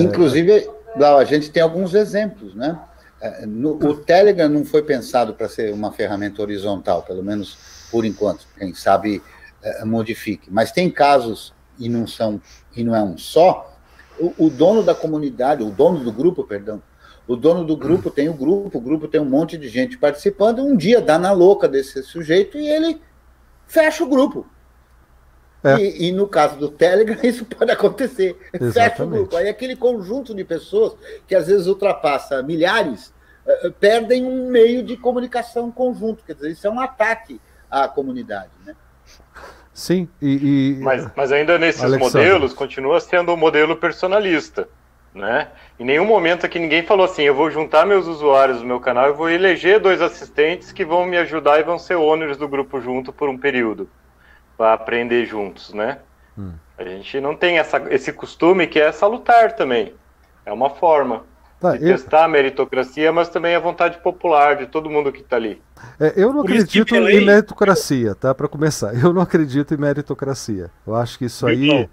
Inclusive, 0.00 0.66
Blau, 0.96 1.18
a 1.18 1.24
gente 1.24 1.50
tem 1.50 1.62
alguns 1.62 1.94
exemplos, 1.94 2.54
né? 2.54 2.78
É, 3.20 3.46
no, 3.46 3.76
o 3.76 3.96
Telegram 3.96 4.48
não 4.48 4.64
foi 4.64 4.82
pensado 4.82 5.34
para 5.34 5.48
ser 5.48 5.72
uma 5.72 5.90
ferramenta 5.92 6.42
horizontal, 6.42 7.02
pelo 7.02 7.22
menos 7.22 7.56
por 7.90 8.04
enquanto. 8.04 8.46
Quem 8.58 8.74
sabe 8.74 9.22
é, 9.62 9.84
modifique. 9.84 10.50
Mas 10.50 10.70
tem 10.70 10.90
casos 10.90 11.54
e 11.78 11.88
não 11.88 12.06
são 12.06 12.40
e 12.76 12.84
não 12.84 12.94
é 12.94 13.02
um 13.02 13.16
só. 13.16 13.72
O, 14.18 14.46
o, 14.46 14.50
dono 14.50 14.82
da 14.82 14.94
comunidade, 14.94 15.62
o 15.62 15.70
dono 15.70 16.00
do 16.00 16.12
grupo, 16.12 16.44
perdão, 16.44 16.82
o 17.26 17.34
dono 17.34 17.64
do 17.64 17.76
grupo 17.76 18.10
tem 18.10 18.28
o 18.28 18.34
grupo, 18.34 18.78
o 18.78 18.80
grupo 18.80 19.08
tem 19.08 19.20
um 19.20 19.24
monte 19.24 19.56
de 19.56 19.68
gente 19.68 19.96
participando, 19.96 20.60
um 20.60 20.76
dia 20.76 21.00
dá 21.00 21.18
na 21.18 21.32
louca 21.32 21.66
desse 21.66 22.02
sujeito 22.02 22.58
e 22.58 22.68
ele 22.68 23.00
fecha 23.66 24.04
o 24.04 24.08
grupo. 24.08 24.46
É. 25.64 25.80
E, 25.80 26.08
e, 26.08 26.12
no 26.12 26.28
caso 26.28 26.56
do 26.56 26.68
Telegram, 26.68 27.16
isso 27.24 27.46
pode 27.46 27.70
acontecer. 27.70 28.36
Exatamente. 28.52 28.74
Fecha 28.74 29.04
o 29.04 29.08
grupo. 29.08 29.36
Aí 29.36 29.48
aquele 29.48 29.74
conjunto 29.74 30.34
de 30.34 30.44
pessoas 30.44 30.94
que 31.26 31.34
às 31.34 31.46
vezes 31.46 31.66
ultrapassa 31.66 32.42
milhares, 32.42 33.14
uh, 33.46 33.72
perdem 33.72 34.26
um 34.26 34.50
meio 34.50 34.82
de 34.82 34.94
comunicação 34.94 35.72
conjunto. 35.72 36.22
Quer 36.22 36.34
dizer, 36.34 36.50
isso 36.50 36.66
é 36.66 36.70
um 36.70 36.78
ataque 36.78 37.40
à 37.70 37.88
comunidade. 37.88 38.50
Né? 38.66 38.76
Sim, 39.72 40.06
e. 40.20 40.76
e... 40.76 40.82
Mas, 40.82 41.08
mas 41.16 41.32
ainda 41.32 41.58
nesses 41.58 41.82
Alexandre. 41.82 42.28
modelos 42.28 42.52
continua 42.52 43.00
sendo 43.00 43.32
um 43.32 43.36
modelo 43.36 43.74
personalista. 43.74 44.68
Né? 45.14 45.48
Em 45.78 45.84
nenhum 45.84 46.04
momento 46.04 46.44
aqui 46.44 46.58
ninguém 46.58 46.82
falou 46.82 47.06
assim: 47.06 47.22
eu 47.22 47.34
vou 47.34 47.50
juntar 47.50 47.86
meus 47.86 48.06
usuários 48.06 48.58
do 48.58 48.66
meu 48.66 48.80
canal 48.80 49.08
e 49.08 49.12
vou 49.12 49.30
eleger 49.30 49.80
dois 49.80 50.02
assistentes 50.02 50.72
que 50.72 50.84
vão 50.84 51.06
me 51.06 51.16
ajudar 51.16 51.60
e 51.60 51.62
vão 51.62 51.78
ser 51.78 51.94
owners 51.94 52.36
do 52.36 52.48
grupo 52.48 52.80
junto 52.80 53.12
por 53.12 53.28
um 53.28 53.38
período 53.38 53.88
para 54.56 54.72
aprender 54.72 55.26
juntos, 55.26 55.72
né? 55.72 55.98
Hum. 56.38 56.52
A 56.76 56.84
gente 56.84 57.20
não 57.20 57.36
tem 57.36 57.58
essa, 57.58 57.78
esse 57.92 58.12
costume 58.12 58.66
que 58.66 58.80
é 58.80 58.90
salutar 58.92 59.52
também. 59.54 59.94
É 60.44 60.52
uma 60.52 60.70
forma 60.70 61.24
tá, 61.60 61.76
de 61.76 61.84
eu... 61.84 61.92
testar 61.92 62.24
a 62.24 62.28
meritocracia, 62.28 63.12
mas 63.12 63.28
também 63.28 63.54
a 63.54 63.60
vontade 63.60 63.98
popular 63.98 64.56
de 64.56 64.66
todo 64.66 64.90
mundo 64.90 65.12
que 65.12 65.20
está 65.20 65.36
ali. 65.36 65.62
É, 66.00 66.12
eu 66.16 66.32
não 66.32 66.42
Por 66.42 66.50
acredito 66.50 66.94
em 66.94 67.24
meritocracia, 67.24 68.14
tá? 68.14 68.34
Para 68.34 68.48
começar, 68.48 68.94
eu 68.94 69.12
não 69.12 69.22
acredito 69.22 69.72
em 69.74 69.76
meritocracia. 69.76 70.70
Eu 70.86 70.94
acho 70.94 71.18
que 71.18 71.26
isso 71.26 71.46
aí. 71.46 71.88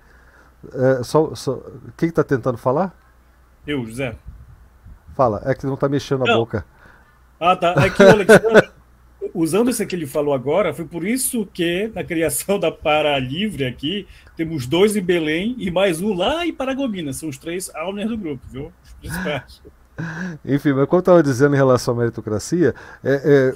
É, 0.74 1.04
só, 1.04 1.34
só... 1.36 1.62
Quem 1.98 2.10
está 2.10 2.24
tentando 2.24 2.58
falar? 2.58 2.94
Eu, 3.66 3.86
José. 3.86 4.16
Fala, 5.16 5.42
é 5.46 5.54
que 5.54 5.66
não 5.66 5.76
está 5.76 5.88
mexendo 5.88 6.24
não. 6.26 6.34
a 6.34 6.38
boca. 6.38 6.66
Ah, 7.40 7.56
tá. 7.56 7.74
É 7.78 7.90
que 7.90 8.04
o 8.04 8.10
Alexandre, 8.10 8.70
usando 9.34 9.70
isso 9.70 9.86
que 9.86 9.96
ele 9.96 10.06
falou 10.06 10.34
agora, 10.34 10.74
foi 10.74 10.86
por 10.86 11.06
isso 11.06 11.48
que 11.54 11.92
na 11.94 12.04
criação 12.04 12.60
da 12.60 12.72
Para 12.72 13.18
Livre 13.20 13.66
aqui, 13.66 14.08
temos 14.36 14.66
dois 14.66 14.96
em 14.96 15.02
Belém 15.02 15.56
e 15.58 15.70
mais 15.70 16.02
um 16.02 16.14
lá 16.14 16.46
em 16.46 16.54
Paragominas. 16.54 17.18
São 17.18 17.30
os 17.30 17.38
três 17.38 17.70
owners 17.76 18.10
do 18.10 18.18
grupo, 18.18 18.42
viu? 18.50 18.72
Enfim, 20.44 20.74
mas 20.74 20.88
como 20.88 20.98
eu 20.98 21.00
estava 21.00 21.24
dizendo 21.24 21.54
em 21.54 21.58
relação 21.58 21.94
à 21.94 21.98
meritocracia, 21.98 22.74
é, 23.04 23.54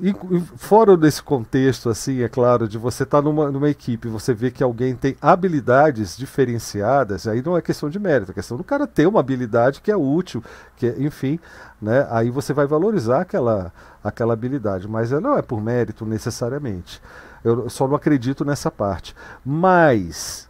e, 0.00 0.40
fora 0.56 0.96
desse 0.96 1.22
contexto, 1.22 1.88
assim, 1.88 2.22
é 2.22 2.28
claro, 2.28 2.68
de 2.68 2.78
você 2.78 3.02
estar 3.02 3.18
tá 3.18 3.22
numa, 3.22 3.50
numa 3.50 3.68
equipe, 3.68 4.08
você 4.08 4.34
vê 4.34 4.50
que 4.50 4.62
alguém 4.62 4.94
tem 4.94 5.16
habilidades 5.20 6.16
diferenciadas, 6.16 7.26
aí 7.26 7.42
não 7.42 7.56
é 7.56 7.62
questão 7.62 7.88
de 7.88 7.98
mérito, 7.98 8.30
é 8.30 8.34
questão 8.34 8.56
do 8.56 8.64
cara 8.64 8.86
ter 8.86 9.06
uma 9.06 9.20
habilidade 9.20 9.80
que 9.80 9.90
é 9.90 9.96
útil, 9.96 10.42
que 10.76 10.86
é, 10.86 10.96
enfim, 10.98 11.38
né, 11.80 12.06
aí 12.10 12.30
você 12.30 12.52
vai 12.52 12.66
valorizar 12.66 13.20
aquela, 13.20 13.72
aquela 14.02 14.32
habilidade, 14.32 14.88
mas 14.88 15.10
não 15.10 15.36
é 15.36 15.42
por 15.42 15.60
mérito 15.60 16.04
necessariamente. 16.04 17.00
Eu 17.44 17.70
só 17.70 17.86
não 17.86 17.94
acredito 17.94 18.44
nessa 18.44 18.72
parte. 18.72 19.14
Mas, 19.44 20.48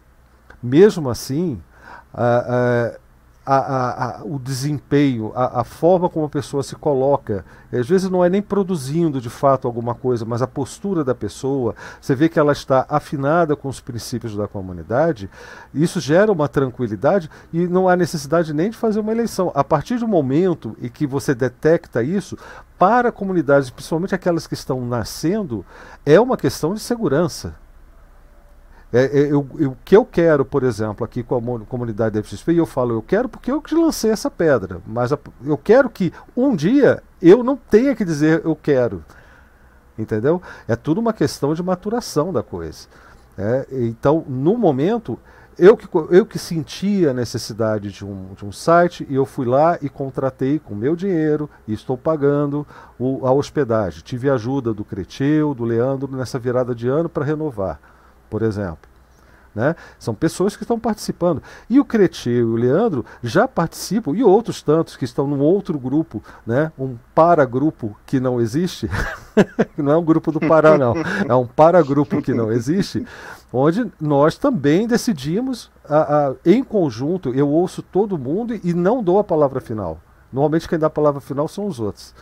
mesmo 0.62 1.10
assim, 1.10 1.60
uh, 2.14 2.98
a, 3.46 3.56
a, 3.56 4.20
a, 4.20 4.24
o 4.24 4.40
desempenho, 4.40 5.30
a, 5.34 5.62
forma 5.62 6.08
como 6.08 6.26
a 6.26 6.28
pessoa 6.28 6.64
se 6.64 6.74
coloca. 6.74 7.44
Às 7.72 7.88
vezes 7.88 8.10
não 8.10 8.24
é 8.24 8.28
nem 8.28 8.42
produzindo 8.42 9.20
de 9.20 9.30
fato 9.30 9.68
alguma 9.68 9.94
coisa, 9.94 10.24
mas 10.24 10.42
a 10.42 10.48
postura 10.48 11.04
da 11.04 11.14
pessoa. 11.14 11.76
Você 12.00 12.14
vê 12.16 12.28
que 12.28 12.40
ela 12.40 12.52
está 12.52 12.84
afinada 12.88 13.54
com 13.54 13.68
os 13.68 13.80
princípios 13.80 14.36
da 14.36 14.48
comunidade. 14.48 15.30
Isso 15.72 16.00
gera 16.00 16.32
uma 16.32 16.48
tranquilidade 16.48 17.30
e 17.52 17.68
não 17.68 17.88
há 17.88 17.94
necessidade 17.94 18.52
nem 18.52 18.70
de 18.70 18.76
fazer 18.76 18.98
uma 18.98 19.12
eleição. 19.12 19.52
A 19.54 19.62
partir 19.62 19.98
do 19.98 20.08
momento 20.08 20.76
em 20.82 20.88
que 20.88 21.06
você 21.06 21.32
detecta 21.32 22.02
isso, 22.02 22.36
para 22.76 23.12
comunidades, 23.12 23.70
principalmente 23.70 24.14
aquelas 24.14 24.46
que 24.46 24.54
estão 24.54 24.84
nascendo, 24.84 25.64
é 26.04 26.20
uma 26.20 26.36
questão 26.36 26.74
de 26.74 26.80
segurança. 26.80 27.54
É, 28.92 29.04
é, 29.04 29.32
eu, 29.32 29.46
eu, 29.58 29.70
o 29.72 29.76
que 29.84 29.96
eu 29.96 30.04
quero, 30.04 30.44
por 30.44 30.62
exemplo, 30.62 31.04
aqui 31.04 31.22
com 31.22 31.36
a 31.36 31.66
comunidade 31.66 32.14
da 32.14 32.22
FXP, 32.22 32.52
e 32.52 32.58
eu 32.58 32.66
falo, 32.66 32.94
eu 32.94 33.02
quero 33.02 33.28
porque 33.28 33.50
eu 33.50 33.60
que 33.60 33.74
lancei 33.74 34.10
essa 34.10 34.30
pedra, 34.30 34.80
mas 34.86 35.12
a, 35.12 35.18
eu 35.44 35.58
quero 35.58 35.90
que 35.90 36.12
um 36.36 36.54
dia 36.54 37.02
eu 37.20 37.42
não 37.42 37.56
tenha 37.56 37.96
que 37.96 38.04
dizer 38.04 38.42
eu 38.44 38.54
quero. 38.54 39.04
Entendeu? 39.98 40.40
É 40.68 40.76
tudo 40.76 41.00
uma 41.00 41.12
questão 41.12 41.54
de 41.54 41.62
maturação 41.62 42.32
da 42.32 42.42
coisa. 42.42 42.86
É, 43.36 43.66
então, 43.72 44.24
no 44.28 44.56
momento, 44.56 45.18
eu 45.58 45.76
que, 45.76 45.88
eu 46.10 46.24
que 46.24 46.38
senti 46.38 47.08
a 47.08 47.14
necessidade 47.14 47.90
de 47.90 48.04
um, 48.04 48.34
de 48.34 48.44
um 48.44 48.52
site, 48.52 49.06
e 49.10 49.14
eu 49.14 49.26
fui 49.26 49.46
lá 49.46 49.78
e 49.82 49.88
contratei 49.88 50.58
com 50.58 50.74
meu 50.74 50.94
dinheiro 50.94 51.50
e 51.66 51.72
estou 51.72 51.96
pagando 51.96 52.66
o, 52.98 53.26
a 53.26 53.32
hospedagem. 53.32 54.02
Tive 54.04 54.30
ajuda 54.30 54.72
do 54.72 54.84
Creteu, 54.84 55.54
do 55.54 55.64
Leandro 55.64 56.14
nessa 56.14 56.38
virada 56.38 56.74
de 56.74 56.86
ano 56.88 57.08
para 57.08 57.24
renovar 57.24 57.80
por 58.28 58.42
exemplo. 58.42 58.96
Né? 59.56 59.74
São 59.98 60.14
pessoas 60.14 60.54
que 60.54 60.64
estão 60.64 60.78
participando. 60.78 61.42
E 61.70 61.80
o 61.80 61.84
Cretê 61.84 62.40
e 62.40 62.44
o 62.44 62.56
Leandro 62.56 63.06
já 63.22 63.48
participam, 63.48 64.14
e 64.14 64.22
outros 64.22 64.62
tantos 64.62 64.96
que 64.96 65.06
estão 65.06 65.26
num 65.26 65.40
outro 65.40 65.78
grupo, 65.78 66.22
né? 66.46 66.70
um 66.78 66.96
paragrupo 67.14 67.96
que 68.04 68.20
não 68.20 68.38
existe. 68.38 68.90
não 69.74 69.92
é 69.92 69.96
um 69.96 70.04
grupo 70.04 70.30
do 70.30 70.40
Pará, 70.40 70.76
não. 70.76 70.94
É 71.26 71.34
um 71.34 71.46
paragrupo 71.46 72.20
que 72.20 72.34
não 72.34 72.52
existe, 72.52 73.06
onde 73.50 73.90
nós 73.98 74.36
também 74.36 74.86
decidimos, 74.86 75.70
a, 75.88 76.28
a, 76.28 76.34
em 76.44 76.62
conjunto, 76.62 77.30
eu 77.30 77.48
ouço 77.48 77.80
todo 77.80 78.18
mundo 78.18 78.60
e 78.62 78.74
não 78.74 79.02
dou 79.02 79.18
a 79.18 79.24
palavra 79.24 79.58
final. 79.58 79.98
Normalmente 80.30 80.68
quem 80.68 80.78
dá 80.78 80.88
a 80.88 80.90
palavra 80.90 81.22
final 81.22 81.48
são 81.48 81.66
os 81.66 81.80
outros. 81.80 82.14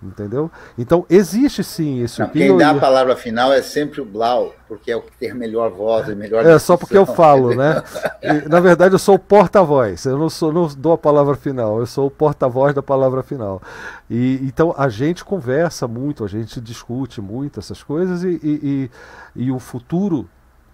Entendeu? 0.00 0.48
Então, 0.78 1.04
existe 1.10 1.64
sim 1.64 2.02
isso. 2.02 2.22
Não, 2.22 2.28
quem 2.28 2.56
dá 2.56 2.70
a 2.70 2.74
palavra 2.74 3.16
final 3.16 3.52
é 3.52 3.60
sempre 3.60 4.00
o 4.00 4.04
Blau, 4.04 4.54
porque 4.68 4.92
é 4.92 4.96
o 4.96 5.02
que 5.02 5.10
tem 5.18 5.32
a 5.32 5.34
melhor 5.34 5.70
voz 5.70 6.08
e 6.08 6.14
melhor. 6.14 6.46
É 6.46 6.56
só 6.56 6.76
porque 6.76 6.96
eu 6.96 7.04
falo, 7.04 7.54
né? 7.54 7.82
E, 8.22 8.48
na 8.48 8.60
verdade, 8.60 8.94
eu 8.94 8.98
sou 8.98 9.14
o 9.14 9.18
porta-voz. 9.18 10.04
Eu 10.04 10.18
não, 10.18 10.28
sou, 10.28 10.52
não 10.52 10.68
dou 10.68 10.92
a 10.92 10.98
palavra 10.98 11.34
final, 11.34 11.80
eu 11.80 11.86
sou 11.86 12.06
o 12.06 12.10
porta-voz 12.10 12.74
da 12.74 12.82
palavra 12.82 13.22
final. 13.22 13.60
E, 14.08 14.40
então, 14.42 14.74
a 14.76 14.88
gente 14.88 15.24
conversa 15.24 15.88
muito, 15.88 16.24
a 16.24 16.28
gente 16.28 16.60
discute 16.60 17.20
muito 17.20 17.58
essas 17.58 17.82
coisas 17.82 18.22
e, 18.22 18.38
e, 18.42 18.90
e 19.34 19.50
o 19.50 19.58
futuro 19.58 20.28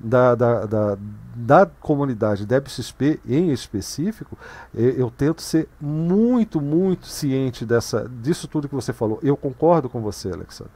da, 0.05 0.35
da, 0.35 0.67
da, 0.67 0.99
da 1.35 1.67
comunidade 1.67 2.47
DebXP 2.47 3.21
em 3.27 3.51
específico, 3.51 4.37
eu, 4.75 5.11
tento 5.11 5.41
ser 5.41 5.69
muito, 5.81 6.61
muito 6.61 7.07
ciente 7.07 7.65
dessa, 7.65 8.09
disso 8.09 8.47
tudo 8.47 8.69
que 8.69 8.75
você 8.75 8.93
falou. 8.93 9.19
Eu 9.23 9.37
concordo 9.37 9.89
com 9.89 10.01
você, 10.03 10.31
Alexandre. 10.31 10.73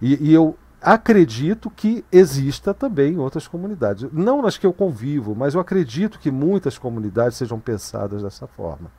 E, 0.00 0.30
e 0.30 0.32
eu 0.32 0.56
acredito 0.80 1.68
que 1.70 2.04
exista 2.12 2.72
também 2.72 3.18
outras 3.18 3.48
comunidades. 3.48 4.08
Não 4.12 4.40
nas 4.40 4.56
que 4.56 4.66
eu 4.66 4.72
convivo, 4.72 5.34
mas 5.34 5.54
eu 5.54 5.60
acredito 5.60 6.20
que 6.20 6.30
muitas 6.30 6.78
comunidades 6.78 7.36
sejam 7.36 7.58
pensadas 7.58 8.22
dessa 8.22 8.46
forma. 8.46 8.90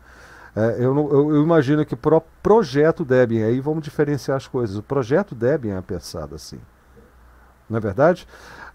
É, 0.55 0.75
eu, 0.79 0.95
eu, 0.97 1.35
eu, 1.35 1.43
imagino 1.43 1.85
que 1.85 1.95
pro 1.95 2.21
projeto 2.43 3.05
Debian, 3.05 3.45
aí 3.45 3.61
vamos 3.61 3.83
diferenciar 3.83 4.35
as 4.35 4.47
coisas, 4.47 4.77
o 4.77 4.83
projeto 4.83 5.33
Debian 5.33 5.77
é 5.77 5.81
pensado 5.81 6.35
assim. 6.35 6.59
Não 7.69 7.77
é 7.77 7.79
verdade? 7.79 8.27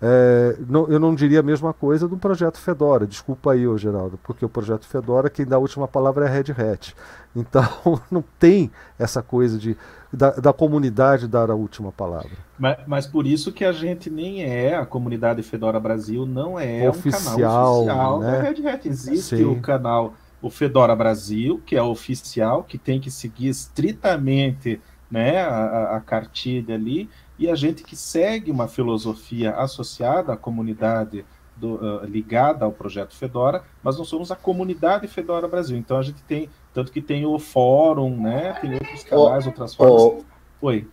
É, 0.07 0.57
não, 0.69 0.87
eu 0.89 1.01
não 1.01 1.15
diria 1.15 1.41
a 1.41 1.43
mesma 1.43 1.73
coisa 1.73 2.07
do 2.07 2.19
projeto 2.19 2.59
Fedora. 2.59 3.07
Desculpa 3.07 3.53
aí, 3.53 3.67
ô 3.67 3.79
Geraldo, 3.79 4.19
porque 4.23 4.45
o 4.45 4.49
projeto 4.51 4.87
Fedora, 4.87 5.31
quem 5.31 5.47
dá 5.47 5.57
a 5.57 5.59
última 5.59 5.89
palavra 5.89 6.27
é 6.27 6.29
a 6.29 6.31
Red 6.31 6.53
Hat. 6.53 6.95
Então, 7.37 8.01
não 8.13 8.23
tem 8.39 8.71
essa 8.97 9.21
coisa 9.21 9.59
de 9.59 9.77
da, 10.13 10.31
da 10.31 10.53
comunidade 10.53 11.27
dar 11.27 11.51
a 11.51 11.55
última 11.57 11.91
palavra. 11.91 12.31
Mas, 12.57 12.77
mas, 12.87 13.07
por 13.09 13.27
isso 13.27 13.51
que 13.51 13.65
a 13.65 13.73
gente 13.73 14.09
nem 14.09 14.45
é, 14.45 14.77
a 14.77 14.87
comunidade 14.87 15.43
Fedora 15.43 15.81
Brasil 15.81 16.25
não 16.25 16.61
é 16.61 16.89
oficial, 16.89 17.83
um 17.83 17.87
canal 17.87 18.19
oficial 18.19 18.21
né? 18.21 18.31
da 18.31 18.43
Red 18.43 18.69
Hat. 18.69 18.89
Existe 18.89 19.39
Sim. 19.39 19.45
o 19.47 19.61
canal, 19.61 20.15
o 20.41 20.49
Fedora 20.49 20.95
Brasil, 20.95 21.61
que 21.67 21.75
é 21.75 21.83
oficial, 21.83 22.63
que 22.63 22.79
tem 22.79 23.01
que 23.01 23.11
seguir 23.11 23.49
estritamente 23.49 24.81
né, 25.11 25.41
a, 25.43 25.97
a 25.97 26.01
cartilha 26.01 26.77
ali, 26.77 27.11
e 27.39 27.51
a 27.51 27.55
gente 27.55 27.82
que 27.82 27.97
segue 27.97 28.51
uma 28.51 28.69
filosofia 28.69 29.52
associada 29.56 30.32
à 30.32 30.36
comunidade 30.36 31.24
do, 31.56 31.74
uh, 31.74 32.05
ligada 32.05 32.65
ao 32.65 32.73
projeto 32.73 33.15
Fedora, 33.15 33.62
mas 33.82 33.97
não 33.97 34.05
somos 34.05 34.31
a 34.31 34.36
comunidade 34.36 35.06
Fedora 35.09 35.48
Brasil. 35.48 35.77
Então 35.77 35.97
a 35.97 36.02
gente 36.02 36.23
tem, 36.24 36.48
tanto 36.73 36.93
que 36.93 37.01
tem 37.01 37.24
o 37.24 37.39
fórum, 37.39 38.20
né? 38.20 38.56
Tem 38.61 38.74
outros 38.74 39.05
canais, 39.05 39.47
outras 39.47 39.74
formas. 39.74 40.24
Oi. 40.61 40.89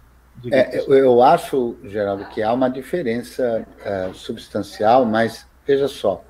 É, 0.52 0.84
eu 0.88 1.22
acho, 1.22 1.78
Geraldo, 1.84 2.26
que 2.30 2.42
há 2.42 2.52
uma 2.52 2.70
diferença 2.70 3.68
uh, 3.86 4.14
substancial, 4.14 5.06
mas 5.06 5.46
veja 5.68 5.88
só, 5.88 6.24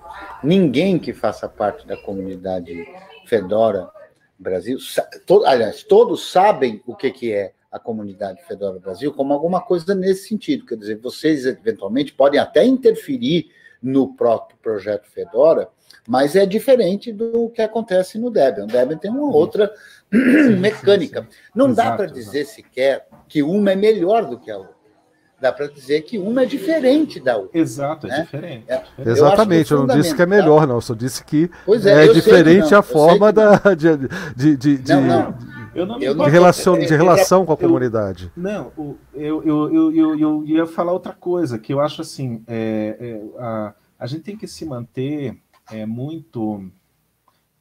ninguém 0.44 1.00
que 1.00 1.14
faça 1.14 1.48
parte 1.48 1.88
da 1.88 1.96
comunidade 1.96 2.86
Fedora 3.26 3.90
Brasil, 4.38 4.78
to, 5.26 5.46
aliás, 5.46 5.84
todos 5.84 6.30
sabem 6.30 6.82
o 6.86 6.96
que, 6.96 7.12
que 7.12 7.32
é 7.32 7.54
a 7.72 7.80
comunidade 7.80 8.44
Fedora 8.44 8.80
Brasil 8.80 9.14
como 9.14 9.34
alguma 9.34 9.62
coisa 9.62 9.96
nesse 9.96 10.28
sentido. 10.28 10.66
Quer 10.66 10.76
dizer, 10.76 10.98
vocês 10.98 11.46
eventualmente 11.46 12.14
podem 12.14 12.40
até 12.40 12.66
interferir 12.66 13.50
no 13.82 14.14
próprio 14.14 14.58
projeto 14.62 15.08
Fedora, 15.08 15.70
mas 16.08 16.36
é 16.36 16.46
diferente 16.46 17.12
do 17.12 17.50
que 17.50 17.62
acontece 17.62 18.20
no 18.20 18.30
Debian. 18.30 18.66
O 18.66 18.68
Debian 18.68 18.98
tem 18.98 19.10
uma 19.10 19.32
outra 19.34 19.72
sim, 20.12 20.56
mecânica. 20.58 21.22
Sim, 21.22 21.28
sim. 21.30 21.38
Não 21.56 21.70
exato, 21.70 21.90
dá 21.90 21.96
para 21.96 22.06
dizer 22.08 22.46
sequer 22.46 23.08
que 23.28 23.42
uma 23.42 23.72
é 23.72 23.76
melhor 23.76 24.26
do 24.26 24.38
que 24.38 24.52
a 24.52 24.58
outra. 24.58 24.82
Dá 25.40 25.52
para 25.52 25.66
dizer 25.66 26.02
que 26.02 26.20
uma 26.20 26.44
é 26.44 26.46
diferente 26.46 27.20
da 27.20 27.36
outra. 27.36 27.58
Exato, 27.58 28.06
é 28.06 28.10
né? 28.10 28.18
é 28.18 28.22
diferente. 28.22 28.66
É, 28.68 28.84
Exatamente, 29.04 29.72
eu, 29.72 29.80
eu, 29.80 29.88
não 29.88 29.96
disse 29.96 30.14
que 30.14 30.22
é 30.22 30.26
melhor, 30.28 30.68
não. 30.68 30.76
Eu 30.76 30.82
só 30.82 30.94
disse 30.94 31.24
que 31.24 31.50
é, 31.84 32.06
é 32.06 32.14
diferente 32.14 32.76
a 32.76 32.84
forma 32.84 33.34
da, 33.34 33.56
de, 33.74 33.98
de, 34.38 34.56
de, 34.56 34.78
de, 34.78 34.94
não, 34.94 35.02
não. 35.02 35.51
Eu 35.74 35.86
não 35.86 36.00
eu 36.00 36.14
de, 36.14 36.30
relação, 36.30 36.78
de 36.78 36.96
relação 36.96 37.46
com 37.46 37.54
a 37.54 37.58
comunidade. 37.58 38.32
Não, 38.36 38.72
eu, 38.78 39.44
eu, 39.44 39.74
eu, 39.74 39.96
eu, 39.96 40.20
eu 40.20 40.46
ia 40.46 40.68
falar 40.68 40.92
outra 40.92 41.14
coisa, 41.14 41.58
que 41.58 41.74
eu 41.74 41.80
acho 41.80 42.02
assim, 42.02 42.44
é, 42.48 42.98
é, 43.00 43.42
a, 43.42 43.74
a 44.00 44.08
gente 44.08 44.24
tem 44.24 44.38
que 44.38 44.48
se 44.48 44.66
manter 44.66 45.38
é 45.72 45.86
muito. 45.86 46.70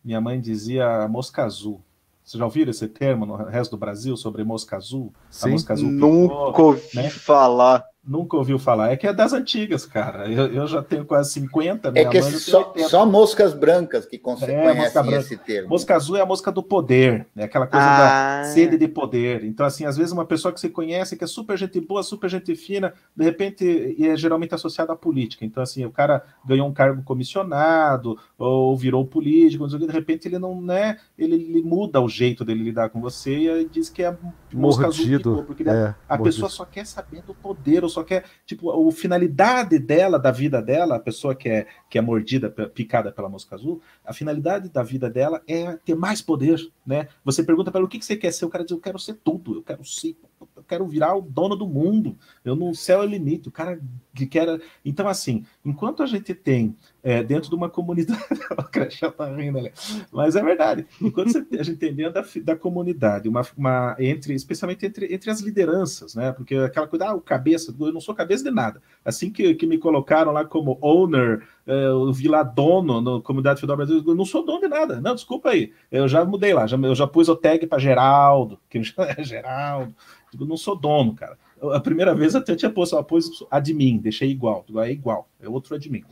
Minha 0.03 0.21
mãe 0.21 0.41
dizia 0.41 1.07
mosca 1.09 1.45
azul. 1.45 1.81
Vocês 2.25 2.39
já 2.39 2.45
ouviram 2.45 2.71
esse 2.71 2.87
termo 2.89 3.27
no 3.27 3.37
resto 3.37 3.73
do 3.73 3.77
Brasil 3.77 4.17
sobre 4.17 4.45
mosca 4.45 4.77
azul? 4.77 5.13
Sim, 5.31 5.51
mosca 5.51 5.73
azul 5.73 5.91
nunca 5.91 6.63
ouvi 6.63 6.97
né? 6.97 7.11
falar. 7.11 7.85
Nunca 8.03 8.35
ouviu 8.37 8.59
falar. 8.59 8.93
É 8.93 8.97
que 8.97 9.07
é 9.07 9.13
das 9.13 9.35
antigas, 9.35 9.85
cara. 9.85 10.27
Eu, 10.27 10.47
eu 10.47 10.67
já 10.67 10.83
tenho 10.83 11.05
quase 11.05 11.33
50. 11.33 11.93
É 11.95 12.05
que 12.07 12.17
é 12.17 12.23
só, 12.23 12.73
só, 12.89 13.05
moscas 13.05 13.53
brancas 13.53 14.07
que 14.07 14.19
conhecem 14.19 15.15
é, 15.15 15.19
esse 15.19 15.37
termo. 15.37 15.69
Mosca 15.69 15.97
azul 15.97 16.17
é 16.17 16.23
a 16.23 16.27
mosca 16.27 16.51
do 16.51 16.63
poder, 16.63 17.27
é 17.37 17.45
aquela 17.45 17.67
coisa 17.67 17.87
ah. 17.87 18.43
da 18.43 18.45
sede 18.49 18.79
de 18.79 18.89
poder. 18.89 19.45
Então, 19.45 19.67
assim, 19.67 19.85
às 19.85 19.99
vezes 19.99 20.13
uma 20.13 20.25
pessoa 20.25 20.53
que 20.53 20.59
você 20.59 20.71
conhece, 20.71 21.15
que 21.15 21.25
é 21.25 21.27
super 21.27 21.59
gente 21.59 21.79
boa, 21.79 22.03
super 22.03 22.31
gente 22.31 22.55
fina, 22.57 22.95
de 23.15 23.25
repente, 23.25 23.65
e 23.99 24.09
é 24.09 24.17
geralmente 24.17 24.55
associada 24.55 24.95
à 24.95 24.97
política. 24.97 25.45
Então, 25.45 25.63
assim, 25.63 25.85
o 25.85 25.91
cara 25.91 26.25
ganhou 26.45 26.67
um 26.67 26.73
cargo 26.73 27.03
comissionado, 27.03 28.19
ou 28.39 28.77
virou 28.77 29.07
político, 29.07 29.69
de 29.69 29.87
repente 29.87 30.27
ele 30.27 30.39
não, 30.39 30.61
né, 30.61 30.97
ele, 31.19 31.35
ele 31.35 31.63
muda 31.63 32.01
o 32.01 32.09
jeito 32.09 32.45
dele 32.45 32.63
lidar 32.63 32.89
com 32.89 33.01
você 33.01 33.61
e 33.61 33.69
diz 33.69 33.91
que 33.91 34.03
é 34.03 34.17
mosca 34.53 34.85
mordido, 34.85 35.33
azul, 35.33 35.45
porque 35.45 35.63
é, 35.69 35.95
a 36.09 36.17
mordido. 36.17 36.25
pessoa 36.25 36.49
só 36.49 36.65
quer 36.65 36.87
saber 36.87 37.23
do 37.23 37.35
poder, 37.35 37.85
só 37.91 38.03
quer, 38.03 38.25
tipo, 38.47 38.71
a 38.71 38.93
finalidade 38.93 39.79
dela, 39.79 40.19
da 40.19 40.31
vida 40.31 40.63
dela, 40.63 40.97
a 40.97 41.01
pessoa 41.01 41.35
que 41.35 41.49
é, 41.49 41.67
que 41.89 41.99
é 41.99 42.01
mordida, 42.01 42.51
picada 42.51 43.13
pela 43.13 43.29
mosca 43.29 43.55
azul, 43.55 43.83
a 44.05 44.13
finalidade 44.13 44.69
da 44.69 44.83
vida 44.83 45.11
dela 45.11 45.43
é 45.47 45.77
ter 45.85 45.95
mais 45.95 46.23
poder, 46.23 46.59
né? 46.87 47.09
Você 47.25 47.43
pergunta 47.43 47.71
para 47.71 47.81
ela 47.81 47.87
o 47.87 47.91
que, 47.91 47.99
que 47.99 48.05
você 48.05 48.17
quer 48.17 48.33
ser, 48.33 48.45
o 48.45 48.51
cara 48.51 48.65
diz, 48.65 48.71
eu 48.71 48.81
quero 48.81 48.99
ser 48.99 49.15
tudo, 49.15 49.57
eu 49.57 49.63
quero 49.63 49.85
ser, 49.85 50.17
eu 50.57 50.63
quero 50.65 50.87
virar 50.87 51.15
o 51.17 51.23
dono 51.23 51.55
do 51.57 51.67
mundo, 51.67 52.17
eu 52.45 52.55
não 52.55 52.73
céu 52.73 53.03
é 53.03 53.07
limite, 53.07 53.49
o 53.49 53.53
cara 53.53 53.81
que 54.15 54.27
quer... 54.27 54.61
Então, 54.85 55.09
assim, 55.09 55.45
enquanto 55.65 56.03
a 56.03 56.07
gente 56.07 56.35
tem 56.35 56.77
é, 57.03 57.23
dentro 57.23 57.49
de 57.49 57.55
uma 57.55 57.69
comunidade. 57.69 58.21
o 58.57 58.63
Crachá 58.65 59.11
tá 59.11 59.35
rindo 59.35 59.59
ali. 59.59 59.73
Mas 60.13 60.37
é 60.37 60.43
verdade. 60.43 60.87
Enquanto 61.01 61.47
a 61.59 61.63
gente 61.63 61.79
tem 61.79 61.95
dentro 61.95 62.15
da, 62.15 62.53
da 62.55 62.57
comunidade, 62.57 63.29
uma, 63.29 63.43
uma, 63.57 63.97
entre, 63.99 64.35
especialmente 64.35 64.85
entre, 64.87 65.13
entre 65.13 65.31
as 65.31 65.41
lideranças, 65.41 66.15
né? 66.15 66.33
Porque 66.33 66.55
aquela 66.55 66.87
coisa, 66.87 67.07
ah, 67.07 67.15
o 67.15 67.21
cabeça, 67.21 67.75
eu 67.79 67.93
não 67.93 68.01
sou 68.01 68.15
cabeça 68.15 68.45
de 68.45 68.51
nada. 68.51 68.83
Assim 69.05 69.31
que, 69.31 69.55
que 69.55 69.67
me 69.67 69.79
colocaram 69.79 70.33
lá 70.33 70.45
como 70.45 70.79
owner, 70.81 71.47
é, 71.60 71.60
eu 71.73 72.13
vi 72.13 72.29
lá 72.29 72.43
dono 72.43 73.01
na 73.01 73.23
comunidade 73.23 73.61
Federal 73.61 73.77
Brasil, 73.77 74.03
eu 74.07 74.15
não 74.15 74.25
sou 74.25 74.45
dono 74.45 74.61
de 74.61 74.69
nada. 74.69 75.01
Não, 75.01 75.15
desculpa 75.15 75.51
aí. 75.51 75.73
Eu 75.91 76.09
já 76.09 76.25
mudei 76.25 76.53
lá, 76.53 76.67
já, 76.67 76.77
eu 76.77 76.95
já 76.95 77.07
pus 77.07 77.29
o 77.29 77.37
tag 77.37 77.67
para 77.67 77.79
Geraldo, 77.79 78.59
que 78.69 78.83
já 78.83 78.95
é 79.17 79.23
Geraldo. 79.23 79.95
Eu 80.39 80.47
não 80.47 80.57
sou 80.57 80.77
dono, 80.77 81.15
cara. 81.15 81.39
A 81.73 81.81
primeira 81.81 82.15
vez 82.15 82.35
até 82.35 82.57
tinha 82.57 82.71
posto, 82.71 82.97
eu 82.97 83.05
pus 83.05 83.45
admin, 83.51 83.99
deixei 83.99 84.31
igual, 84.31 84.65
é 84.79 84.91
igual, 84.91 85.29
é 85.41 85.49
outro 85.49 85.75
admin. 85.75 86.05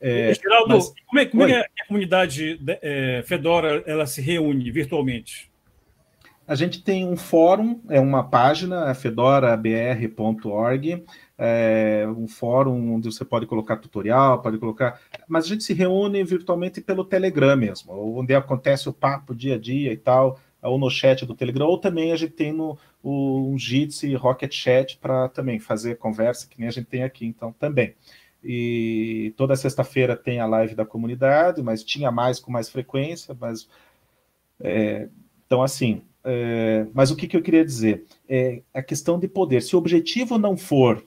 É, 0.00 0.34
Geraldo, 0.34 0.74
mas... 0.74 0.92
como, 1.06 1.20
é, 1.20 1.26
como 1.26 1.42
é, 1.44 1.46
que 1.46 1.82
a 1.82 1.86
comunidade 1.86 2.60
é, 2.82 3.22
Fedora 3.24 3.82
ela 3.86 4.06
se 4.06 4.20
reúne 4.20 4.70
virtualmente? 4.70 5.50
A 6.46 6.54
gente 6.54 6.82
tem 6.82 7.04
um 7.04 7.16
fórum, 7.16 7.80
é 7.88 7.98
uma 7.98 8.22
página, 8.22 8.94
fedorabr.org, 8.94 11.04
é 11.38 12.06
um 12.08 12.26
fórum 12.26 12.94
onde 12.94 13.12
você 13.12 13.24
pode 13.24 13.46
colocar 13.46 13.76
tutorial, 13.76 14.40
pode 14.40 14.58
colocar. 14.58 15.00
Mas 15.28 15.44
a 15.44 15.48
gente 15.48 15.64
se 15.64 15.74
reúne 15.74 16.22
virtualmente 16.24 16.80
pelo 16.80 17.04
Telegram 17.04 17.56
mesmo, 17.56 17.92
onde 18.18 18.34
acontece 18.34 18.88
o 18.88 18.92
papo 18.92 19.34
dia 19.34 19.56
a 19.56 19.58
dia 19.58 19.92
e 19.92 19.96
tal, 19.96 20.40
ou 20.62 20.78
no 20.78 20.90
chat 20.90 21.26
do 21.26 21.34
Telegram, 21.34 21.66
ou 21.66 21.78
também 21.78 22.12
a 22.12 22.16
gente 22.16 22.32
tem 22.32 22.52
no 22.52 22.78
o, 23.02 23.52
um 23.52 23.58
Jitsi 23.58 24.14
Rocket 24.14 24.52
Chat 24.52 24.98
para 24.98 25.28
também 25.28 25.60
fazer 25.60 25.98
conversa, 25.98 26.48
que 26.48 26.58
nem 26.58 26.68
a 26.68 26.72
gente 26.72 26.86
tem 26.86 27.02
aqui, 27.04 27.26
então 27.26 27.52
também. 27.52 27.94
E 28.42 29.34
toda 29.36 29.56
sexta-feira 29.56 30.16
tem 30.16 30.40
a 30.40 30.46
live 30.46 30.74
da 30.74 30.86
comunidade, 30.86 31.62
mas 31.62 31.84
tinha 31.84 32.10
mais 32.10 32.40
com 32.40 32.50
mais 32.50 32.68
frequência, 32.68 33.36
mas 33.38 33.68
é, 34.60 35.08
então 35.46 35.62
assim. 35.62 36.02
É, 36.28 36.86
mas 36.92 37.12
o 37.12 37.16
que, 37.16 37.28
que 37.28 37.36
eu 37.36 37.42
queria 37.42 37.64
dizer? 37.64 38.04
É 38.28 38.62
a 38.74 38.82
questão 38.82 39.16
de 39.16 39.28
poder. 39.28 39.62
Se 39.62 39.76
o 39.76 39.78
objetivo 39.78 40.38
não 40.38 40.56
for 40.56 41.04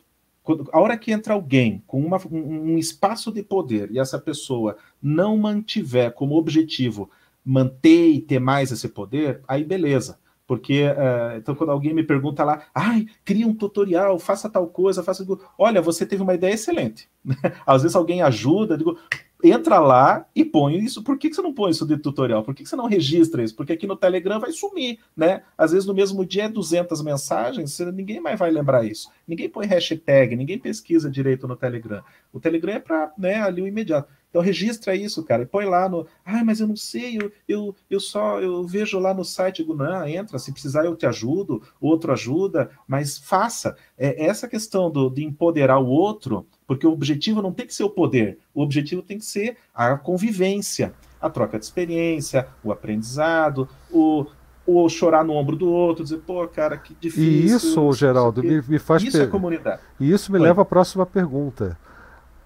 a 0.72 0.80
hora 0.80 0.98
que 0.98 1.12
entra 1.12 1.34
alguém 1.34 1.84
com 1.86 2.00
uma, 2.04 2.18
um, 2.32 2.74
um, 2.74 2.78
espaço 2.78 3.32
de 3.32 3.44
poder 3.44 3.92
e 3.92 4.00
essa 4.00 4.18
pessoa 4.18 4.78
não 5.02 5.38
mantiver 5.38 6.14
como 6.14 6.36
objetivo 6.36 7.10
manter 7.44 8.10
e 8.12 8.22
ter 8.22 8.40
mais 8.40 8.72
esse 8.72 8.88
poder, 8.90 9.42
aí 9.48 9.64
beleza. 9.64 10.20
Porque, 10.46 10.84
uh, 10.84 11.38
então, 11.38 11.54
quando 11.54 11.70
alguém 11.70 11.94
me 11.94 12.04
pergunta 12.04 12.44
lá, 12.44 12.64
ai, 12.74 13.06
cria 13.24 13.46
um 13.46 13.54
tutorial, 13.54 14.18
faça 14.18 14.50
tal 14.50 14.66
coisa, 14.66 15.04
faça. 15.04 15.24
Olha, 15.58 15.80
você 15.80 16.08
teve 16.08 16.24
uma 16.24 16.34
ideia 16.34 16.54
excelente. 16.54 17.08
Às 17.68 17.84
vezes 17.84 17.96
alguém 17.96 18.24
ajuda, 18.24 18.76
digo, 18.76 18.98
entra 19.44 19.80
lá 19.80 20.26
e 20.36 20.44
põe 20.44 20.78
isso. 20.78 21.04
Por 21.04 21.18
que, 21.18 21.30
que 21.30 21.36
você 21.36 21.42
não 21.42 21.54
põe 21.54 21.72
isso 21.72 21.86
de 21.86 21.98
tutorial? 21.98 22.44
Por 22.44 22.54
que, 22.54 22.64
que 22.64 22.70
você 22.70 22.76
não 22.76 22.88
registra 22.88 23.44
isso? 23.44 23.56
Porque 23.56 23.74
aqui 23.74 23.88
no 23.88 23.96
Telegram 23.96 24.40
vai 24.40 24.52
sumir, 24.52 25.00
né? 25.16 25.44
Às 25.58 25.72
vezes 25.72 25.88
no 25.88 25.94
mesmo 25.94 26.26
dia 26.26 26.44
é 26.44 26.50
200 26.50 27.02
mensagens, 27.02 27.80
ninguém 27.94 28.20
mais 28.20 28.38
vai 28.38 28.52
lembrar 28.52 28.86
isso. 28.86 29.10
Ninguém 29.28 29.50
põe 29.50 29.66
hashtag, 29.66 30.36
ninguém 30.36 30.60
pesquisa 30.60 31.10
direito 31.10 31.48
no 31.48 31.56
Telegram. 31.56 32.04
O 32.34 32.40
Telegram 32.40 32.74
é 32.74 32.80
para 32.80 33.14
né, 33.18 33.42
ali 33.42 33.62
o 33.62 33.68
imediato. 33.68 34.10
Então 34.30 34.42
registra 34.44 34.96
isso, 34.96 35.24
cara, 35.24 35.42
e 35.42 35.46
põe 35.46 35.66
lá 35.66 35.90
no. 35.90 36.06
Ah, 36.24 36.44
mas 36.44 36.60
eu 36.60 36.68
não 36.68 36.76
sei, 36.76 37.18
eu, 37.18 37.32
eu, 37.48 37.76
eu 37.90 38.00
só 38.00 38.40
eu 38.40 38.64
vejo 38.64 39.00
lá 39.00 39.12
no 39.12 39.26
site, 39.26 39.58
digo, 39.58 39.74
não, 39.74 40.08
entra, 40.08 40.38
se 40.38 40.52
precisar 40.52 40.86
eu 40.86 40.96
te 40.96 41.08
ajudo, 41.08 41.64
o 41.82 41.88
outro 41.88 42.12
ajuda, 42.12 42.70
mas 42.88 43.18
faça. 43.18 43.76
É, 43.98 44.24
essa 44.26 44.48
questão 44.48 44.92
do, 44.92 45.10
de 45.10 45.24
empoderar 45.24 45.80
o 45.80 45.88
outro, 45.88 46.46
porque 46.70 46.86
o 46.86 46.92
objetivo 46.92 47.42
não 47.42 47.52
tem 47.52 47.66
que 47.66 47.74
ser 47.74 47.82
o 47.82 47.90
poder, 47.90 48.38
o 48.54 48.62
objetivo 48.62 49.02
tem 49.02 49.18
que 49.18 49.26
ser 49.26 49.58
a 49.74 49.98
convivência, 49.98 50.94
a 51.20 51.28
troca 51.28 51.58
de 51.58 51.66
experiência, 51.66 52.48
o 52.64 52.72
aprendizado, 52.72 53.68
o, 53.92 54.28
o 54.68 54.88
chorar 54.88 55.26
no 55.26 55.34
ombro 55.34 55.56
do 55.56 55.68
outro, 55.68 56.04
dizer, 56.04 56.20
pô, 56.20 56.48
cara, 56.48 56.78
que 56.78 56.94
difícil. 56.94 57.24
E 57.24 57.46
isso, 57.48 57.92
Geraldo, 57.94 58.44
me, 58.44 58.62
me 58.62 58.78
faz. 58.78 59.02
Isso 59.02 59.20
é 59.20 59.26
comunidade. 59.26 59.82
E 60.00 60.12
isso 60.12 60.32
me 60.32 60.38
leva 60.38 60.62
à 60.62 60.66
próxima 60.66 61.08
pergunta. 61.08 61.76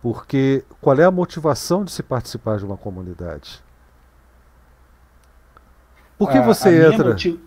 Porque 0.02 0.64
qual 0.80 0.98
é 0.98 1.04
a 1.04 1.12
motivação 1.12 1.84
de 1.84 1.92
se 1.92 2.02
participar 2.02 2.58
de 2.60 2.64
uma 2.64 2.78
comunidade? 2.78 3.62
Por 6.18 6.32
que 6.32 6.40
você 6.40 6.88
entra? 6.88 7.10
Motiv... 7.10 7.42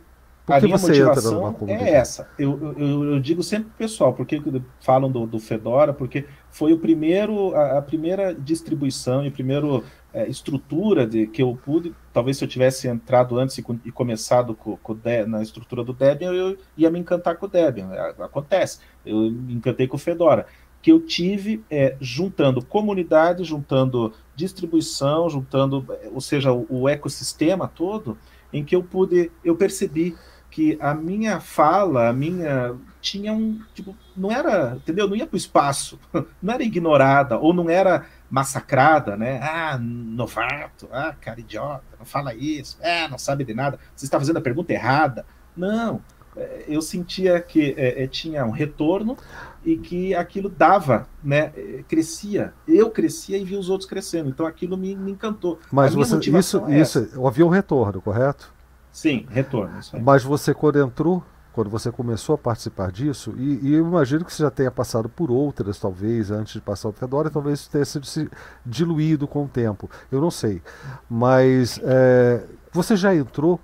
Por 0.46 0.60
que 0.60 0.68
você 0.68 1.02
entra 1.02 1.20
numa 1.22 1.52
comunidade? 1.52 1.90
É 1.90 1.94
essa. 1.94 2.28
Eu, 2.38 2.74
eu, 2.78 3.04
eu 3.14 3.20
digo 3.20 3.42
sempre 3.42 3.68
pessoal, 3.76 4.14
porque 4.14 4.40
falam 4.80 5.10
do, 5.10 5.26
do 5.26 5.40
Fedora, 5.40 5.92
porque 5.92 6.24
foi 6.50 6.72
o 6.72 6.78
primeiro, 6.78 7.52
a, 7.56 7.78
a 7.78 7.82
primeira 7.82 8.32
distribuição 8.32 9.24
e 9.24 9.28
a 9.28 9.30
primeira 9.32 9.82
é, 10.14 10.28
estrutura 10.28 11.04
de, 11.04 11.26
que 11.26 11.42
eu 11.42 11.58
pude. 11.64 11.92
Talvez 12.12 12.36
se 12.36 12.44
eu 12.44 12.48
tivesse 12.48 12.86
entrado 12.86 13.36
antes 13.36 13.58
e, 13.58 13.64
e 13.84 13.90
começado 13.90 14.54
com, 14.54 14.76
com 14.76 14.94
de, 14.94 15.26
na 15.26 15.42
estrutura 15.42 15.82
do 15.82 15.92
Debian, 15.92 16.32
eu 16.32 16.56
ia 16.76 16.90
me 16.90 17.00
encantar 17.00 17.36
com 17.36 17.46
o 17.46 17.48
Debian. 17.48 17.92
É, 17.92 18.14
acontece. 18.22 18.78
Eu 19.04 19.28
me 19.28 19.52
encantei 19.52 19.88
com 19.88 19.96
o 19.96 20.00
Fedora 20.00 20.46
que 20.80 20.92
eu 20.92 21.00
tive 21.00 21.64
é, 21.68 21.96
juntando 22.00 22.64
comunidade, 22.64 23.42
juntando 23.42 24.12
distribuição, 24.36 25.28
juntando, 25.28 25.84
ou 26.12 26.20
seja, 26.20 26.52
o, 26.52 26.64
o, 26.70 26.88
ecossistema 26.88 27.66
todo, 27.66 28.16
em 28.52 28.64
que 28.64 28.76
eu 28.76 28.84
pude, 28.84 29.32
eu 29.44 29.56
percebi 29.56 30.14
que 30.56 30.78
a 30.80 30.94
minha 30.94 31.38
fala, 31.38 32.08
a 32.08 32.14
minha 32.14 32.74
tinha 33.02 33.30
um 33.30 33.60
tipo, 33.74 33.94
não 34.16 34.32
era, 34.32 34.76
entendeu? 34.76 35.06
Não 35.06 35.14
ia 35.14 35.26
para 35.26 35.34
o 35.34 35.36
espaço, 35.36 36.00
não 36.42 36.54
era 36.54 36.62
ignorada 36.62 37.36
ou 37.36 37.52
não 37.52 37.68
era 37.68 38.06
massacrada, 38.30 39.18
né? 39.18 39.38
Ah, 39.42 39.76
novato, 39.78 40.88
ah, 40.90 41.14
cara 41.20 41.40
idiota, 41.40 41.84
não 41.98 42.06
fala 42.06 42.34
isso, 42.34 42.78
é, 42.80 43.06
não 43.06 43.18
sabe 43.18 43.44
de 43.44 43.52
nada, 43.52 43.78
você 43.94 44.06
está 44.06 44.18
fazendo 44.18 44.38
a 44.38 44.40
pergunta 44.40 44.72
errada. 44.72 45.26
Não, 45.54 46.00
é, 46.34 46.64
eu 46.66 46.80
sentia 46.80 47.38
que 47.38 47.74
é, 47.76 48.06
tinha 48.06 48.42
um 48.46 48.50
retorno 48.50 49.14
e 49.62 49.76
que 49.76 50.14
aquilo 50.14 50.48
dava, 50.48 51.06
né, 51.22 51.52
crescia. 51.86 52.54
Eu 52.66 52.90
crescia 52.90 53.36
e 53.36 53.44
vi 53.44 53.56
os 53.56 53.68
outros 53.68 53.86
crescendo. 53.86 54.30
Então 54.30 54.46
aquilo 54.46 54.74
me, 54.78 54.96
me 54.96 55.10
encantou. 55.10 55.60
Mas 55.70 55.92
você, 55.92 56.16
isso, 56.30 56.70
isso, 56.70 57.26
havia 57.26 57.44
um 57.44 57.50
retorno, 57.50 58.00
correto? 58.00 58.55
Sim, 58.96 59.26
retorno. 59.28 59.78
Mas 60.02 60.24
você 60.24 60.54
quando 60.54 60.80
entrou, 60.80 61.22
quando 61.52 61.68
você 61.68 61.92
começou 61.92 62.34
a 62.34 62.38
participar 62.38 62.90
disso, 62.90 63.34
e, 63.36 63.68
e, 63.68 63.74
eu 63.74 63.86
imagino 63.86 64.24
que 64.24 64.32
você 64.32 64.42
já 64.42 64.50
tenha 64.50 64.70
passado 64.70 65.06
por 65.06 65.30
outras, 65.30 65.78
talvez, 65.78 66.30
antes 66.30 66.54
de 66.54 66.62
passar 66.62 66.88
o 66.88 66.92
Fedora, 66.92 67.28
talvez 67.28 67.60
isso 67.60 67.70
tenha 67.70 67.84
sido 67.84 68.30
diluído 68.64 69.28
com 69.28 69.44
o 69.44 69.48
tempo, 69.48 69.90
eu 70.10 70.18
não 70.18 70.30
sei. 70.30 70.62
Mas 71.10 71.78
é, 71.84 72.42
você 72.72 72.96
já 72.96 73.14
entrou 73.14 73.60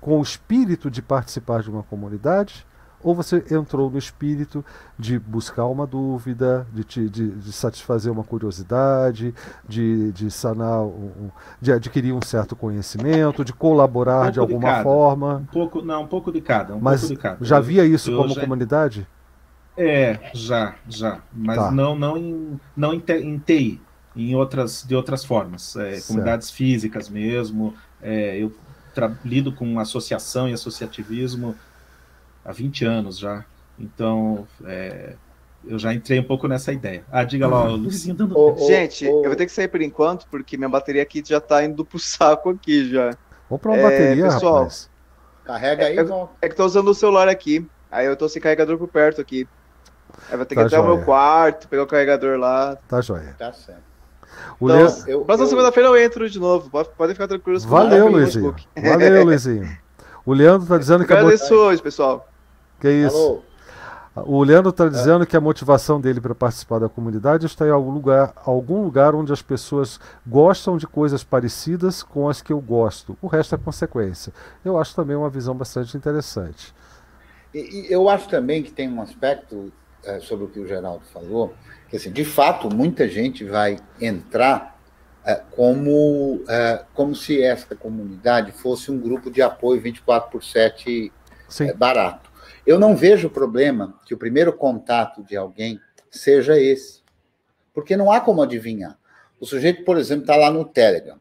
com 0.00 0.18
o 0.18 0.22
espírito 0.22 0.90
de 0.90 1.00
participar 1.00 1.62
de 1.62 1.70
uma 1.70 1.84
comunidade? 1.84 2.66
Ou 3.02 3.14
você 3.14 3.42
entrou 3.50 3.90
no 3.90 3.98
espírito 3.98 4.64
de 4.98 5.18
buscar 5.18 5.66
uma 5.66 5.86
dúvida, 5.86 6.66
de, 6.72 6.84
te, 6.84 7.08
de, 7.08 7.30
de 7.30 7.52
satisfazer 7.52 8.12
uma 8.12 8.24
curiosidade, 8.24 9.34
de, 9.68 10.12
de 10.12 10.30
sanar, 10.30 10.82
um, 10.82 11.30
de 11.60 11.72
adquirir 11.72 12.12
um 12.12 12.20
certo 12.20 12.54
conhecimento, 12.54 13.44
de 13.44 13.52
colaborar 13.52 14.28
um 14.28 14.30
de 14.30 14.38
alguma 14.38 14.82
forma. 14.82 15.36
Um 15.36 15.44
pouco, 15.46 15.82
não, 15.82 16.02
um 16.02 16.06
pouco 16.06 16.30
de 16.30 16.40
cada. 16.40 16.74
Um 16.74 16.80
Mas 16.80 17.00
pouco 17.00 17.14
de 17.14 17.20
cada. 17.20 17.44
já 17.44 17.58
via 17.58 17.84
isso 17.84 18.14
como 18.14 18.34
já... 18.34 18.40
comunidade? 18.40 19.06
É, 19.76 20.30
já, 20.34 20.74
já. 20.88 21.20
Mas 21.32 21.56
tá. 21.56 21.70
não, 21.70 21.98
não, 21.98 22.16
em, 22.18 22.60
não 22.76 22.92
em, 22.92 23.02
em 23.08 23.38
TI, 23.38 23.80
em 24.14 24.34
outras, 24.34 24.84
de 24.86 24.94
outras 24.94 25.24
formas. 25.24 25.74
É, 25.76 26.00
comunidades 26.02 26.50
físicas 26.50 27.08
mesmo. 27.08 27.74
É, 28.02 28.36
eu 28.36 28.52
lido 29.24 29.52
com 29.52 29.78
associação 29.78 30.48
e 30.48 30.52
associativismo 30.52 31.54
há 32.44 32.52
20 32.52 32.84
anos 32.84 33.18
já. 33.18 33.44
Então, 33.78 34.46
é, 34.64 35.14
eu 35.66 35.78
já 35.78 35.92
entrei 35.92 36.20
um 36.20 36.24
pouco 36.24 36.46
nessa 36.48 36.72
ideia. 36.72 37.04
Ah, 37.10 37.24
diga 37.24 37.46
lá, 37.46 37.64
o 37.64 37.76
Luizinho 37.76 38.14
dando. 38.14 38.36
Oh, 38.36 38.54
oh, 38.58 38.66
Gente, 38.66 39.06
oh. 39.06 39.22
eu 39.22 39.28
vou 39.28 39.36
ter 39.36 39.46
que 39.46 39.52
sair 39.52 39.68
por 39.68 39.80
enquanto, 39.80 40.26
porque 40.30 40.56
minha 40.56 40.68
bateria 40.68 41.02
aqui 41.02 41.22
já 41.24 41.40
tá 41.40 41.64
indo 41.64 41.84
pro 41.84 41.98
saco 42.00 42.50
aqui 42.50 42.90
já. 42.90 43.16
Vamos 43.48 43.62
pra 43.62 43.70
uma 43.72 43.78
é, 43.78 43.82
bateria, 43.82 44.24
pessoal, 44.24 44.54
rapaz. 44.54 44.90
Carrega 45.44 45.86
aí, 45.86 45.98
é, 45.98 46.04
é 46.42 46.48
que 46.48 46.54
tô 46.54 46.64
usando 46.64 46.88
o 46.88 46.94
celular 46.94 47.28
aqui. 47.28 47.66
Aí 47.90 48.06
eu 48.06 48.16
tô 48.16 48.28
sem 48.28 48.40
carregador 48.40 48.78
por 48.78 48.86
perto 48.86 49.20
aqui. 49.20 49.48
Aí 50.30 50.36
vou 50.36 50.46
ter 50.46 50.54
que 50.54 50.60
tá 50.60 50.62
ir 50.62 50.66
até 50.66 50.78
o 50.78 50.84
meu 50.84 51.04
quarto, 51.04 51.66
pegar 51.68 51.82
o 51.82 51.86
carregador 51.86 52.38
lá. 52.38 52.76
Tá 52.88 53.00
joia. 53.00 53.34
Tá 53.36 53.52
certo. 53.52 53.90
O 54.60 54.70
então, 54.70 55.08
eu, 55.08 55.24
próxima 55.24 55.46
eu... 55.46 55.50
segunda-feira 55.50 55.88
eu 55.88 55.96
entro 55.96 56.30
de 56.30 56.38
novo. 56.38 56.70
Podem 56.70 57.14
ficar 57.14 57.26
tranquilos. 57.26 57.64
Valeu, 57.64 58.08
Luizinho. 58.08 58.54
Valeu, 58.76 59.24
Luizinho. 59.26 59.76
O 60.24 60.32
Leandro 60.32 60.68
tá 60.68 60.78
dizendo 60.78 61.04
que. 61.04 61.12
Agradeço 61.12 61.52
hoje, 61.52 61.82
pessoal. 61.82 62.29
Que 62.80 62.88
é 62.88 62.92
isso? 62.92 63.16
Alô? 63.16 63.42
O 64.16 64.42
Leandro 64.42 64.70
está 64.70 64.88
dizendo 64.88 65.22
é. 65.22 65.26
que 65.26 65.36
a 65.36 65.40
motivação 65.40 66.00
dele 66.00 66.20
para 66.20 66.34
participar 66.34 66.80
da 66.80 66.88
comunidade 66.88 67.46
está 67.46 67.66
em 67.66 67.70
algum 67.70 67.92
lugar, 67.92 68.32
algum 68.44 68.82
lugar 68.82 69.14
onde 69.14 69.32
as 69.32 69.40
pessoas 69.40 70.00
gostam 70.26 70.76
de 70.76 70.86
coisas 70.86 71.22
parecidas 71.22 72.02
com 72.02 72.28
as 72.28 72.42
que 72.42 72.52
eu 72.52 72.60
gosto. 72.60 73.16
O 73.22 73.28
resto 73.28 73.54
é 73.54 73.58
consequência. 73.58 74.32
Eu 74.64 74.78
acho 74.78 74.94
também 74.96 75.14
uma 75.14 75.30
visão 75.30 75.54
bastante 75.54 75.96
interessante. 75.96 76.74
E, 77.54 77.86
e 77.86 77.92
eu 77.92 78.08
acho 78.08 78.28
também 78.28 78.62
que 78.62 78.72
tem 78.72 78.88
um 78.88 79.00
aspecto 79.00 79.72
é, 80.04 80.18
sobre 80.18 80.44
o 80.44 80.48
que 80.48 80.58
o 80.58 80.66
Geraldo 80.66 81.04
falou, 81.12 81.54
que 81.88 81.96
assim, 81.96 82.10
de 82.10 82.24
fato 82.24 82.68
muita 82.74 83.08
gente 83.08 83.44
vai 83.44 83.78
entrar 84.00 84.76
é, 85.24 85.40
como, 85.50 86.42
é, 86.48 86.84
como 86.94 87.14
se 87.14 87.42
essa 87.42 87.76
comunidade 87.76 88.52
fosse 88.52 88.90
um 88.90 88.98
grupo 88.98 89.30
de 89.30 89.40
apoio 89.40 89.80
24 89.80 90.30
por 90.30 90.42
7 90.42 91.12
é, 91.60 91.72
barato. 91.74 92.29
Eu 92.70 92.78
não 92.78 92.94
vejo 92.94 93.28
problema 93.28 93.98
que 94.06 94.14
o 94.14 94.16
primeiro 94.16 94.52
contato 94.52 95.24
de 95.24 95.36
alguém 95.36 95.80
seja 96.08 96.56
esse, 96.56 97.02
porque 97.74 97.96
não 97.96 98.12
há 98.12 98.20
como 98.20 98.42
adivinhar. 98.42 98.96
O 99.40 99.44
sujeito, 99.44 99.82
por 99.82 99.98
exemplo, 99.98 100.22
está 100.22 100.36
lá 100.36 100.52
no 100.52 100.64
Telegram, 100.64 101.18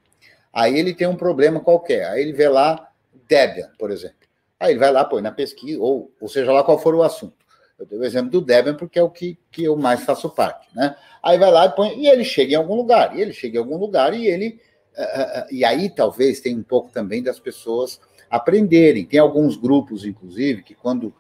aí 0.54 0.78
ele 0.78 0.94
tem 0.94 1.08
um 1.08 1.16
problema 1.16 1.60
qualquer, 1.60 2.06
aí 2.06 2.22
ele 2.22 2.34
vê 2.34 2.48
lá 2.48 2.92
Debian, 3.28 3.72
por 3.80 3.90
exemplo. 3.90 4.28
Aí 4.60 4.74
ele 4.74 4.80
vai 4.80 4.92
lá, 4.92 5.04
põe 5.04 5.24
na 5.24 5.32
pesquisa, 5.32 5.82
ou, 5.82 6.12
ou 6.22 6.28
seja 6.28 6.52
lá 6.52 6.64
qual 6.64 6.78
for 6.78 6.94
o 6.94 7.02
assunto. 7.02 7.34
Eu 7.80 7.86
dei 7.88 7.98
o 7.98 8.06
exemplo 8.06 8.30
do 8.30 8.42
Debian 8.42 8.76
porque 8.76 9.00
é 9.00 9.04
o 9.04 9.10
que, 9.10 9.36
que 9.50 9.64
eu 9.64 9.76
mais 9.76 10.04
faço 10.04 10.30
parte, 10.30 10.68
né? 10.76 10.96
Aí 11.24 11.40
vai 11.40 11.50
lá 11.50 11.66
e 11.66 11.70
põe, 11.72 12.00
e 12.00 12.08
ele 12.08 12.24
chega 12.24 12.54
em 12.54 12.58
algum 12.58 12.76
lugar, 12.76 13.18
e 13.18 13.22
ele 13.22 13.34
chega 13.34 13.58
em 13.58 13.60
algum 13.60 13.78
lugar, 13.78 14.14
e 14.14 14.28
ele. 14.28 14.62
Uh, 14.96 15.02
uh, 15.02 15.48
e 15.50 15.66
aí 15.66 15.90
talvez 15.90 16.42
tem 16.42 16.56
um 16.56 16.62
pouco 16.62 16.92
também 16.92 17.24
das 17.24 17.40
pessoas 17.40 18.00
aprenderem. 18.30 19.04
Tem 19.04 19.20
alguns 19.20 19.58
grupos, 19.58 20.06
inclusive, 20.06 20.62
que 20.62 20.76
quando 20.76 21.12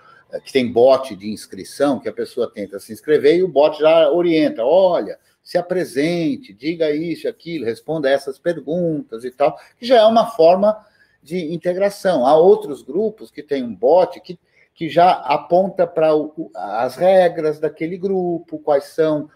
que 0.44 0.52
tem 0.52 0.72
bot 0.72 1.16
de 1.16 1.32
inscrição, 1.32 2.00
que 2.00 2.10
a 2.10 2.14
pessoa 2.14 2.52
tenta 2.52 2.80
se 2.80 2.94
inscrever 2.94 3.38
e 3.38 3.44
o 3.44 3.48
bot 3.48 3.80
já 3.80 4.12
orienta, 4.12 4.64
olha, 4.64 5.18
se 5.42 5.58
apresente, 5.58 6.54
diga 6.54 6.92
isso, 6.92 7.28
aquilo, 7.28 7.66
responda 7.66 8.10
essas 8.10 8.38
perguntas 8.38 9.24
e 9.24 9.32
tal, 9.32 9.58
que 9.80 9.86
já 9.86 9.98
é 9.98 10.06
uma 10.06 10.28
forma 10.28 10.78
de 11.24 11.52
integração. 11.54 12.26
Há 12.26 12.38
outros 12.38 12.84
grupos 12.84 13.32
que 13.32 13.42
têm 13.42 13.64
um 13.64 13.76
bot 13.76 14.20
que, 14.22 14.40
que 14.76 14.88
já 14.88 15.12
aponta 15.12 15.88
para 15.88 16.12
as 16.56 16.96
regras 16.96 17.60
daquele 17.60 17.98
grupo, 17.98 18.60
quais 18.60 18.86
são 18.86 19.30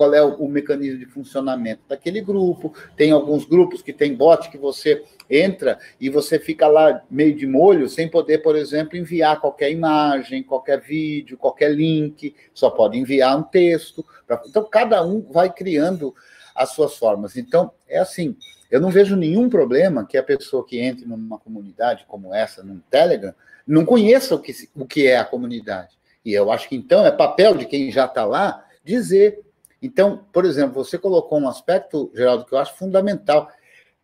qual 0.00 0.14
é 0.14 0.22
o, 0.24 0.32
o, 0.36 0.48
mecanismo 0.48 0.98
de 0.98 1.04
funcionamento 1.04 1.82
daquele 1.86 2.22
grupo. 2.22 2.72
Tem 2.96 3.10
alguns 3.10 3.44
grupos 3.44 3.82
que 3.82 3.92
tem 3.92 4.14
bot 4.14 4.48
que 4.48 4.56
você 4.56 5.04
entra 5.28 5.78
e 6.00 6.08
você 6.08 6.38
fica 6.38 6.66
lá 6.66 7.02
meio 7.10 7.36
de 7.36 7.46
molho, 7.46 7.86
sem 7.86 8.08
poder, 8.08 8.38
por 8.38 8.56
exemplo, 8.56 8.96
enviar 8.96 9.38
qualquer 9.42 9.70
imagem, 9.70 10.42
qualquer 10.42 10.80
vídeo, 10.80 11.36
qualquer 11.36 11.74
link, 11.74 12.34
só 12.54 12.70
pode 12.70 12.96
enviar 12.96 13.36
um 13.36 13.42
texto. 13.42 14.02
Pra... 14.26 14.40
Então, 14.46 14.64
cada 14.64 15.04
um 15.04 15.20
vai 15.30 15.52
criando 15.52 16.14
as 16.54 16.70
suas 16.70 16.96
formas. 16.96 17.36
Então, 17.36 17.70
é 17.86 17.98
assim. 17.98 18.34
Eu 18.70 18.80
não 18.80 18.88
vejo 18.88 19.16
nenhum 19.16 19.50
problema 19.50 20.06
que 20.06 20.16
a 20.16 20.22
pessoa 20.22 20.64
que 20.64 20.80
entre 20.80 21.04
numa 21.04 21.38
comunidade 21.38 22.06
como 22.08 22.34
essa, 22.34 22.62
num 22.62 22.80
Telegram, 22.90 23.34
não 23.66 23.84
conheça 23.84 24.34
o 24.34 24.38
que, 24.38 24.54
o 24.74 24.86
que 24.86 25.06
é 25.06 25.18
a 25.18 25.26
comunidade. 25.26 25.90
E 26.24 26.32
eu 26.32 26.50
acho 26.50 26.70
que 26.70 26.76
então 26.76 27.04
é 27.04 27.10
papel 27.10 27.54
de 27.54 27.66
quem 27.66 27.92
já 27.92 28.06
está 28.06 28.24
lá 28.24 28.64
dizer 28.82 29.38
então, 29.82 30.26
por 30.32 30.44
exemplo, 30.44 30.84
você 30.84 30.98
colocou 30.98 31.40
um 31.40 31.48
aspecto, 31.48 32.10
Geraldo, 32.14 32.44
que 32.44 32.52
eu 32.52 32.58
acho 32.58 32.76
fundamental, 32.76 33.50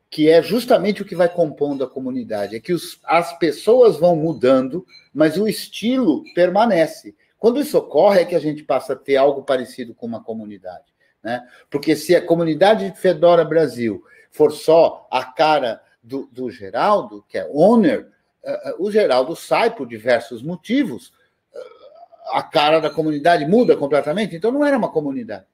que 0.08 0.30
é 0.30 0.42
justamente 0.42 1.02
o 1.02 1.04
que 1.04 1.14
vai 1.14 1.28
compondo 1.28 1.84
a 1.84 1.90
comunidade, 1.90 2.56
é 2.56 2.60
que 2.60 2.72
os, 2.72 2.98
as 3.04 3.36
pessoas 3.38 3.98
vão 3.98 4.16
mudando, 4.16 4.86
mas 5.12 5.36
o 5.36 5.46
estilo 5.46 6.24
permanece. 6.34 7.14
Quando 7.38 7.60
isso 7.60 7.76
ocorre, 7.76 8.20
é 8.20 8.24
que 8.24 8.34
a 8.34 8.40
gente 8.40 8.62
passa 8.62 8.94
a 8.94 8.96
ter 8.96 9.16
algo 9.16 9.42
parecido 9.42 9.94
com 9.94 10.06
uma 10.06 10.22
comunidade. 10.22 10.84
Né? 11.22 11.46
Porque 11.68 11.94
se 11.94 12.14
a 12.16 12.24
comunidade 12.24 12.90
de 12.90 12.96
Fedora 12.96 13.44
Brasil 13.44 14.02
for 14.30 14.52
só 14.52 15.06
a 15.10 15.24
cara 15.24 15.82
do, 16.02 16.26
do 16.32 16.50
Geraldo, 16.50 17.24
que 17.28 17.36
é 17.36 17.46
owner, 17.52 18.08
uh, 18.44 18.82
o 18.82 18.90
Geraldo 18.90 19.36
sai 19.36 19.74
por 19.74 19.86
diversos 19.86 20.42
motivos, 20.42 21.08
uh, 21.08 22.32
a 22.32 22.42
cara 22.42 22.80
da 22.80 22.88
comunidade 22.88 23.44
muda 23.44 23.76
completamente, 23.76 24.36
então 24.36 24.50
não 24.50 24.64
era 24.64 24.78
uma 24.78 24.88
comunidade 24.88 25.44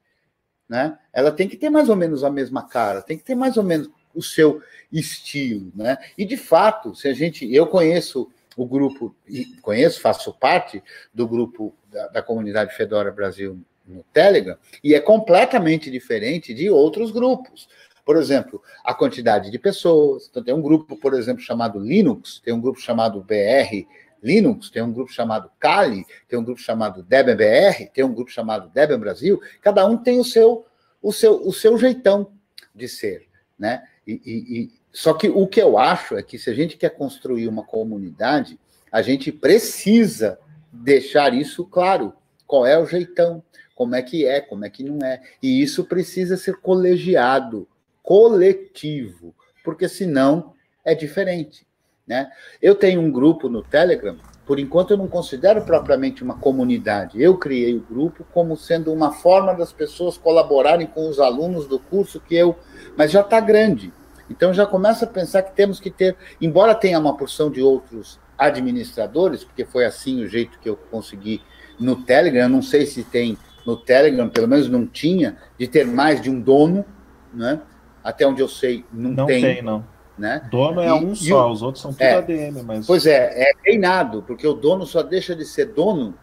né? 0.72 0.96
Ela 1.12 1.30
tem 1.30 1.46
que 1.46 1.58
ter 1.58 1.68
mais 1.68 1.90
ou 1.90 1.96
menos 1.96 2.24
a 2.24 2.30
mesma 2.30 2.66
cara, 2.66 3.02
tem 3.02 3.18
que 3.18 3.22
ter 3.22 3.34
mais 3.34 3.58
ou 3.58 3.62
menos 3.62 3.90
o 4.14 4.22
seu 4.22 4.62
estilo, 4.90 5.70
né? 5.76 5.98
E 6.16 6.24
de 6.24 6.38
fato, 6.38 6.94
se 6.94 7.06
a 7.08 7.12
gente, 7.12 7.54
eu 7.54 7.66
conheço 7.66 8.30
o 8.56 8.64
grupo, 8.64 9.14
conheço, 9.60 10.00
faço 10.00 10.32
parte 10.32 10.82
do 11.12 11.28
grupo 11.28 11.74
da, 11.90 12.08
da 12.08 12.22
comunidade 12.22 12.74
Fedora 12.74 13.12
Brasil 13.12 13.60
no 13.86 14.02
Telegram, 14.14 14.56
e 14.82 14.94
é 14.94 15.00
completamente 15.00 15.90
diferente 15.90 16.54
de 16.54 16.70
outros 16.70 17.10
grupos. 17.10 17.68
Por 18.02 18.16
exemplo, 18.16 18.62
a 18.82 18.94
quantidade 18.94 19.50
de 19.50 19.58
pessoas. 19.58 20.26
Então, 20.30 20.42
tem 20.42 20.54
um 20.54 20.62
grupo, 20.62 20.96
por 20.96 21.12
exemplo, 21.12 21.42
chamado 21.42 21.78
Linux, 21.78 22.40
tem 22.42 22.54
um 22.54 22.60
grupo 22.62 22.80
chamado 22.80 23.20
BR 23.20 23.86
Linux, 24.22 24.70
tem 24.70 24.82
um 24.82 24.92
grupo 24.92 25.12
chamado 25.12 25.50
Kali, 25.58 26.06
tem 26.28 26.38
um 26.38 26.44
grupo 26.44 26.60
chamado 26.60 27.02
Debian 27.02 27.36
BR, 27.36 27.86
tem 27.92 28.04
um 28.04 28.14
grupo 28.14 28.30
chamado 28.30 28.68
Debian 28.68 29.00
Brasil, 29.00 29.40
cada 29.60 29.84
um 29.86 29.96
tem 29.96 30.20
o 30.20 30.24
seu, 30.24 30.64
o 31.02 31.12
seu, 31.12 31.46
o 31.46 31.52
seu 31.52 31.76
jeitão 31.76 32.32
de 32.74 32.88
ser, 32.88 33.26
né? 33.58 33.84
E, 34.06 34.20
e, 34.24 34.60
e, 34.60 34.72
só 34.92 35.14
que 35.14 35.28
o 35.28 35.46
que 35.46 35.60
eu 35.60 35.78
acho 35.78 36.16
é 36.16 36.22
que 36.22 36.38
se 36.38 36.50
a 36.50 36.54
gente 36.54 36.76
quer 36.76 36.90
construir 36.90 37.48
uma 37.48 37.64
comunidade, 37.64 38.58
a 38.90 39.00
gente 39.02 39.32
precisa 39.32 40.38
deixar 40.70 41.34
isso 41.34 41.64
claro. 41.64 42.12
Qual 42.46 42.66
é 42.66 42.78
o 42.78 42.86
jeitão? 42.86 43.42
Como 43.74 43.94
é 43.94 44.02
que 44.02 44.26
é? 44.26 44.40
Como 44.40 44.64
é 44.64 44.70
que 44.70 44.84
não 44.84 45.04
é? 45.04 45.20
E 45.42 45.62
isso 45.62 45.84
precisa 45.84 46.36
ser 46.36 46.56
colegiado, 46.56 47.66
coletivo, 48.02 49.34
porque 49.64 49.88
senão 49.88 50.52
é 50.84 50.94
diferente. 50.94 51.66
Né? 52.06 52.30
Eu 52.60 52.74
tenho 52.74 53.00
um 53.00 53.10
grupo 53.10 53.48
no 53.48 53.62
Telegram, 53.62 54.16
por 54.44 54.58
enquanto 54.58 54.90
eu 54.90 54.96
não 54.96 55.06
considero 55.06 55.62
propriamente 55.62 56.22
uma 56.22 56.36
comunidade. 56.36 57.22
Eu 57.22 57.36
criei 57.38 57.76
o 57.76 57.80
grupo 57.80 58.26
como 58.32 58.56
sendo 58.56 58.92
uma 58.92 59.12
forma 59.12 59.54
das 59.54 59.72
pessoas 59.72 60.18
colaborarem 60.18 60.86
com 60.86 61.08
os 61.08 61.20
alunos 61.20 61.66
do 61.66 61.78
curso 61.78 62.20
que 62.20 62.34
eu. 62.34 62.58
Mas 62.96 63.12
já 63.12 63.20
está 63.20 63.38
grande. 63.40 63.92
Então 64.28 64.52
já 64.52 64.66
começa 64.66 65.04
a 65.04 65.08
pensar 65.08 65.42
que 65.42 65.54
temos 65.54 65.78
que 65.78 65.90
ter, 65.90 66.16
embora 66.40 66.74
tenha 66.74 66.98
uma 66.98 67.16
porção 67.16 67.50
de 67.50 67.60
outros 67.60 68.18
administradores, 68.36 69.44
porque 69.44 69.64
foi 69.64 69.84
assim 69.84 70.22
o 70.22 70.28
jeito 70.28 70.58
que 70.58 70.68
eu 70.68 70.76
consegui 70.76 71.40
no 71.78 71.96
Telegram, 71.96 72.42
eu 72.42 72.48
não 72.48 72.62
sei 72.62 72.86
se 72.86 73.04
tem 73.04 73.36
no 73.66 73.76
Telegram, 73.76 74.28
pelo 74.28 74.48
menos 74.48 74.68
não 74.68 74.86
tinha, 74.86 75.36
de 75.58 75.68
ter 75.68 75.86
mais 75.86 76.20
de 76.20 76.30
um 76.30 76.40
dono, 76.40 76.84
né? 77.32 77.60
Até 78.02 78.26
onde 78.26 78.40
eu 78.40 78.48
sei, 78.48 78.84
não, 78.92 79.10
não 79.12 79.26
tem. 79.26 79.42
tem 79.42 79.62
não. 79.62 79.84
Né? 80.18 80.47
Dono 80.51 80.80
é 80.80 80.89
e, 80.89 80.93
um 80.93 81.14
só, 81.14 81.48
o, 81.48 81.52
os 81.52 81.62
outros 81.62 81.82
são 81.82 81.93
tudo 81.93 82.02
é, 82.02 82.16
ADM. 82.16 82.62
Mas... 82.64 82.86
Pois 82.86 83.06
é, 83.06 83.43
é 83.43 83.52
reinado, 83.64 84.22
porque 84.22 84.47
o 84.47 84.52
dono 84.52 84.86
só 84.86 85.02
deixa 85.02 85.34
de 85.34 85.44
ser 85.44 85.66
dono 85.66 86.14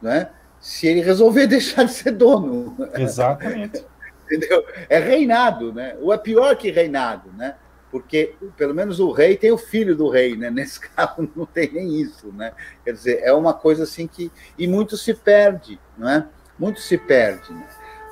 né, 0.00 0.30
se 0.60 0.86
ele 0.86 1.02
resolver 1.02 1.46
deixar 1.48 1.84
de 1.84 1.92
ser 1.92 2.12
dono. 2.12 2.76
Exatamente. 2.94 3.84
Entendeu? 4.24 4.64
É 4.88 4.98
reinado, 4.98 5.72
né? 5.72 5.96
Ou 6.00 6.12
é 6.12 6.18
pior 6.18 6.56
que 6.56 6.70
reinado, 6.70 7.30
né? 7.36 7.54
Porque 7.92 8.34
pelo 8.56 8.74
menos 8.74 8.98
o 8.98 9.12
rei 9.12 9.36
tem 9.36 9.52
o 9.52 9.58
filho 9.58 9.94
do 9.94 10.08
rei, 10.08 10.36
né? 10.36 10.50
Nesse 10.50 10.80
caso 10.90 11.28
não 11.36 11.46
tem 11.46 11.72
nem 11.72 12.00
isso, 12.00 12.32
né? 12.32 12.52
Quer 12.84 12.92
dizer, 12.92 13.20
é 13.22 13.32
uma 13.32 13.54
coisa 13.54 13.84
assim 13.84 14.06
que 14.06 14.32
e 14.58 14.66
muito 14.66 14.96
se 14.96 15.14
perde, 15.14 15.78
não 15.96 16.08
é? 16.08 16.26
Muito 16.58 16.80
se 16.80 16.98
perde, 16.98 17.52
né? 17.52 17.66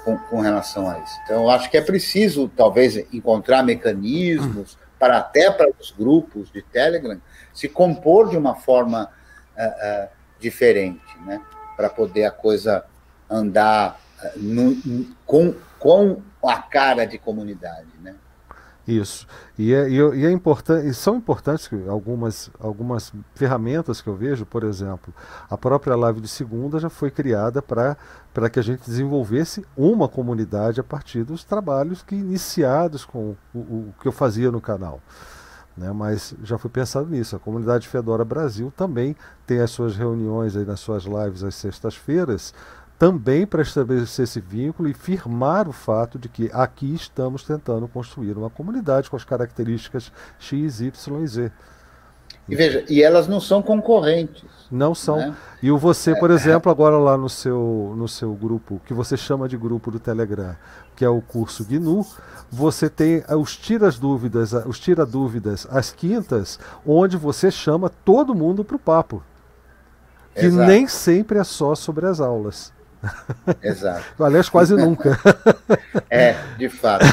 Com, 0.05 0.17
com 0.17 0.41
relação 0.41 0.89
a 0.89 0.99
isso. 0.99 1.19
Então, 1.25 1.43
eu 1.43 1.51
acho 1.51 1.71
que 1.71 1.77
é 1.77 1.81
preciso, 1.81 2.49
talvez, 2.49 2.97
encontrar 3.13 3.63
mecanismos 3.63 4.79
para 4.99 5.19
até 5.19 5.51
para 5.51 5.71
os 5.81 5.91
grupos 5.91 6.51
de 6.53 6.63
Telegram 6.63 7.21
se 7.53 7.69
compor 7.69 8.29
de 8.29 8.37
uma 8.37 8.55
forma 8.55 9.11
uh, 9.57 10.05
uh, 10.05 10.09
diferente, 10.39 11.19
né? 11.25 11.41
Para 11.77 11.89
poder 11.89 12.25
a 12.25 12.31
coisa 12.31 12.85
andar 13.29 14.01
uh, 14.23 14.39
no, 14.39 15.15
com, 15.27 15.55
com 15.79 16.23
a 16.43 16.61
cara 16.61 17.05
de 17.05 17.19
comunidade, 17.19 17.89
né? 18.01 18.15
Isso. 18.87 19.27
E, 19.59 19.73
é, 19.73 19.89
e, 19.89 20.27
é 20.27 20.31
importante, 20.31 20.87
e 20.87 20.93
são 20.93 21.17
importantes 21.17 21.71
algumas, 21.89 22.51
algumas 22.61 23.13
ferramentas 23.35 24.03
que 24.03 24.09
eu 24.09 24.15
vejo, 24.15 24.45
por 24.45 24.63
exemplo, 24.63 25.13
a 25.49 25.57
própria 25.57 25.97
live 25.97 26.21
de 26.21 26.29
segunda 26.29 26.79
já 26.79 26.91
foi 26.91 27.11
criada 27.11 27.63
para 27.63 28.51
que 28.51 28.59
a 28.59 28.63
gente 28.63 28.85
desenvolvesse 28.85 29.65
uma 29.75 30.07
comunidade 30.07 30.81
a 30.81 30.85
partir 30.85 31.25
dos 31.25 31.45
trabalhos 31.45 32.03
que 32.03 32.15
iniciados 32.15 33.07
com 33.07 33.35
o, 33.55 33.59
o 33.59 33.95
que 34.01 34.07
eu 34.07 34.13
fazia 34.13 34.51
no 34.51 34.61
canal. 34.61 35.01
Né, 35.77 35.91
mas 35.91 36.35
já 36.45 36.57
foi 36.57 36.71
pensado 36.71 37.09
nisso. 37.09 37.35
A 37.35 37.39
comunidade 37.39 37.89
Fedora 37.89 38.25
Brasil 38.25 38.73
também 38.77 39.17
tem 39.45 39.61
as 39.61 39.73
suas 39.73 39.97
reuniões 39.97 40.55
aí 40.55 40.65
nas 40.65 40.79
suas 40.79 41.03
lives 41.03 41.43
às 41.43 41.57
sextas-feiras, 41.57 42.55
também 43.05 43.47
para 43.47 43.61
estabelecer 43.61 44.25
esse 44.25 44.41
vínculo 44.41 44.89
e 44.89 44.95
firmar 44.95 45.69
o 45.69 45.73
fato 45.73 46.19
de 46.19 46.27
que 46.27 46.49
aqui 46.55 46.95
estamos 46.95 47.45
tentando 47.45 47.87
construir 47.87 48.33
uma 48.33 48.49
comunidade 48.49 49.11
com 49.11 49.17
as 49.17 49.25
características 49.25 50.11
X, 50.39 50.81
Y 50.81 51.23
e 51.23 51.27
Z. 51.27 51.53
E 52.49 52.57
veja, 52.57 52.83
e 52.89 53.03
elas 53.03 53.29
não 53.29 53.41
são 53.41 53.61
concorrentes. 53.61 54.45
Não 54.71 54.95
são. 54.95 55.19
Né? 55.19 55.37
E 55.63 55.71
o 55.71 55.77
você, 55.77 56.15
por 56.19 56.31
é, 56.31 56.35
exemplo, 56.35 56.73
agora 56.73 56.97
lá 56.97 57.19
no 57.19 57.29
seu, 57.29 57.95
no 57.95 58.09
seu 58.09 58.33
grupo, 58.33 58.81
que 58.87 58.95
você 58.95 59.19
chama 59.19 59.47
de 59.51 59.59
grupo 59.59 59.91
do 59.91 60.01
Telegram, 60.01 60.57
que 60.97 61.05
é 61.05 61.09
o 61.09 61.21
curso 61.21 61.63
GNU, 61.63 62.07
você 62.51 62.89
tem 62.89 63.23
os 63.39 63.55
tiras 63.55 63.99
dúvidas, 63.99 64.55
os 64.55 64.81
tira 64.81 65.05
dúvidas 65.05 65.67
às 65.71 65.93
quintas, 65.93 66.59
onde 66.87 67.19
você 67.19 67.51
chama 67.51 67.91
todo 68.03 68.35
mundo 68.35 68.65
para 68.65 68.77
o 68.77 68.79
papo. 68.79 69.23
Que 70.35 70.47
Exato. 70.47 70.67
nem 70.67 70.89
sempre 70.89 71.39
é 71.39 71.45
só 71.45 71.75
sobre 71.75 72.07
as 72.07 72.19
aulas. 72.19 72.74
Exato. 73.63 74.23
Aliás, 74.23 74.49
quase 74.49 74.75
nunca. 74.75 75.19
é, 76.11 76.35
de 76.57 76.69
fato, 76.69 77.05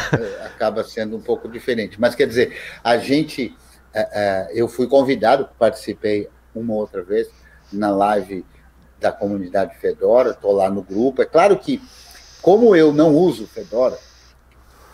acaba 0.45 0.83
sendo 0.83 1.15
um 1.15 1.21
pouco 1.21 1.47
diferente. 1.49 1.99
Mas 1.99 2.15
quer 2.15 2.27
dizer, 2.27 2.57
a 2.83 2.97
gente, 2.97 3.55
é, 3.93 4.09
é, 4.11 4.51
eu 4.53 4.67
fui 4.67 4.87
convidado, 4.87 5.49
participei 5.57 6.29
uma 6.53 6.73
outra 6.73 7.03
vez 7.03 7.29
na 7.71 7.89
live 7.89 8.45
da 8.99 9.11
comunidade 9.11 9.77
Fedora, 9.77 10.31
estou 10.31 10.51
lá 10.51 10.69
no 10.69 10.81
grupo. 10.81 11.21
É 11.21 11.25
claro 11.25 11.57
que, 11.57 11.81
como 12.41 12.75
eu 12.75 12.91
não 12.91 13.15
uso 13.15 13.47
Fedora, 13.47 13.97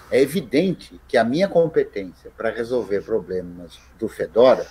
é 0.10 0.22
evidente 0.22 1.00
que 1.08 1.18
a 1.18 1.24
minha 1.24 1.48
competência 1.48 2.32
para 2.38 2.50
resolver 2.50 3.02
problemas 3.02 3.78
do 4.00 4.08
Fedora 4.08 4.66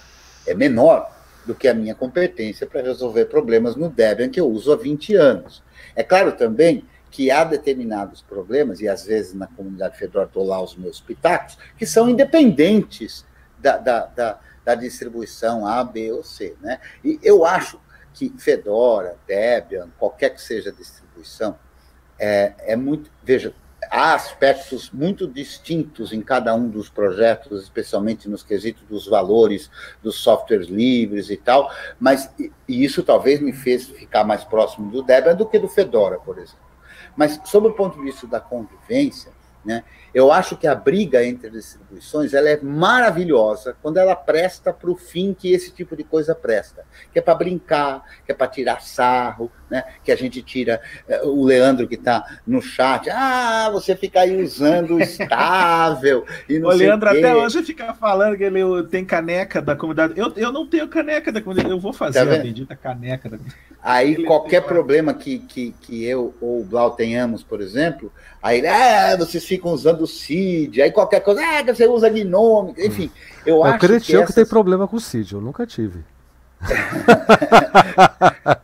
é 0.47 0.55
menor 0.55 1.16
do 1.47 1.55
que 1.55 1.69
a 1.69 1.75
minha 1.75 1.95
competência 1.95 2.67
para 2.67 2.83
resolver 2.83 3.27
problemas 3.27 3.77
no 3.77 3.89
Debian 3.89 4.29
que 4.29 4.41
eu 4.41 4.49
uso 4.49 4.73
há 4.73 4.77
20 4.77 5.15
anos. 5.15 5.63
É 5.95 6.03
claro 6.03 6.33
também 6.33 6.85
que 7.11 7.31
há 7.31 7.45
determinados 7.45 8.21
problemas, 8.21 8.81
e 8.81 8.89
às 8.89 9.05
vezes 9.07 9.33
na 9.33 9.47
comunidade 9.47 9.97
Fedora 9.97 10.27
estou 10.27 10.45
lá 10.45 10.61
os 10.61 10.77
meus 10.77 11.01
pitacos, 11.01 11.57
que 11.79 11.87
são 11.87 12.11
independentes 12.11 13.25
da, 13.59 13.79
da, 13.79 14.07
da, 14.07 14.41
da, 14.65 14.75
distribuição 14.75 15.67
A, 15.67 15.83
B 15.83 16.13
ou 16.13 16.23
C. 16.23 16.55
Né? 16.61 16.79
E 17.03 17.19
eu 17.23 17.45
acho 17.47 17.81
que 18.13 18.35
Fedora, 18.37 19.17
Debian, 19.27 19.89
qualquer 19.99 20.31
que 20.31 20.43
seja 20.43 20.69
a 20.69 20.73
distribuição, 20.73 21.59
é, 22.19 22.53
é 22.59 22.77
muito. 22.77 23.11
Veja, 23.23 23.55
há 23.91 24.15
aspectos 24.15 24.91
muito 24.91 25.27
distintos 25.27 26.13
em 26.13 26.21
cada 26.21 26.55
um 26.55 26.69
dos 26.69 26.89
projetos, 26.89 27.63
especialmente 27.63 28.29
nos 28.29 28.43
quesitos 28.43 28.83
dos 28.89 29.07
valores 29.07 29.71
dos 30.03 30.17
softwares 30.17 30.69
livres 30.69 31.31
e 31.31 31.37
tal, 31.37 31.71
mas 31.99 32.31
e 32.39 32.85
isso 32.85 33.03
talvez 33.03 33.41
me 33.41 33.53
fez 33.53 33.87
ficar 33.87 34.25
mais 34.25 34.45
próximo 34.45 34.91
do 34.91 35.03
Debian 35.03 35.35
do 35.35 35.47
que 35.47 35.59
do 35.59 35.69
Fedora, 35.69 36.19
por 36.19 36.39
exemplo. 36.39 36.67
Mas, 37.17 37.41
sob 37.47 37.69
o 37.69 37.73
ponto 37.73 37.97
de 37.97 38.05
vista 38.05 38.27
da 38.27 38.41
convivência, 38.41 39.33
né, 39.67 39.83
eu 40.15 40.33
acho 40.33 40.57
que 40.57 40.67
a 40.67 40.75
briga 40.75 41.23
entre 41.25 41.51
distribuições 41.51 42.33
ela 42.33 42.49
é 42.49 42.59
maravilhosa 42.63 43.77
quando 43.83 43.99
ela 43.99 44.15
presta 44.15 44.73
para 44.73 44.91
o 44.91 44.97
fim 44.97 45.35
que 45.35 45.53
esse 45.53 45.73
tipo 45.73 45.97
de 45.97 46.05
coisa 46.05 46.35
presta, 46.35 46.85
que 47.13 47.19
é 47.19 47.23
para 47.23 47.35
brincar, 47.35 48.03
que 48.25 48.33
é 48.33 48.35
para 48.35 48.47
tirar 48.47 48.81
sarro, 48.81 49.51
né? 49.69 49.85
que 50.05 50.13
a 50.13 50.17
gente 50.17 50.41
tira 50.43 50.81
eh, 51.09 51.21
o 51.23 51.45
Leandro 51.45 51.89
que 51.89 51.97
está 51.97 52.39
no 52.47 52.63
chat, 52.63 53.11
ah, 53.11 53.69
você 53.73 53.97
fica 53.97 54.21
aí 54.21 54.41
usando 54.41 55.01
estável 55.01 56.25
e 56.49 56.59
não 56.59 56.71
o 56.71 56.73
Leandro 56.73 57.09
até 57.09 57.35
hoje 57.35 57.63
fica 57.63 57.93
falando 57.93 58.37
que 58.37 58.45
ele 58.45 58.61
tem 58.85 59.05
caneca 59.05 59.61
da 59.61 59.75
comunidade. 59.75 60.15
Eu, 60.17 60.33
eu 60.37 60.53
não 60.53 60.67
tenho 60.67 60.89
caneca 60.89 61.33
da 61.33 61.41
comunidade, 61.41 61.71
eu 61.71 61.81
vou 61.81 61.93
fazer 61.93 62.25
tá 62.25 62.35
a 62.35 62.39
bendita 62.39 62.77
caneca 62.77 63.29
da 63.29 63.39
Aí 63.87 64.15
ele 64.15 64.25
qualquer 64.25 64.63
problema 64.63 65.15
que, 65.15 65.39
que, 65.39 65.73
que 65.81 66.05
eu 66.05 66.35
ou 66.41 66.61
o 66.61 66.65
Blau 66.65 66.91
tenhamos, 66.91 67.45
por 67.45 67.61
exemplo, 67.61 68.13
aí 68.43 68.67
ah, 68.67 69.17
vocês 69.17 69.45
ficam 69.45 69.71
usando 69.71 70.01
o 70.01 70.09
CID, 70.09 70.83
aí 70.83 70.91
qualquer 70.91 71.21
coisa, 71.21 71.41
ah, 71.41 71.63
você 71.63 71.87
usa 71.87 72.11
Gnome, 72.11 72.75
enfim. 72.79 73.09
Eu, 73.47 73.59
eu 73.59 73.65
acho 73.65 73.77
acredito 73.77 74.07
que, 74.07 74.17
essas... 74.17 74.27
que 74.27 74.35
tem 74.35 74.45
problema 74.45 74.89
com 74.89 74.97
o 74.97 75.01
CID, 75.01 75.35
eu 75.35 75.41
nunca 75.41 75.65
tive. 75.65 76.05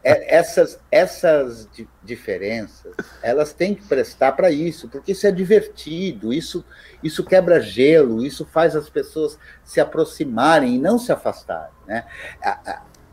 É, 0.04 0.36
essas 0.36 0.78
essas 0.90 1.68
diferenças 2.02 2.92
elas 3.22 3.52
têm 3.52 3.74
que 3.74 3.82
prestar 3.82 4.32
para 4.32 4.50
isso 4.50 4.88
porque 4.88 5.12
isso 5.12 5.26
é 5.26 5.30
divertido 5.30 6.32
isso 6.32 6.64
isso 7.02 7.24
quebra 7.24 7.60
gelo 7.60 8.24
isso 8.24 8.44
faz 8.44 8.74
as 8.74 8.88
pessoas 8.90 9.38
se 9.64 9.80
aproximarem 9.80 10.74
e 10.74 10.78
não 10.78 10.98
se 10.98 11.12
afastarem 11.12 11.72
né 11.86 12.04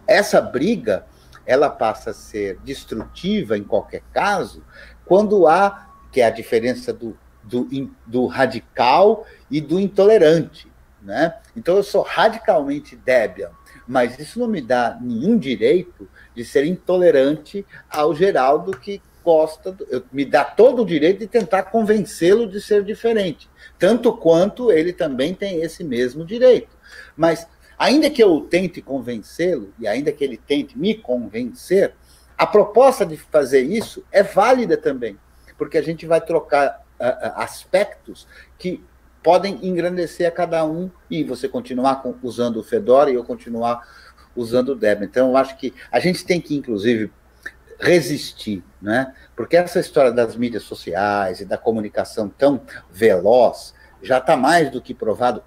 essa 0.08 0.42
briga 0.42 1.06
ela 1.50 1.70
passa 1.70 2.12
a 2.12 2.14
ser 2.14 2.60
destrutiva 2.64 3.58
em 3.58 3.64
qualquer 3.64 4.04
caso 4.14 4.64
quando 5.06 5.48
há 5.48 5.90
que 6.12 6.22
é 6.22 6.26
a 6.26 6.30
diferença 6.30 6.94
do 6.94 7.18
do, 7.44 7.68
do 8.06 8.28
radical 8.28 9.26
e 9.50 9.60
do 9.60 9.80
intolerante. 9.80 10.68
Né? 11.02 11.34
Então, 11.56 11.78
eu 11.78 11.84
sou 11.84 12.02
radicalmente 12.02 12.96
Debian, 12.96 13.50
mas 13.88 14.20
isso 14.20 14.40
não 14.40 14.48
me 14.48 14.62
dá 14.62 14.98
nenhum 15.02 15.38
direito 15.38 16.08
de 16.36 16.46
ser 16.46 16.66
intolerante 16.66 17.66
ao 17.90 18.14
Geraldo 18.14 18.78
que 18.78 19.02
gosta, 19.24 19.72
do, 19.72 19.86
eu, 19.90 20.04
me 20.12 20.26
dá 20.26 20.44
todo 20.44 20.82
o 20.82 20.86
direito 20.86 21.20
de 21.20 21.28
tentar 21.28 21.64
convencê-lo 21.64 22.48
de 22.48 22.62
ser 22.62 22.84
diferente, 22.84 23.50
tanto 23.78 24.12
quanto 24.14 24.72
ele 24.72 24.92
também 24.92 25.34
tem 25.34 25.62
esse 25.62 25.84
mesmo 25.84 26.26
direito. 26.26 26.76
Mas, 27.16 27.48
ainda 27.80 28.10
que 28.10 28.22
eu 28.22 28.42
tente 28.42 28.82
convencê-lo, 28.82 29.74
e 29.80 29.88
ainda 29.88 30.12
que 30.12 30.24
ele 30.24 30.38
tente 30.38 30.78
me 30.78 30.94
convencer, 30.94 31.96
a 32.38 32.46
proposta 32.46 33.06
de 33.06 33.18
fazer 33.18 33.62
isso 33.62 34.04
é 34.12 34.22
válida 34.22 34.78
também, 34.78 35.18
porque 35.58 35.78
a 35.78 35.82
gente 35.82 36.06
vai 36.06 36.20
trocar 36.20 36.86
aspectos 37.36 38.28
que 38.58 38.84
podem 39.24 39.66
engrandecer 39.66 40.28
a 40.28 40.32
cada 40.32 40.66
um 40.66 40.92
e 41.10 41.24
você 41.24 41.48
continuar 41.48 42.02
com, 42.02 42.14
usando 42.22 42.58
o 42.58 42.64
Fedora 42.64 43.10
e 43.10 43.16
eu 43.16 43.24
continuar 43.24 43.88
usando 44.36 44.70
o 44.70 44.76
Debian. 44.76 45.06
Então, 45.06 45.30
eu 45.30 45.38
acho 45.38 45.58
que 45.58 45.74
a 45.92 46.00
gente 46.00 46.26
tem 46.26 46.40
que, 46.40 46.56
inclusive, 46.56 47.12
resistir, 47.80 48.64
né? 48.82 49.14
Porque 49.36 49.56
essa 49.56 49.80
história 49.80 50.12
das 50.12 50.36
mídias 50.36 50.64
sociais 50.64 51.40
e 51.40 51.46
da 51.46 51.58
comunicação 51.58 52.30
tão 52.30 52.62
veloz 52.92 53.74
já 54.02 54.18
está 54.18 54.36
mais 54.36 54.70
do 54.70 54.82
que 54.82 54.94
provado 54.94 55.44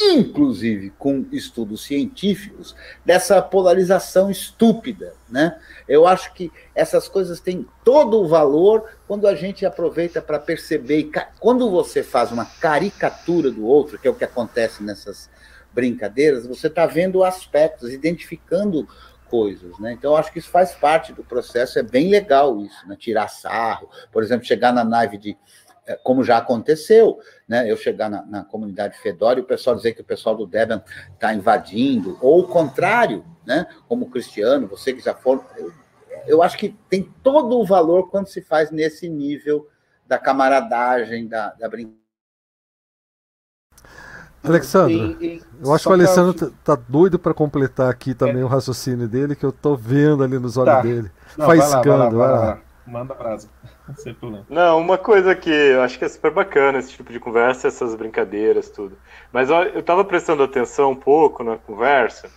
inclusive 0.00 0.90
com 0.98 1.26
estudos 1.30 1.84
científicos, 1.84 2.74
dessa 3.04 3.40
polarização 3.42 4.30
estúpida. 4.30 5.14
Né? 5.28 5.58
Eu 5.86 6.06
acho 6.06 6.32
que 6.32 6.50
essas 6.74 7.06
coisas 7.06 7.38
têm 7.38 7.66
todo 7.84 8.20
o 8.20 8.28
valor 8.28 8.88
quando 9.06 9.26
a 9.26 9.34
gente 9.34 9.66
aproveita 9.66 10.22
para 10.22 10.38
perceber. 10.38 11.10
Quando 11.38 11.70
você 11.70 12.02
faz 12.02 12.32
uma 12.32 12.46
caricatura 12.46 13.50
do 13.50 13.66
outro, 13.66 13.98
que 13.98 14.08
é 14.08 14.10
o 14.10 14.14
que 14.14 14.24
acontece 14.24 14.82
nessas 14.82 15.28
brincadeiras, 15.72 16.46
você 16.46 16.66
está 16.66 16.86
vendo 16.86 17.22
aspectos, 17.22 17.92
identificando 17.92 18.88
coisas, 19.28 19.78
né? 19.78 19.92
Então, 19.92 20.16
acho 20.16 20.32
que 20.32 20.40
isso 20.40 20.50
faz 20.50 20.72
parte 20.72 21.12
do 21.12 21.22
processo, 21.22 21.78
é 21.78 21.82
bem 21.84 22.10
legal 22.10 22.60
isso, 22.60 22.88
né? 22.88 22.96
Tirar 22.98 23.28
sarro, 23.28 23.88
por 24.10 24.24
exemplo, 24.24 24.44
chegar 24.44 24.72
na 24.72 24.82
nave 24.82 25.16
de 25.16 25.38
é, 25.86 25.96
como 26.04 26.22
já 26.22 26.38
aconteceu, 26.38 27.18
né? 27.50 27.68
Eu 27.68 27.76
chegar 27.76 28.08
na, 28.08 28.24
na 28.24 28.44
comunidade 28.44 28.96
Fedora 28.98 29.40
e 29.40 29.42
o 29.42 29.46
pessoal 29.46 29.74
dizer 29.74 29.92
que 29.92 30.00
o 30.00 30.04
pessoal 30.04 30.36
do 30.36 30.46
Debian 30.46 30.80
está 31.12 31.34
invadindo, 31.34 32.16
ou 32.20 32.42
o 32.42 32.46
contrário, 32.46 33.24
né? 33.44 33.66
Como 33.88 34.08
Cristiano, 34.08 34.68
você 34.68 34.92
que 34.92 35.00
já 35.00 35.16
for. 35.16 35.44
Eu, 35.56 35.72
eu 36.28 36.42
acho 36.44 36.56
que 36.56 36.68
tem 36.88 37.02
todo 37.24 37.58
o 37.58 37.66
valor 37.66 38.08
quando 38.08 38.28
se 38.28 38.40
faz 38.40 38.70
nesse 38.70 39.08
nível 39.08 39.66
da 40.06 40.16
camaradagem, 40.16 41.26
da, 41.26 41.50
da 41.54 41.68
brincadeira. 41.68 41.98
Alexandre, 44.44 45.16
e, 45.20 45.26
e, 45.26 45.42
eu 45.60 45.74
acho 45.74 45.84
que 45.84 45.90
o 45.90 45.92
Alessandro 45.92 46.32
pra... 46.32 46.46
tá, 46.46 46.76
tá 46.76 46.82
doido 46.88 47.18
para 47.18 47.34
completar 47.34 47.90
aqui 47.90 48.14
também 48.14 48.42
é. 48.42 48.44
o 48.44 48.48
raciocínio 48.48 49.08
dele, 49.08 49.34
que 49.34 49.44
eu 49.44 49.50
tô 49.50 49.74
vendo 49.76 50.22
ali 50.22 50.38
nos 50.38 50.56
olhos 50.56 50.72
tá. 50.72 50.82
dele. 50.82 51.10
Não, 51.36 51.46
Faiscando, 51.46 52.16
vai 52.16 52.28
lá. 52.28 52.38
Vai 52.38 52.54
lá. 52.54 52.69
Manda 52.90 53.14
brasa. 53.14 53.48
Não, 54.48 54.80
uma 54.80 54.98
coisa 54.98 55.34
que 55.34 55.50
eu 55.50 55.82
acho 55.82 55.98
que 55.98 56.04
é 56.04 56.08
super 56.08 56.30
bacana 56.30 56.78
esse 56.78 56.90
tipo 56.92 57.12
de 57.12 57.20
conversa, 57.20 57.68
essas 57.68 57.94
brincadeiras, 57.94 58.70
tudo. 58.70 58.98
Mas 59.32 59.48
eu 59.50 59.78
estava 59.78 60.04
prestando 60.04 60.42
atenção 60.42 60.90
um 60.92 60.96
pouco 60.96 61.44
na 61.44 61.56
conversa, 61.56 62.30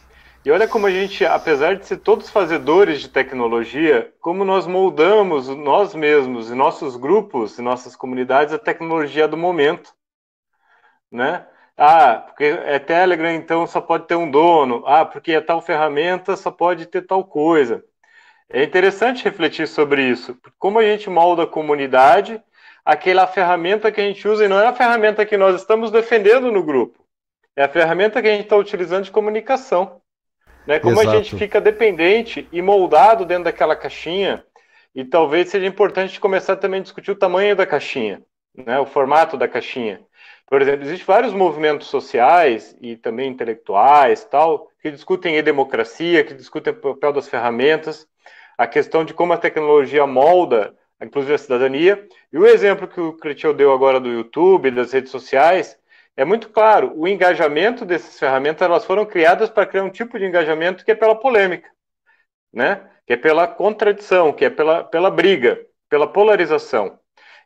e 0.45 0.51
olha 0.51 0.67
como 0.67 0.85
a 0.85 0.91
gente, 0.91 1.25
apesar 1.25 1.77
de 1.77 1.85
ser 1.87 1.97
todos 1.97 2.29
fazedores 2.29 2.99
de 2.99 3.07
tecnologia, 3.09 4.13
como 4.19 4.43
nós 4.43 4.67
moldamos 4.67 5.47
nós 5.47 5.95
mesmos, 5.95 6.51
e 6.51 6.55
nossos 6.55 6.97
grupos, 6.97 7.57
e 7.57 7.61
nossas 7.61 7.95
comunidades, 7.95 8.53
a 8.53 8.59
tecnologia 8.59 9.25
do 9.25 9.37
momento. 9.37 9.93
Né? 11.09 11.47
Ah, 11.77 12.17
porque 12.27 12.43
é 12.43 12.77
Telegram, 12.77 13.31
então 13.31 13.65
só 13.65 13.79
pode 13.79 14.05
ter 14.05 14.15
um 14.15 14.29
dono. 14.29 14.83
Ah, 14.85 15.05
porque 15.05 15.31
é 15.31 15.41
tal 15.41 15.61
ferramenta, 15.61 16.35
só 16.35 16.51
pode 16.51 16.87
ter 16.87 17.03
tal 17.03 17.23
coisa. 17.23 17.83
É 18.53 18.61
interessante 18.63 19.23
refletir 19.23 19.67
sobre 19.67 20.03
isso. 20.03 20.37
Como 20.59 20.77
a 20.77 20.83
gente 20.83 21.09
molda 21.09 21.41
a 21.41 21.47
comunidade, 21.47 22.39
aquela 22.85 23.25
ferramenta 23.25 23.91
que 23.91 23.99
a 23.99 24.03
gente 24.03 24.27
usa, 24.27 24.45
e 24.45 24.47
não 24.47 24.59
é 24.59 24.67
a 24.67 24.73
ferramenta 24.73 25.25
que 25.25 25.35
nós 25.35 25.59
estamos 25.59 25.89
defendendo 25.89 26.51
no 26.51 26.61
grupo, 26.61 27.03
é 27.55 27.63
a 27.63 27.67
ferramenta 27.67 28.21
que 28.21 28.27
a 28.27 28.31
gente 28.31 28.43
está 28.43 28.55
utilizando 28.55 29.05
de 29.05 29.11
comunicação. 29.11 29.99
Né? 30.67 30.79
Como 30.79 31.01
Exato. 31.01 31.09
a 31.09 31.15
gente 31.15 31.35
fica 31.35 31.59
dependente 31.59 32.47
e 32.51 32.61
moldado 32.61 33.25
dentro 33.25 33.45
daquela 33.45 33.75
caixinha, 33.75 34.45
e 34.93 35.03
talvez 35.03 35.49
seja 35.49 35.65
importante 35.65 36.19
começar 36.19 36.55
também 36.55 36.79
a 36.79 36.83
discutir 36.83 37.09
o 37.09 37.15
tamanho 37.15 37.55
da 37.55 37.65
caixinha, 37.65 38.21
né? 38.55 38.79
o 38.79 38.85
formato 38.85 39.35
da 39.35 39.47
caixinha. 39.47 39.99
Por 40.45 40.61
exemplo, 40.61 40.83
existem 40.83 41.07
vários 41.07 41.33
movimentos 41.33 41.87
sociais 41.87 42.77
e 42.79 42.95
também 42.95 43.31
intelectuais 43.31 44.23
tal 44.25 44.69
que 44.79 44.91
discutem 44.91 45.37
e-democracia, 45.37 46.23
que 46.23 46.35
discutem 46.35 46.71
o 46.71 46.75
papel 46.75 47.13
das 47.13 47.27
ferramentas, 47.27 48.07
a 48.57 48.67
questão 48.67 49.03
de 49.03 49.13
como 49.13 49.33
a 49.33 49.37
tecnologia 49.37 50.05
molda, 50.05 50.75
inclusive 51.01 51.33
a 51.33 51.37
cidadania. 51.37 52.07
E 52.31 52.37
o 52.37 52.45
exemplo 52.45 52.87
que 52.87 52.99
o 52.99 53.13
Cretiel 53.13 53.53
deu 53.53 53.73
agora 53.73 53.99
do 53.99 54.09
YouTube, 54.09 54.71
das 54.71 54.91
redes 54.91 55.11
sociais, 55.11 55.77
é 56.15 56.23
muito 56.23 56.49
claro. 56.49 56.93
O 56.95 57.07
engajamento 57.07 57.85
dessas 57.85 58.19
ferramentas 58.19 58.67
elas 58.67 58.85
foram 58.85 59.05
criadas 59.05 59.49
para 59.49 59.65
criar 59.65 59.83
um 59.83 59.89
tipo 59.89 60.17
de 60.17 60.25
engajamento 60.25 60.85
que 60.85 60.91
é 60.91 60.95
pela 60.95 61.15
polêmica, 61.15 61.69
né? 62.53 62.89
que 63.05 63.13
é 63.13 63.17
pela 63.17 63.47
contradição, 63.47 64.31
que 64.31 64.45
é 64.45 64.49
pela, 64.49 64.83
pela 64.83 65.11
briga, 65.11 65.59
pela 65.89 66.11
polarização. 66.11 66.99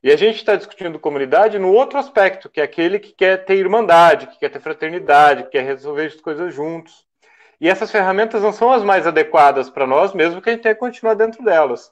E 0.03 0.11
a 0.11 0.15
gente 0.15 0.35
está 0.35 0.55
discutindo 0.55 0.99
comunidade 0.99 1.57
no 1.57 1.73
outro 1.73 1.97
aspecto, 1.97 2.49
que 2.49 2.61
é 2.61 2.63
aquele 2.63 2.99
que 2.99 3.11
quer 3.13 3.45
ter 3.45 3.55
irmandade, 3.55 4.27
que 4.27 4.39
quer 4.39 4.49
ter 4.49 4.59
fraternidade, 4.59 5.43
que 5.45 5.49
quer 5.51 5.63
resolver 5.63 6.05
as 6.05 6.21
coisas 6.21 6.53
juntos. 6.53 7.06
E 7.59 7.67
essas 7.67 7.91
ferramentas 7.91 8.41
não 8.41 8.51
são 8.51 8.71
as 8.71 8.84
mais 8.84 9.07
adequadas 9.07 9.69
para 9.69 9.88
nós, 9.88 10.13
mesmo 10.13 10.41
que 10.41 10.49
a 10.49 10.53
gente 10.53 10.61
tenha 10.61 10.75
que 10.75 10.79
continuar 10.79 11.15
dentro 11.15 11.43
delas. 11.43 11.91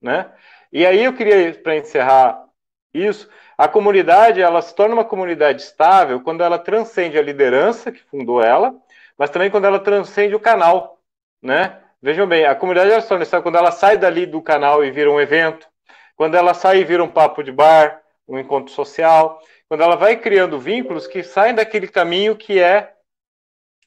Né? 0.00 0.30
E 0.72 0.86
aí 0.86 1.02
eu 1.02 1.14
queria, 1.14 1.52
para 1.54 1.76
encerrar 1.76 2.44
isso, 2.92 3.28
a 3.56 3.66
comunidade 3.66 4.40
ela 4.40 4.62
se 4.62 4.74
torna 4.74 4.94
uma 4.94 5.04
comunidade 5.04 5.62
estável 5.62 6.20
quando 6.20 6.42
ela 6.42 6.58
transcende 6.58 7.18
a 7.18 7.22
liderança 7.22 7.90
que 7.90 8.02
fundou 8.04 8.42
ela, 8.42 8.74
mas 9.16 9.30
também 9.30 9.50
quando 9.50 9.64
ela 9.64 9.80
transcende 9.80 10.34
o 10.34 10.40
canal. 10.40 11.00
Né? 11.42 11.78
Vejam 12.00 12.26
bem, 12.26 12.44
a 12.44 12.54
comunidade 12.54 12.90
ela 12.90 13.00
se 13.00 13.08
torna 13.08 13.24
estável 13.24 13.42
quando 13.42 13.58
ela 13.58 13.72
sai 13.72 13.96
dali 13.96 14.26
do 14.26 14.42
canal 14.42 14.84
e 14.84 14.90
vira 14.90 15.10
um 15.10 15.20
evento, 15.20 15.66
quando 16.14 16.36
ela 16.36 16.54
sai 16.54 16.78
e 16.78 16.84
vira 16.84 17.02
um 17.02 17.08
papo 17.08 17.42
de 17.42 17.50
bar, 17.50 18.00
um 18.26 18.38
encontro 18.38 18.72
social, 18.72 19.40
quando 19.68 19.82
ela 19.82 19.96
vai 19.96 20.16
criando 20.16 20.58
vínculos 20.58 21.06
que 21.06 21.22
saem 21.22 21.54
daquele 21.54 21.88
caminho 21.88 22.36
que 22.36 22.60
é 22.60 22.92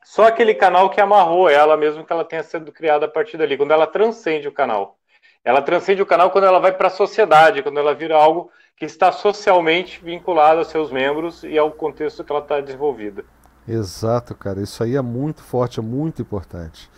só 0.03 0.27
aquele 0.27 0.53
canal 0.53 0.89
que 0.89 0.99
amarrou 0.99 1.49
ela, 1.49 1.77
mesmo 1.77 2.05
que 2.05 2.11
ela 2.11 2.25
tenha 2.25 2.43
sido 2.43 2.71
criada 2.71 3.05
a 3.05 3.09
partir 3.09 3.37
dali, 3.37 3.57
quando 3.57 3.71
ela 3.71 3.87
transcende 3.87 4.47
o 4.47 4.51
canal. 4.51 4.97
Ela 5.43 5.61
transcende 5.61 6.01
o 6.01 6.05
canal 6.05 6.29
quando 6.31 6.45
ela 6.45 6.59
vai 6.59 6.71
para 6.71 6.87
a 6.87 6.91
sociedade, 6.91 7.63
quando 7.63 7.79
ela 7.79 7.93
vira 7.95 8.15
algo 8.15 8.51
que 8.75 8.85
está 8.85 9.11
socialmente 9.11 10.03
vinculado 10.03 10.59
aos 10.59 10.67
seus 10.67 10.91
membros 10.91 11.43
e 11.43 11.57
ao 11.57 11.71
contexto 11.71 12.23
que 12.23 12.31
ela 12.31 12.41
está 12.41 12.59
desenvolvida. 12.59 13.23
Exato, 13.67 14.35
cara. 14.35 14.61
Isso 14.61 14.83
aí 14.83 14.95
é 14.95 15.01
muito 15.01 15.43
forte, 15.43 15.79
é 15.79 15.83
muito 15.83 16.21
importante. 16.21 16.89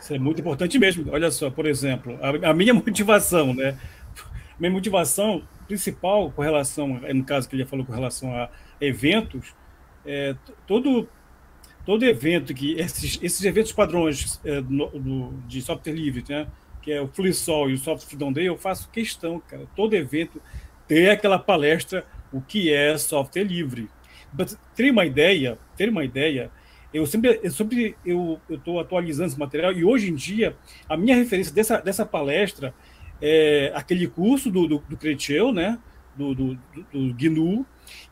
Isso 0.00 0.14
é 0.14 0.18
muito 0.18 0.40
importante 0.40 0.78
mesmo. 0.78 1.10
Olha 1.12 1.30
só, 1.30 1.50
por 1.50 1.66
exemplo, 1.66 2.18
a, 2.20 2.50
a 2.50 2.54
minha 2.54 2.72
motivação, 2.74 3.54
né? 3.54 3.78
minha 4.58 4.70
motivação 4.70 5.42
principal 5.66 6.30
com 6.30 6.42
relação, 6.42 6.86
no 6.88 7.24
caso 7.24 7.48
que 7.48 7.56
ele 7.56 7.64
falou 7.64 7.84
com 7.84 7.92
relação 7.92 8.34
a 8.34 8.48
eventos, 8.80 9.54
é, 10.04 10.36
todo 10.66 11.08
todo 11.84 12.04
evento 12.04 12.54
que 12.54 12.74
esses, 12.78 13.18
esses 13.22 13.44
eventos 13.44 13.72
padrões 13.72 14.40
é, 14.44 14.60
no, 14.60 14.88
do, 14.88 15.32
de 15.46 15.60
software 15.62 15.92
livre, 15.92 16.24
né, 16.28 16.46
que 16.80 16.92
é 16.92 17.00
o 17.00 17.08
FreeSol 17.08 17.70
e 17.70 17.74
o 17.74 17.78
Software 17.78 18.08
Freedom 18.08 18.32
Day, 18.32 18.48
eu 18.48 18.56
faço 18.56 18.90
questão, 18.90 19.40
cara, 19.40 19.66
todo 19.76 19.94
evento 19.94 20.40
ter 20.86 21.10
aquela 21.10 21.38
palestra 21.38 22.04
o 22.32 22.40
que 22.40 22.72
é 22.72 22.96
software 22.98 23.44
livre. 23.44 23.88
Ter 24.74 24.90
uma 24.90 25.04
ideia, 25.04 25.58
ter 25.76 25.88
uma 25.90 26.04
ideia, 26.04 26.50
eu 26.92 27.06
sempre 27.06 27.40
eu 27.42 27.50
sempre 27.50 27.96
eu 28.04 28.40
estou 28.50 28.80
atualizando 28.80 29.28
esse 29.28 29.38
material 29.38 29.72
e 29.72 29.84
hoje 29.84 30.10
em 30.10 30.14
dia 30.14 30.56
a 30.88 30.96
minha 30.96 31.16
referência 31.16 31.52
dessa, 31.52 31.78
dessa 31.80 32.04
palestra 32.04 32.74
é, 33.20 33.72
aquele 33.74 34.06
curso 34.06 34.50
do, 34.50 34.66
do, 34.66 34.82
do 34.88 34.96
Creteu, 34.96 35.52
né, 35.52 35.78
do, 36.16 36.34
do, 36.34 36.54
do, 36.92 37.14
GNU, 37.14 37.64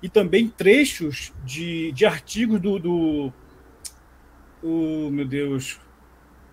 e 0.02 0.08
também 0.08 0.48
trechos 0.48 1.32
de, 1.44 1.90
de 1.92 2.06
artigos 2.06 2.60
do, 2.60 2.78
do 2.78 3.32
oh, 4.62 5.10
meu 5.10 5.26
Deus, 5.26 5.80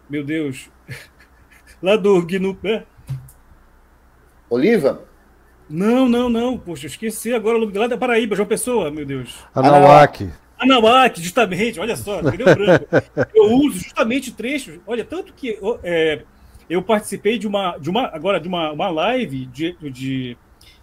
meu 0.09 0.23
Deus, 0.23 0.69
lá 1.81 1.95
do 1.95 2.21
GNU, 2.25 2.57
né? 2.61 2.84
Oliva? 4.49 5.05
Não, 5.69 6.07
não, 6.07 6.29
não, 6.29 6.57
poxa, 6.57 6.88
esqueci 6.88 7.34
agora 7.34 7.57
o 7.57 7.61
nome 7.61 7.77
lá 7.77 7.88
da 7.88 7.97
Paraíba, 7.97 8.35
João 8.35 8.47
Pessoa, 8.47 8.89
meu 8.89 9.05
Deus. 9.05 9.35
Anauac. 9.53 10.31
Anauac, 10.57 11.21
justamente, 11.21 11.79
olha 11.79 11.95
só, 11.95 12.21
Eu 13.35 13.51
uso 13.51 13.79
justamente 13.79 14.31
trechos, 14.31 14.79
olha, 14.88 15.03
tanto 15.03 15.34
que 15.34 15.59
é, 15.84 16.23
eu 16.69 16.81
participei 16.81 17.38
de 17.38 17.47
uma, 17.47 17.77
de 17.77 17.89
uma 17.89 18.07
agora 18.07 18.39
de 18.39 18.47
uma, 18.47 18.71
uma 18.71 18.89
live 18.89 19.45
de, 19.47 19.75
de, 19.91 20.38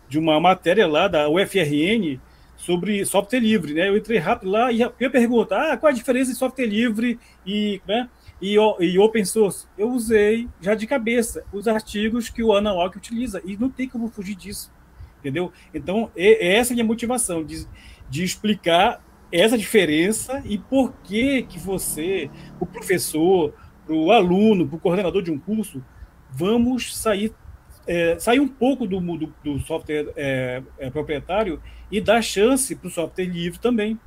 de 0.09 0.19
uma 0.19 0.39
matéria 0.39 0.87
lá 0.87 1.09
da 1.09 1.29
UFRN 1.29 2.21
sobre 2.65 3.05
software 3.05 3.41
livre, 3.41 3.75
né? 3.75 3.89
Eu 3.89 3.97
entrei 3.97 4.19
rápido 4.19 4.51
lá 4.51 4.73
e 4.73 4.81
eu 4.81 5.11
pergunto, 5.11 5.53
ah, 5.53 5.77
qual 5.77 5.91
a 5.91 5.95
diferença 5.95 6.33
de 6.33 6.39
software 6.39 6.65
livre 6.65 7.19
e, 7.45 7.81
né, 7.87 8.09
e, 8.41 8.55
e 8.55 8.99
open 8.99 9.25
source? 9.25 9.67
Eu 9.77 9.91
usei 9.91 10.49
já 10.63 10.75
de 10.75 10.87
cabeça 10.87 11.45
os 11.53 11.69
artigos 11.69 12.31
que 12.31 12.43
o 12.43 12.53
Ana 12.55 12.75
utiliza 12.87 13.43
e 13.45 13.57
não 13.59 13.69
tem 13.69 13.87
como 13.87 14.09
fugir 14.09 14.35
disso, 14.35 14.73
entendeu? 15.21 15.53
Então, 15.75 16.11
é, 16.17 16.57
essa 16.57 16.73
é 16.73 16.75
a 16.75 16.77
minha 16.77 16.87
motivação 16.87 17.45
de, 17.45 17.67
de 18.09 18.25
explicar 18.25 19.05
essa 19.31 19.59
diferença 19.59 20.43
e 20.47 20.57
por 20.57 20.95
que 21.05 21.43
que 21.43 21.59
você, 21.59 22.31
o 22.59 22.65
professor, 22.65 23.53
o 23.87 24.11
aluno, 24.11 24.67
o 24.73 24.79
coordenador 24.79 25.23
de 25.23 25.31
um 25.31 25.39
curso, 25.39 25.85
vamos 26.31 26.97
sair, 26.97 27.31
é, 27.87 28.19
sair 28.19 28.41
um 28.41 28.49
pouco 28.49 28.87
do, 28.87 29.01
do, 29.01 29.33
do 29.45 29.59
software 29.61 30.13
é, 30.17 30.63
é, 30.79 30.91
proprietário 30.91 31.61
e 31.91 32.01
dar 32.01 32.23
chance 32.23 32.75
para 32.75 32.89
o 32.89 32.91
software 32.91 33.27
livre 33.27 33.59
também. 33.59 33.99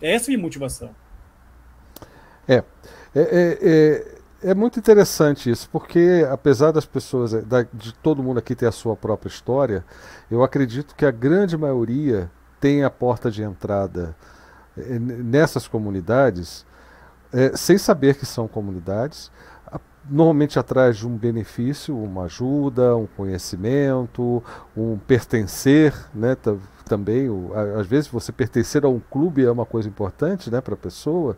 Essa 0.00 0.26
é 0.26 0.28
a 0.28 0.36
minha 0.36 0.42
motivação. 0.42 0.90
É, 2.48 2.56
é, 2.56 2.64
é, 3.14 3.58
é, 3.62 4.50
é 4.50 4.54
muito 4.54 4.78
interessante 4.78 5.50
isso, 5.50 5.68
porque 5.70 6.26
apesar 6.30 6.70
das 6.70 6.86
pessoas, 6.86 7.34
é, 7.34 7.42
de 7.72 7.92
todo 7.94 8.22
mundo 8.22 8.38
aqui 8.38 8.54
ter 8.54 8.66
a 8.66 8.72
sua 8.72 8.96
própria 8.96 9.28
história, 9.28 9.84
eu 10.30 10.42
acredito 10.42 10.94
que 10.94 11.04
a 11.04 11.10
grande 11.10 11.56
maioria 11.56 12.30
tem 12.60 12.84
a 12.84 12.90
porta 12.90 13.30
de 13.30 13.42
entrada 13.42 14.16
nessas 14.76 15.66
comunidades 15.66 16.66
sem 17.54 17.76
saber 17.76 18.14
que 18.14 18.24
são 18.24 18.46
comunidades, 18.46 19.30
normalmente 20.08 20.58
atrás 20.58 20.96
de 20.96 21.06
um 21.06 21.16
benefício, 21.16 21.96
uma 21.96 22.24
ajuda, 22.24 22.96
um 22.96 23.06
conhecimento, 23.06 24.42
um 24.76 24.98
pertencer, 24.98 25.94
né, 26.14 26.36
também, 26.84 27.28
às 27.78 27.86
vezes 27.86 28.08
você 28.08 28.30
pertencer 28.30 28.84
a 28.84 28.88
um 28.88 29.00
clube 29.00 29.44
é 29.44 29.50
uma 29.50 29.66
coisa 29.66 29.88
importante, 29.88 30.50
né, 30.50 30.60
para 30.60 30.74
a 30.74 30.78
pessoa, 30.78 31.36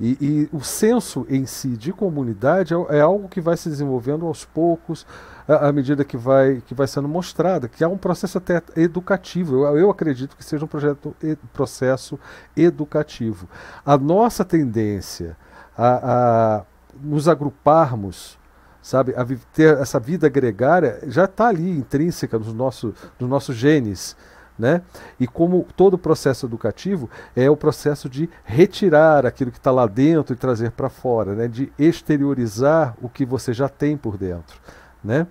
E, 0.00 0.18
e, 0.20 0.48
o 0.52 0.60
senso 0.60 1.24
em 1.30 1.46
si 1.46 1.76
de 1.76 1.92
comunidade 1.92 2.74
é, 2.74 2.96
é, 2.96 3.00
algo 3.00 3.28
que 3.28 3.40
vai 3.40 3.56
se 3.56 3.68
desenvolvendo 3.68 4.26
aos 4.26 4.44
poucos, 4.44 5.06
à, 5.46 5.68
à 5.68 5.72
medida 5.72 6.04
que 6.04 6.16
vai, 6.16 6.60
que 6.66 6.74
vai 6.74 6.88
sendo 6.88 7.06
mostrada, 7.06 7.68
que 7.68 7.84
é 7.84 7.86
um 7.86 7.96
processo 7.96 8.38
até 8.38 8.60
educativo. 8.76 9.54
Eu, 9.54 9.78
eu 9.78 9.90
acredito 9.90 10.36
que 10.36 10.44
seja 10.44 10.64
um 10.64 10.68
projeto, 10.68 11.14
processo 11.52 12.18
educativo. 12.56 13.48
A 13.86 13.96
nossa 13.96 14.44
tendência 14.44 15.36
a, 15.78 16.58
a 16.58 16.64
nos 17.02 17.28
agruparmos 17.28 18.38
sabe? 18.84 19.14
A 19.16 19.24
ter 19.50 19.78
essa 19.78 19.98
vida 19.98 20.28
gregária 20.28 21.00
já 21.06 21.24
está 21.24 21.48
ali 21.48 21.70
intrínseca 21.70 22.38
nos, 22.38 22.52
nosso, 22.52 22.94
nos 23.18 23.28
nossos 23.30 23.56
genes. 23.56 24.14
Né? 24.56 24.82
E 25.18 25.26
como 25.26 25.66
todo 25.74 25.98
processo 25.98 26.46
educativo 26.46 27.10
é 27.34 27.50
o 27.50 27.56
processo 27.56 28.08
de 28.08 28.28
retirar 28.44 29.26
aquilo 29.26 29.50
que 29.50 29.56
está 29.56 29.72
lá 29.72 29.86
dentro 29.86 30.32
e 30.32 30.36
trazer 30.36 30.70
para 30.70 30.88
fora, 30.88 31.34
né? 31.34 31.48
de 31.48 31.72
exteriorizar 31.78 32.94
o 33.02 33.08
que 33.08 33.24
você 33.24 33.52
já 33.52 33.68
tem 33.70 33.96
por 33.96 34.18
dentro. 34.18 34.60
Né? 35.02 35.26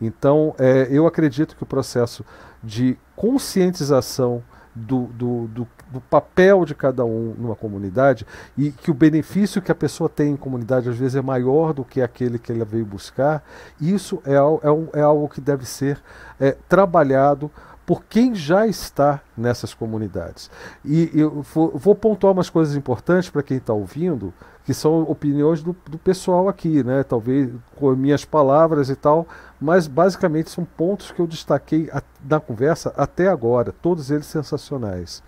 Então, 0.00 0.54
é, 0.58 0.88
eu 0.90 1.06
acredito 1.06 1.56
que 1.56 1.62
o 1.62 1.66
processo 1.66 2.24
de 2.62 2.98
conscientização 3.14 4.42
do, 4.76 5.06
do, 5.06 5.46
do, 5.48 5.68
do, 5.90 6.00
papel 6.02 6.66
de 6.66 6.74
cada 6.74 7.02
um 7.04 7.34
numa 7.38 7.56
comunidade 7.56 8.26
e 8.58 8.70
que 8.70 8.90
o 8.90 8.94
benefício 8.94 9.62
que 9.62 9.72
a 9.72 9.74
pessoa 9.74 10.08
tem 10.08 10.32
em 10.32 10.36
comunidade 10.36 10.90
às 10.90 10.96
vezes 10.96 11.16
é 11.16 11.22
maior 11.22 11.72
do 11.72 11.82
que 11.82 12.02
aquele 12.02 12.38
que 12.38 12.52
ela 12.52 12.64
veio 12.64 12.84
buscar, 12.84 13.42
isso 13.80 14.22
é, 14.26 14.34
é, 14.34 15.00
é 15.00 15.02
algo 15.02 15.28
que 15.28 15.40
deve 15.40 15.64
ser 15.64 16.02
é, 16.38 16.54
trabalhado 16.68 17.50
por 17.86 18.04
quem 18.04 18.34
já 18.34 18.66
está 18.66 19.20
nessas 19.36 19.72
comunidades. 19.72 20.50
E 20.84 21.10
eu 21.14 21.42
vou 21.42 21.94
pontuar 21.94 22.32
umas 22.32 22.50
coisas 22.50 22.74
importantes 22.74 23.30
para 23.30 23.44
quem 23.44 23.58
está 23.58 23.72
ouvindo, 23.72 24.34
que 24.66 24.74
são 24.74 25.04
opiniões 25.04 25.62
do, 25.62 25.76
do, 25.88 25.96
pessoal 25.96 26.48
aqui, 26.48 26.82
né? 26.82 27.04
talvez 27.04 27.48
com 27.76 27.94
minhas 27.94 28.24
palavras 28.24 28.90
e 28.90 28.96
tal, 28.96 29.24
mas 29.60 29.86
basicamente 29.86 30.50
são 30.50 30.64
pontos 30.64 31.12
que 31.12 31.20
eu 31.20 31.26
destaquei 31.26 31.88
a, 31.92 32.02
na 32.28 32.40
conversa 32.40 32.92
até 32.96 33.28
agora, 33.28 33.72
todos 33.80 34.10
eles 34.10 34.26
sensacionais. 34.26 35.22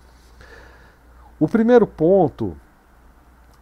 O 1.39 1.47
primeiro 1.47 1.87
ponto, 1.87 2.53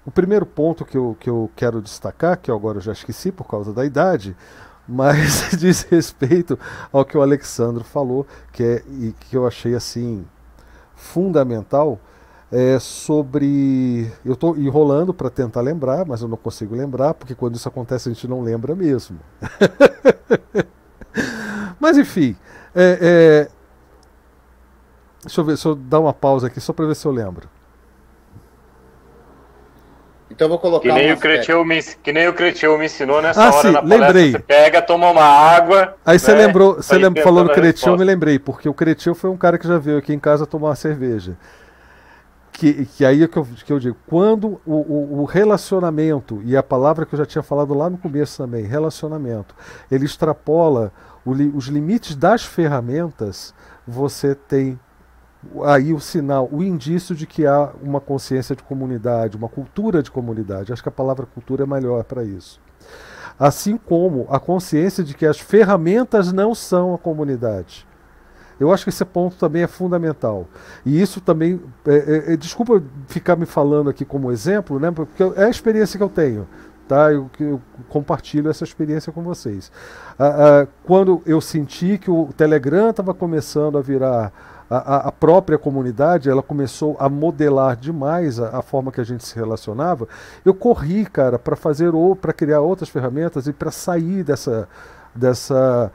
o 0.04 0.10
primeiro 0.10 0.48
ponto 0.48 0.84
que 0.84 0.98
eu, 0.98 1.16
que 1.20 1.30
eu 1.30 1.48
quero 1.56 1.80
destacar, 1.80 2.38
que 2.38 2.50
agora 2.50 2.80
eu 2.80 2.82
já 2.82 2.94
esqueci 2.94 3.32
por 3.32 3.48
causa 3.48 3.72
da 3.72 3.86
idade, 3.86 4.36
mas 4.88 5.52
diz 5.60 5.84
respeito 5.84 6.58
ao 6.92 7.06
que 7.06 7.16
o 7.16 7.22
Alexandre 7.22 7.84
falou, 7.84 8.26
que 8.52 8.64
é 8.64 8.84
e 9.00 9.14
que 9.20 9.38
eu 9.38 9.46
achei 9.46 9.76
assim 9.76 10.26
fundamental, 10.96 12.00
é 12.52 12.80
sobre 12.80 14.10
eu 14.24 14.34
estou 14.34 14.58
enrolando 14.58 15.14
para 15.14 15.30
tentar 15.30 15.62
lembrar, 15.62 16.06
mas 16.06 16.22
eu 16.22 16.28
não 16.28 16.38
consigo 16.38 16.76
lembrar 16.76 17.14
porque 17.14 17.36
quando 17.36 17.56
isso 17.56 17.68
acontece 17.68 18.10
a 18.10 18.14
gente 18.14 18.28
não 18.28 18.42
lembra 18.42 18.76
mesmo. 18.76 19.20
mas 21.80 21.98
enfim, 21.98 22.36
é, 22.74 23.00
é... 23.02 23.48
deixa 25.24 25.42
eu 25.42 25.46
ver, 25.46 25.54
deixa 25.54 25.70
eu 25.70 25.76
dar 25.76 26.00
uma 26.00 26.14
pausa 26.14 26.48
aqui 26.48 26.62
só 26.62 26.72
para 26.72 26.86
ver 26.86 26.96
se 26.96 27.06
eu 27.06 27.12
lembro. 27.12 27.50
Então 30.30 30.46
eu 30.46 30.50
vou 30.50 30.60
colocar. 30.60 30.88
Que 30.88 30.94
nem, 30.94 31.12
o 31.12 31.18
Cretil 31.18 31.66
me, 31.66 31.82
que 31.82 32.14
nem 32.14 32.28
o 32.28 32.34
Cretil 32.34 32.78
me 32.78 32.86
ensinou 32.86 33.22
nessa 33.22 33.42
ah, 33.42 33.48
hora 33.48 33.62
sim, 33.62 33.72
na 33.72 33.82
palestra. 33.82 34.08
Lembrei. 34.08 34.32
Você 34.32 34.40
pega, 34.40 34.82
toma 34.82 35.10
uma 35.10 35.24
água. 35.24 35.96
Aí 36.06 36.20
você 36.20 36.34
né, 36.34 36.46
lembrou, 36.46 36.76
você 36.76 36.98
lembra, 36.98 37.24
falou 37.24 37.44
no 37.44 37.50
Cretil, 37.50 37.94
eu 37.94 37.98
me 37.98 38.04
lembrei, 38.04 38.38
porque 38.38 38.68
o 38.68 38.74
Cretil 38.74 39.16
foi 39.16 39.30
um 39.30 39.38
cara 39.38 39.58
que 39.58 39.68
já 39.68 39.78
veio 39.78 39.98
aqui 39.98 40.14
em 40.14 40.20
casa 40.20 40.46
tomar 40.46 40.70
uma 40.70 40.76
cerveja. 40.76 41.38
Que, 42.58 42.88
que 42.88 43.06
aí 43.06 43.22
é 43.22 43.28
que 43.28 43.38
eu, 43.38 43.46
que 43.46 43.72
eu 43.72 43.80
digo, 43.80 43.96
quando 44.08 44.60
o, 44.66 44.74
o, 44.74 45.20
o, 45.22 45.26
relacionamento, 45.26 46.42
e 46.44 46.58
a 46.58 46.64
palavra 46.64 47.06
que 47.06 47.14
eu 47.14 47.20
já 47.20 47.26
tinha 47.26 47.44
falado 47.44 47.72
lá 47.72 47.88
no 47.88 48.00
começo 48.00 48.36
também, 48.36 48.66
relacionamento, 48.66 49.54
ele 49.92 50.06
extrapola 50.06 50.92
os 51.24 51.68
limites 51.68 52.16
das 52.16 52.44
ferramentas, 52.44 53.54
você 53.88 54.34
tem 54.34 54.80
aí 55.66 55.94
o 55.94 56.00
sinal, 56.00 56.50
o 56.52 56.64
indício 56.64 57.16
de 57.16 57.28
que 57.28 57.46
há 57.46 57.70
uma 57.80 58.02
consciência 58.02 58.56
de 58.56 58.64
comunidade, 58.64 59.38
uma 59.38 59.48
cultura 59.48 60.02
de 60.02 60.10
comunidade. 60.10 60.74
Acho 60.74 60.82
que 60.82 60.90
a 60.90 60.92
palavra 60.92 61.28
cultura 61.28 61.64
é 61.64 61.68
melhor 61.68 62.04
para 62.06 62.24
isso. 62.24 62.60
Assim 63.38 63.78
como 63.78 64.26
a 64.32 64.40
consciência 64.40 65.04
de 65.04 65.14
que 65.14 65.28
as 65.28 65.40
ferramentas 65.40 66.34
não 66.34 66.56
são 66.56 66.96
a 66.96 66.98
comunidade. 66.98 67.86
Eu 68.60 68.72
acho 68.72 68.84
que 68.84 68.90
esse 68.90 69.06
ponto 69.06 69.36
também 69.36 69.64
é 69.64 69.68
fundamental. 69.68 70.48
E 70.86 71.02
isso 71.02 71.22
também. 71.22 71.62
É, 71.86 71.96
é, 71.96 72.34
é 72.34 72.38
desculpa 72.38 72.82
ficar 73.08 73.36
me 73.36 73.46
falando 73.46 73.90
aqui 73.90 74.04
como 74.04 74.32
exemplo, 74.32 74.80
né, 74.80 74.92
porque 74.92 75.24
é 75.36 75.46
a 75.46 75.50
experiência 75.50 75.98
que 75.98 76.04
eu 76.04 76.10
tenho. 76.10 76.48
Tá? 76.88 77.12
Eu, 77.12 77.30
eu 77.40 77.62
compartilho 77.90 78.50
essa 78.50 78.64
experiência 78.64 79.12
com 79.12 79.22
vocês. 79.22 79.72
Ah, 80.18 80.62
ah, 80.64 80.68
quando 80.86 81.22
eu 81.26 81.42
senti 81.42 81.98
que 81.98 82.10
o 82.10 82.30
Telegram 82.36 82.90
estava 82.90 83.14
começando 83.14 83.78
a 83.78 83.82
virar 83.82 84.32
a, 84.70 85.08
a, 85.08 85.12
própria 85.12 85.58
comunidade 85.58 86.30
ela 86.30 86.44
começou 86.44 86.98
a 87.00 87.08
modelar 87.08 87.76
demais 87.76 88.40
a, 88.40 88.60
a, 88.60 88.62
forma 88.62 88.92
que 88.92 89.00
a 89.00 89.04
gente 89.04 89.26
se 89.26 89.36
relacionava, 89.36 90.08
eu 90.44 90.54
corri, 90.54 91.06
cara, 91.06 91.40
para 91.40 91.56
fazer 91.56 91.96
ou 91.96 92.16
para 92.16 92.34
criar 92.34 92.62
outras 92.62 92.90
ferramentas 92.90 93.48
e 93.48 93.54
para 93.54 93.72
sair 93.72 94.24
dessa, 94.24 94.68
dessa, 95.16 95.92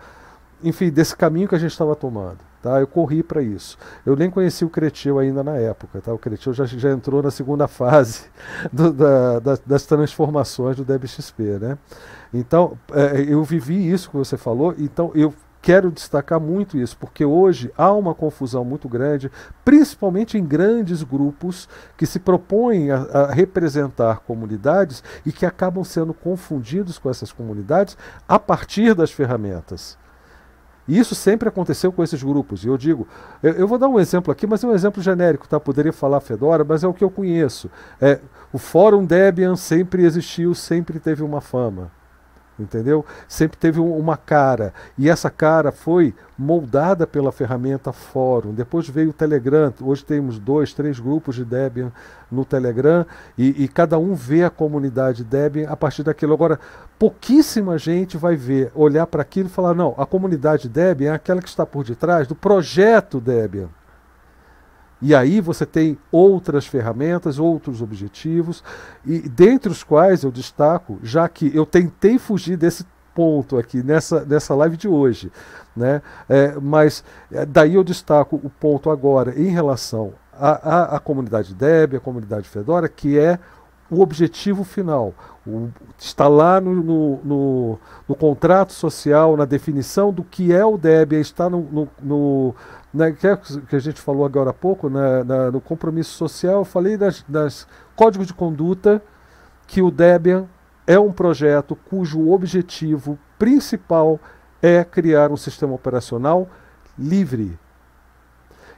enfim, 0.62 0.90
desse 0.90 1.14
caminho 1.14 1.48
que 1.48 1.54
a 1.54 1.58
gente 1.58 1.72
estava 1.72 1.94
tomando. 1.94 2.38
Tá? 2.62 2.80
Eu 2.80 2.86
corri 2.86 3.24
para 3.24 3.42
isso. 3.42 3.76
Eu 4.06 4.14
nem 4.14 4.30
conheci 4.30 4.64
o 4.64 4.70
Cretil 4.70 5.18
ainda 5.18 5.42
na 5.42 5.56
época. 5.56 6.00
Tá? 6.00 6.14
O 6.14 6.18
Cretil 6.18 6.52
já, 6.52 6.64
já 6.64 6.92
entrou 6.92 7.20
na 7.20 7.30
segunda 7.30 7.66
fase 7.66 8.26
do, 8.72 8.92
da, 8.92 9.40
da, 9.40 9.58
das 9.66 9.84
transformações 9.84 10.76
do 10.76 10.84
DebXP. 10.84 11.42
Né? 11.60 11.78
Então, 12.32 12.78
é, 12.92 13.20
eu 13.22 13.42
vivi 13.42 13.90
isso 13.90 14.08
que 14.10 14.16
você 14.16 14.36
falou, 14.36 14.74
então 14.78 15.10
eu 15.14 15.34
quero 15.60 15.92
destacar 15.92 16.40
muito 16.40 16.76
isso, 16.76 16.96
porque 16.96 17.24
hoje 17.24 17.72
há 17.78 17.92
uma 17.92 18.14
confusão 18.14 18.64
muito 18.64 18.88
grande, 18.88 19.30
principalmente 19.64 20.36
em 20.36 20.44
grandes 20.44 21.04
grupos 21.04 21.68
que 21.96 22.04
se 22.04 22.18
propõem 22.18 22.90
a, 22.90 22.96
a, 22.96 23.32
representar 23.32 24.20
comunidades 24.20 25.04
e 25.24 25.30
que 25.30 25.46
acabam 25.46 25.84
sendo 25.84 26.12
confundidos 26.12 26.98
com 26.98 27.08
essas 27.08 27.30
comunidades 27.30 27.96
a 28.28 28.40
partir 28.40 28.92
das 28.92 29.12
ferramentas. 29.12 29.96
E 30.86 30.98
isso 30.98 31.14
sempre 31.14 31.48
aconteceu 31.48 31.92
com 31.92 32.02
esses 32.02 32.22
grupos. 32.22 32.64
E 32.64 32.68
eu 32.68 32.76
digo, 32.76 33.06
eu, 33.42 33.52
eu, 33.52 33.68
vou 33.68 33.78
dar 33.78 33.88
um 33.88 34.00
exemplo 34.00 34.32
aqui, 34.32 34.46
mas 34.46 34.64
é 34.64 34.66
um 34.66 34.74
exemplo 34.74 35.02
genérico, 35.02 35.48
tá? 35.48 35.60
Poderia 35.60 35.92
falar 35.92 36.20
Fedora, 36.20 36.64
mas 36.64 36.82
é 36.82 36.88
o 36.88 36.94
que 36.94 37.04
eu 37.04 37.10
conheço. 37.10 37.70
É, 38.00 38.18
o 38.52 38.58
Fórum 38.58 39.04
Debian 39.04 39.56
sempre 39.56 40.04
existiu, 40.04 40.54
sempre 40.54 40.98
teve 40.98 41.22
uma 41.22 41.40
fama 41.40 41.90
entendeu? 42.62 43.04
Sempre 43.28 43.58
teve 43.58 43.80
uma 43.80 44.16
cara 44.16 44.72
e 44.96 45.08
essa 45.08 45.30
cara 45.30 45.70
foi 45.70 46.14
moldada 46.38 47.06
pela 47.06 47.30
ferramenta 47.30 47.92
Fórum. 47.92 48.52
Depois 48.52 48.88
veio 48.88 49.10
o 49.10 49.12
Telegram. 49.12 49.72
Hoje 49.80 50.04
temos 50.04 50.38
dois, 50.38 50.72
três 50.72 50.98
grupos 50.98 51.36
de 51.36 51.44
Debian 51.44 51.92
no 52.30 52.44
Telegram 52.44 53.06
e, 53.36 53.64
e 53.64 53.68
cada 53.68 53.98
um 53.98 54.14
vê 54.14 54.44
a 54.44 54.50
comunidade 54.50 55.24
Debian 55.24 55.68
a 55.68 55.76
partir 55.76 56.02
daquilo. 56.02 56.32
Agora, 56.32 56.58
pouquíssima 56.98 57.76
gente 57.78 58.16
vai 58.16 58.36
ver, 58.36 58.70
olhar 58.74 59.06
para 59.06 59.22
aquilo 59.22 59.48
e 59.48 59.52
falar: 59.52 59.74
não, 59.74 59.94
a 59.98 60.06
comunidade 60.06 60.68
Debian 60.68 61.12
é 61.12 61.14
aquela 61.14 61.42
que 61.42 61.48
está 61.48 61.66
por 61.66 61.84
detrás 61.84 62.26
do 62.26 62.34
projeto 62.34 63.20
Debian. 63.20 63.68
E 65.02 65.14
aí 65.14 65.40
você 65.40 65.66
tem 65.66 65.98
outras 66.12 66.64
ferramentas, 66.64 67.40
outros 67.40 67.82
objetivos, 67.82 68.62
e 69.04 69.18
dentre 69.28 69.70
os 69.70 69.82
quais 69.82 70.22
eu 70.22 70.30
destaco, 70.30 71.00
já 71.02 71.28
que 71.28 71.50
eu 71.54 71.66
tentei 71.66 72.18
fugir 72.18 72.56
desse 72.56 72.86
ponto 73.12 73.58
aqui 73.58 73.82
nessa, 73.82 74.24
nessa 74.24 74.54
live 74.54 74.76
de 74.76 74.88
hoje, 74.88 75.30
né? 75.76 76.00
É, 76.28 76.54
mas 76.60 77.04
é, 77.30 77.44
daí 77.44 77.74
eu 77.74 77.84
destaco 77.84 78.36
o 78.36 78.48
ponto 78.48 78.90
agora 78.90 79.38
em 79.38 79.48
relação 79.48 80.14
à, 80.32 80.98
comunidade 80.98 81.54
Deb, 81.54 81.96
à 81.96 82.00
comunidade 82.00 82.48
Fedora, 82.48 82.88
que 82.88 83.18
é 83.18 83.38
o 83.90 84.00
objetivo 84.00 84.64
final. 84.64 85.12
O, 85.46 85.68
está 85.98 86.26
lá 86.26 86.60
no, 86.60 86.74
no, 86.74 87.20
no, 87.22 87.78
no, 88.08 88.14
contrato 88.14 88.72
social, 88.72 89.36
na 89.36 89.44
definição 89.44 90.12
do 90.12 90.24
que 90.24 90.52
é 90.52 90.64
o 90.64 90.78
Debian, 90.78 91.20
está 91.20 91.50
no, 91.50 92.54
né, 92.92 93.12
que, 93.12 93.26
é, 93.26 93.36
que 93.68 93.76
a 93.76 93.78
gente 93.78 94.00
falou 94.00 94.24
agora 94.24 94.50
há 94.50 94.54
pouco, 94.54 94.88
né, 94.88 95.24
na, 95.24 95.50
no 95.50 95.60
compromisso 95.60 96.12
social, 96.12 96.60
eu 96.60 96.64
falei 96.64 96.96
das, 96.96 97.24
das 97.26 97.66
códigos 97.96 98.26
de 98.26 98.34
conduta 98.34 99.02
que 99.66 99.80
o 99.80 99.90
Debian 99.90 100.46
é 100.86 100.98
um 100.98 101.12
projeto 101.12 101.74
cujo 101.74 102.30
objetivo 102.30 103.18
principal 103.38 104.20
é 104.60 104.84
criar 104.84 105.30
um 105.30 105.36
sistema 105.36 105.74
operacional 105.74 106.48
livre. 106.98 107.58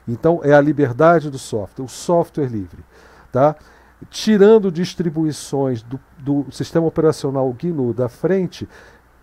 Então 0.07 0.39
é 0.43 0.53
a 0.53 0.61
liberdade 0.61 1.29
do 1.29 1.37
software, 1.37 1.83
o 1.83 1.89
software 1.89 2.47
livre, 2.47 2.83
tá? 3.31 3.55
Tirando 4.09 4.71
distribuições 4.71 5.81
do, 5.81 5.99
do 6.19 6.45
sistema 6.51 6.85
operacional 6.85 7.51
GNU 7.53 7.93
da 7.93 8.07
frente, 8.07 8.69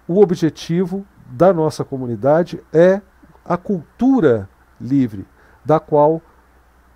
o 0.09 0.20
objetivo 0.20 1.06
da 1.27 1.52
nossa 1.52 1.85
comunidade 1.85 2.62
é 2.73 3.01
a 3.44 3.56
cultura 3.56 4.48
livre, 4.83 5.27
da 5.65 5.79
qual 5.79 6.21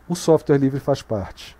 o 0.09 0.15
software 0.15 0.59
livre 0.59 0.81
faz 0.81 1.03
parte. 1.03 1.57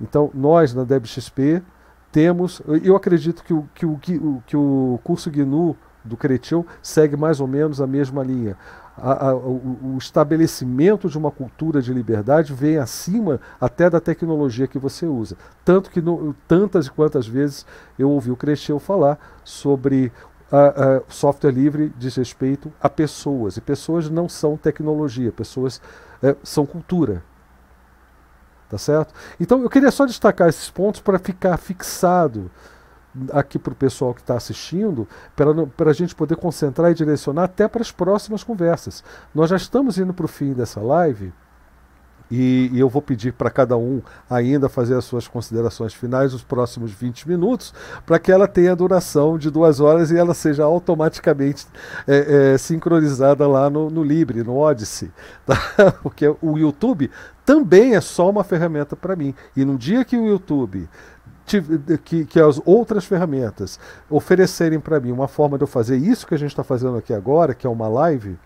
Então, 0.00 0.30
nós 0.32 0.72
na 0.72 0.84
DebXP 0.84 1.62
temos, 2.10 2.62
eu 2.82 2.96
acredito 2.96 3.42
que 3.44 3.52
o, 3.52 3.68
que 3.74 3.84
o, 3.84 4.42
que 4.46 4.56
o 4.56 5.00
curso 5.04 5.30
GNU 5.30 5.76
do 6.04 6.16
Cretil 6.16 6.66
segue 6.82 7.16
mais 7.16 7.40
ou 7.40 7.46
menos 7.46 7.80
a 7.80 7.86
mesma 7.86 8.22
linha. 8.22 8.56
A, 8.96 9.28
a, 9.28 9.36
o, 9.36 9.94
o, 9.94 9.98
estabelecimento 9.98 11.08
de 11.08 11.16
uma 11.16 11.30
cultura 11.30 11.80
de 11.80 11.92
liberdade 11.92 12.52
vem 12.52 12.78
acima 12.78 13.40
até 13.60 13.88
da 13.88 14.00
tecnologia 14.00 14.66
que 14.66 14.78
você 14.78 15.06
usa. 15.06 15.36
Tanto 15.64 15.90
que 15.90 16.00
no, 16.00 16.34
tantas 16.48 16.86
e 16.86 16.90
quantas 16.90 17.26
vezes 17.26 17.64
eu 17.96 18.10
ouvi 18.10 18.30
o 18.30 18.36
Cretil 18.36 18.78
falar 18.80 19.18
sobre 19.44 20.10
a, 20.50 21.02
software 21.08 21.52
livre 21.52 21.92
diz 21.96 22.16
respeito 22.16 22.72
a 22.80 22.88
pessoas. 22.88 23.56
E 23.56 23.60
pessoas 23.60 24.08
não 24.08 24.28
são 24.28 24.56
tecnologia, 24.56 25.32
pessoas 25.32 25.80
é, 26.22 26.34
são 26.42 26.64
cultura. 26.64 27.22
Tá 28.68 28.76
certo? 28.76 29.14
Então 29.40 29.62
eu 29.62 29.70
queria 29.70 29.90
só 29.90 30.04
destacar 30.04 30.48
esses 30.48 30.68
pontos 30.68 31.00
para 31.00 31.18
ficar 31.18 31.56
fixado 31.56 32.50
aqui 33.32 33.58
para 33.58 33.72
o 33.72 33.76
pessoal 33.76 34.14
que 34.14 34.20
está 34.20 34.36
assistindo, 34.36 35.08
para 35.34 35.90
a 35.90 35.94
gente 35.94 36.14
poder 36.14 36.36
concentrar 36.36 36.90
e 36.90 36.94
direcionar 36.94 37.44
até 37.44 37.66
para 37.66 37.82
as 37.82 37.90
próximas 37.90 38.44
conversas. 38.44 39.02
Nós 39.34 39.50
já 39.50 39.56
estamos 39.56 39.98
indo 39.98 40.12
para 40.12 40.26
o 40.26 40.28
fim 40.28 40.52
dessa 40.52 40.80
live. 40.80 41.32
E, 42.30 42.70
e, 42.72 42.80
eu 42.80 42.88
vou 42.88 43.00
pedir 43.00 43.32
para 43.32 43.50
cada 43.50 43.76
um 43.76 44.02
ainda 44.28 44.68
fazer 44.68 44.94
as 44.94 45.04
suas 45.04 45.26
considerações 45.26 45.94
finais 45.94 46.32
nos 46.32 46.42
próximos 46.42 46.92
20 46.92 47.28
minutos, 47.28 47.72
para 48.04 48.18
que 48.18 48.30
ela 48.30 48.46
tenha 48.46 48.76
duração 48.76 49.38
de 49.38 49.50
duas 49.50 49.80
horas 49.80 50.10
e 50.10 50.16
ela 50.16 50.34
seja 50.34 50.64
automaticamente 50.64 51.66
é, 52.06 52.52
é, 52.54 52.58
sincronizada 52.58 53.46
lá 53.46 53.70
no, 53.70 53.90
no 53.90 54.02
Libre, 54.02 54.42
no 54.42 54.56
Odyssey. 54.56 55.10
Tá? 55.48 55.92
Porque 56.02 56.28
o 56.42 56.58
YouTube 56.58 57.10
também 57.44 57.94
é 57.94 58.00
só 58.02 58.28
uma 58.28 58.44
ferramenta 58.44 58.94
para 58.94 59.16
mim. 59.16 59.34
E 59.56 59.64
no 59.64 59.78
dia 59.78 60.04
que 60.04 60.16
o 60.16 60.26
YouTube 60.26 60.86
que, 62.04 62.26
que 62.26 62.40
as 62.40 62.60
outras 62.64 63.06
ferramentas 63.06 63.80
oferecerem 64.10 64.78
para 64.78 65.00
mim 65.00 65.10
uma 65.10 65.26
forma 65.26 65.56
de 65.56 65.64
eu 65.64 65.68
fazer 65.68 65.96
isso 65.96 66.26
que 66.26 66.34
a 66.34 66.38
gente 66.38 66.50
está 66.50 66.62
fazendo 66.62 66.98
aqui 66.98 67.14
agora, 67.14 67.54
que 67.54 67.66
é 67.66 67.70
uma 67.70 67.88
live, 67.88 68.36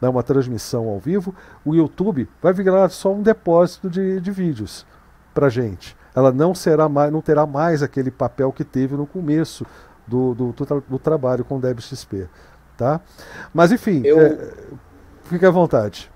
né, 0.00 0.08
uma 0.08 0.22
transmissão 0.22 0.88
ao 0.88 0.98
vivo, 0.98 1.34
o 1.64 1.74
YouTube 1.74 2.28
vai 2.42 2.52
virar 2.52 2.88
só 2.90 3.12
um 3.12 3.22
depósito 3.22 3.88
de, 3.88 4.20
de 4.20 4.30
vídeos 4.30 4.86
para 5.34 5.48
gente. 5.48 5.96
Ela 6.14 6.32
não 6.32 6.54
será 6.54 6.88
mais, 6.88 7.12
não 7.12 7.20
terá 7.20 7.46
mais 7.46 7.82
aquele 7.82 8.10
papel 8.10 8.52
que 8.52 8.64
teve 8.64 8.96
no 8.96 9.06
começo 9.06 9.66
do, 10.06 10.34
do, 10.34 10.52
do, 10.52 10.84
do 10.88 10.98
trabalho 10.98 11.44
com 11.44 11.56
o 11.56 11.60
DebXP, 11.60 12.28
tá? 12.76 13.00
Mas 13.52 13.72
enfim, 13.72 14.02
eu... 14.04 14.20
é, 14.20 14.52
fique 15.24 15.44
à 15.44 15.50
vontade. 15.50 16.10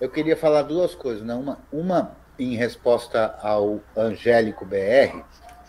Eu 0.00 0.10
queria 0.10 0.36
falar 0.36 0.62
duas 0.62 0.94
coisas, 0.94 1.24
né? 1.24 1.34
Uma, 1.34 1.58
uma 1.72 2.12
em 2.38 2.56
resposta 2.56 3.36
ao 3.40 3.80
Angélico 3.96 4.64
BR, 4.64 5.22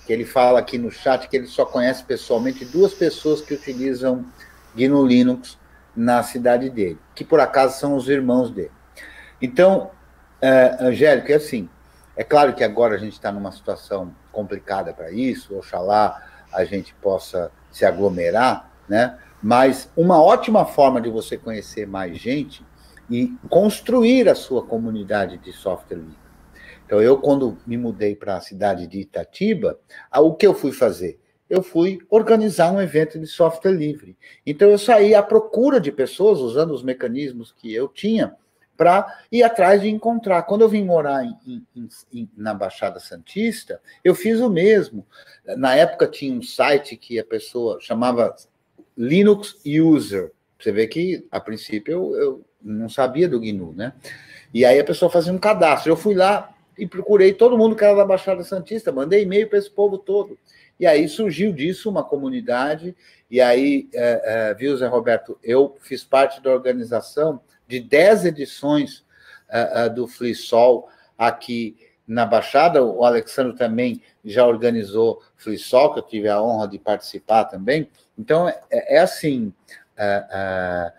que 0.06 0.12
ele 0.12 0.26
fala 0.26 0.60
aqui 0.60 0.78
no 0.78 0.92
chat 0.92 1.28
que 1.28 1.38
ele 1.38 1.48
só 1.48 1.66
conhece 1.66 2.04
pessoalmente 2.04 2.66
duas 2.66 2.94
pessoas 2.94 3.42
que 3.42 3.54
utilizam 3.54 4.26
GNU 4.76 5.06
Linux 5.06 5.58
na 5.96 6.22
cidade 6.24 6.70
dele, 6.70 7.00
que 7.14 7.24
por 7.24 7.40
acaso 7.40 7.80
são 7.80 7.96
os 7.96 8.10
irmãos 8.10 8.52
dele. 8.52 8.72
Então, 9.42 9.92
é, 10.42 10.78
Angélico, 10.80 11.32
é 11.32 11.36
assim, 11.36 11.70
é 12.16 12.24
claro 12.24 12.54
que 12.54 12.64
agora 12.64 12.96
a 12.96 12.98
gente 12.98 13.14
está 13.14 13.32
numa 13.32 13.52
situação 13.52 14.14
complicada 14.32 14.94
para 14.94 15.12
isso, 15.12 15.58
oxalá 15.58 16.22
a 16.54 16.64
gente 16.64 16.94
possa 16.96 17.52
se 17.72 17.86
aglomerar, 17.86 18.72
né? 18.88 19.18
Mas 19.44 19.90
uma 19.96 20.22
ótima 20.22 20.66
forma 20.66 21.02
de 21.02 21.10
você 21.10 21.38
conhecer 21.38 21.86
mais 21.86 22.18
gente 22.18 22.66
e 23.10 23.36
construir 23.50 24.30
a 24.30 24.36
sua 24.36 24.66
comunidade 24.66 25.38
de 25.38 25.52
software 25.52 25.98
livre. 25.98 26.26
Então, 26.86 27.02
eu, 27.02 27.18
quando 27.18 27.58
me 27.66 27.78
mudei 27.78 28.16
para 28.16 28.38
a 28.38 28.42
cidade 28.42 28.88
de 28.88 29.00
Itatiba, 29.00 29.78
o 30.16 30.34
que 30.34 30.48
eu 30.48 30.54
fui 30.54 30.72
fazer? 30.72 31.20
Eu 31.50 31.62
fui 31.62 32.00
organizar 32.10 32.72
um 32.72 32.82
evento 32.82 33.20
de 33.20 33.28
software 33.28 33.72
livre. 33.72 34.18
Então 34.46 34.70
eu 34.70 34.78
saí 34.78 35.14
à 35.14 35.22
procura 35.22 35.80
de 35.80 35.92
pessoas 35.92 36.40
usando 36.40 36.72
os 36.72 36.84
mecanismos 36.84 37.54
que 37.58 37.74
eu 37.74 37.88
tinha 37.88 38.36
para 38.76 39.22
ir 39.32 39.44
atrás 39.44 39.82
de 39.82 39.90
encontrar. 39.90 40.44
Quando 40.44 40.62
eu 40.62 40.70
vim 40.70 40.84
morar 40.84 41.24
em, 41.24 41.66
em, 41.76 41.90
em, 42.14 42.30
na 42.36 42.54
Baixada 42.54 43.00
Santista, 43.00 43.80
eu 44.04 44.14
fiz 44.14 44.40
o 44.40 44.50
mesmo. 44.50 45.06
Na 45.58 45.76
época 45.76 46.08
tinha 46.08 46.34
um 46.34 46.42
site 46.42 46.98
que 46.98 47.20
a 47.20 47.24
pessoa 47.24 47.80
chamava 47.80 48.36
Linux 48.98 49.58
User. 49.66 50.32
Você 50.60 50.72
vê 50.72 50.88
que, 50.88 51.26
a 51.32 51.40
princípio, 51.40 51.94
eu, 51.94 52.16
eu 52.16 52.46
não 52.62 52.90
sabia 52.90 53.30
do 53.30 53.40
GNU, 53.40 53.74
né? 53.74 53.94
E 54.54 54.66
aí 54.66 54.80
a 54.80 54.84
pessoa 54.84 55.12
fazia 55.12 55.34
um 55.34 55.38
cadastro. 55.38 55.92
Eu 55.92 55.98
fui 55.98 56.16
lá 56.16 56.55
e 56.78 56.88
procurei 56.88 57.34
todo 57.34 57.58
mundo 57.58 57.76
que 57.76 57.84
era 57.84 57.96
da 57.96 58.06
Baixada 58.06 58.44
Santista, 58.44 58.92
mandei 58.92 59.24
e-mail 59.24 59.48
para 59.48 59.58
esse 59.58 59.70
povo 59.70 59.98
todo. 59.98 60.38
E 60.80 60.86
aí 60.86 61.08
surgiu 61.08 61.54
disso 61.54 61.90
uma 61.90 62.04
comunidade, 62.04 62.96
e 63.30 63.42
aí, 63.42 63.90
é, 63.94 64.22
é, 64.26 64.54
viu, 64.54 64.76
Zé 64.78 64.88
Roberto, 64.88 65.38
eu 65.42 65.76
fiz 65.80 66.04
parte 66.04 66.42
da 66.42 66.52
organização 66.52 67.42
de 67.68 67.80
10 67.80 68.26
edições 68.26 69.06
é, 69.50 69.86
é, 69.86 69.90
do 69.90 70.08
FliSol 70.08 70.90
aqui 71.18 71.78
na 72.08 72.26
Baixada, 72.26 72.84
o 72.84 73.04
Alexandre 73.04 73.58
também 73.58 74.02
já 74.24 74.46
organizou 74.46 75.24
FliSol, 75.36 75.94
que 75.94 76.00
eu 76.00 76.04
tive 76.04 76.30
a 76.30 76.42
honra 76.42 76.68
de 76.68 76.78
participar 76.78 77.46
também. 77.46 77.90
Então, 78.18 78.48
é, 78.48 78.60
é 78.70 79.00
assim, 79.00 79.52
é, 79.98 80.26
é, 80.30 80.94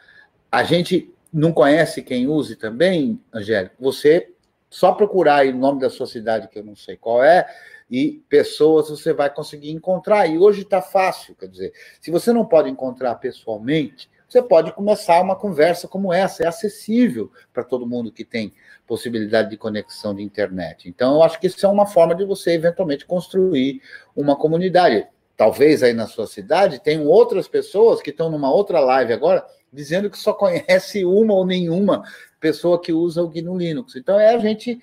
a 0.50 0.64
gente 0.64 1.12
não 1.32 1.52
conhece 1.52 2.02
quem 2.02 2.26
use 2.26 2.56
também, 2.56 3.20
Angélico, 3.32 3.76
você 3.78 4.32
só 4.68 4.92
procurar 4.92 5.36
aí 5.36 5.50
o 5.52 5.56
nome 5.56 5.80
da 5.80 5.90
sua 5.90 6.06
cidade, 6.06 6.48
que 6.48 6.58
eu 6.58 6.64
não 6.64 6.76
sei 6.76 6.96
qual 6.96 7.22
é, 7.22 7.46
e 7.90 8.22
pessoas 8.28 8.90
você 8.90 9.12
vai 9.12 9.32
conseguir 9.32 9.70
encontrar. 9.70 10.26
E 10.26 10.38
hoje 10.38 10.62
está 10.62 10.82
fácil, 10.82 11.34
quer 11.34 11.48
dizer, 11.48 11.72
se 12.00 12.10
você 12.10 12.32
não 12.32 12.44
pode 12.44 12.68
encontrar 12.68 13.14
pessoalmente, 13.16 14.10
você 14.28 14.42
pode 14.42 14.72
começar 14.72 15.20
uma 15.20 15.36
conversa 15.36 15.86
como 15.86 16.12
essa, 16.12 16.42
é 16.42 16.46
acessível 16.48 17.30
para 17.52 17.62
todo 17.62 17.86
mundo 17.86 18.10
que 18.10 18.24
tem 18.24 18.52
possibilidade 18.86 19.50
de 19.50 19.56
conexão 19.56 20.14
de 20.14 20.22
internet. 20.22 20.88
Então, 20.88 21.14
eu 21.14 21.22
acho 21.22 21.38
que 21.38 21.46
isso 21.46 21.64
é 21.64 21.68
uma 21.68 21.86
forma 21.86 22.14
de 22.14 22.24
você 22.24 22.52
eventualmente 22.52 23.06
construir 23.06 23.80
uma 24.16 24.36
comunidade. 24.36 25.06
Talvez 25.36 25.82
aí 25.82 25.92
na 25.92 26.06
sua 26.06 26.26
cidade 26.26 26.82
tenham 26.82 27.06
outras 27.06 27.46
pessoas 27.46 28.02
que 28.02 28.10
estão 28.10 28.28
numa 28.28 28.50
outra 28.50 28.80
live 28.80 29.12
agora 29.12 29.44
dizendo 29.72 30.10
que 30.10 30.18
só 30.18 30.32
conhece 30.32 31.04
uma 31.04 31.34
ou 31.34 31.46
nenhuma 31.46 32.02
pessoa 32.46 32.80
que 32.80 32.92
usa 32.92 33.22
o 33.22 33.28
GNU 33.28 33.58
Linux. 33.58 33.96
Então 33.96 34.20
é 34.20 34.32
a 34.32 34.38
gente 34.38 34.80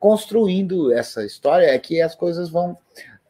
construindo 0.00 0.92
essa 0.92 1.24
história 1.24 1.66
é 1.66 1.78
que 1.78 2.02
as 2.02 2.16
coisas 2.16 2.50
vão, 2.50 2.76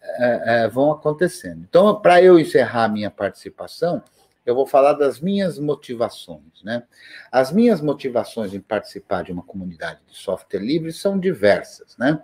é, 0.02 0.62
é, 0.64 0.68
vão 0.68 0.90
acontecendo. 0.90 1.66
Então, 1.68 2.00
para 2.00 2.22
eu 2.22 2.38
encerrar 2.38 2.84
a 2.84 2.88
minha 2.88 3.10
participação, 3.10 4.02
eu 4.46 4.54
vou 4.54 4.66
falar 4.66 4.94
das 4.94 5.20
minhas 5.20 5.58
motivações. 5.58 6.62
Né? 6.64 6.82
As 7.30 7.52
minhas 7.52 7.82
motivações 7.82 8.54
em 8.54 8.60
participar 8.60 9.22
de 9.22 9.32
uma 9.32 9.42
comunidade 9.42 10.00
de 10.08 10.16
software 10.16 10.60
livre 10.60 10.92
são 10.92 11.18
diversas. 11.18 11.94
Né? 11.98 12.18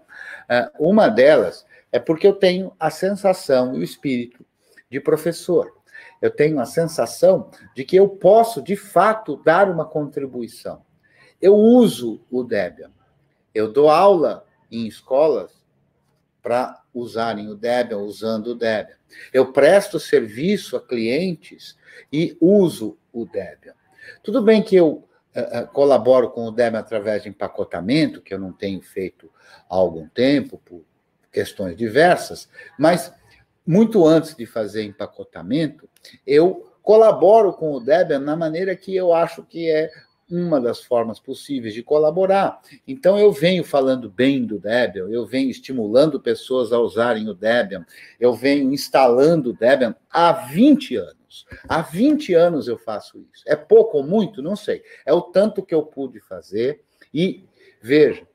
É, 0.48 0.70
uma 0.78 1.08
delas 1.08 1.66
é 1.92 1.98
porque 1.98 2.26
eu 2.26 2.32
tenho 2.32 2.72
a 2.80 2.88
sensação 2.88 3.76
e 3.76 3.80
o 3.80 3.84
espírito 3.84 4.44
de 4.90 4.98
professor. 4.98 5.70
Eu 6.22 6.30
tenho 6.30 6.58
a 6.58 6.64
sensação 6.64 7.50
de 7.74 7.84
que 7.84 7.96
eu 7.96 8.08
posso, 8.08 8.62
de 8.62 8.76
fato, 8.76 9.36
dar 9.44 9.70
uma 9.70 9.84
contribuição. 9.84 10.82
Eu 11.40 11.54
uso 11.54 12.20
o 12.30 12.42
Debian. 12.42 12.90
Eu 13.54 13.72
dou 13.72 13.88
aula 13.88 14.46
em 14.70 14.86
escolas 14.86 15.52
para 16.42 16.82
usarem 16.94 17.48
o 17.48 17.54
Debian, 17.54 17.98
usando 17.98 18.48
o 18.48 18.54
Debian. 18.54 18.96
Eu 19.32 19.52
presto 19.52 19.98
serviço 19.98 20.76
a 20.76 20.80
clientes 20.80 21.76
e 22.12 22.36
uso 22.40 22.98
o 23.12 23.24
Debian. 23.24 23.74
Tudo 24.22 24.42
bem 24.42 24.62
que 24.62 24.76
eu 24.76 25.04
uh, 25.34 25.66
colaboro 25.72 26.30
com 26.30 26.46
o 26.46 26.50
Debian 26.50 26.80
através 26.80 27.22
de 27.22 27.28
empacotamento, 27.28 28.22
que 28.22 28.32
eu 28.32 28.38
não 28.38 28.52
tenho 28.52 28.80
feito 28.80 29.30
há 29.68 29.74
algum 29.74 30.08
tempo, 30.08 30.60
por 30.64 30.84
questões 31.32 31.76
diversas, 31.76 32.48
mas 32.78 33.12
muito 33.66 34.06
antes 34.06 34.34
de 34.34 34.46
fazer 34.46 34.82
empacotamento, 34.82 35.88
eu 36.26 36.74
colaboro 36.82 37.52
com 37.52 37.72
o 37.72 37.80
Debian 37.80 38.18
na 38.18 38.36
maneira 38.36 38.74
que 38.74 38.94
eu 38.96 39.12
acho 39.12 39.44
que 39.44 39.70
é 39.70 39.90
uma 40.30 40.60
das 40.60 40.82
formas 40.82 41.18
possíveis 41.18 41.74
de 41.74 41.82
colaborar. 41.82 42.60
Então, 42.86 43.18
eu 43.18 43.32
venho 43.32 43.64
falando 43.64 44.08
bem 44.08 44.44
do 44.44 44.58
Debian, 44.58 45.08
eu 45.08 45.26
venho 45.26 45.50
estimulando 45.50 46.20
pessoas 46.20 46.72
a 46.72 46.78
usarem 46.78 47.28
o 47.28 47.34
Debian, 47.34 47.84
eu 48.18 48.32
venho 48.32 48.72
instalando 48.72 49.50
o 49.50 49.52
Debian 49.52 49.94
há 50.10 50.32
20 50.32 50.96
anos. 50.96 51.46
Há 51.68 51.80
20 51.82 52.34
anos 52.34 52.68
eu 52.68 52.78
faço 52.78 53.24
isso. 53.32 53.44
É 53.46 53.54
pouco 53.56 53.98
ou 53.98 54.04
muito? 54.04 54.42
Não 54.42 54.56
sei. 54.56 54.82
É 55.04 55.12
o 55.12 55.20
tanto 55.20 55.64
que 55.64 55.74
eu 55.74 55.82
pude 55.82 56.20
fazer. 56.20 56.82
E, 57.12 57.44
veja, 57.80 58.26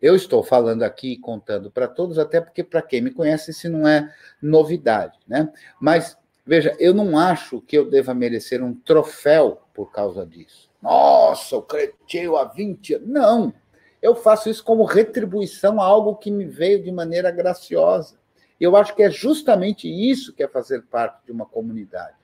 eu 0.00 0.14
estou 0.14 0.42
falando 0.42 0.82
aqui, 0.82 1.16
contando 1.18 1.70
para 1.70 1.88
todos, 1.88 2.18
até 2.18 2.40
porque, 2.40 2.62
para 2.62 2.82
quem 2.82 3.00
me 3.00 3.10
conhece, 3.10 3.50
isso 3.50 3.68
não 3.68 3.86
é 3.86 4.12
novidade, 4.40 5.18
né? 5.26 5.52
Mas, 5.80 6.16
veja, 6.46 6.74
eu 6.78 6.94
não 6.94 7.18
acho 7.18 7.60
que 7.60 7.76
eu 7.76 7.88
deva 7.88 8.14
merecer 8.14 8.62
um 8.62 8.74
troféu 8.74 9.62
por 9.74 9.90
causa 9.92 10.24
disso. 10.24 10.67
Nossa, 10.80 11.56
o 11.56 11.62
Cretil 11.62 12.36
há 12.36 12.44
20 12.44 12.94
anos. 12.94 13.08
Não. 13.08 13.54
Eu 14.00 14.14
faço 14.14 14.48
isso 14.48 14.62
como 14.62 14.84
retribuição 14.84 15.80
a 15.80 15.84
algo 15.84 16.16
que 16.16 16.30
me 16.30 16.44
veio 16.44 16.82
de 16.82 16.92
maneira 16.92 17.30
graciosa. 17.30 18.16
Eu 18.60 18.76
acho 18.76 18.94
que 18.94 19.02
é 19.02 19.10
justamente 19.10 19.88
isso 19.88 20.32
que 20.32 20.42
é 20.42 20.48
fazer 20.48 20.82
parte 20.82 21.24
de 21.26 21.32
uma 21.32 21.46
comunidade. 21.46 22.16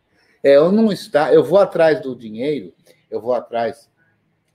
É, 0.43 0.57
eu 0.57 0.71
não 0.71 0.93
está, 0.93 1.33
eu 1.33 1.43
vou 1.43 1.59
atrás 1.59 2.01
do 2.01 2.15
dinheiro, 2.15 2.73
eu 3.11 3.21
vou 3.21 3.33
atrás 3.33 3.91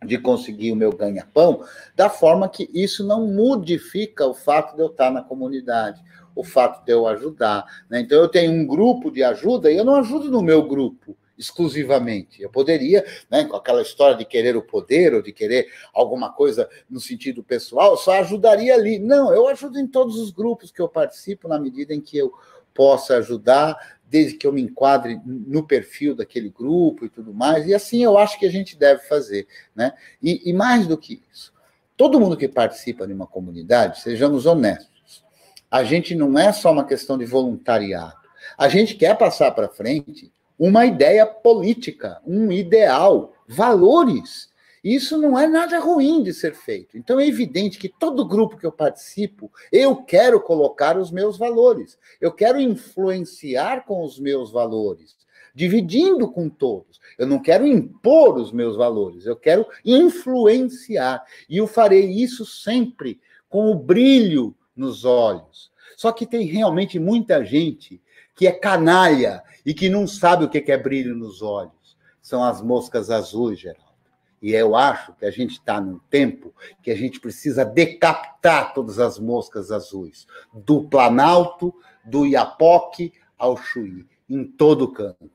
de 0.06 0.18
conseguir 0.18 0.72
o 0.72 0.76
meu 0.76 0.92
ganha-pão, 0.92 1.66
da 1.96 2.10
forma 2.10 2.48
que 2.48 2.70
isso 2.74 3.06
não 3.06 3.28
modifica 3.28 4.26
o 4.26 4.34
fato 4.34 4.76
de 4.76 4.82
eu 4.82 4.88
estar 4.88 5.12
na 5.12 5.22
comunidade, 5.22 6.02
o 6.36 6.44
fato 6.44 6.86
de 6.86 6.92
eu 6.94 7.06
ajudar. 7.08 7.66
Né? 7.90 8.02
Então, 8.02 8.18
eu 8.18 8.30
tenho 8.30 8.52
um 8.52 8.66
grupo 8.66 9.12
de 9.12 9.24
ajuda 9.24 9.70
e 9.70 9.76
eu 9.76 9.84
não 9.84 9.96
ajudo 9.96 10.32
no 10.32 10.42
meu 10.42 10.66
grupo 10.66 11.18
exclusivamente. 11.40 12.42
Eu 12.42 12.50
poderia, 12.50 13.06
né, 13.32 13.46
com 13.46 13.56
aquela 13.56 13.82
história 13.82 14.18
de 14.18 14.26
querer 14.26 14.58
o 14.58 14.62
poder 14.62 15.14
ou 15.14 15.22
de 15.22 15.32
querer 15.32 15.72
alguma 15.94 16.32
coisa 16.34 16.70
no 16.90 17.00
sentido 17.00 17.42
pessoal, 17.42 17.96
só 17.96 18.20
ajudaria 18.20 18.76
ali. 18.76 19.00
Não, 19.00 19.34
eu 19.34 19.48
ajudo 19.48 19.80
em 19.80 19.88
todos 19.88 20.18
os 20.18 20.32
grupos 20.32 20.70
que 20.70 20.82
eu 20.82 20.90
participo 20.90 21.48
na 21.48 21.58
medida 21.58 21.94
em 21.94 22.02
que 22.02 22.18
eu 22.18 22.34
possa 22.74 23.18
ajudar, 23.18 23.98
desde 24.06 24.38
que 24.38 24.46
eu 24.46 24.52
me 24.52 24.62
enquadre 24.62 25.20
no 25.26 25.66
perfil 25.66 26.14
daquele 26.14 26.50
grupo 26.50 27.06
e 27.06 27.10
tudo 27.10 27.34
mais. 27.34 27.66
E 27.66 27.74
assim 27.74 28.04
eu 28.04 28.18
acho 28.18 28.38
que 28.38 28.46
a 28.46 28.52
gente 28.52 28.78
deve 28.78 29.02
fazer, 29.04 29.48
né? 29.74 29.94
E, 30.22 30.50
e 30.50 30.54
mais 30.54 30.88
do 30.88 30.98
que 30.98 31.24
isso, 31.32 31.54
todo 31.96 32.20
mundo 32.20 32.36
que 32.36 32.48
participa 32.48 33.08
de 33.08 33.14
uma 33.14 33.28
comunidade, 33.28 34.02
sejamos 34.02 34.46
honestos, 34.46 35.24
a 35.72 35.84
gente 35.84 36.16
não 36.16 36.38
é 36.38 36.52
só 36.52 36.72
uma 36.72 36.86
questão 36.86 37.18
de 37.18 37.26
voluntariado. 37.26 38.18
A 38.58 38.68
gente 38.68 38.96
quer 38.96 39.18
passar 39.18 39.52
para 39.52 39.70
frente 39.70 40.32
uma 40.60 40.86
ideia 40.86 41.26
política, 41.26 42.22
um 42.28 42.52
ideal, 42.52 43.34
valores. 43.48 44.50
Isso 44.84 45.18
não 45.18 45.40
é 45.40 45.48
nada 45.48 45.80
ruim 45.80 46.22
de 46.22 46.34
ser 46.34 46.54
feito. 46.54 46.98
Então 46.98 47.18
é 47.18 47.26
evidente 47.26 47.80
que 47.80 47.88
todo 47.88 48.28
grupo 48.28 48.58
que 48.58 48.66
eu 48.66 48.72
participo, 48.72 49.50
eu 49.72 49.96
quero 50.04 50.42
colocar 50.42 50.98
os 50.98 51.12
meus 51.12 51.38
valores. 51.38 51.98
Eu 52.20 52.34
quero 52.34 52.60
influenciar 52.60 53.86
com 53.86 54.04
os 54.04 54.20
meus 54.20 54.52
valores, 54.52 55.16
dividindo 55.56 56.30
com 56.30 56.50
todos. 56.50 57.00
Eu 57.18 57.26
não 57.26 57.42
quero 57.42 57.66
impor 57.66 58.38
os 58.38 58.52
meus 58.52 58.76
valores, 58.76 59.26
eu 59.26 59.36
quero 59.36 59.66
influenciar. 59.86 61.24
E 61.50 61.58
eu 61.58 61.68
farei 61.68 62.10
isso 62.10 62.46
sempre 62.46 63.20
com 63.48 63.72
o 63.72 63.76
brilho 63.76 64.56
nos 64.76 65.06
olhos. 65.06 65.72
Só 65.96 66.12
que 66.12 66.26
tem 66.26 66.46
realmente 66.46 67.00
muita 67.00 67.44
gente 67.44 68.02
que 68.36 68.48
é 68.48 68.54
canalha 68.54 69.44
e 69.70 69.74
que 69.76 69.88
não 69.88 70.08
sabe 70.08 70.44
o 70.46 70.50
que 70.50 70.72
é 70.72 70.78
brilho 70.80 71.16
nos 71.16 71.44
olhos. 71.44 71.96
São 72.24 72.44
as 72.44 72.60
moscas 72.60 73.12
azuis, 73.12 73.60
Geraldo. 73.60 73.94
E 74.42 74.52
eu 74.52 74.76
acho 74.76 75.14
que 75.14 75.28
a 75.28 75.30
gente 75.30 75.52
está 75.52 75.80
num 75.80 76.00
tempo 76.10 76.52
que 76.82 76.90
a 76.90 76.96
gente 76.96 77.20
precisa 77.20 77.64
decapitar 77.64 78.74
todas 78.74 78.98
as 78.98 79.20
moscas 79.20 79.72
azuis, 79.72 80.26
do 80.52 80.86
Planalto, 80.86 81.72
do 82.04 82.26
Iapoque 82.26 83.14
ao 83.38 83.56
Chuí, 83.58 84.08
em 84.28 84.44
todo 84.44 84.92
canto. 84.92 85.30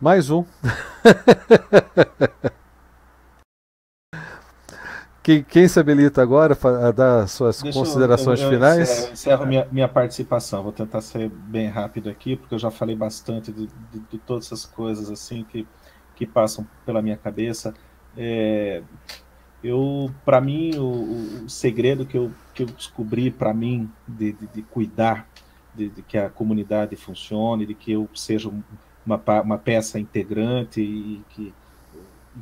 Mais 0.00 0.30
um. 0.30 0.44
Quem, 5.24 5.42
quem 5.42 5.66
se 5.66 5.80
habilita 5.80 6.20
agora 6.20 6.54
a 6.86 6.90
dar 6.90 7.26
suas 7.26 7.62
Deixa 7.62 7.78
considerações 7.78 8.40
eu, 8.40 8.46
eu, 8.46 8.52
eu 8.52 8.58
finais? 8.58 8.90
Encerro, 8.90 9.12
encerro 9.14 9.46
minha, 9.46 9.66
minha, 9.72 9.88
participação. 9.88 10.62
Vou 10.62 10.70
tentar 10.70 11.00
ser 11.00 11.30
bem 11.30 11.66
rápido 11.66 12.10
aqui, 12.10 12.36
porque 12.36 12.54
eu 12.54 12.58
já 12.58 12.70
falei 12.70 12.94
bastante 12.94 13.50
de, 13.50 13.66
de, 13.66 14.00
de 14.10 14.18
todas 14.18 14.44
essas 14.44 14.66
coisas 14.66 15.10
assim 15.10 15.42
que, 15.42 15.66
que 16.14 16.26
passam 16.26 16.66
pela 16.84 17.00
minha 17.00 17.16
cabeça. 17.16 17.72
É, 18.14 18.82
eu, 19.62 20.10
para 20.26 20.42
mim, 20.42 20.76
o, 20.76 21.44
o, 21.44 21.48
segredo 21.48 22.04
que 22.04 22.18
eu, 22.18 22.30
que 22.52 22.64
eu 22.64 22.66
descobri 22.66 23.30
para 23.30 23.54
mim 23.54 23.90
de, 24.06 24.34
de, 24.34 24.46
de 24.48 24.62
cuidar 24.62 25.26
de, 25.74 25.88
de, 25.88 26.02
que 26.02 26.18
a 26.18 26.28
comunidade 26.28 26.96
funcione, 26.96 27.64
de 27.64 27.74
que 27.74 27.92
eu 27.92 28.06
seja 28.14 28.50
uma, 29.06 29.22
uma 29.42 29.56
peça 29.56 29.98
integrante 29.98 30.82
e 30.82 31.22
que 31.30 31.54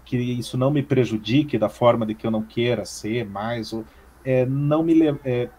que 0.04 0.16
isso 0.16 0.56
não 0.56 0.70
me 0.70 0.82
prejudique 0.82 1.58
da 1.58 1.68
forma 1.68 2.06
de 2.06 2.14
que 2.14 2.26
eu 2.26 2.30
não 2.30 2.42
queira 2.42 2.84
ser 2.84 3.24
mais, 3.26 3.72
ou, 3.72 3.84
é, 4.24 4.46
não 4.46 4.82
me 4.82 5.08
é, 5.24 5.50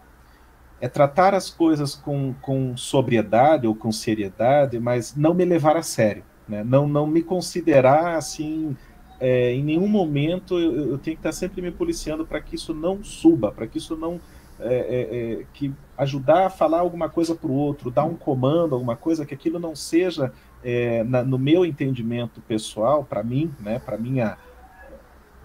é 0.80 0.88
tratar 0.88 1.34
as 1.34 1.50
coisas 1.50 1.94
com, 1.94 2.34
com 2.40 2.76
sobriedade 2.76 3.66
ou 3.66 3.74
com 3.74 3.92
seriedade, 3.92 4.78
mas 4.78 5.14
não 5.16 5.34
me 5.34 5.44
levar 5.44 5.76
a 5.76 5.82
sério, 5.82 6.24
né? 6.48 6.62
não, 6.64 6.88
não 6.88 7.06
me 7.06 7.22
considerar 7.22 8.16
assim, 8.16 8.76
é, 9.20 9.52
em 9.52 9.62
nenhum 9.62 9.86
momento 9.86 10.58
eu, 10.58 10.90
eu, 10.90 10.98
tenho 10.98 11.16
que 11.16 11.20
estar 11.20 11.32
sempre 11.32 11.62
me 11.62 11.70
policiando 11.70 12.26
para 12.26 12.40
que 12.40 12.56
isso 12.56 12.74
não 12.74 13.02
suba, 13.02 13.52
para 13.52 13.66
que 13.66 13.78
isso 13.78 13.96
não 13.96 14.20
é, 14.60 14.74
é, 14.74 15.32
é 15.40 15.46
que 15.52 15.72
ajudar 15.96 16.46
a 16.46 16.50
falar 16.50 16.80
alguma 16.80 17.08
coisa 17.08 17.34
para 17.34 17.48
o 17.48 17.54
outro, 17.54 17.90
dar 17.90 18.04
um 18.04 18.14
comando, 18.14 18.74
alguma 18.74 18.96
coisa, 18.96 19.24
que 19.24 19.34
aquilo 19.34 19.58
não 19.58 19.74
seja 19.74 20.32
é, 20.64 21.04
na, 21.04 21.22
no 21.22 21.38
meu 21.38 21.64
entendimento 21.64 22.40
pessoal, 22.40 23.04
para 23.04 23.22
mim, 23.22 23.54
né, 23.60 23.78
para 23.78 23.98
minha, 23.98 24.38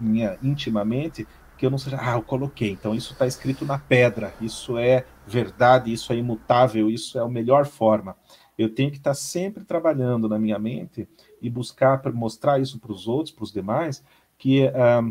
minha 0.00 0.38
intimamente, 0.42 1.26
que 1.58 1.66
eu 1.66 1.70
não 1.70 1.76
seja, 1.76 1.98
ah, 2.00 2.14
eu 2.14 2.22
coloquei, 2.22 2.70
então 2.70 2.94
isso 2.94 3.12
está 3.12 3.26
escrito 3.26 3.66
na 3.66 3.78
pedra, 3.78 4.34
isso 4.40 4.78
é 4.78 5.04
verdade, 5.26 5.92
isso 5.92 6.10
é 6.10 6.16
imutável, 6.16 6.88
isso 6.88 7.18
é 7.18 7.22
a 7.22 7.28
melhor 7.28 7.66
forma. 7.66 8.16
Eu 8.56 8.74
tenho 8.74 8.90
que 8.90 8.96
estar 8.96 9.10
tá 9.10 9.14
sempre 9.14 9.64
trabalhando 9.64 10.28
na 10.28 10.38
minha 10.38 10.58
mente 10.58 11.06
e 11.40 11.50
buscar 11.50 12.00
mostrar 12.12 12.58
isso 12.58 12.78
para 12.78 12.92
os 12.92 13.06
outros, 13.06 13.34
para 13.34 13.44
os 13.44 13.52
demais, 13.52 14.02
que 14.38 14.66
ah, 14.68 15.02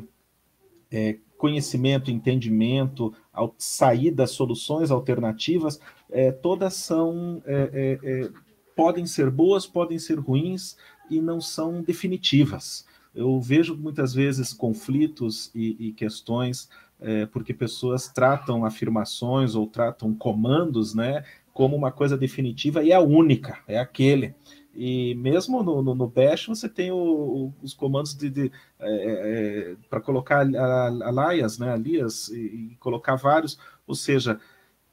é, 0.92 1.18
conhecimento, 1.38 2.12
entendimento, 2.12 3.14
saídas, 3.58 4.32
soluções 4.32 4.92
alternativas, 4.92 5.80
é, 6.10 6.32
todas 6.32 6.74
são 6.74 7.42
é, 7.46 8.00
é, 8.04 8.10
é 8.26 8.30
podem 8.80 9.06
ser 9.06 9.30
boas, 9.30 9.68
podem 9.68 10.00
ser 10.00 10.18
ruins 10.18 10.78
e 11.10 11.20
não 11.20 11.42
são 11.42 11.82
definitivas. 11.82 12.86
Eu 13.14 13.42
vejo 13.42 13.76
muitas 13.76 14.14
vezes 14.14 14.54
conflitos 14.54 15.52
e, 15.54 15.76
e 15.88 15.92
questões 15.92 16.70
é, 16.98 17.26
porque 17.26 17.54
pessoas 17.54 18.08
tratam 18.08 18.64
afirmações 18.64 19.54
ou 19.54 19.68
tratam 19.68 20.16
comandos, 20.16 20.96
né, 20.96 21.26
como 21.54 21.76
uma 21.76 21.92
coisa 21.92 22.18
definitiva 22.18 22.82
e 22.82 22.92
é 22.92 22.96
a 22.96 23.02
única, 23.02 23.58
é 23.68 23.78
aquele. 23.78 24.34
E 24.74 25.14
mesmo 25.16 25.62
no, 25.62 25.82
no, 25.82 25.94
no 25.94 26.08
Bash 26.08 26.46
você 26.48 26.70
tem 26.70 26.90
o, 26.90 26.96
o, 26.96 27.54
os 27.62 27.74
comandos 27.74 28.14
de, 28.14 28.30
de 28.30 28.52
é, 28.80 28.92
é, 28.92 29.76
para 29.90 30.00
colocar 30.00 30.48
alias, 31.04 31.60
né, 31.60 31.74
alias 31.74 32.30
e, 32.30 32.72
e 32.72 32.78
colocar 32.80 33.18
vários, 33.18 33.60
ou 33.86 33.94
seja, 33.94 34.40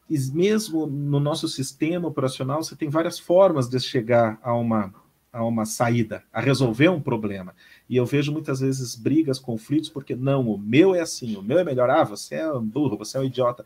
e 0.09 0.19
mesmo 0.33 0.87
no 0.87 1.19
nosso 1.19 1.49
sistema 1.49 2.07
operacional, 2.07 2.63
você 2.63 2.77
tem 2.77 2.89
várias 2.89 3.19
formas 3.19 3.69
de 3.69 3.79
chegar 3.81 4.39
a 4.41 4.55
uma, 4.55 4.95
a 5.33 5.45
uma 5.45 5.65
saída, 5.65 6.23
a 6.33 6.41
resolver 6.41 6.89
um 6.89 7.01
problema. 7.01 7.55
E 7.89 7.97
eu 7.97 8.07
vejo 8.07 8.33
muitas 8.33 8.61
vezes 8.61 8.95
brigas, 8.95 9.39
conflitos, 9.39 9.91
porque 9.91 10.15
não, 10.15 10.49
o 10.49 10.57
meu 10.57 10.95
é 10.95 11.01
assim, 11.01 11.37
o 11.37 11.43
meu 11.43 11.59
é 11.59 11.65
melhor. 11.65 11.91
Ah, 11.91 12.05
você 12.05 12.37
é 12.37 12.53
um 12.53 12.65
burro, 12.65 12.97
você 12.97 13.19
é 13.19 13.21
um 13.21 13.25
idiota. 13.25 13.65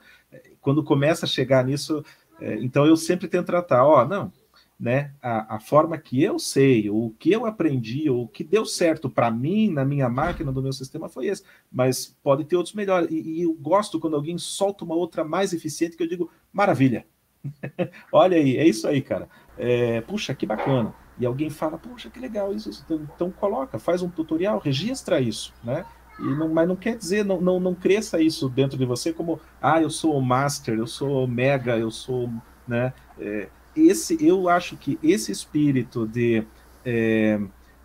Quando 0.60 0.82
começa 0.82 1.26
a 1.26 1.28
chegar 1.28 1.64
nisso, 1.64 2.02
é, 2.40 2.54
então 2.56 2.86
eu 2.86 2.96
sempre 2.96 3.28
tento 3.28 3.46
tratar, 3.46 3.84
ó, 3.84 4.06
não, 4.06 4.32
né, 4.80 5.12
a, 5.22 5.56
a, 5.56 5.60
forma 5.60 5.98
que 5.98 6.22
eu 6.22 6.38
sei, 6.38 6.88
o 6.88 7.14
que 7.18 7.30
eu 7.30 7.44
aprendi, 7.44 8.08
o 8.08 8.26
que 8.26 8.42
deu 8.42 8.64
certo 8.64 9.10
para 9.10 9.30
mim, 9.30 9.70
na 9.70 9.84
minha 9.84 10.08
máquina, 10.08 10.50
do 10.50 10.62
meu 10.62 10.72
sistema, 10.72 11.06
foi 11.06 11.26
esse. 11.26 11.44
Mas 11.70 12.16
pode 12.22 12.44
ter 12.46 12.56
outros 12.56 12.74
melhores. 12.74 13.10
E, 13.10 13.20
e 13.20 13.42
eu 13.42 13.52
gosto 13.52 14.00
quando 14.00 14.16
alguém 14.16 14.38
solta 14.38 14.82
uma 14.82 14.94
outra 14.94 15.22
mais 15.22 15.52
eficiente, 15.52 15.98
que 15.98 16.02
eu 16.02 16.08
digo, 16.08 16.30
maravilha. 16.50 17.06
Olha 18.10 18.38
aí, 18.38 18.56
é 18.56 18.66
isso 18.66 18.88
aí, 18.88 19.02
cara. 19.02 19.28
É, 19.58 20.00
puxa, 20.00 20.34
que 20.34 20.46
bacana. 20.46 20.94
E 21.18 21.26
alguém 21.26 21.50
fala, 21.50 21.76
puxa, 21.76 22.08
que 22.08 22.18
legal 22.18 22.50
isso. 22.50 22.70
Então, 22.82 23.08
então 23.14 23.30
coloca, 23.30 23.78
faz 23.78 24.00
um 24.00 24.08
tutorial, 24.08 24.58
registra 24.58 25.20
isso, 25.20 25.52
né? 25.62 25.84
Não, 26.18 26.48
mas 26.48 26.66
não 26.66 26.76
quer 26.76 26.96
dizer, 26.96 27.22
não, 27.22 27.38
não, 27.40 27.60
não 27.60 27.74
cresça 27.74 28.20
isso 28.20 28.48
dentro 28.48 28.78
de 28.78 28.86
você 28.86 29.12
como, 29.12 29.38
ah, 29.60 29.80
eu 29.80 29.90
sou 29.90 30.16
o 30.16 30.22
master, 30.22 30.78
eu 30.78 30.86
sou 30.86 31.24
o 31.24 31.28
mega, 31.28 31.78
eu 31.78 31.90
sou, 31.90 32.30
né? 32.66 32.94
É, 33.18 33.48
esse, 33.88 34.16
eu 34.24 34.48
acho 34.48 34.76
que 34.76 34.98
esse 35.02 35.30
espírito 35.30 36.06
de 36.06 36.44
é, 36.84 37.40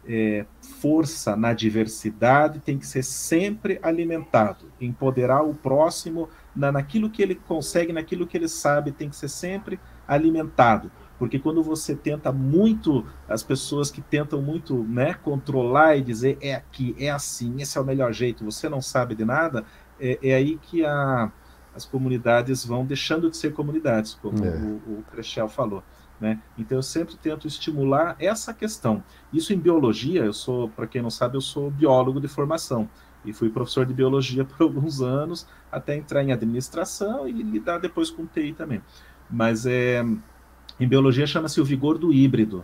é, 0.08 0.46
força 0.80 1.36
na 1.36 1.54
diversidade 1.54 2.60
tem 2.60 2.78
que 2.78 2.86
ser 2.86 3.04
sempre 3.04 3.80
alimentado. 3.82 4.66
Empoderar 4.80 5.44
o 5.44 5.54
próximo 5.54 6.30
na, 6.56 6.72
naquilo 6.72 7.10
que 7.10 7.22
ele 7.22 7.36
consegue, 7.36 7.92
naquilo 7.92 8.28
que 8.28 8.38
ele 8.38 8.48
sabe, 8.48 8.92
tem 8.92 9.10
que 9.10 9.16
ser 9.16 9.30
sempre 9.30 9.80
alimentado. 10.08 10.92
Porque 11.18 11.40
quando 11.40 11.64
você 11.64 11.96
tenta 11.96 12.32
muito, 12.32 13.06
as 13.28 13.42
pessoas 13.42 13.90
que 13.90 14.02
tentam 14.02 14.42
muito 14.42 14.84
né, 14.84 15.14
controlar 15.14 15.96
e 15.96 16.02
dizer 16.02 16.38
é 16.42 16.54
aqui, 16.54 16.96
é 17.00 17.10
assim, 17.10 17.62
esse 17.62 17.78
é 17.78 17.82
o 17.82 17.86
melhor 17.86 18.12
jeito, 18.12 18.44
você 18.44 18.68
não 18.68 18.82
sabe 18.82 19.16
de 19.16 19.24
nada, 19.24 19.66
é, 20.00 20.20
é 20.22 20.36
aí 20.36 20.58
que 20.62 20.86
a, 20.86 21.32
as 21.76 21.86
comunidades 21.86 22.66
vão 22.66 22.86
deixando 22.86 23.30
de 23.30 23.38
ser 23.38 23.54
comunidades, 23.54 24.14
como 24.22 24.44
é. 24.44 24.56
o, 24.56 25.00
o 25.00 25.04
Crechel 25.12 25.50
falou. 25.50 25.84
Né? 26.20 26.40
Então 26.58 26.78
eu 26.78 26.84
sempre 26.84 27.16
tento 27.18 27.46
estimular 27.46 28.16
essa 28.20 28.54
questão. 28.54 29.04
Isso 29.34 29.54
em 29.54 29.60
biologia, 29.60 30.24
eu 30.24 30.34
sou, 30.34 30.70
para 30.70 30.88
quem 30.88 31.02
não 31.02 31.10
sabe, 31.10 31.36
eu 31.36 31.42
sou 31.42 31.70
biólogo 31.70 32.22
de 32.22 32.28
formação 32.28 32.90
e 33.26 33.34
fui 33.34 33.50
professor 33.50 33.86
de 33.86 33.94
biologia 33.94 34.46
por 34.46 34.64
alguns 34.64 35.02
anos 35.02 35.46
até 35.72 35.96
entrar 35.96 36.24
em 36.24 36.32
administração 36.32 37.28
e 37.28 37.32
lidar 37.32 37.80
depois 37.80 38.10
com 38.10 38.26
TI 38.26 38.54
também. 38.54 38.82
Mas 39.30 39.66
é, 39.66 40.06
em 40.80 40.88
biologia 40.88 41.28
chama-se 41.28 41.60
o 41.60 41.66
vigor 41.66 41.98
do 41.98 42.14
híbrido, 42.14 42.64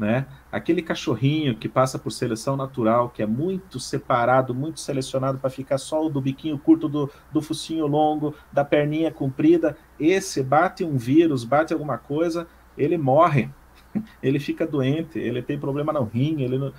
né? 0.00 0.24
Aquele 0.50 0.80
cachorrinho 0.80 1.54
que 1.54 1.68
passa 1.68 1.98
por 1.98 2.10
seleção 2.10 2.56
natural, 2.56 3.10
que 3.10 3.22
é 3.22 3.26
muito 3.26 3.78
separado, 3.78 4.54
muito 4.54 4.80
selecionado 4.80 5.38
para 5.38 5.50
ficar 5.50 5.76
só 5.76 6.06
o 6.06 6.08
do 6.08 6.22
biquinho 6.22 6.58
curto, 6.58 6.88
do, 6.88 7.10
do 7.30 7.42
focinho 7.42 7.86
longo, 7.86 8.34
da 8.50 8.64
perninha 8.64 9.10
comprida, 9.10 9.76
esse 10.00 10.42
bate 10.42 10.82
um 10.82 10.96
vírus, 10.96 11.44
bate 11.44 11.74
alguma 11.74 11.98
coisa, 11.98 12.46
ele 12.78 12.96
morre, 12.96 13.50
ele 14.22 14.40
fica 14.40 14.66
doente, 14.66 15.18
ele 15.18 15.42
tem 15.42 15.58
problema 15.58 15.92
no 15.92 16.04
rim, 16.04 16.40
ele 16.40 16.56
não, 16.56 16.72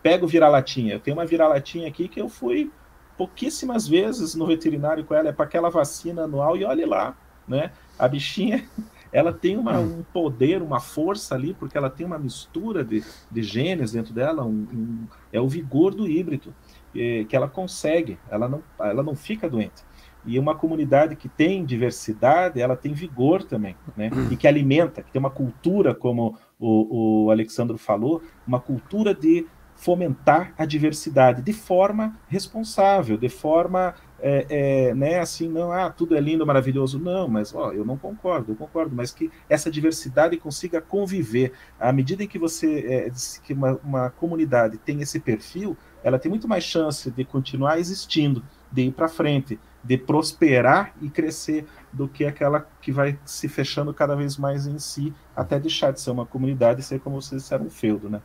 pega 0.00 0.24
o 0.24 0.28
vira-latinha. 0.28 0.94
Eu 0.94 1.00
tenho 1.00 1.16
uma 1.16 1.26
vira-latinha 1.26 1.88
aqui 1.88 2.06
que 2.06 2.20
eu 2.20 2.28
fui 2.28 2.70
pouquíssimas 3.18 3.88
vezes 3.88 4.36
no 4.36 4.46
veterinário 4.46 5.04
com 5.04 5.12
ela, 5.12 5.30
é 5.30 5.32
para 5.32 5.44
aquela 5.44 5.68
vacina 5.70 6.22
anual, 6.22 6.56
e 6.56 6.64
olhe 6.64 6.86
lá, 6.86 7.16
né? 7.48 7.72
A 7.98 8.06
bichinha 8.06 8.64
ela 9.12 9.32
tem 9.32 9.56
uma, 9.56 9.78
um 9.78 10.02
poder, 10.12 10.62
uma 10.62 10.80
força 10.80 11.34
ali, 11.34 11.54
porque 11.54 11.76
ela 11.76 11.90
tem 11.90 12.06
uma 12.06 12.18
mistura 12.18 12.84
de, 12.84 13.02
de 13.30 13.42
genes 13.42 13.92
dentro 13.92 14.12
dela, 14.12 14.44
um, 14.44 14.66
um, 14.72 15.06
é 15.32 15.40
o 15.40 15.48
vigor 15.48 15.94
do 15.94 16.08
híbrido, 16.08 16.54
é, 16.94 17.24
que 17.24 17.34
ela 17.34 17.48
consegue, 17.48 18.18
ela 18.30 18.48
não, 18.48 18.62
ela 18.78 19.02
não 19.02 19.14
fica 19.14 19.48
doente. 19.48 19.84
E 20.24 20.38
uma 20.38 20.54
comunidade 20.54 21.16
que 21.16 21.28
tem 21.28 21.64
diversidade, 21.64 22.60
ela 22.60 22.76
tem 22.76 22.92
vigor 22.92 23.42
também, 23.42 23.74
né? 23.96 24.10
E 24.30 24.36
que 24.36 24.46
alimenta, 24.46 25.02
que 25.02 25.10
tem 25.10 25.18
uma 25.18 25.30
cultura, 25.30 25.94
como 25.94 26.36
o, 26.58 27.24
o 27.24 27.30
Alexandro 27.30 27.78
falou, 27.78 28.22
uma 28.46 28.60
cultura 28.60 29.14
de 29.14 29.46
fomentar 29.74 30.52
a 30.58 30.66
diversidade 30.66 31.40
de 31.40 31.54
forma 31.54 32.14
responsável, 32.28 33.16
de 33.16 33.30
forma 33.30 33.94
é, 34.22 34.46
é, 34.88 34.94
né, 34.94 35.18
assim, 35.18 35.48
não, 35.48 35.72
ah, 35.72 35.90
tudo 35.90 36.14
é 36.14 36.20
lindo, 36.20 36.46
maravilhoso, 36.46 36.98
não, 36.98 37.26
mas 37.26 37.54
ó, 37.54 37.72
eu 37.72 37.84
não 37.84 37.96
concordo, 37.96 38.52
eu 38.52 38.56
concordo, 38.56 38.94
mas 38.94 39.10
que 39.10 39.30
essa 39.48 39.70
diversidade 39.70 40.36
consiga 40.36 40.80
conviver. 40.80 41.52
À 41.78 41.92
medida 41.92 42.22
em 42.22 42.28
que 42.28 42.38
você, 42.38 42.80
é, 42.86 43.10
que 43.42 43.52
uma, 43.52 43.80
uma 43.82 44.10
comunidade 44.10 44.78
tem 44.78 45.00
esse 45.00 45.18
perfil, 45.18 45.76
ela 46.02 46.18
tem 46.18 46.30
muito 46.30 46.48
mais 46.48 46.64
chance 46.64 47.10
de 47.10 47.24
continuar 47.24 47.78
existindo, 47.78 48.44
de 48.70 48.82
ir 48.82 48.92
para 48.92 49.08
frente, 49.08 49.58
de 49.82 49.96
prosperar 49.96 50.94
e 51.00 51.08
crescer 51.08 51.66
do 51.92 52.06
que 52.06 52.24
aquela 52.24 52.66
que 52.80 52.92
vai 52.92 53.18
se 53.24 53.48
fechando 53.48 53.92
cada 53.94 54.14
vez 54.14 54.36
mais 54.36 54.66
em 54.66 54.78
si, 54.78 55.14
até 55.34 55.58
deixar 55.58 55.92
de 55.92 56.00
ser 56.00 56.10
uma 56.10 56.26
comunidade 56.26 56.80
e 56.80 56.84
ser, 56.84 57.00
como 57.00 57.20
vocês 57.20 57.42
disseram, 57.42 57.66
um 57.66 57.70
feudo, 57.70 58.08
né? 58.08 58.20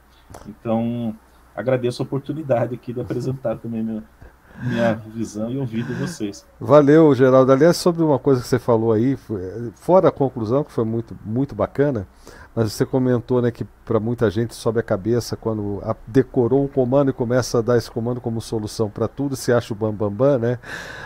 Então, 0.47 1.15
agradeço 1.55 2.01
a 2.01 2.05
oportunidade 2.05 2.75
aqui 2.75 2.91
de 2.91 2.99
apresentar 2.99 3.57
também 3.57 3.81
minha, 3.81 4.03
minha 4.63 4.93
visão 4.93 5.49
e 5.49 5.57
ouvir 5.57 5.83
de 5.83 5.93
vocês. 5.93 6.45
Valeu, 6.59 7.13
Geraldo. 7.13 7.51
Aliás, 7.51 7.77
sobre 7.77 8.03
uma 8.03 8.19
coisa 8.19 8.41
que 8.41 8.47
você 8.47 8.59
falou 8.59 8.91
aí, 8.91 9.17
fora 9.75 10.09
a 10.09 10.11
conclusão, 10.11 10.63
que 10.63 10.71
foi 10.71 10.83
muito, 10.83 11.17
muito 11.25 11.55
bacana, 11.55 12.07
mas 12.55 12.71
você 12.71 12.85
comentou 12.85 13.41
né, 13.41 13.51
que 13.51 13.65
para 13.85 13.99
muita 13.99 14.29
gente 14.31 14.55
sobe 14.55 14.79
a 14.79 14.83
cabeça 14.83 15.35
quando 15.35 15.81
a, 15.83 15.95
decorou 16.07 16.63
um 16.63 16.67
comando 16.67 17.09
e 17.09 17.13
começa 17.13 17.59
a 17.59 17.61
dar 17.61 17.77
esse 17.77 17.91
comando 17.91 18.21
como 18.21 18.39
solução 18.39 18.89
para 18.89 19.07
tudo, 19.07 19.35
se 19.35 19.51
acha 19.51 19.73
o 19.73 19.75
bambambam, 19.75 20.11
bam, 20.11 20.39
bam, 20.39 20.39
né? 20.39 20.59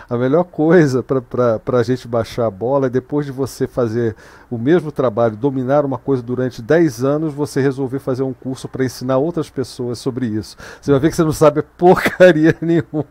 A 0.07 0.15
melhor 0.15 0.43
coisa 0.43 1.03
para 1.03 1.79
a 1.79 1.83
gente 1.83 2.07
baixar 2.07 2.45
a 2.45 2.51
bola 2.51 2.87
é 2.87 2.89
depois 2.89 3.25
de 3.25 3.31
você 3.31 3.67
fazer 3.67 4.15
o 4.49 4.57
mesmo 4.57 4.91
trabalho, 4.91 5.35
dominar 5.35 5.85
uma 5.85 5.97
coisa 5.97 6.21
durante 6.21 6.61
10 6.61 7.03
anos, 7.03 7.33
você 7.33 7.61
resolver 7.61 7.99
fazer 7.99 8.23
um 8.23 8.33
curso 8.33 8.67
para 8.67 8.85
ensinar 8.85 9.17
outras 9.17 9.49
pessoas 9.49 9.99
sobre 9.99 10.27
isso. 10.27 10.55
Você 10.79 10.91
vai 10.91 10.99
ver 10.99 11.09
que 11.09 11.15
você 11.15 11.23
não 11.23 11.31
sabe 11.31 11.63
porcaria 11.77 12.55
nenhuma. 12.61 13.05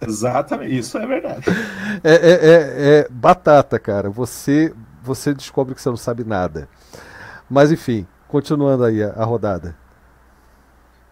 Exatamente, 0.00 0.78
isso 0.78 0.98
é 0.98 1.06
verdade. 1.06 1.44
É, 2.02 2.14
é, 2.14 2.30
é, 2.30 2.98
é 2.98 3.08
batata, 3.10 3.78
cara. 3.78 4.10
Você, 4.10 4.72
você 5.02 5.32
descobre 5.32 5.74
que 5.74 5.80
você 5.80 5.88
não 5.88 5.96
sabe 5.96 6.24
nada. 6.24 6.68
Mas 7.48 7.70
enfim, 7.70 8.06
continuando 8.28 8.84
aí 8.84 9.02
a, 9.02 9.10
a 9.10 9.24
rodada. 9.24 9.76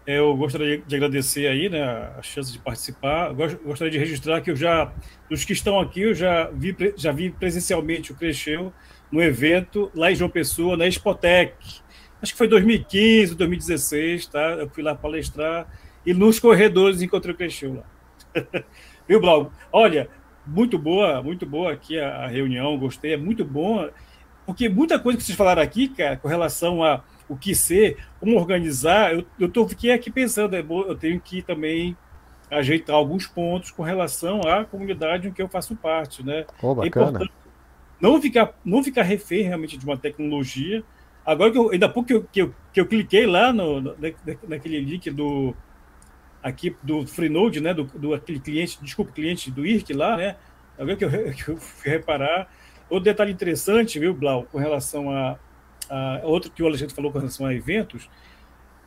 Eu 0.07 0.37
gostaria 0.37 0.79
de 0.79 0.97
agradecer 0.97 1.47
aí, 1.47 1.71
né, 1.71 1.83
a 1.83 2.21
chance 2.21 2.53
de 2.53 2.59
participar. 2.59 3.33
Gostaria 3.33 3.91
de 3.91 3.99
registrar 3.99 4.43
que 4.43 4.51
eu 4.51 4.57
já, 4.57 4.93
dos 5.31 5.47
que 5.47 5.55
estão 5.55 5.81
aqui, 5.81 6.03
eu 6.03 6.15
já 6.15 6.51
vi, 6.51 6.77
já 6.95 7.11
vi 7.11 7.31
presencialmente 7.31 8.13
o 8.13 8.15
Cresceu 8.15 8.71
no 9.11 9.23
evento 9.23 9.91
lá 9.95 10.13
em 10.13 10.15
João 10.15 10.29
Pessoa, 10.29 10.77
na 10.77 10.87
Expotec. 10.87 11.55
Acho 12.21 12.33
que 12.33 12.39
foi 12.39 12.49
2015, 12.49 13.35
2016, 13.35 14.27
tá? 14.27 14.41
Eu 14.53 14.69
fui 14.69 14.83
lá 14.83 14.95
palestrar 14.95 15.67
e 16.05 16.13
nos 16.13 16.39
corredores 16.39 17.01
encontrei 17.01 17.35
o 17.35 17.37
Cresceu 17.37 17.75
lá. 17.75 17.85
Viu, 19.09 19.21
Blau? 19.21 19.51
Olha, 19.73 20.11
muito 20.47 20.79
boa, 20.79 21.23
muito 21.23 21.47
boa 21.47 21.73
aqui 21.73 21.99
a, 21.99 22.25
a 22.25 22.27
reunião, 22.27 22.77
gostei, 22.77 23.15
é 23.15 23.17
muito 23.17 23.43
boa 23.43 23.91
porque 24.47 24.69
muita 24.69 24.99
coisa 24.99 25.19
que 25.19 25.25
vocês 25.25 25.37
falaram 25.37 25.63
aqui, 25.63 25.89
cara, 25.89 26.17
com 26.17 26.29
relação 26.29 26.83
a 26.83 27.03
o 27.29 27.37
que 27.37 27.55
ser, 27.55 27.99
como 28.21 28.37
organizar, 28.37 29.15
eu, 29.15 29.25
eu 29.41 29.49
tô, 29.49 29.67
fiquei 29.67 29.91
aqui 29.93 30.11
pensando, 30.11 30.55
é 30.55 30.61
eu 30.61 30.95
tenho 30.95 31.19
que 31.19 31.41
também 31.41 31.97
ajeitar 32.51 32.95
alguns 32.95 33.27
pontos 33.27 33.71
com 33.71 33.83
relação 33.83 34.43
à 34.43 34.65
comunidade 34.65 35.27
em 35.27 35.33
que 35.33 35.41
eu 35.41 35.49
faço 35.49 35.75
parte, 35.75 36.23
né? 36.23 36.45
Oh, 36.63 36.83
é 36.83 36.87
importante 36.87 37.33
não 38.01 38.21
ficar, 38.21 38.55
não 38.65 38.83
ficar 38.83 39.03
refém 39.03 39.43
realmente 39.43 39.79
de 39.79 39.85
uma 39.85 39.97
tecnologia. 39.97 40.85
Agora 41.25 41.51
que 41.51 41.59
eu, 41.59 41.71
ainda 41.71 41.89
pouco 41.89 42.07
que 42.07 42.15
eu, 42.15 42.25
que 42.25 42.43
eu, 42.43 42.55
que 42.73 42.81
eu 42.81 42.87
cliquei 42.87 43.27
lá 43.27 43.53
no, 43.53 43.81
na, 43.81 43.95
naquele 44.47 44.81
link 44.81 45.11
do 45.11 45.55
aqui 46.43 46.77
do 46.83 47.07
Freenode, 47.07 47.61
né? 47.61 47.73
Do, 47.73 47.85
do 47.85 48.13
aquele 48.13 48.41
cliente, 48.41 48.79
desculpa, 48.83 49.13
cliente 49.13 49.51
do 49.51 49.65
IRC 49.65 49.95
lá, 49.95 50.17
né? 50.17 50.37
Agora 50.79 50.97
que 50.97 51.05
eu, 51.05 51.11
que 51.33 51.49
eu 51.49 51.57
fui 51.57 51.91
reparar, 51.91 52.51
Outro 52.95 53.07
detalhe 53.07 53.33
interessante, 53.33 53.99
viu, 53.99 54.15
Blau, 54.15 54.45
com 54.45 54.57
relação 54.57 55.11
a, 55.11 55.37
a 55.91 56.21
outro 56.23 56.49
que 56.49 56.63
o 56.63 56.67
Alexandre 56.67 56.95
falou 56.95 57.11
com 57.11 57.19
relação 57.19 57.45
a 57.45 57.53
eventos, 57.53 58.09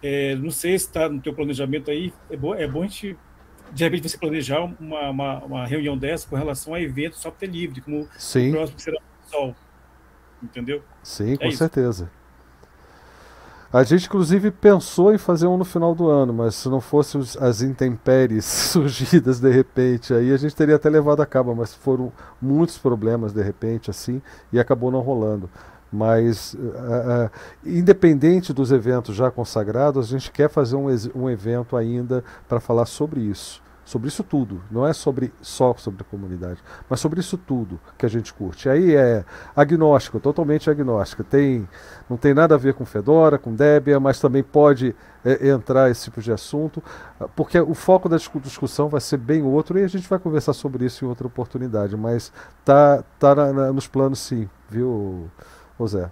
é, 0.01 0.33
não 0.35 0.49
sei 0.49 0.79
se 0.79 0.85
está 0.85 1.09
no 1.09 1.19
teu 1.19 1.33
planejamento 1.33 1.91
aí, 1.91 2.13
é 2.29 2.37
bom, 2.37 2.55
é 2.55 2.65
bom 2.65 2.83
a 2.83 2.87
gente, 2.87 3.17
de 3.73 3.83
repente, 3.83 4.07
você 4.07 4.17
planejar 4.17 4.61
uma, 4.61 5.09
uma, 5.09 5.43
uma 5.43 5.65
reunião 5.65 5.97
dessa 5.97 6.25
com 6.25 6.37
relação 6.37 6.73
a 6.73 6.81
eventos 6.81 7.19
software 7.19 7.49
livre, 7.49 7.81
como 7.81 8.07
Sim. 8.17 8.47
o 8.47 8.53
próximo 8.53 8.79
será 8.79 8.97
o 8.97 9.29
Sol. 9.29 9.55
Entendeu? 10.41 10.81
Sim, 11.03 11.33
é 11.33 11.37
com 11.37 11.47
isso. 11.47 11.57
certeza. 11.57 12.09
A 13.71 13.83
gente, 13.83 14.05
inclusive, 14.05 14.49
pensou 14.49 15.13
em 15.13 15.17
fazer 15.17 15.45
um 15.45 15.57
no 15.57 15.65
final 15.65 15.93
do 15.93 16.07
ano, 16.07 16.33
mas 16.33 16.55
se 16.55 16.69
não 16.69 16.79
fossem 16.79 17.21
as 17.39 17.61
intempéries 17.61 18.45
surgidas 18.71 19.39
de 19.39 19.51
repente, 19.51 20.13
aí 20.13 20.31
a 20.31 20.37
gente 20.37 20.55
teria 20.55 20.77
até 20.77 20.89
levado 20.89 21.21
a 21.21 21.25
cabo, 21.25 21.53
mas 21.53 21.73
foram 21.73 22.11
muitos 22.41 22.77
problemas 22.77 23.33
de 23.33 23.41
repente, 23.41 23.89
assim, 23.89 24.21
e 24.53 24.59
acabou 24.59 24.89
não 24.89 25.01
rolando. 25.01 25.49
Mas, 25.91 26.53
uh, 26.53 26.57
uh, 26.57 27.29
independente 27.65 28.53
dos 28.53 28.71
eventos 28.71 29.15
já 29.15 29.29
consagrados, 29.31 30.05
a 30.05 30.09
gente 30.09 30.31
quer 30.31 30.49
fazer 30.49 30.75
um, 30.75 30.87
um 31.15 31.29
evento 31.29 31.75
ainda 31.75 32.23
para 32.47 32.59
falar 32.59 32.85
sobre 32.85 33.21
isso 33.21 33.61
sobre 33.87 34.09
isso 34.09 34.21
tudo. 34.21 34.61
Não 34.69 34.85
é 34.85 34.91
sobre 34.91 35.33
só 35.41 35.73
sobre 35.77 36.01
a 36.01 36.11
comunidade, 36.11 36.61
mas 36.89 36.99
sobre 36.99 37.21
isso 37.21 37.37
tudo 37.37 37.79
que 37.97 38.05
a 38.05 38.09
gente 38.09 38.33
curte. 38.33 38.67
Aí 38.67 38.93
é 38.93 39.23
agnóstico, 39.55 40.19
totalmente 40.19 40.69
agnóstico. 40.69 41.23
Tem, 41.23 41.67
não 42.09 42.17
tem 42.17 42.33
nada 42.33 42.55
a 42.55 42.57
ver 42.57 42.73
com 42.73 42.85
Fedora, 42.85 43.37
com 43.37 43.55
Debian, 43.55 44.01
mas 44.01 44.19
também 44.19 44.43
pode 44.43 44.93
é, 45.23 45.47
entrar 45.47 45.89
esse 45.89 46.03
tipo 46.03 46.21
de 46.21 46.33
assunto, 46.33 46.83
porque 47.33 47.57
o 47.61 47.73
foco 47.73 48.09
da 48.09 48.17
discussão 48.17 48.89
vai 48.89 48.99
ser 48.99 49.17
bem 49.17 49.41
outro 49.41 49.79
e 49.79 49.83
a 49.83 49.87
gente 49.87 50.07
vai 50.07 50.19
conversar 50.19 50.51
sobre 50.51 50.85
isso 50.85 51.05
em 51.05 51.07
outra 51.07 51.25
oportunidade. 51.25 51.95
Mas 51.95 52.33
tá, 52.65 53.01
tá 53.17 53.33
na, 53.33 53.53
na, 53.53 53.71
nos 53.71 53.87
planos 53.87 54.19
sim, 54.19 54.49
viu, 54.69 55.31
José? 55.79 56.09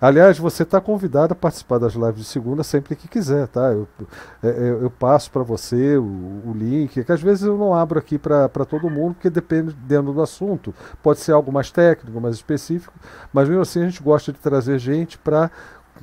Aliás, 0.00 0.38
você 0.38 0.62
está 0.62 0.80
convidado 0.80 1.32
a 1.32 1.36
participar 1.36 1.78
das 1.78 1.94
lives 1.94 2.16
de 2.16 2.24
segunda 2.24 2.62
sempre 2.62 2.94
que 2.94 3.08
quiser, 3.08 3.48
tá? 3.48 3.72
Eu, 3.72 3.88
eu, 3.98 4.06
é, 4.42 4.48
é, 4.48 4.70
eu 4.84 4.90
passo 4.90 5.30
para 5.30 5.42
você 5.42 5.96
o, 5.96 6.02
o, 6.02 6.52
link, 6.54 7.02
que 7.04 7.12
às 7.12 7.20
vezes 7.20 7.44
eu 7.44 7.56
não 7.56 7.74
abro 7.74 7.98
aqui 7.98 8.18
para 8.18 8.48
todo 8.68 8.90
mundo, 8.90 9.14
porque 9.14 9.30
dependendo 9.30 10.12
do 10.12 10.22
assunto. 10.22 10.74
Pode 11.02 11.20
ser 11.20 11.32
algo 11.32 11.52
mais 11.52 11.70
técnico, 11.70 12.20
mais 12.20 12.36
específico, 12.36 12.92
mas 13.32 13.48
mesmo 13.48 13.62
assim 13.62 13.82
a 13.82 13.86
gente 13.86 14.02
gosta 14.02 14.32
de 14.32 14.38
trazer 14.38 14.78
gente 14.78 15.18
para 15.18 15.50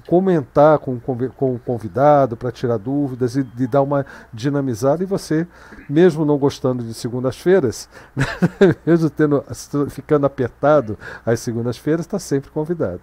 comentar 0.07 0.79
com, 0.79 0.99
com 0.99 1.55
o 1.55 1.59
convidado, 1.59 2.35
para 2.35 2.51
tirar 2.51 2.77
dúvidas 2.77 3.35
e 3.35 3.43
de 3.43 3.67
dar 3.67 3.81
uma 3.81 4.05
dinamizada. 4.33 5.03
E 5.03 5.05
você, 5.05 5.47
mesmo 5.89 6.25
não 6.25 6.37
gostando 6.37 6.83
de 6.83 6.93
segundas-feiras, 6.93 7.89
mesmo 8.85 9.09
tendo, 9.09 9.43
ficando 9.89 10.25
apertado 10.25 10.97
às 11.25 11.39
segundas-feiras, 11.39 12.05
está 12.05 12.19
sempre 12.19 12.49
convidado. 12.51 13.01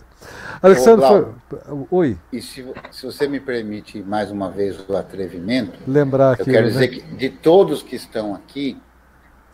Alexandre, 0.62 1.06
foi... 1.48 1.86
oi. 1.90 2.18
E 2.32 2.40
se, 2.40 2.66
se, 2.90 3.06
você 3.06 3.26
me 3.26 3.40
permite 3.40 4.02
mais 4.02 4.30
uma 4.30 4.50
vez 4.50 4.78
o 4.88 4.96
atrevimento, 4.96 5.78
lembrar 5.86 6.38
eu 6.38 6.44
quero 6.44 6.66
né? 6.66 6.72
dizer 6.72 6.88
que 6.88 7.00
de 7.00 7.30
todos 7.30 7.82
que 7.82 7.96
estão 7.96 8.34
aqui, 8.34 8.80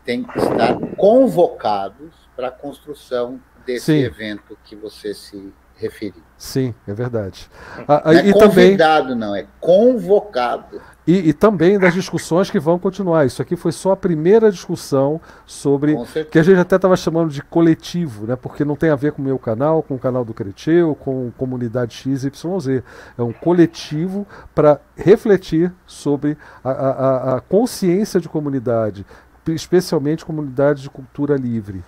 tem 0.05 0.25
que 0.25 0.39
estar 0.39 0.79
convocados 0.97 2.15
para 2.35 2.49
a 2.49 2.51
construção 2.51 3.39
desse 3.67 3.93
Sim. 3.93 3.99
evento 3.99 4.57
que 4.65 4.75
você 4.75 5.13
se 5.13 5.53
referir. 5.79 6.23
Sim, 6.37 6.75
é 6.87 6.95
verdade. 6.95 7.51
Ah, 7.89 8.03
não 8.05 8.13
é 8.13 8.33
convidado, 8.33 9.09
também... 9.09 9.17
não, 9.17 9.35
é 9.35 9.47
convocado. 9.61 10.81
E, 11.05 11.31
e, 11.31 11.33
também 11.33 11.79
das 11.79 11.95
discussões 11.95 12.51
que 12.51 12.61
vão 12.61 12.79
continuar. 12.79 13.25
Isso 13.25 13.41
aqui 13.41 13.57
foi 13.57 13.73
só 13.73 13.93
a 13.93 13.97
primeira 13.97 14.53
discussão 14.53 15.21
sobre. 15.47 15.97
Que 16.31 16.39
a 16.39 16.43
gente 16.43 16.61
até 16.61 16.77
estava 16.77 16.97
chamando 16.97 17.31
de 17.31 17.43
coletivo, 17.43 18.27
né? 18.27 18.37
Porque 18.37 18.65
não 18.65 18.77
tem 18.77 18.91
a 18.91 18.95
ver 18.95 19.13
com 19.13 19.23
o 19.23 19.25
meu 19.25 19.39
canal, 19.39 19.83
com 19.83 19.95
o 19.95 19.99
canal 19.99 20.25
do 20.25 20.35
Creteu, 20.35 20.95
com 20.95 21.33
comunidade 21.37 21.95
XYZ. 21.95 22.83
É 23.17 23.23
um 23.23 23.33
coletivo 23.33 24.27
para 24.55 24.81
refletir 24.95 25.73
sobre 25.87 26.37
a, 26.63 26.71
a, 26.71 27.37
a 27.37 27.41
consciência 27.41 28.21
de 28.21 28.29
comunidade, 28.29 29.07
especialmente 29.49 30.27
comunidade 30.27 30.83
de 30.83 30.91
cultura 30.91 31.37
livre 31.37 31.83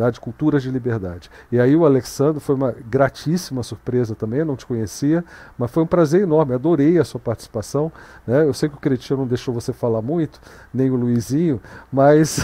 tá? 0.00 0.08
de 0.08 0.18
culturas 0.18 0.62
de 0.62 0.70
liberdade. 0.70 1.30
E 1.52 1.60
aí 1.60 1.76
o 1.76 1.84
Alexandre 1.84 2.40
foi 2.40 2.54
uma 2.54 2.74
gratíssima 2.88 3.62
surpresa 3.62 4.14
também, 4.14 4.40
eu 4.40 4.46
não 4.46 4.56
te 4.56 4.64
conhecia, 4.64 5.22
mas 5.58 5.70
foi 5.70 5.82
um 5.82 5.86
prazer 5.86 6.22
enorme, 6.22 6.54
adorei 6.54 6.98
a 6.98 7.04
sua 7.04 7.20
participação. 7.20 7.92
Né? 8.26 8.44
Eu 8.44 8.54
sei 8.54 8.70
que 8.70 8.76
o 8.76 8.80
Cretino 8.80 9.20
não 9.20 9.26
deixou 9.26 9.52
você 9.52 9.74
falar 9.74 10.00
muito, 10.00 10.40
nem 10.72 10.90
o 10.90 10.96
Luizinho, 10.96 11.60
mas 11.92 12.42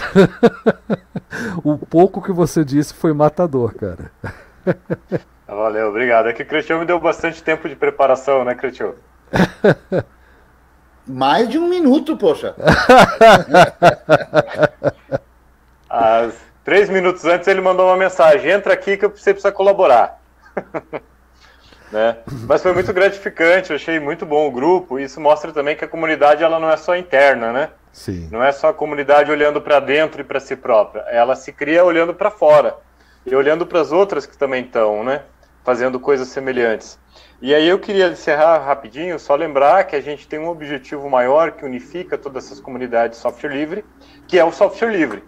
o 1.63 1.79
pouco 1.79 2.21
que 2.21 2.31
você 2.31 2.63
disse 2.63 2.93
foi 2.93 3.11
matador, 3.11 3.73
cara. 3.73 4.11
Valeu, 5.47 5.89
obrigado. 5.89 6.27
É 6.27 6.33
que 6.33 6.43
o 6.43 6.47
Cristiano 6.47 6.81
me 6.81 6.87
deu 6.87 6.99
bastante 6.99 7.41
tempo 7.41 7.67
de 7.67 7.75
preparação, 7.75 8.45
né, 8.45 8.53
Cristiano? 8.53 8.93
Mais 11.07 11.49
de 11.49 11.57
um 11.57 11.67
minuto, 11.67 12.17
poxa. 12.17 12.53
As, 15.89 16.35
Três 16.67 16.89
minutos 16.89 17.23
antes 17.23 17.47
ele 17.47 17.61
mandou 17.61 17.87
uma 17.87 17.95
mensagem: 17.95 18.51
entra 18.51 18.73
aqui 18.73 18.97
que 18.97 19.07
você 19.07 19.31
precisa 19.31 19.53
colaborar. 19.53 20.21
né? 21.89 22.17
Mas 22.45 22.61
foi 22.61 22.73
muito 22.73 22.91
gratificante, 22.91 23.69
eu 23.69 23.77
achei 23.77 24.01
muito 24.01 24.25
bom 24.25 24.45
o 24.45 24.51
grupo. 24.51 24.99
Isso 24.99 25.21
mostra 25.21 25.53
também 25.53 25.77
que 25.77 25.85
a 25.85 25.87
comunidade 25.87 26.43
ela 26.43 26.59
não 26.59 26.69
é 26.69 26.75
só 26.75 26.97
interna, 26.97 27.53
né? 27.53 27.69
Sim. 27.93 28.27
Não 28.29 28.43
é 28.43 28.51
só 28.51 28.67
a 28.67 28.73
comunidade 28.73 29.31
olhando 29.31 29.61
para 29.61 29.79
dentro 29.79 30.19
e 30.19 30.25
para 30.25 30.41
si 30.41 30.57
própria. 30.57 31.03
Ela 31.03 31.37
se 31.37 31.53
cria 31.53 31.85
olhando 31.85 32.13
para 32.13 32.29
fora 32.29 32.75
e 33.25 33.33
olhando 33.33 33.65
para 33.65 33.79
as 33.79 33.93
outras 33.93 34.25
que 34.25 34.37
também 34.37 34.65
estão, 34.65 35.05
né? 35.05 35.21
Fazendo 35.63 36.01
coisas 36.01 36.27
semelhantes. 36.27 36.99
E 37.41 37.55
aí 37.55 37.65
eu 37.65 37.79
queria 37.79 38.09
encerrar 38.09 38.57
rapidinho, 38.57 39.17
só 39.17 39.35
lembrar 39.35 39.85
que 39.85 39.95
a 39.95 40.01
gente 40.01 40.27
tem 40.27 40.37
um 40.37 40.49
objetivo 40.49 41.09
maior 41.09 41.53
que 41.53 41.63
unifica 41.63 42.17
todas 42.17 42.47
essas 42.47 42.59
comunidades 42.59 43.19
software 43.19 43.53
livre, 43.53 43.85
que 44.27 44.37
é 44.37 44.43
o 44.43 44.51
software 44.51 44.91
livre, 44.91 45.23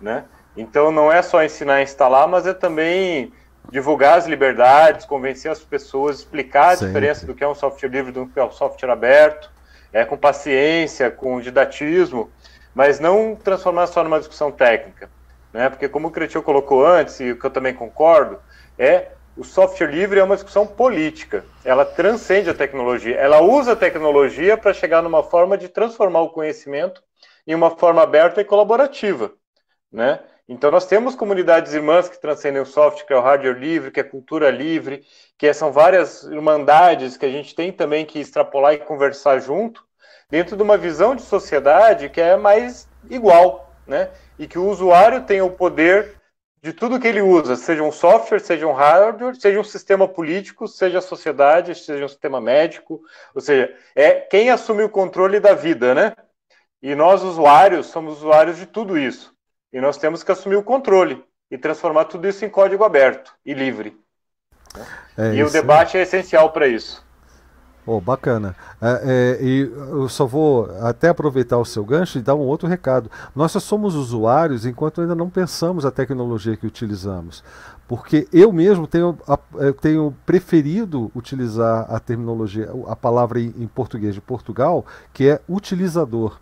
né? 0.00 0.22
Então 0.58 0.90
não 0.90 1.10
é 1.10 1.22
só 1.22 1.42
ensinar 1.42 1.74
a 1.74 1.82
instalar, 1.82 2.26
mas 2.26 2.46
é 2.46 2.52
também 2.52 3.32
divulgar 3.70 4.18
as 4.18 4.26
liberdades, 4.26 5.06
convencer 5.06 5.50
as 5.50 5.60
pessoas, 5.60 6.18
explicar 6.18 6.70
a 6.70 6.76
Sempre. 6.76 6.86
diferença 6.86 7.26
do 7.26 7.34
que 7.34 7.44
é 7.44 7.48
um 7.48 7.54
software 7.54 7.88
livre 7.88 8.12
do 8.12 8.26
que 8.26 8.40
é 8.40 8.44
um 8.44 8.50
software 8.50 8.90
aberto, 8.90 9.50
é 9.92 10.04
com 10.04 10.16
paciência, 10.16 11.10
com 11.10 11.40
didatismo, 11.40 12.30
mas 12.74 12.98
não 12.98 13.36
transformar 13.36 13.86
só 13.86 14.02
numa 14.02 14.18
discussão 14.18 14.50
técnica, 14.50 15.08
né? 15.52 15.68
Porque 15.70 15.88
como 15.88 16.08
o 16.08 16.10
Cretil 16.10 16.42
colocou 16.42 16.84
antes 16.84 17.20
e 17.20 17.30
o 17.30 17.38
que 17.38 17.44
eu 17.46 17.50
também 17.50 17.74
concordo, 17.74 18.38
é 18.78 19.12
o 19.36 19.44
software 19.44 19.86
livre 19.86 20.18
é 20.18 20.24
uma 20.24 20.34
discussão 20.34 20.66
política. 20.66 21.44
Ela 21.64 21.84
transcende 21.84 22.50
a 22.50 22.54
tecnologia. 22.54 23.14
Ela 23.14 23.40
usa 23.40 23.72
a 23.72 23.76
tecnologia 23.76 24.56
para 24.56 24.74
chegar 24.74 25.00
numa 25.02 25.22
forma 25.22 25.56
de 25.56 25.68
transformar 25.68 26.22
o 26.22 26.30
conhecimento 26.30 27.00
em 27.46 27.54
uma 27.54 27.70
forma 27.70 28.02
aberta 28.02 28.40
e 28.40 28.44
colaborativa, 28.44 29.32
né? 29.92 30.20
Então, 30.48 30.70
nós 30.70 30.86
temos 30.86 31.14
comunidades 31.14 31.74
irmãs 31.74 32.08
que 32.08 32.18
transcendem 32.18 32.62
o 32.62 32.66
software, 32.66 33.04
que 33.04 33.12
é 33.12 33.16
o 33.16 33.20
hardware 33.20 33.58
livre, 33.58 33.90
que 33.90 34.00
é 34.00 34.02
cultura 34.02 34.50
livre, 34.50 35.04
que 35.36 35.52
são 35.52 35.70
várias 35.70 36.22
irmandades 36.22 37.18
que 37.18 37.26
a 37.26 37.30
gente 37.30 37.54
tem 37.54 37.70
também 37.70 38.06
que 38.06 38.18
extrapolar 38.18 38.72
e 38.72 38.78
conversar 38.78 39.40
junto, 39.40 39.84
dentro 40.30 40.56
de 40.56 40.62
uma 40.62 40.78
visão 40.78 41.14
de 41.14 41.20
sociedade 41.20 42.08
que 42.08 42.20
é 42.20 42.34
mais 42.36 42.88
igual, 43.10 43.70
né? 43.86 44.10
E 44.38 44.46
que 44.46 44.58
o 44.58 44.66
usuário 44.66 45.24
tem 45.26 45.42
o 45.42 45.50
poder 45.50 46.18
de 46.62 46.72
tudo 46.72 46.98
que 46.98 47.06
ele 47.06 47.20
usa, 47.20 47.54
seja 47.54 47.82
um 47.82 47.92
software, 47.92 48.40
seja 48.40 48.66
um 48.66 48.72
hardware, 48.72 49.36
seja 49.36 49.60
um 49.60 49.64
sistema 49.64 50.08
político, 50.08 50.66
seja 50.66 50.98
a 50.98 51.02
sociedade, 51.02 51.74
seja 51.74 52.04
um 52.04 52.08
sistema 52.08 52.40
médico, 52.40 53.00
ou 53.34 53.40
seja, 53.40 53.72
é 53.94 54.12
quem 54.12 54.50
assume 54.50 54.82
o 54.82 54.88
controle 54.88 55.40
da 55.40 55.52
vida, 55.54 55.94
né? 55.94 56.16
E 56.82 56.94
nós, 56.94 57.22
usuários, 57.22 57.86
somos 57.86 58.18
usuários 58.18 58.56
de 58.56 58.66
tudo 58.66 58.98
isso. 58.98 59.36
E 59.72 59.80
nós 59.80 59.96
temos 59.96 60.22
que 60.22 60.32
assumir 60.32 60.56
o 60.56 60.62
controle 60.62 61.22
e 61.50 61.58
transformar 61.58 62.06
tudo 62.06 62.26
isso 62.28 62.44
em 62.44 62.50
código 62.50 62.84
aberto 62.84 63.32
e 63.44 63.54
livre. 63.54 63.96
É 65.16 65.34
e 65.34 65.42
o 65.42 65.50
debate 65.50 65.96
é 65.96 66.02
essencial 66.02 66.52
para 66.52 66.66
isso. 66.66 67.06
Oh, 67.90 68.02
bacana. 68.02 68.54
É, 68.82 69.38
é, 69.40 69.42
e 69.42 69.60
eu 69.60 70.10
só 70.10 70.26
vou 70.26 70.70
até 70.82 71.08
aproveitar 71.08 71.56
o 71.56 71.64
seu 71.64 71.82
gancho 71.82 72.18
e 72.18 72.22
dar 72.22 72.34
um 72.34 72.40
outro 72.40 72.68
recado. 72.68 73.10
Nós 73.34 73.52
só 73.52 73.58
somos 73.58 73.94
usuários 73.94 74.66
enquanto 74.66 75.00
ainda 75.00 75.14
não 75.14 75.30
pensamos 75.30 75.86
a 75.86 75.90
tecnologia 75.90 76.54
que 76.54 76.66
utilizamos. 76.66 77.42
Porque 77.86 78.28
eu 78.30 78.52
mesmo 78.52 78.86
tenho, 78.86 79.18
tenho 79.80 80.14
preferido 80.26 81.10
utilizar 81.14 81.86
a 81.88 81.98
terminologia, 81.98 82.68
a 82.86 82.94
palavra 82.94 83.40
em 83.40 83.66
português 83.66 84.14
de 84.14 84.20
Portugal, 84.20 84.84
que 85.14 85.26
é 85.26 85.40
utilizador. 85.48 86.38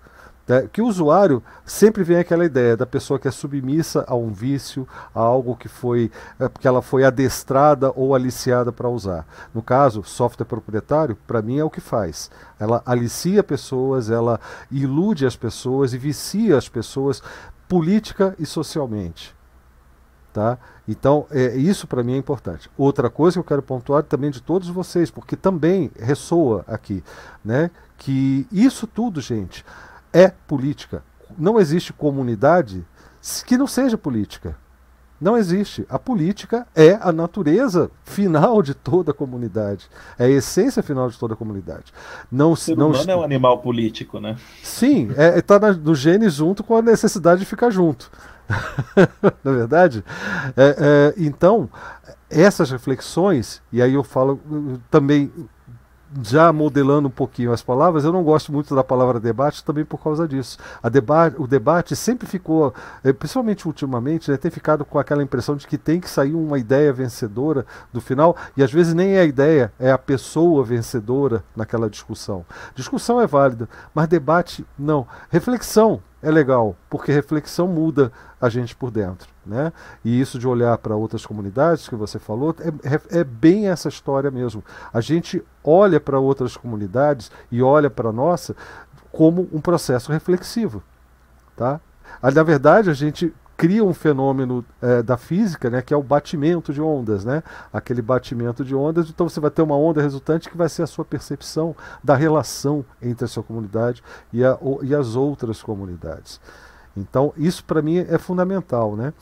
Né? 0.46 0.68
Que 0.72 0.80
o 0.80 0.86
usuário 0.86 1.42
sempre 1.64 2.04
vem 2.04 2.18
aquela 2.18 2.44
ideia 2.44 2.76
da 2.76 2.86
pessoa 2.86 3.18
que 3.18 3.26
é 3.26 3.30
submissa 3.30 4.04
a 4.06 4.14
um 4.14 4.32
vício, 4.32 4.86
a 5.14 5.20
algo 5.20 5.56
que 5.56 5.68
foi 5.68 6.10
é, 6.38 6.48
que 6.48 6.68
ela 6.68 6.80
foi 6.80 7.04
adestrada 7.04 7.92
ou 7.96 8.14
aliciada 8.14 8.70
para 8.72 8.88
usar. 8.88 9.26
No 9.52 9.62
caso, 9.62 10.04
software 10.04 10.46
proprietário, 10.46 11.16
para 11.26 11.42
mim 11.42 11.58
é 11.58 11.64
o 11.64 11.70
que 11.70 11.80
faz. 11.80 12.30
Ela 12.60 12.82
alicia 12.86 13.42
pessoas, 13.42 14.08
ela 14.08 14.38
ilude 14.70 15.26
as 15.26 15.36
pessoas 15.36 15.92
e 15.92 15.98
vicia 15.98 16.56
as 16.56 16.68
pessoas 16.68 17.22
política 17.68 18.34
e 18.38 18.46
socialmente. 18.46 19.34
Tá? 20.32 20.58
Então, 20.86 21.26
é, 21.30 21.56
isso 21.56 21.86
para 21.86 22.02
mim 22.02 22.12
é 22.12 22.18
importante. 22.18 22.70
Outra 22.76 23.08
coisa 23.08 23.36
que 23.36 23.38
eu 23.38 23.44
quero 23.44 23.62
pontuar 23.62 24.02
também 24.02 24.30
de 24.30 24.42
todos 24.42 24.68
vocês, 24.68 25.10
porque 25.10 25.34
também 25.34 25.90
ressoa 25.98 26.62
aqui, 26.68 27.02
né? 27.42 27.70
que 27.96 28.46
isso 28.52 28.86
tudo, 28.86 29.20
gente, 29.20 29.64
é 30.16 30.32
política. 30.46 31.02
Não 31.36 31.60
existe 31.60 31.92
comunidade 31.92 32.82
que 33.44 33.58
não 33.58 33.66
seja 33.66 33.98
política. 33.98 34.56
Não 35.20 35.36
existe. 35.36 35.84
A 35.90 35.98
política 35.98 36.66
é 36.74 36.98
a 37.00 37.12
natureza 37.12 37.90
final 38.04 38.62
de 38.62 38.74
toda 38.74 39.10
a 39.10 39.14
comunidade. 39.14 39.88
É 40.18 40.24
a 40.24 40.28
essência 40.28 40.82
final 40.82 41.10
de 41.10 41.18
toda 41.18 41.34
a 41.34 41.36
comunidade. 41.36 41.92
Não, 42.32 42.52
o 42.52 42.56
ser 42.56 42.76
não 42.76 42.90
humano 42.90 43.10
é 43.10 43.16
um 43.16 43.22
animal 43.22 43.58
político, 43.58 44.18
né? 44.18 44.36
Sim, 44.62 45.10
está 45.36 45.56
é, 45.56 45.58
tá 45.58 45.72
no 45.72 45.94
gene 45.94 46.30
junto 46.30 46.64
com 46.64 46.76
a 46.76 46.82
necessidade 46.82 47.40
de 47.40 47.46
ficar 47.46 47.70
junto. 47.70 48.10
Na 49.44 49.50
é 49.50 49.54
verdade? 49.54 50.04
É, 50.56 50.76
é, 50.78 51.14
então, 51.18 51.68
essas 52.30 52.70
reflexões, 52.70 53.60
e 53.72 53.82
aí 53.82 53.94
eu 53.94 54.04
falo 54.04 54.40
também 54.90 55.30
já 56.22 56.52
modelando 56.52 57.08
um 57.08 57.10
pouquinho 57.10 57.52
as 57.52 57.62
palavras, 57.62 58.04
eu 58.04 58.12
não 58.12 58.22
gosto 58.22 58.52
muito 58.52 58.74
da 58.74 58.84
palavra 58.84 59.20
debate 59.20 59.64
também 59.64 59.84
por 59.84 60.02
causa 60.02 60.26
disso. 60.26 60.58
Deba 60.90 61.32
o 61.38 61.46
debate 61.46 61.96
sempre 61.96 62.26
ficou, 62.26 62.74
eh, 63.02 63.12
principalmente 63.12 63.66
ultimamente, 63.66 64.30
né, 64.30 64.36
tem 64.36 64.50
ficado 64.50 64.84
com 64.84 64.98
aquela 64.98 65.22
impressão 65.22 65.56
de 65.56 65.66
que 65.66 65.78
tem 65.78 66.00
que 66.00 66.08
sair 66.08 66.34
uma 66.34 66.58
ideia 66.58 66.92
vencedora 66.92 67.66
do 67.92 68.00
final, 68.00 68.36
e 68.56 68.62
às 68.62 68.72
vezes 68.72 68.94
nem 68.94 69.16
é 69.16 69.20
a 69.20 69.24
ideia, 69.24 69.72
é 69.78 69.90
a 69.90 69.98
pessoa 69.98 70.64
vencedora 70.64 71.42
naquela 71.54 71.88
discussão. 71.88 72.44
Discussão 72.74 73.20
é 73.20 73.26
válida, 73.26 73.68
mas 73.94 74.08
debate 74.08 74.64
não. 74.78 75.06
Reflexão 75.30 76.00
é 76.26 76.30
legal, 76.32 76.74
porque 76.90 77.12
reflexão 77.12 77.68
muda 77.68 78.10
a 78.40 78.48
gente 78.48 78.74
por 78.74 78.90
dentro. 78.90 79.28
Né? 79.46 79.72
E 80.04 80.20
isso 80.20 80.40
de 80.40 80.48
olhar 80.48 80.76
para 80.78 80.96
outras 80.96 81.24
comunidades 81.24 81.88
que 81.88 81.94
você 81.94 82.18
falou, 82.18 82.52
é, 82.82 83.20
é, 83.20 83.22
bem 83.22 83.68
essa 83.68 83.88
história 83.88 84.28
mesmo. 84.28 84.64
A 84.92 85.00
gente 85.00 85.40
olha 85.62 86.00
para 86.00 86.18
outras 86.18 86.56
comunidades 86.56 87.30
e 87.48 87.62
olha 87.62 87.88
para 87.88 88.08
a 88.08 88.12
nossa 88.12 88.56
como 89.12 89.48
um 89.52 89.60
processo 89.60 90.10
reflexivo. 90.10 90.82
Tá? 91.54 91.80
Na 92.20 92.42
verdade, 92.42 92.90
a 92.90 92.94
gente 92.94 93.32
cria 93.56 93.84
um 93.84 93.94
fenômeno 93.94 94.64
é, 94.82 95.02
da 95.02 95.16
física, 95.16 95.70
né, 95.70 95.80
que 95.80 95.94
é 95.94 95.96
o 95.96 96.02
batimento 96.02 96.72
de 96.72 96.80
ondas, 96.80 97.24
né? 97.24 97.42
Aquele 97.72 98.02
batimento 98.02 98.64
de 98.64 98.74
ondas, 98.74 99.08
então 99.08 99.28
você 99.28 99.40
vai 99.40 99.50
ter 99.50 99.62
uma 99.62 99.76
onda 99.76 100.02
resultante 100.02 100.50
que 100.50 100.56
vai 100.56 100.68
ser 100.68 100.82
a 100.82 100.86
sua 100.86 101.04
percepção 101.04 101.74
da 102.04 102.14
relação 102.14 102.84
entre 103.00 103.24
a 103.24 103.28
sua 103.28 103.42
comunidade 103.42 104.02
e, 104.32 104.44
a, 104.44 104.58
e 104.82 104.94
as 104.94 105.16
outras 105.16 105.62
comunidades. 105.62 106.40
Então, 106.96 107.32
isso 107.36 107.62
para 107.64 107.82
mim 107.82 107.98
é 107.98 108.18
fundamental. 108.18 108.96
Né? 108.96 109.12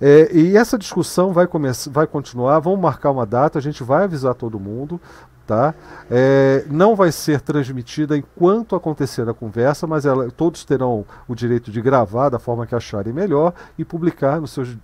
É, 0.00 0.30
e 0.32 0.56
essa 0.56 0.76
discussão 0.76 1.32
vai, 1.32 1.48
vai 1.90 2.06
continuar, 2.06 2.58
vamos 2.58 2.80
marcar 2.80 3.10
uma 3.10 3.24
data, 3.24 3.58
a 3.58 3.62
gente 3.62 3.82
vai 3.82 4.04
avisar 4.04 4.34
todo 4.34 4.60
mundo. 4.60 5.00
Tá? 5.46 5.74
É, 6.10 6.64
não 6.70 6.96
vai 6.96 7.12
ser 7.12 7.38
transmitida 7.40 8.16
enquanto 8.16 8.74
acontecer 8.74 9.28
a 9.28 9.34
conversa, 9.34 9.86
mas 9.86 10.06
ela, 10.06 10.30
todos 10.30 10.64
terão 10.64 11.04
o 11.28 11.34
direito 11.34 11.70
de 11.70 11.82
gravar 11.82 12.30
da 12.30 12.38
forma 12.38 12.66
que 12.66 12.74
acharem 12.74 13.12
melhor 13.12 13.52
e 13.78 13.84
publicar 13.84 14.40
nos 14.40 14.52
seus 14.52 14.74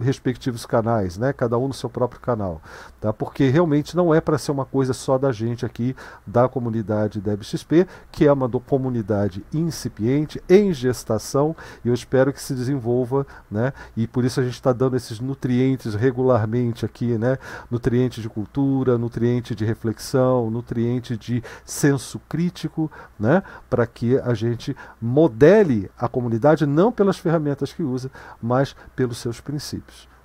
respectivos 0.00 0.66
canais, 0.66 1.16
né? 1.16 1.32
Cada 1.32 1.58
um 1.58 1.68
no 1.68 1.74
seu 1.74 1.90
próprio 1.90 2.20
canal, 2.20 2.60
tá? 3.00 3.12
Porque 3.12 3.48
realmente 3.48 3.96
não 3.96 4.14
é 4.14 4.20
para 4.20 4.38
ser 4.38 4.52
uma 4.52 4.64
coisa 4.64 4.92
só 4.92 5.18
da 5.18 5.32
gente 5.32 5.64
aqui 5.64 5.94
da 6.26 6.48
comunidade 6.48 7.20
DebXP, 7.20 7.86
que 8.10 8.26
é 8.26 8.32
uma 8.32 8.48
comunidade 8.48 9.44
incipiente, 9.52 10.42
em 10.48 10.72
gestação, 10.72 11.54
e 11.84 11.88
eu 11.88 11.94
espero 11.94 12.32
que 12.32 12.40
se 12.40 12.54
desenvolva, 12.54 13.26
né? 13.50 13.72
E 13.96 14.06
por 14.06 14.24
isso 14.24 14.40
a 14.40 14.42
gente 14.42 14.54
está 14.54 14.72
dando 14.72 14.96
esses 14.96 15.20
nutrientes 15.20 15.94
regularmente 15.94 16.84
aqui, 16.84 17.18
né? 17.18 17.38
Nutriente 17.70 18.20
de 18.20 18.28
cultura, 18.28 18.98
nutriente 18.98 19.54
de 19.54 19.64
reflexão, 19.64 20.50
nutriente 20.50 21.16
de 21.16 21.42
senso 21.64 22.20
crítico, 22.28 22.90
né? 23.18 23.42
Para 23.68 23.86
que 23.86 24.18
a 24.18 24.34
gente 24.34 24.76
modele 25.00 25.90
a 25.98 26.08
comunidade 26.08 26.66
não 26.66 26.92
pelas 26.92 27.18
ferramentas 27.18 27.72
que 27.72 27.82
usa, 27.82 28.10
mas 28.40 28.76
pelos 28.94 29.18
seus 29.18 29.40
princípios. 29.40 29.71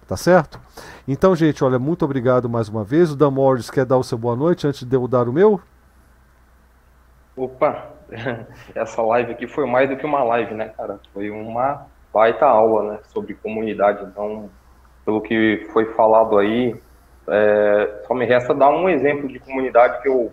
Tá 0.07 0.15
certo? 0.15 0.59
Então, 1.05 1.35
gente, 1.35 1.63
olha, 1.63 1.77
muito 1.77 2.05
obrigado 2.05 2.49
mais 2.49 2.69
uma 2.69 2.83
vez. 2.83 3.11
O 3.11 3.15
Dan 3.15 3.31
Morris 3.31 3.69
quer 3.69 3.85
dar 3.85 3.97
o 3.97 4.03
seu 4.03 4.17
boa 4.17 4.35
noite 4.35 4.65
antes 4.65 4.83
de 4.83 4.95
eu 4.95 5.05
dar 5.05 5.27
o 5.27 5.33
meu? 5.33 5.59
Opa, 7.35 7.89
essa 8.73 9.01
live 9.01 9.33
aqui 9.33 9.47
foi 9.47 9.65
mais 9.67 9.89
do 9.89 9.97
que 9.97 10.05
uma 10.05 10.23
live, 10.23 10.53
né, 10.53 10.69
cara? 10.69 10.99
Foi 11.13 11.29
uma 11.29 11.85
baita 12.13 12.45
aula, 12.45 12.93
né, 12.93 12.99
sobre 13.13 13.33
comunidade. 13.33 14.03
Então, 14.05 14.49
pelo 15.05 15.21
que 15.21 15.67
foi 15.73 15.93
falado 15.93 16.37
aí, 16.37 16.73
é, 17.27 18.03
só 18.07 18.13
me 18.13 18.25
resta 18.25 18.53
dar 18.55 18.69
um 18.69 18.87
exemplo 18.87 19.27
de 19.27 19.39
comunidade 19.39 20.01
que 20.01 20.07
eu, 20.07 20.31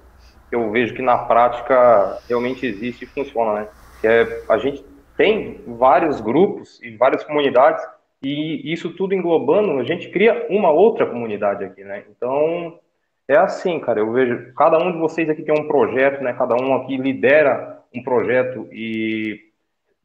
que 0.48 0.54
eu 0.54 0.70
vejo 0.70 0.94
que 0.94 1.02
na 1.02 1.18
prática 1.18 2.18
realmente 2.28 2.64
existe 2.64 3.04
e 3.04 3.08
funciona, 3.08 3.60
né? 3.60 3.68
Que 4.00 4.06
é, 4.06 4.42
a 4.48 4.56
gente 4.56 4.84
tem 5.16 5.62
vários 5.66 6.20
grupos 6.20 6.80
e 6.82 6.96
várias 6.96 7.24
comunidades 7.24 7.84
e 8.24 8.72
isso 8.72 8.90
tudo 8.94 9.14
englobando, 9.14 9.78
a 9.78 9.84
gente 9.84 10.08
cria 10.08 10.46
uma 10.48 10.70
outra 10.70 11.06
comunidade 11.06 11.64
aqui, 11.64 11.84
né? 11.84 12.04
Então, 12.10 12.78
é 13.28 13.36
assim, 13.36 13.78
cara, 13.80 14.00
eu 14.00 14.12
vejo, 14.12 14.52
cada 14.54 14.78
um 14.78 14.92
de 14.92 14.98
vocês 14.98 15.28
aqui 15.28 15.42
tem 15.42 15.54
um 15.54 15.68
projeto, 15.68 16.22
né? 16.22 16.32
Cada 16.32 16.54
um 16.56 16.74
aqui 16.74 16.96
lidera 16.96 17.80
um 17.94 18.02
projeto 18.02 18.68
e 18.72 19.40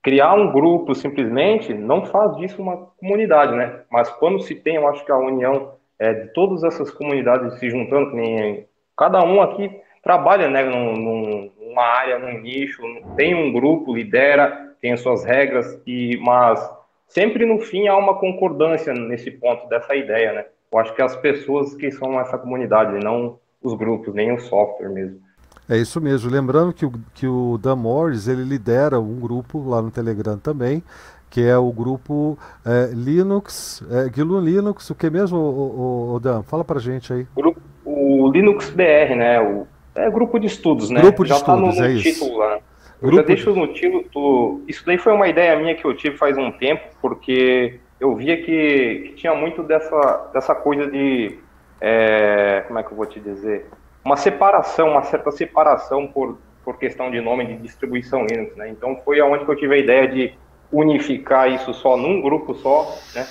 criar 0.01 0.33
um 0.33 0.51
grupo 0.51 0.95
simplesmente 0.95 1.73
não 1.73 2.05
faz 2.05 2.35
disso 2.37 2.61
uma 2.61 2.77
comunidade, 2.99 3.55
né? 3.55 3.81
Mas 3.91 4.09
quando 4.09 4.41
se 4.41 4.55
tem, 4.55 4.75
eu 4.75 4.87
acho 4.87 5.05
que 5.05 5.11
a 5.11 5.17
união 5.17 5.73
é, 5.97 6.13
de 6.13 6.33
todas 6.33 6.63
essas 6.63 6.89
comunidades 6.91 7.59
se 7.59 7.69
juntando, 7.69 8.15
nem, 8.15 8.65
cada 8.97 9.23
um 9.23 9.41
aqui 9.41 9.69
trabalha, 10.01 10.49
né, 10.49 10.63
num, 10.63 11.51
numa 11.59 11.83
área, 11.83 12.17
num 12.17 12.39
nicho, 12.39 12.81
tem 13.17 13.35
um 13.35 13.51
grupo, 13.51 13.93
lidera, 13.93 14.75
tem 14.81 14.93
as 14.93 15.01
suas 15.01 15.25
regras, 15.25 15.81
e, 15.85 16.17
mas 16.21 16.78
sempre 17.09 17.45
no 17.45 17.59
fim 17.59 17.87
há 17.87 17.97
uma 17.97 18.15
concordância 18.15 18.93
nesse 18.93 19.29
ponto 19.31 19.67
dessa 19.67 19.95
ideia, 19.95 20.31
né? 20.31 20.45
Eu 20.71 20.79
acho 20.79 20.95
que 20.95 21.01
as 21.01 21.15
pessoas 21.15 21.73
que 21.75 21.91
são 21.91 22.19
essa 22.19 22.37
comunidade, 22.37 23.03
não 23.03 23.37
os 23.61 23.73
grupos, 23.73 24.13
nem 24.13 24.31
o 24.31 24.39
software 24.39 24.89
mesmo. 24.89 25.19
É 25.67 25.77
isso 25.77 25.99
mesmo. 25.99 26.31
Lembrando 26.31 26.73
que 26.73 26.85
o, 26.85 26.93
que 27.13 27.27
o 27.27 27.57
Dan 27.57 27.75
Morris 27.75 28.27
ele 28.27 28.43
lidera 28.43 28.99
um 28.99 29.19
grupo 29.19 29.67
lá 29.67 29.81
no 29.81 29.91
Telegram 29.91 30.37
também, 30.37 30.81
que 31.29 31.41
é 31.41 31.57
o 31.57 31.71
grupo 31.71 32.37
é, 32.65 32.89
Linux, 32.93 33.83
é, 33.91 34.09
GNU 34.09 34.39
Linux, 34.39 34.89
o 34.89 34.95
que 34.95 35.09
mesmo, 35.09 35.37
o, 35.37 36.11
o, 36.11 36.15
o 36.15 36.19
Dan? 36.19 36.43
Fala 36.43 36.63
pra 36.63 36.79
gente 36.79 37.11
aí. 37.11 37.27
Grupo, 37.35 37.59
o 37.85 38.31
Linux 38.31 38.69
BR, 38.69 39.15
né? 39.15 39.41
O, 39.41 39.67
é 39.95 40.09
grupo 40.09 40.39
de 40.39 40.47
estudos, 40.47 40.89
né? 40.89 41.01
Grupo 41.01 41.23
de 41.23 41.29
Já 41.29 41.35
estudos, 41.35 41.75
tá 41.75 41.81
no, 41.83 41.87
no 41.87 41.91
é 41.91 42.01
título 42.01 42.31
isso. 42.31 42.37
lá. 42.37 42.59
Eu 43.01 43.13
já 43.13 43.21
deixo 43.21 43.55
no 43.55 43.67
título. 43.73 44.61
Isso 44.67 44.85
daí 44.85 44.97
foi 44.97 45.13
uma 45.13 45.27
ideia 45.27 45.57
minha 45.57 45.75
que 45.75 45.85
eu 45.85 45.95
tive 45.95 46.17
faz 46.17 46.37
um 46.37 46.51
tempo, 46.51 46.83
porque 47.01 47.79
eu 47.99 48.15
via 48.15 48.37
que, 48.37 49.03
que 49.07 49.13
tinha 49.15 49.33
muito 49.33 49.63
dessa, 49.63 50.29
dessa 50.33 50.53
coisa 50.53 50.89
de. 50.89 51.37
É, 51.81 52.63
como 52.67 52.79
é 52.79 52.83
que 52.83 52.91
eu 52.91 52.97
vou 52.97 53.05
te 53.05 53.19
dizer? 53.19 53.67
Uma 54.03 54.17
separação, 54.17 54.89
uma 54.89 55.03
certa 55.03 55.31
separação 55.31 56.07
por, 56.07 56.37
por 56.63 56.77
questão 56.77 57.09
de 57.09 57.21
nome 57.21 57.45
de 57.45 57.57
distribuição 57.57 58.25
Linux, 58.25 58.55
né? 58.57 58.69
Então 58.69 58.97
foi 58.97 59.19
aonde 59.19 59.45
que 59.45 59.51
eu 59.51 59.55
tive 59.55 59.75
a 59.75 59.77
ideia 59.77 60.07
de 60.07 60.33
unificar 60.71 61.49
isso 61.49 61.73
só 61.73 61.95
num 61.95 62.21
grupo 62.21 62.53
só, 62.53 62.97
né? 63.15 63.25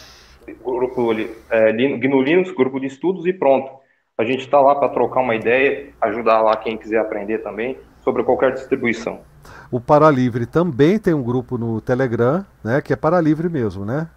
Grupo 0.64 1.12
é, 1.50 1.72
GNU 1.72 2.22
Linux, 2.22 2.50
grupo 2.52 2.80
de 2.80 2.86
estudos 2.86 3.26
e 3.26 3.34
pronto. 3.34 3.70
A 4.16 4.24
gente 4.24 4.40
está 4.40 4.58
lá 4.60 4.74
para 4.74 4.88
trocar 4.88 5.20
uma 5.20 5.36
ideia, 5.36 5.90
ajudar 6.00 6.40
lá 6.40 6.56
quem 6.56 6.76
quiser 6.76 6.98
aprender 6.98 7.38
também 7.38 7.76
sobre 8.02 8.24
qualquer 8.24 8.52
distribuição. 8.52 9.20
O 9.70 9.80
Paralivre 9.80 10.46
também 10.46 10.98
tem 10.98 11.14
um 11.14 11.22
grupo 11.22 11.58
no 11.58 11.80
Telegram, 11.80 12.44
né, 12.62 12.80
que 12.80 12.92
é 12.92 12.96
Paralivre 12.96 13.48
mesmo, 13.48 13.84
né? 13.84 14.08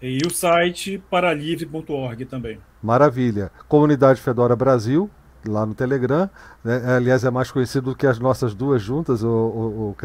E 0.00 0.18
o 0.26 0.30
site 0.30 1.02
paralivre.org 1.10 2.26
também. 2.26 2.58
Maravilha. 2.82 3.50
Comunidade 3.66 4.20
Fedora 4.20 4.54
Brasil, 4.54 5.10
lá 5.46 5.64
no 5.64 5.74
Telegram. 5.74 6.28
Né? 6.62 6.96
Aliás, 6.96 7.24
é 7.24 7.30
mais 7.30 7.50
conhecido 7.50 7.90
do 7.90 7.96
que 7.96 8.06
as 8.06 8.18
nossas 8.18 8.54
duas 8.54 8.82
juntas, 8.82 9.22
o, 9.22 9.28
o, 9.28 9.90
o 9.90 9.96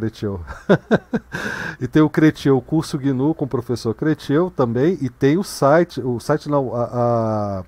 e 1.80 1.88
tem 1.88 2.02
o 2.02 2.10
Cretiel 2.10 2.62
Curso 2.62 2.98
GNU 2.98 3.34
com 3.36 3.46
o 3.46 3.48
professor 3.48 3.94
Cretiel 3.94 4.50
também. 4.50 4.98
E 5.02 5.10
tem 5.10 5.38
o 5.38 5.44
site, 5.44 6.00
o 6.00 6.20
site 6.20 6.48
não, 6.48 6.74
a, 6.74 6.84
a 6.84 7.64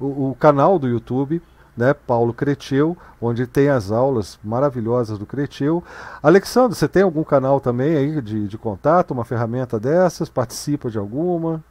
o, 0.00 0.30
o 0.30 0.36
canal 0.38 0.78
do 0.78 0.88
YouTube 0.88 1.42
né, 1.78 1.94
Paulo 1.94 2.34
Creteu, 2.34 2.98
onde 3.20 3.46
tem 3.46 3.68
as 3.68 3.92
aulas 3.92 4.36
maravilhosas 4.42 5.16
do 5.16 5.24
Creteu. 5.24 5.82
Alexandre, 6.20 6.76
você 6.76 6.88
tem 6.88 7.04
algum 7.04 7.22
canal 7.22 7.60
também 7.60 7.96
aí 7.96 8.20
de, 8.20 8.48
de 8.48 8.58
contato, 8.58 9.12
uma 9.12 9.24
ferramenta 9.24 9.78
dessas? 9.78 10.28
Participa 10.28 10.90
de 10.90 10.98
alguma? 10.98 11.62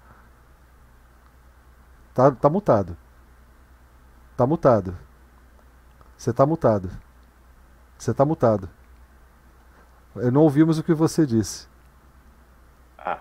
Tá, 2.13 2.31
tá 2.31 2.49
mutado. 2.49 2.95
Tá 4.37 4.47
mutado. 4.47 4.97
Você 6.15 6.31
tá 6.31 6.45
mutado. 6.45 6.89
Você 7.97 8.13
tá 8.13 8.23
mutado. 8.23 8.69
Não 10.15 10.41
ouvimos 10.43 10.79
o 10.79 10.83
que 10.83 10.93
você 10.93 11.25
disse. 11.25 11.67
Ah. 12.97 13.19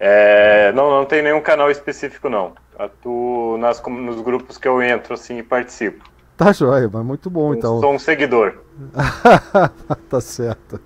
É, 0.00 0.72
não, 0.72 0.90
não 0.90 1.04
tem 1.04 1.22
nenhum 1.22 1.42
canal 1.42 1.70
específico, 1.70 2.30
não. 2.30 2.54
Atuo 2.78 3.58
nas, 3.58 3.82
nos 3.82 4.22
grupos 4.22 4.56
que 4.56 4.66
eu 4.66 4.82
entro 4.82 5.12
assim 5.12 5.36
e 5.36 5.42
participo. 5.42 6.13
Tá 6.36 6.52
joia, 6.52 6.90
mas 6.92 7.04
muito 7.04 7.30
bom 7.30 7.54
então. 7.54 7.80
Sou 7.80 7.94
um 7.94 7.98
seguidor. 7.98 8.54
tá 10.10 10.20
certo. 10.20 10.80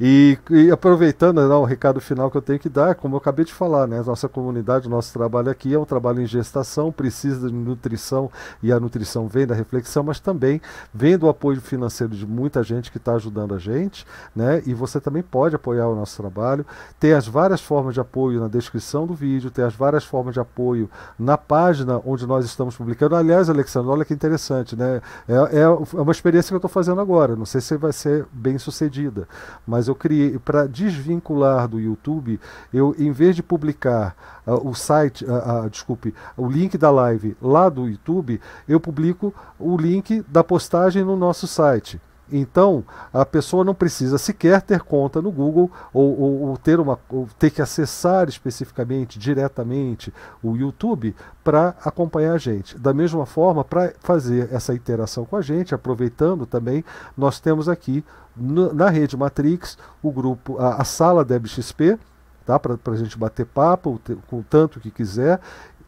E, 0.00 0.38
e, 0.50 0.70
aproveitando 0.70 1.46
né, 1.46 1.54
o 1.54 1.64
recado 1.64 2.00
final 2.00 2.30
que 2.30 2.36
eu 2.36 2.42
tenho 2.42 2.58
que 2.58 2.68
dar, 2.68 2.94
como 2.94 3.14
eu 3.14 3.18
acabei 3.18 3.44
de 3.44 3.54
falar, 3.54 3.86
né, 3.86 4.02
nossa 4.04 4.28
comunidade, 4.28 4.88
nosso 4.88 5.12
trabalho 5.12 5.50
aqui 5.50 5.72
é 5.72 5.78
um 5.78 5.84
trabalho 5.84 6.20
em 6.20 6.26
gestação, 6.26 6.90
precisa 6.90 7.48
de 7.48 7.54
nutrição 7.54 8.30
e 8.62 8.72
a 8.72 8.80
nutrição 8.80 9.28
vem 9.28 9.46
da 9.46 9.54
reflexão, 9.54 10.02
mas 10.02 10.18
também 10.18 10.60
vem 10.92 11.16
do 11.16 11.28
apoio 11.28 11.60
financeiro 11.60 12.14
de 12.14 12.26
muita 12.26 12.62
gente 12.62 12.90
que 12.90 12.98
está 12.98 13.14
ajudando 13.14 13.54
a 13.54 13.58
gente, 13.58 14.04
né, 14.34 14.62
e 14.66 14.74
você 14.74 15.00
também 15.00 15.22
pode 15.22 15.54
apoiar 15.54 15.88
o 15.88 15.94
nosso 15.94 16.20
trabalho. 16.20 16.66
Tem 16.98 17.12
as 17.12 17.26
várias 17.26 17.60
formas 17.60 17.94
de 17.94 18.00
apoio 18.00 18.40
na 18.40 18.48
descrição 18.48 19.06
do 19.06 19.14
vídeo, 19.14 19.50
tem 19.50 19.64
as 19.64 19.74
várias 19.74 20.04
formas 20.04 20.34
de 20.34 20.40
apoio 20.40 20.90
na 21.18 21.38
página 21.38 22.00
onde 22.04 22.26
nós 22.26 22.44
estamos 22.44 22.76
publicando. 22.76 23.14
Aliás, 23.14 23.48
Alexandre, 23.48 23.90
olha 23.90 24.04
que 24.04 24.12
interessante, 24.12 24.74
né? 24.74 25.00
É, 25.28 25.34
é, 25.34 25.60
é 25.60 25.68
uma 26.00 26.12
experiência 26.12 26.48
que 26.48 26.54
eu 26.54 26.58
estou 26.58 26.70
fazendo 26.70 27.00
agora, 27.00 27.36
não 27.36 27.46
sei 27.46 27.60
se 27.60 27.76
vai 27.76 27.92
ser 27.92 28.26
bem 28.32 28.58
sucedida 28.58 29.28
mas 29.66 29.88
eu 29.88 29.94
criei 29.94 30.38
para 30.38 30.66
desvincular 30.66 31.68
do 31.68 31.80
YouTube, 31.80 32.40
eu 32.72 32.94
em 32.98 33.12
vez 33.12 33.34
de 33.34 33.42
publicar 33.42 34.16
uh, 34.46 34.68
o 34.68 34.74
site, 34.74 35.24
uh, 35.24 35.64
uh, 35.64 35.70
desculpe, 35.70 36.14
o 36.36 36.48
link 36.48 36.76
da 36.78 36.90
live 36.90 37.36
lá 37.40 37.68
do 37.68 37.88
YouTube, 37.88 38.40
eu 38.68 38.80
publico 38.80 39.34
o 39.58 39.76
link 39.76 40.24
da 40.28 40.44
postagem 40.44 41.04
no 41.04 41.16
nosso 41.16 41.46
site. 41.46 42.00
Então, 42.30 42.84
a 43.12 43.24
pessoa 43.24 43.64
não 43.64 43.74
precisa 43.74 44.18
sequer 44.18 44.60
ter 44.60 44.80
conta 44.80 45.22
no 45.22 45.30
Google 45.30 45.70
ou, 45.92 46.20
ou, 46.20 46.40
ou 46.48 46.56
ter, 46.56 46.80
uma, 46.80 46.98
ou 47.08 47.28
ter 47.38 47.50
que 47.50 47.62
acessar 47.62 48.28
especificamente, 48.28 49.18
diretamente, 49.18 50.12
o 50.42 50.56
YouTube 50.56 51.14
para 51.44 51.74
acompanhar 51.84 52.34
a 52.34 52.38
gente. 52.38 52.76
Da 52.78 52.92
mesma 52.92 53.24
forma, 53.24 53.64
para 53.64 53.92
fazer 54.00 54.52
essa 54.52 54.74
interação 54.74 55.24
com 55.24 55.36
a 55.36 55.42
gente, 55.42 55.74
aproveitando 55.74 56.46
também, 56.46 56.84
nós 57.16 57.38
temos 57.38 57.68
aqui 57.68 58.04
no, 58.36 58.72
na 58.72 58.90
rede 58.90 59.16
Matrix 59.16 59.78
o 60.02 60.10
grupo, 60.10 60.58
a, 60.58 60.82
a 60.82 60.84
sala 60.84 61.24
DebXP, 61.24 61.98
tá? 62.44 62.58
para 62.58 62.76
a 62.86 62.96
gente 62.96 63.16
bater 63.16 63.46
papo 63.46 64.00
com 64.26 64.40
o 64.40 64.44
tanto 64.48 64.80
que 64.80 64.90
quiser. 64.90 65.40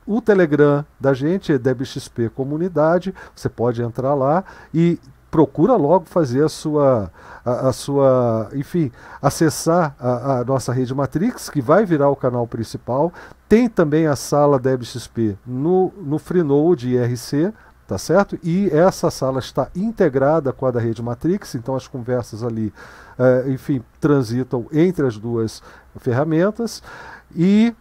O 0.07 0.23
Telegram 0.23 0.85
da 0.99 1.13
gente 1.13 1.53
é 1.53 1.59
DebXP 1.59 2.31
Comunidade, 2.31 3.15
você 3.35 3.49
pode 3.49 3.83
entrar 3.83 4.15
lá 4.15 4.43
e 4.73 4.99
procura 5.31 5.77
logo 5.77 6.07
fazer 6.07 6.45
a 6.45 6.49
sua, 6.49 7.11
a, 7.45 7.69
a 7.69 7.73
sua, 7.73 8.49
enfim, 8.55 8.91
acessar 9.21 9.95
a, 9.99 10.39
a, 10.39 10.45
nossa 10.45 10.73
rede 10.73 10.95
Matrix, 10.95 11.51
que 11.51 11.61
vai 11.61 11.85
virar 11.85 12.11
o 12.11 12.17
canal 12.17 12.47
principal. 12.47 13.13
Tem 13.49 13.69
também 13.69 14.07
a 14.07 14.17
sala 14.17 14.59
DebXP 14.59 15.37
no, 15.47 15.93
no 15.97 16.19
Freenode 16.19 16.89
IRC, 16.95 17.53
tá 17.87 17.99
certo? 17.99 18.39
E 18.43 18.69
essa 18.71 19.11
sala 19.11 19.39
está 19.39 19.69
integrada 19.75 20.53
com 20.53 20.67
a 20.67 20.71
da 20.71 20.81
rede 20.81 21.03
Matrix, 21.03 21.55
então 21.55 21.75
as 21.75 21.87
conversas 21.87 22.43
ali, 22.43 22.73
é, 23.19 23.51
enfim, 23.51 23.83
transitam 24.01 24.67
entre 24.73 25.07
as 25.07 25.19
duas 25.19 25.63
ferramentas. 25.99 26.83
E 27.35 27.75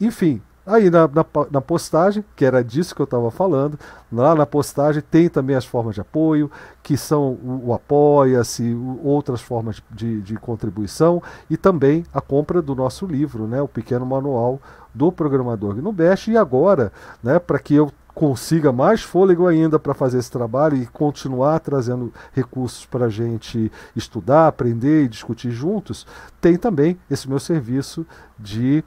enfim, 0.00 0.42
Aí 0.66 0.88
na, 0.88 1.06
na, 1.06 1.26
na, 1.50 1.60
postagem, 1.60 2.24
que 2.34 2.44
era 2.44 2.64
disso 2.64 2.94
que 2.94 3.02
eu 3.02 3.04
estava 3.04 3.30
falando, 3.30 3.78
lá 4.10 4.34
na 4.34 4.46
postagem 4.46 5.02
tem 5.02 5.28
também 5.28 5.54
as 5.54 5.66
formas 5.66 5.94
de 5.94 6.00
apoio, 6.00 6.50
que 6.82 6.96
são 6.96 7.32
o, 7.32 7.64
o 7.66 7.74
Apoia-se, 7.74 8.74
outras 9.02 9.42
formas 9.42 9.82
de, 9.90 10.22
de, 10.22 10.36
contribuição, 10.36 11.22
e 11.50 11.56
também 11.56 12.04
a 12.14 12.20
compra 12.20 12.62
do 12.62 12.74
nosso 12.74 13.04
livro, 13.04 13.46
né, 13.46 13.60
o 13.60 13.68
pequeno 13.68 14.06
manual 14.06 14.58
do 14.94 15.12
programador 15.12 15.74
Bash. 15.92 16.28
E 16.28 16.36
agora, 16.36 16.90
né, 17.22 17.38
para 17.38 17.58
que 17.58 17.74
eu 17.74 17.92
consiga 18.14 18.72
mais 18.72 19.02
fôlego 19.02 19.46
ainda 19.46 19.78
para 19.78 19.92
fazer 19.92 20.18
esse 20.18 20.30
trabalho 20.30 20.76
e 20.76 20.86
continuar 20.86 21.58
trazendo 21.58 22.12
recursos 22.32 22.86
para 22.86 23.06
a 23.06 23.10
gente 23.10 23.70
estudar, 23.94 24.46
aprender 24.46 25.04
e 25.04 25.08
discutir 25.08 25.50
juntos, 25.50 26.06
tem 26.40 26.56
também 26.56 26.96
esse 27.10 27.28
meu 27.28 27.40
serviço 27.40 28.06
de 28.38 28.84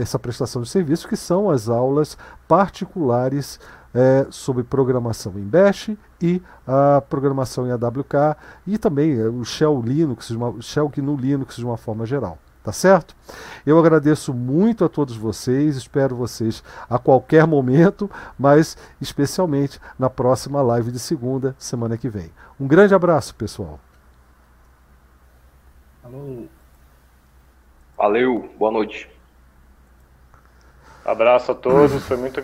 essa 0.00 0.18
prestação 0.18 0.62
de 0.62 0.68
serviço, 0.68 1.08
que 1.08 1.16
são 1.16 1.50
as 1.50 1.68
aulas 1.68 2.16
particulares 2.48 3.58
é, 3.96 4.26
sobre 4.30 4.62
programação 4.62 5.32
em 5.38 5.44
Bash 5.44 5.90
e 6.20 6.42
a 6.66 7.00
programação 7.00 7.66
em 7.66 7.70
AWK 7.70 8.36
e 8.66 8.76
também 8.76 9.18
é, 9.18 9.24
o 9.24 9.42
Shell 9.42 9.80
Linux, 9.80 10.30
uma, 10.30 10.60
Shell 10.60 10.90
GNU 10.94 11.16
Linux 11.16 11.56
de 11.56 11.64
uma 11.64 11.78
forma 11.78 12.04
geral. 12.04 12.38
Tá 12.62 12.72
certo? 12.72 13.14
Eu 13.64 13.78
agradeço 13.78 14.34
muito 14.34 14.84
a 14.84 14.88
todos 14.88 15.16
vocês, 15.16 15.76
espero 15.76 16.16
vocês 16.16 16.64
a 16.90 16.98
qualquer 16.98 17.46
momento, 17.46 18.10
mas 18.36 18.76
especialmente 19.00 19.80
na 19.96 20.10
próxima 20.10 20.60
live 20.62 20.90
de 20.90 20.98
segunda, 20.98 21.54
semana 21.58 21.96
que 21.96 22.08
vem. 22.08 22.32
Um 22.58 22.66
grande 22.66 22.92
abraço, 22.92 23.36
pessoal. 23.36 23.78
Alô. 26.02 26.46
Valeu, 27.96 28.50
boa 28.58 28.72
noite. 28.72 29.15
Abraço 31.06 31.52
a 31.52 31.54
todos, 31.54 32.02
foi 32.02 32.16
muito 32.16 32.40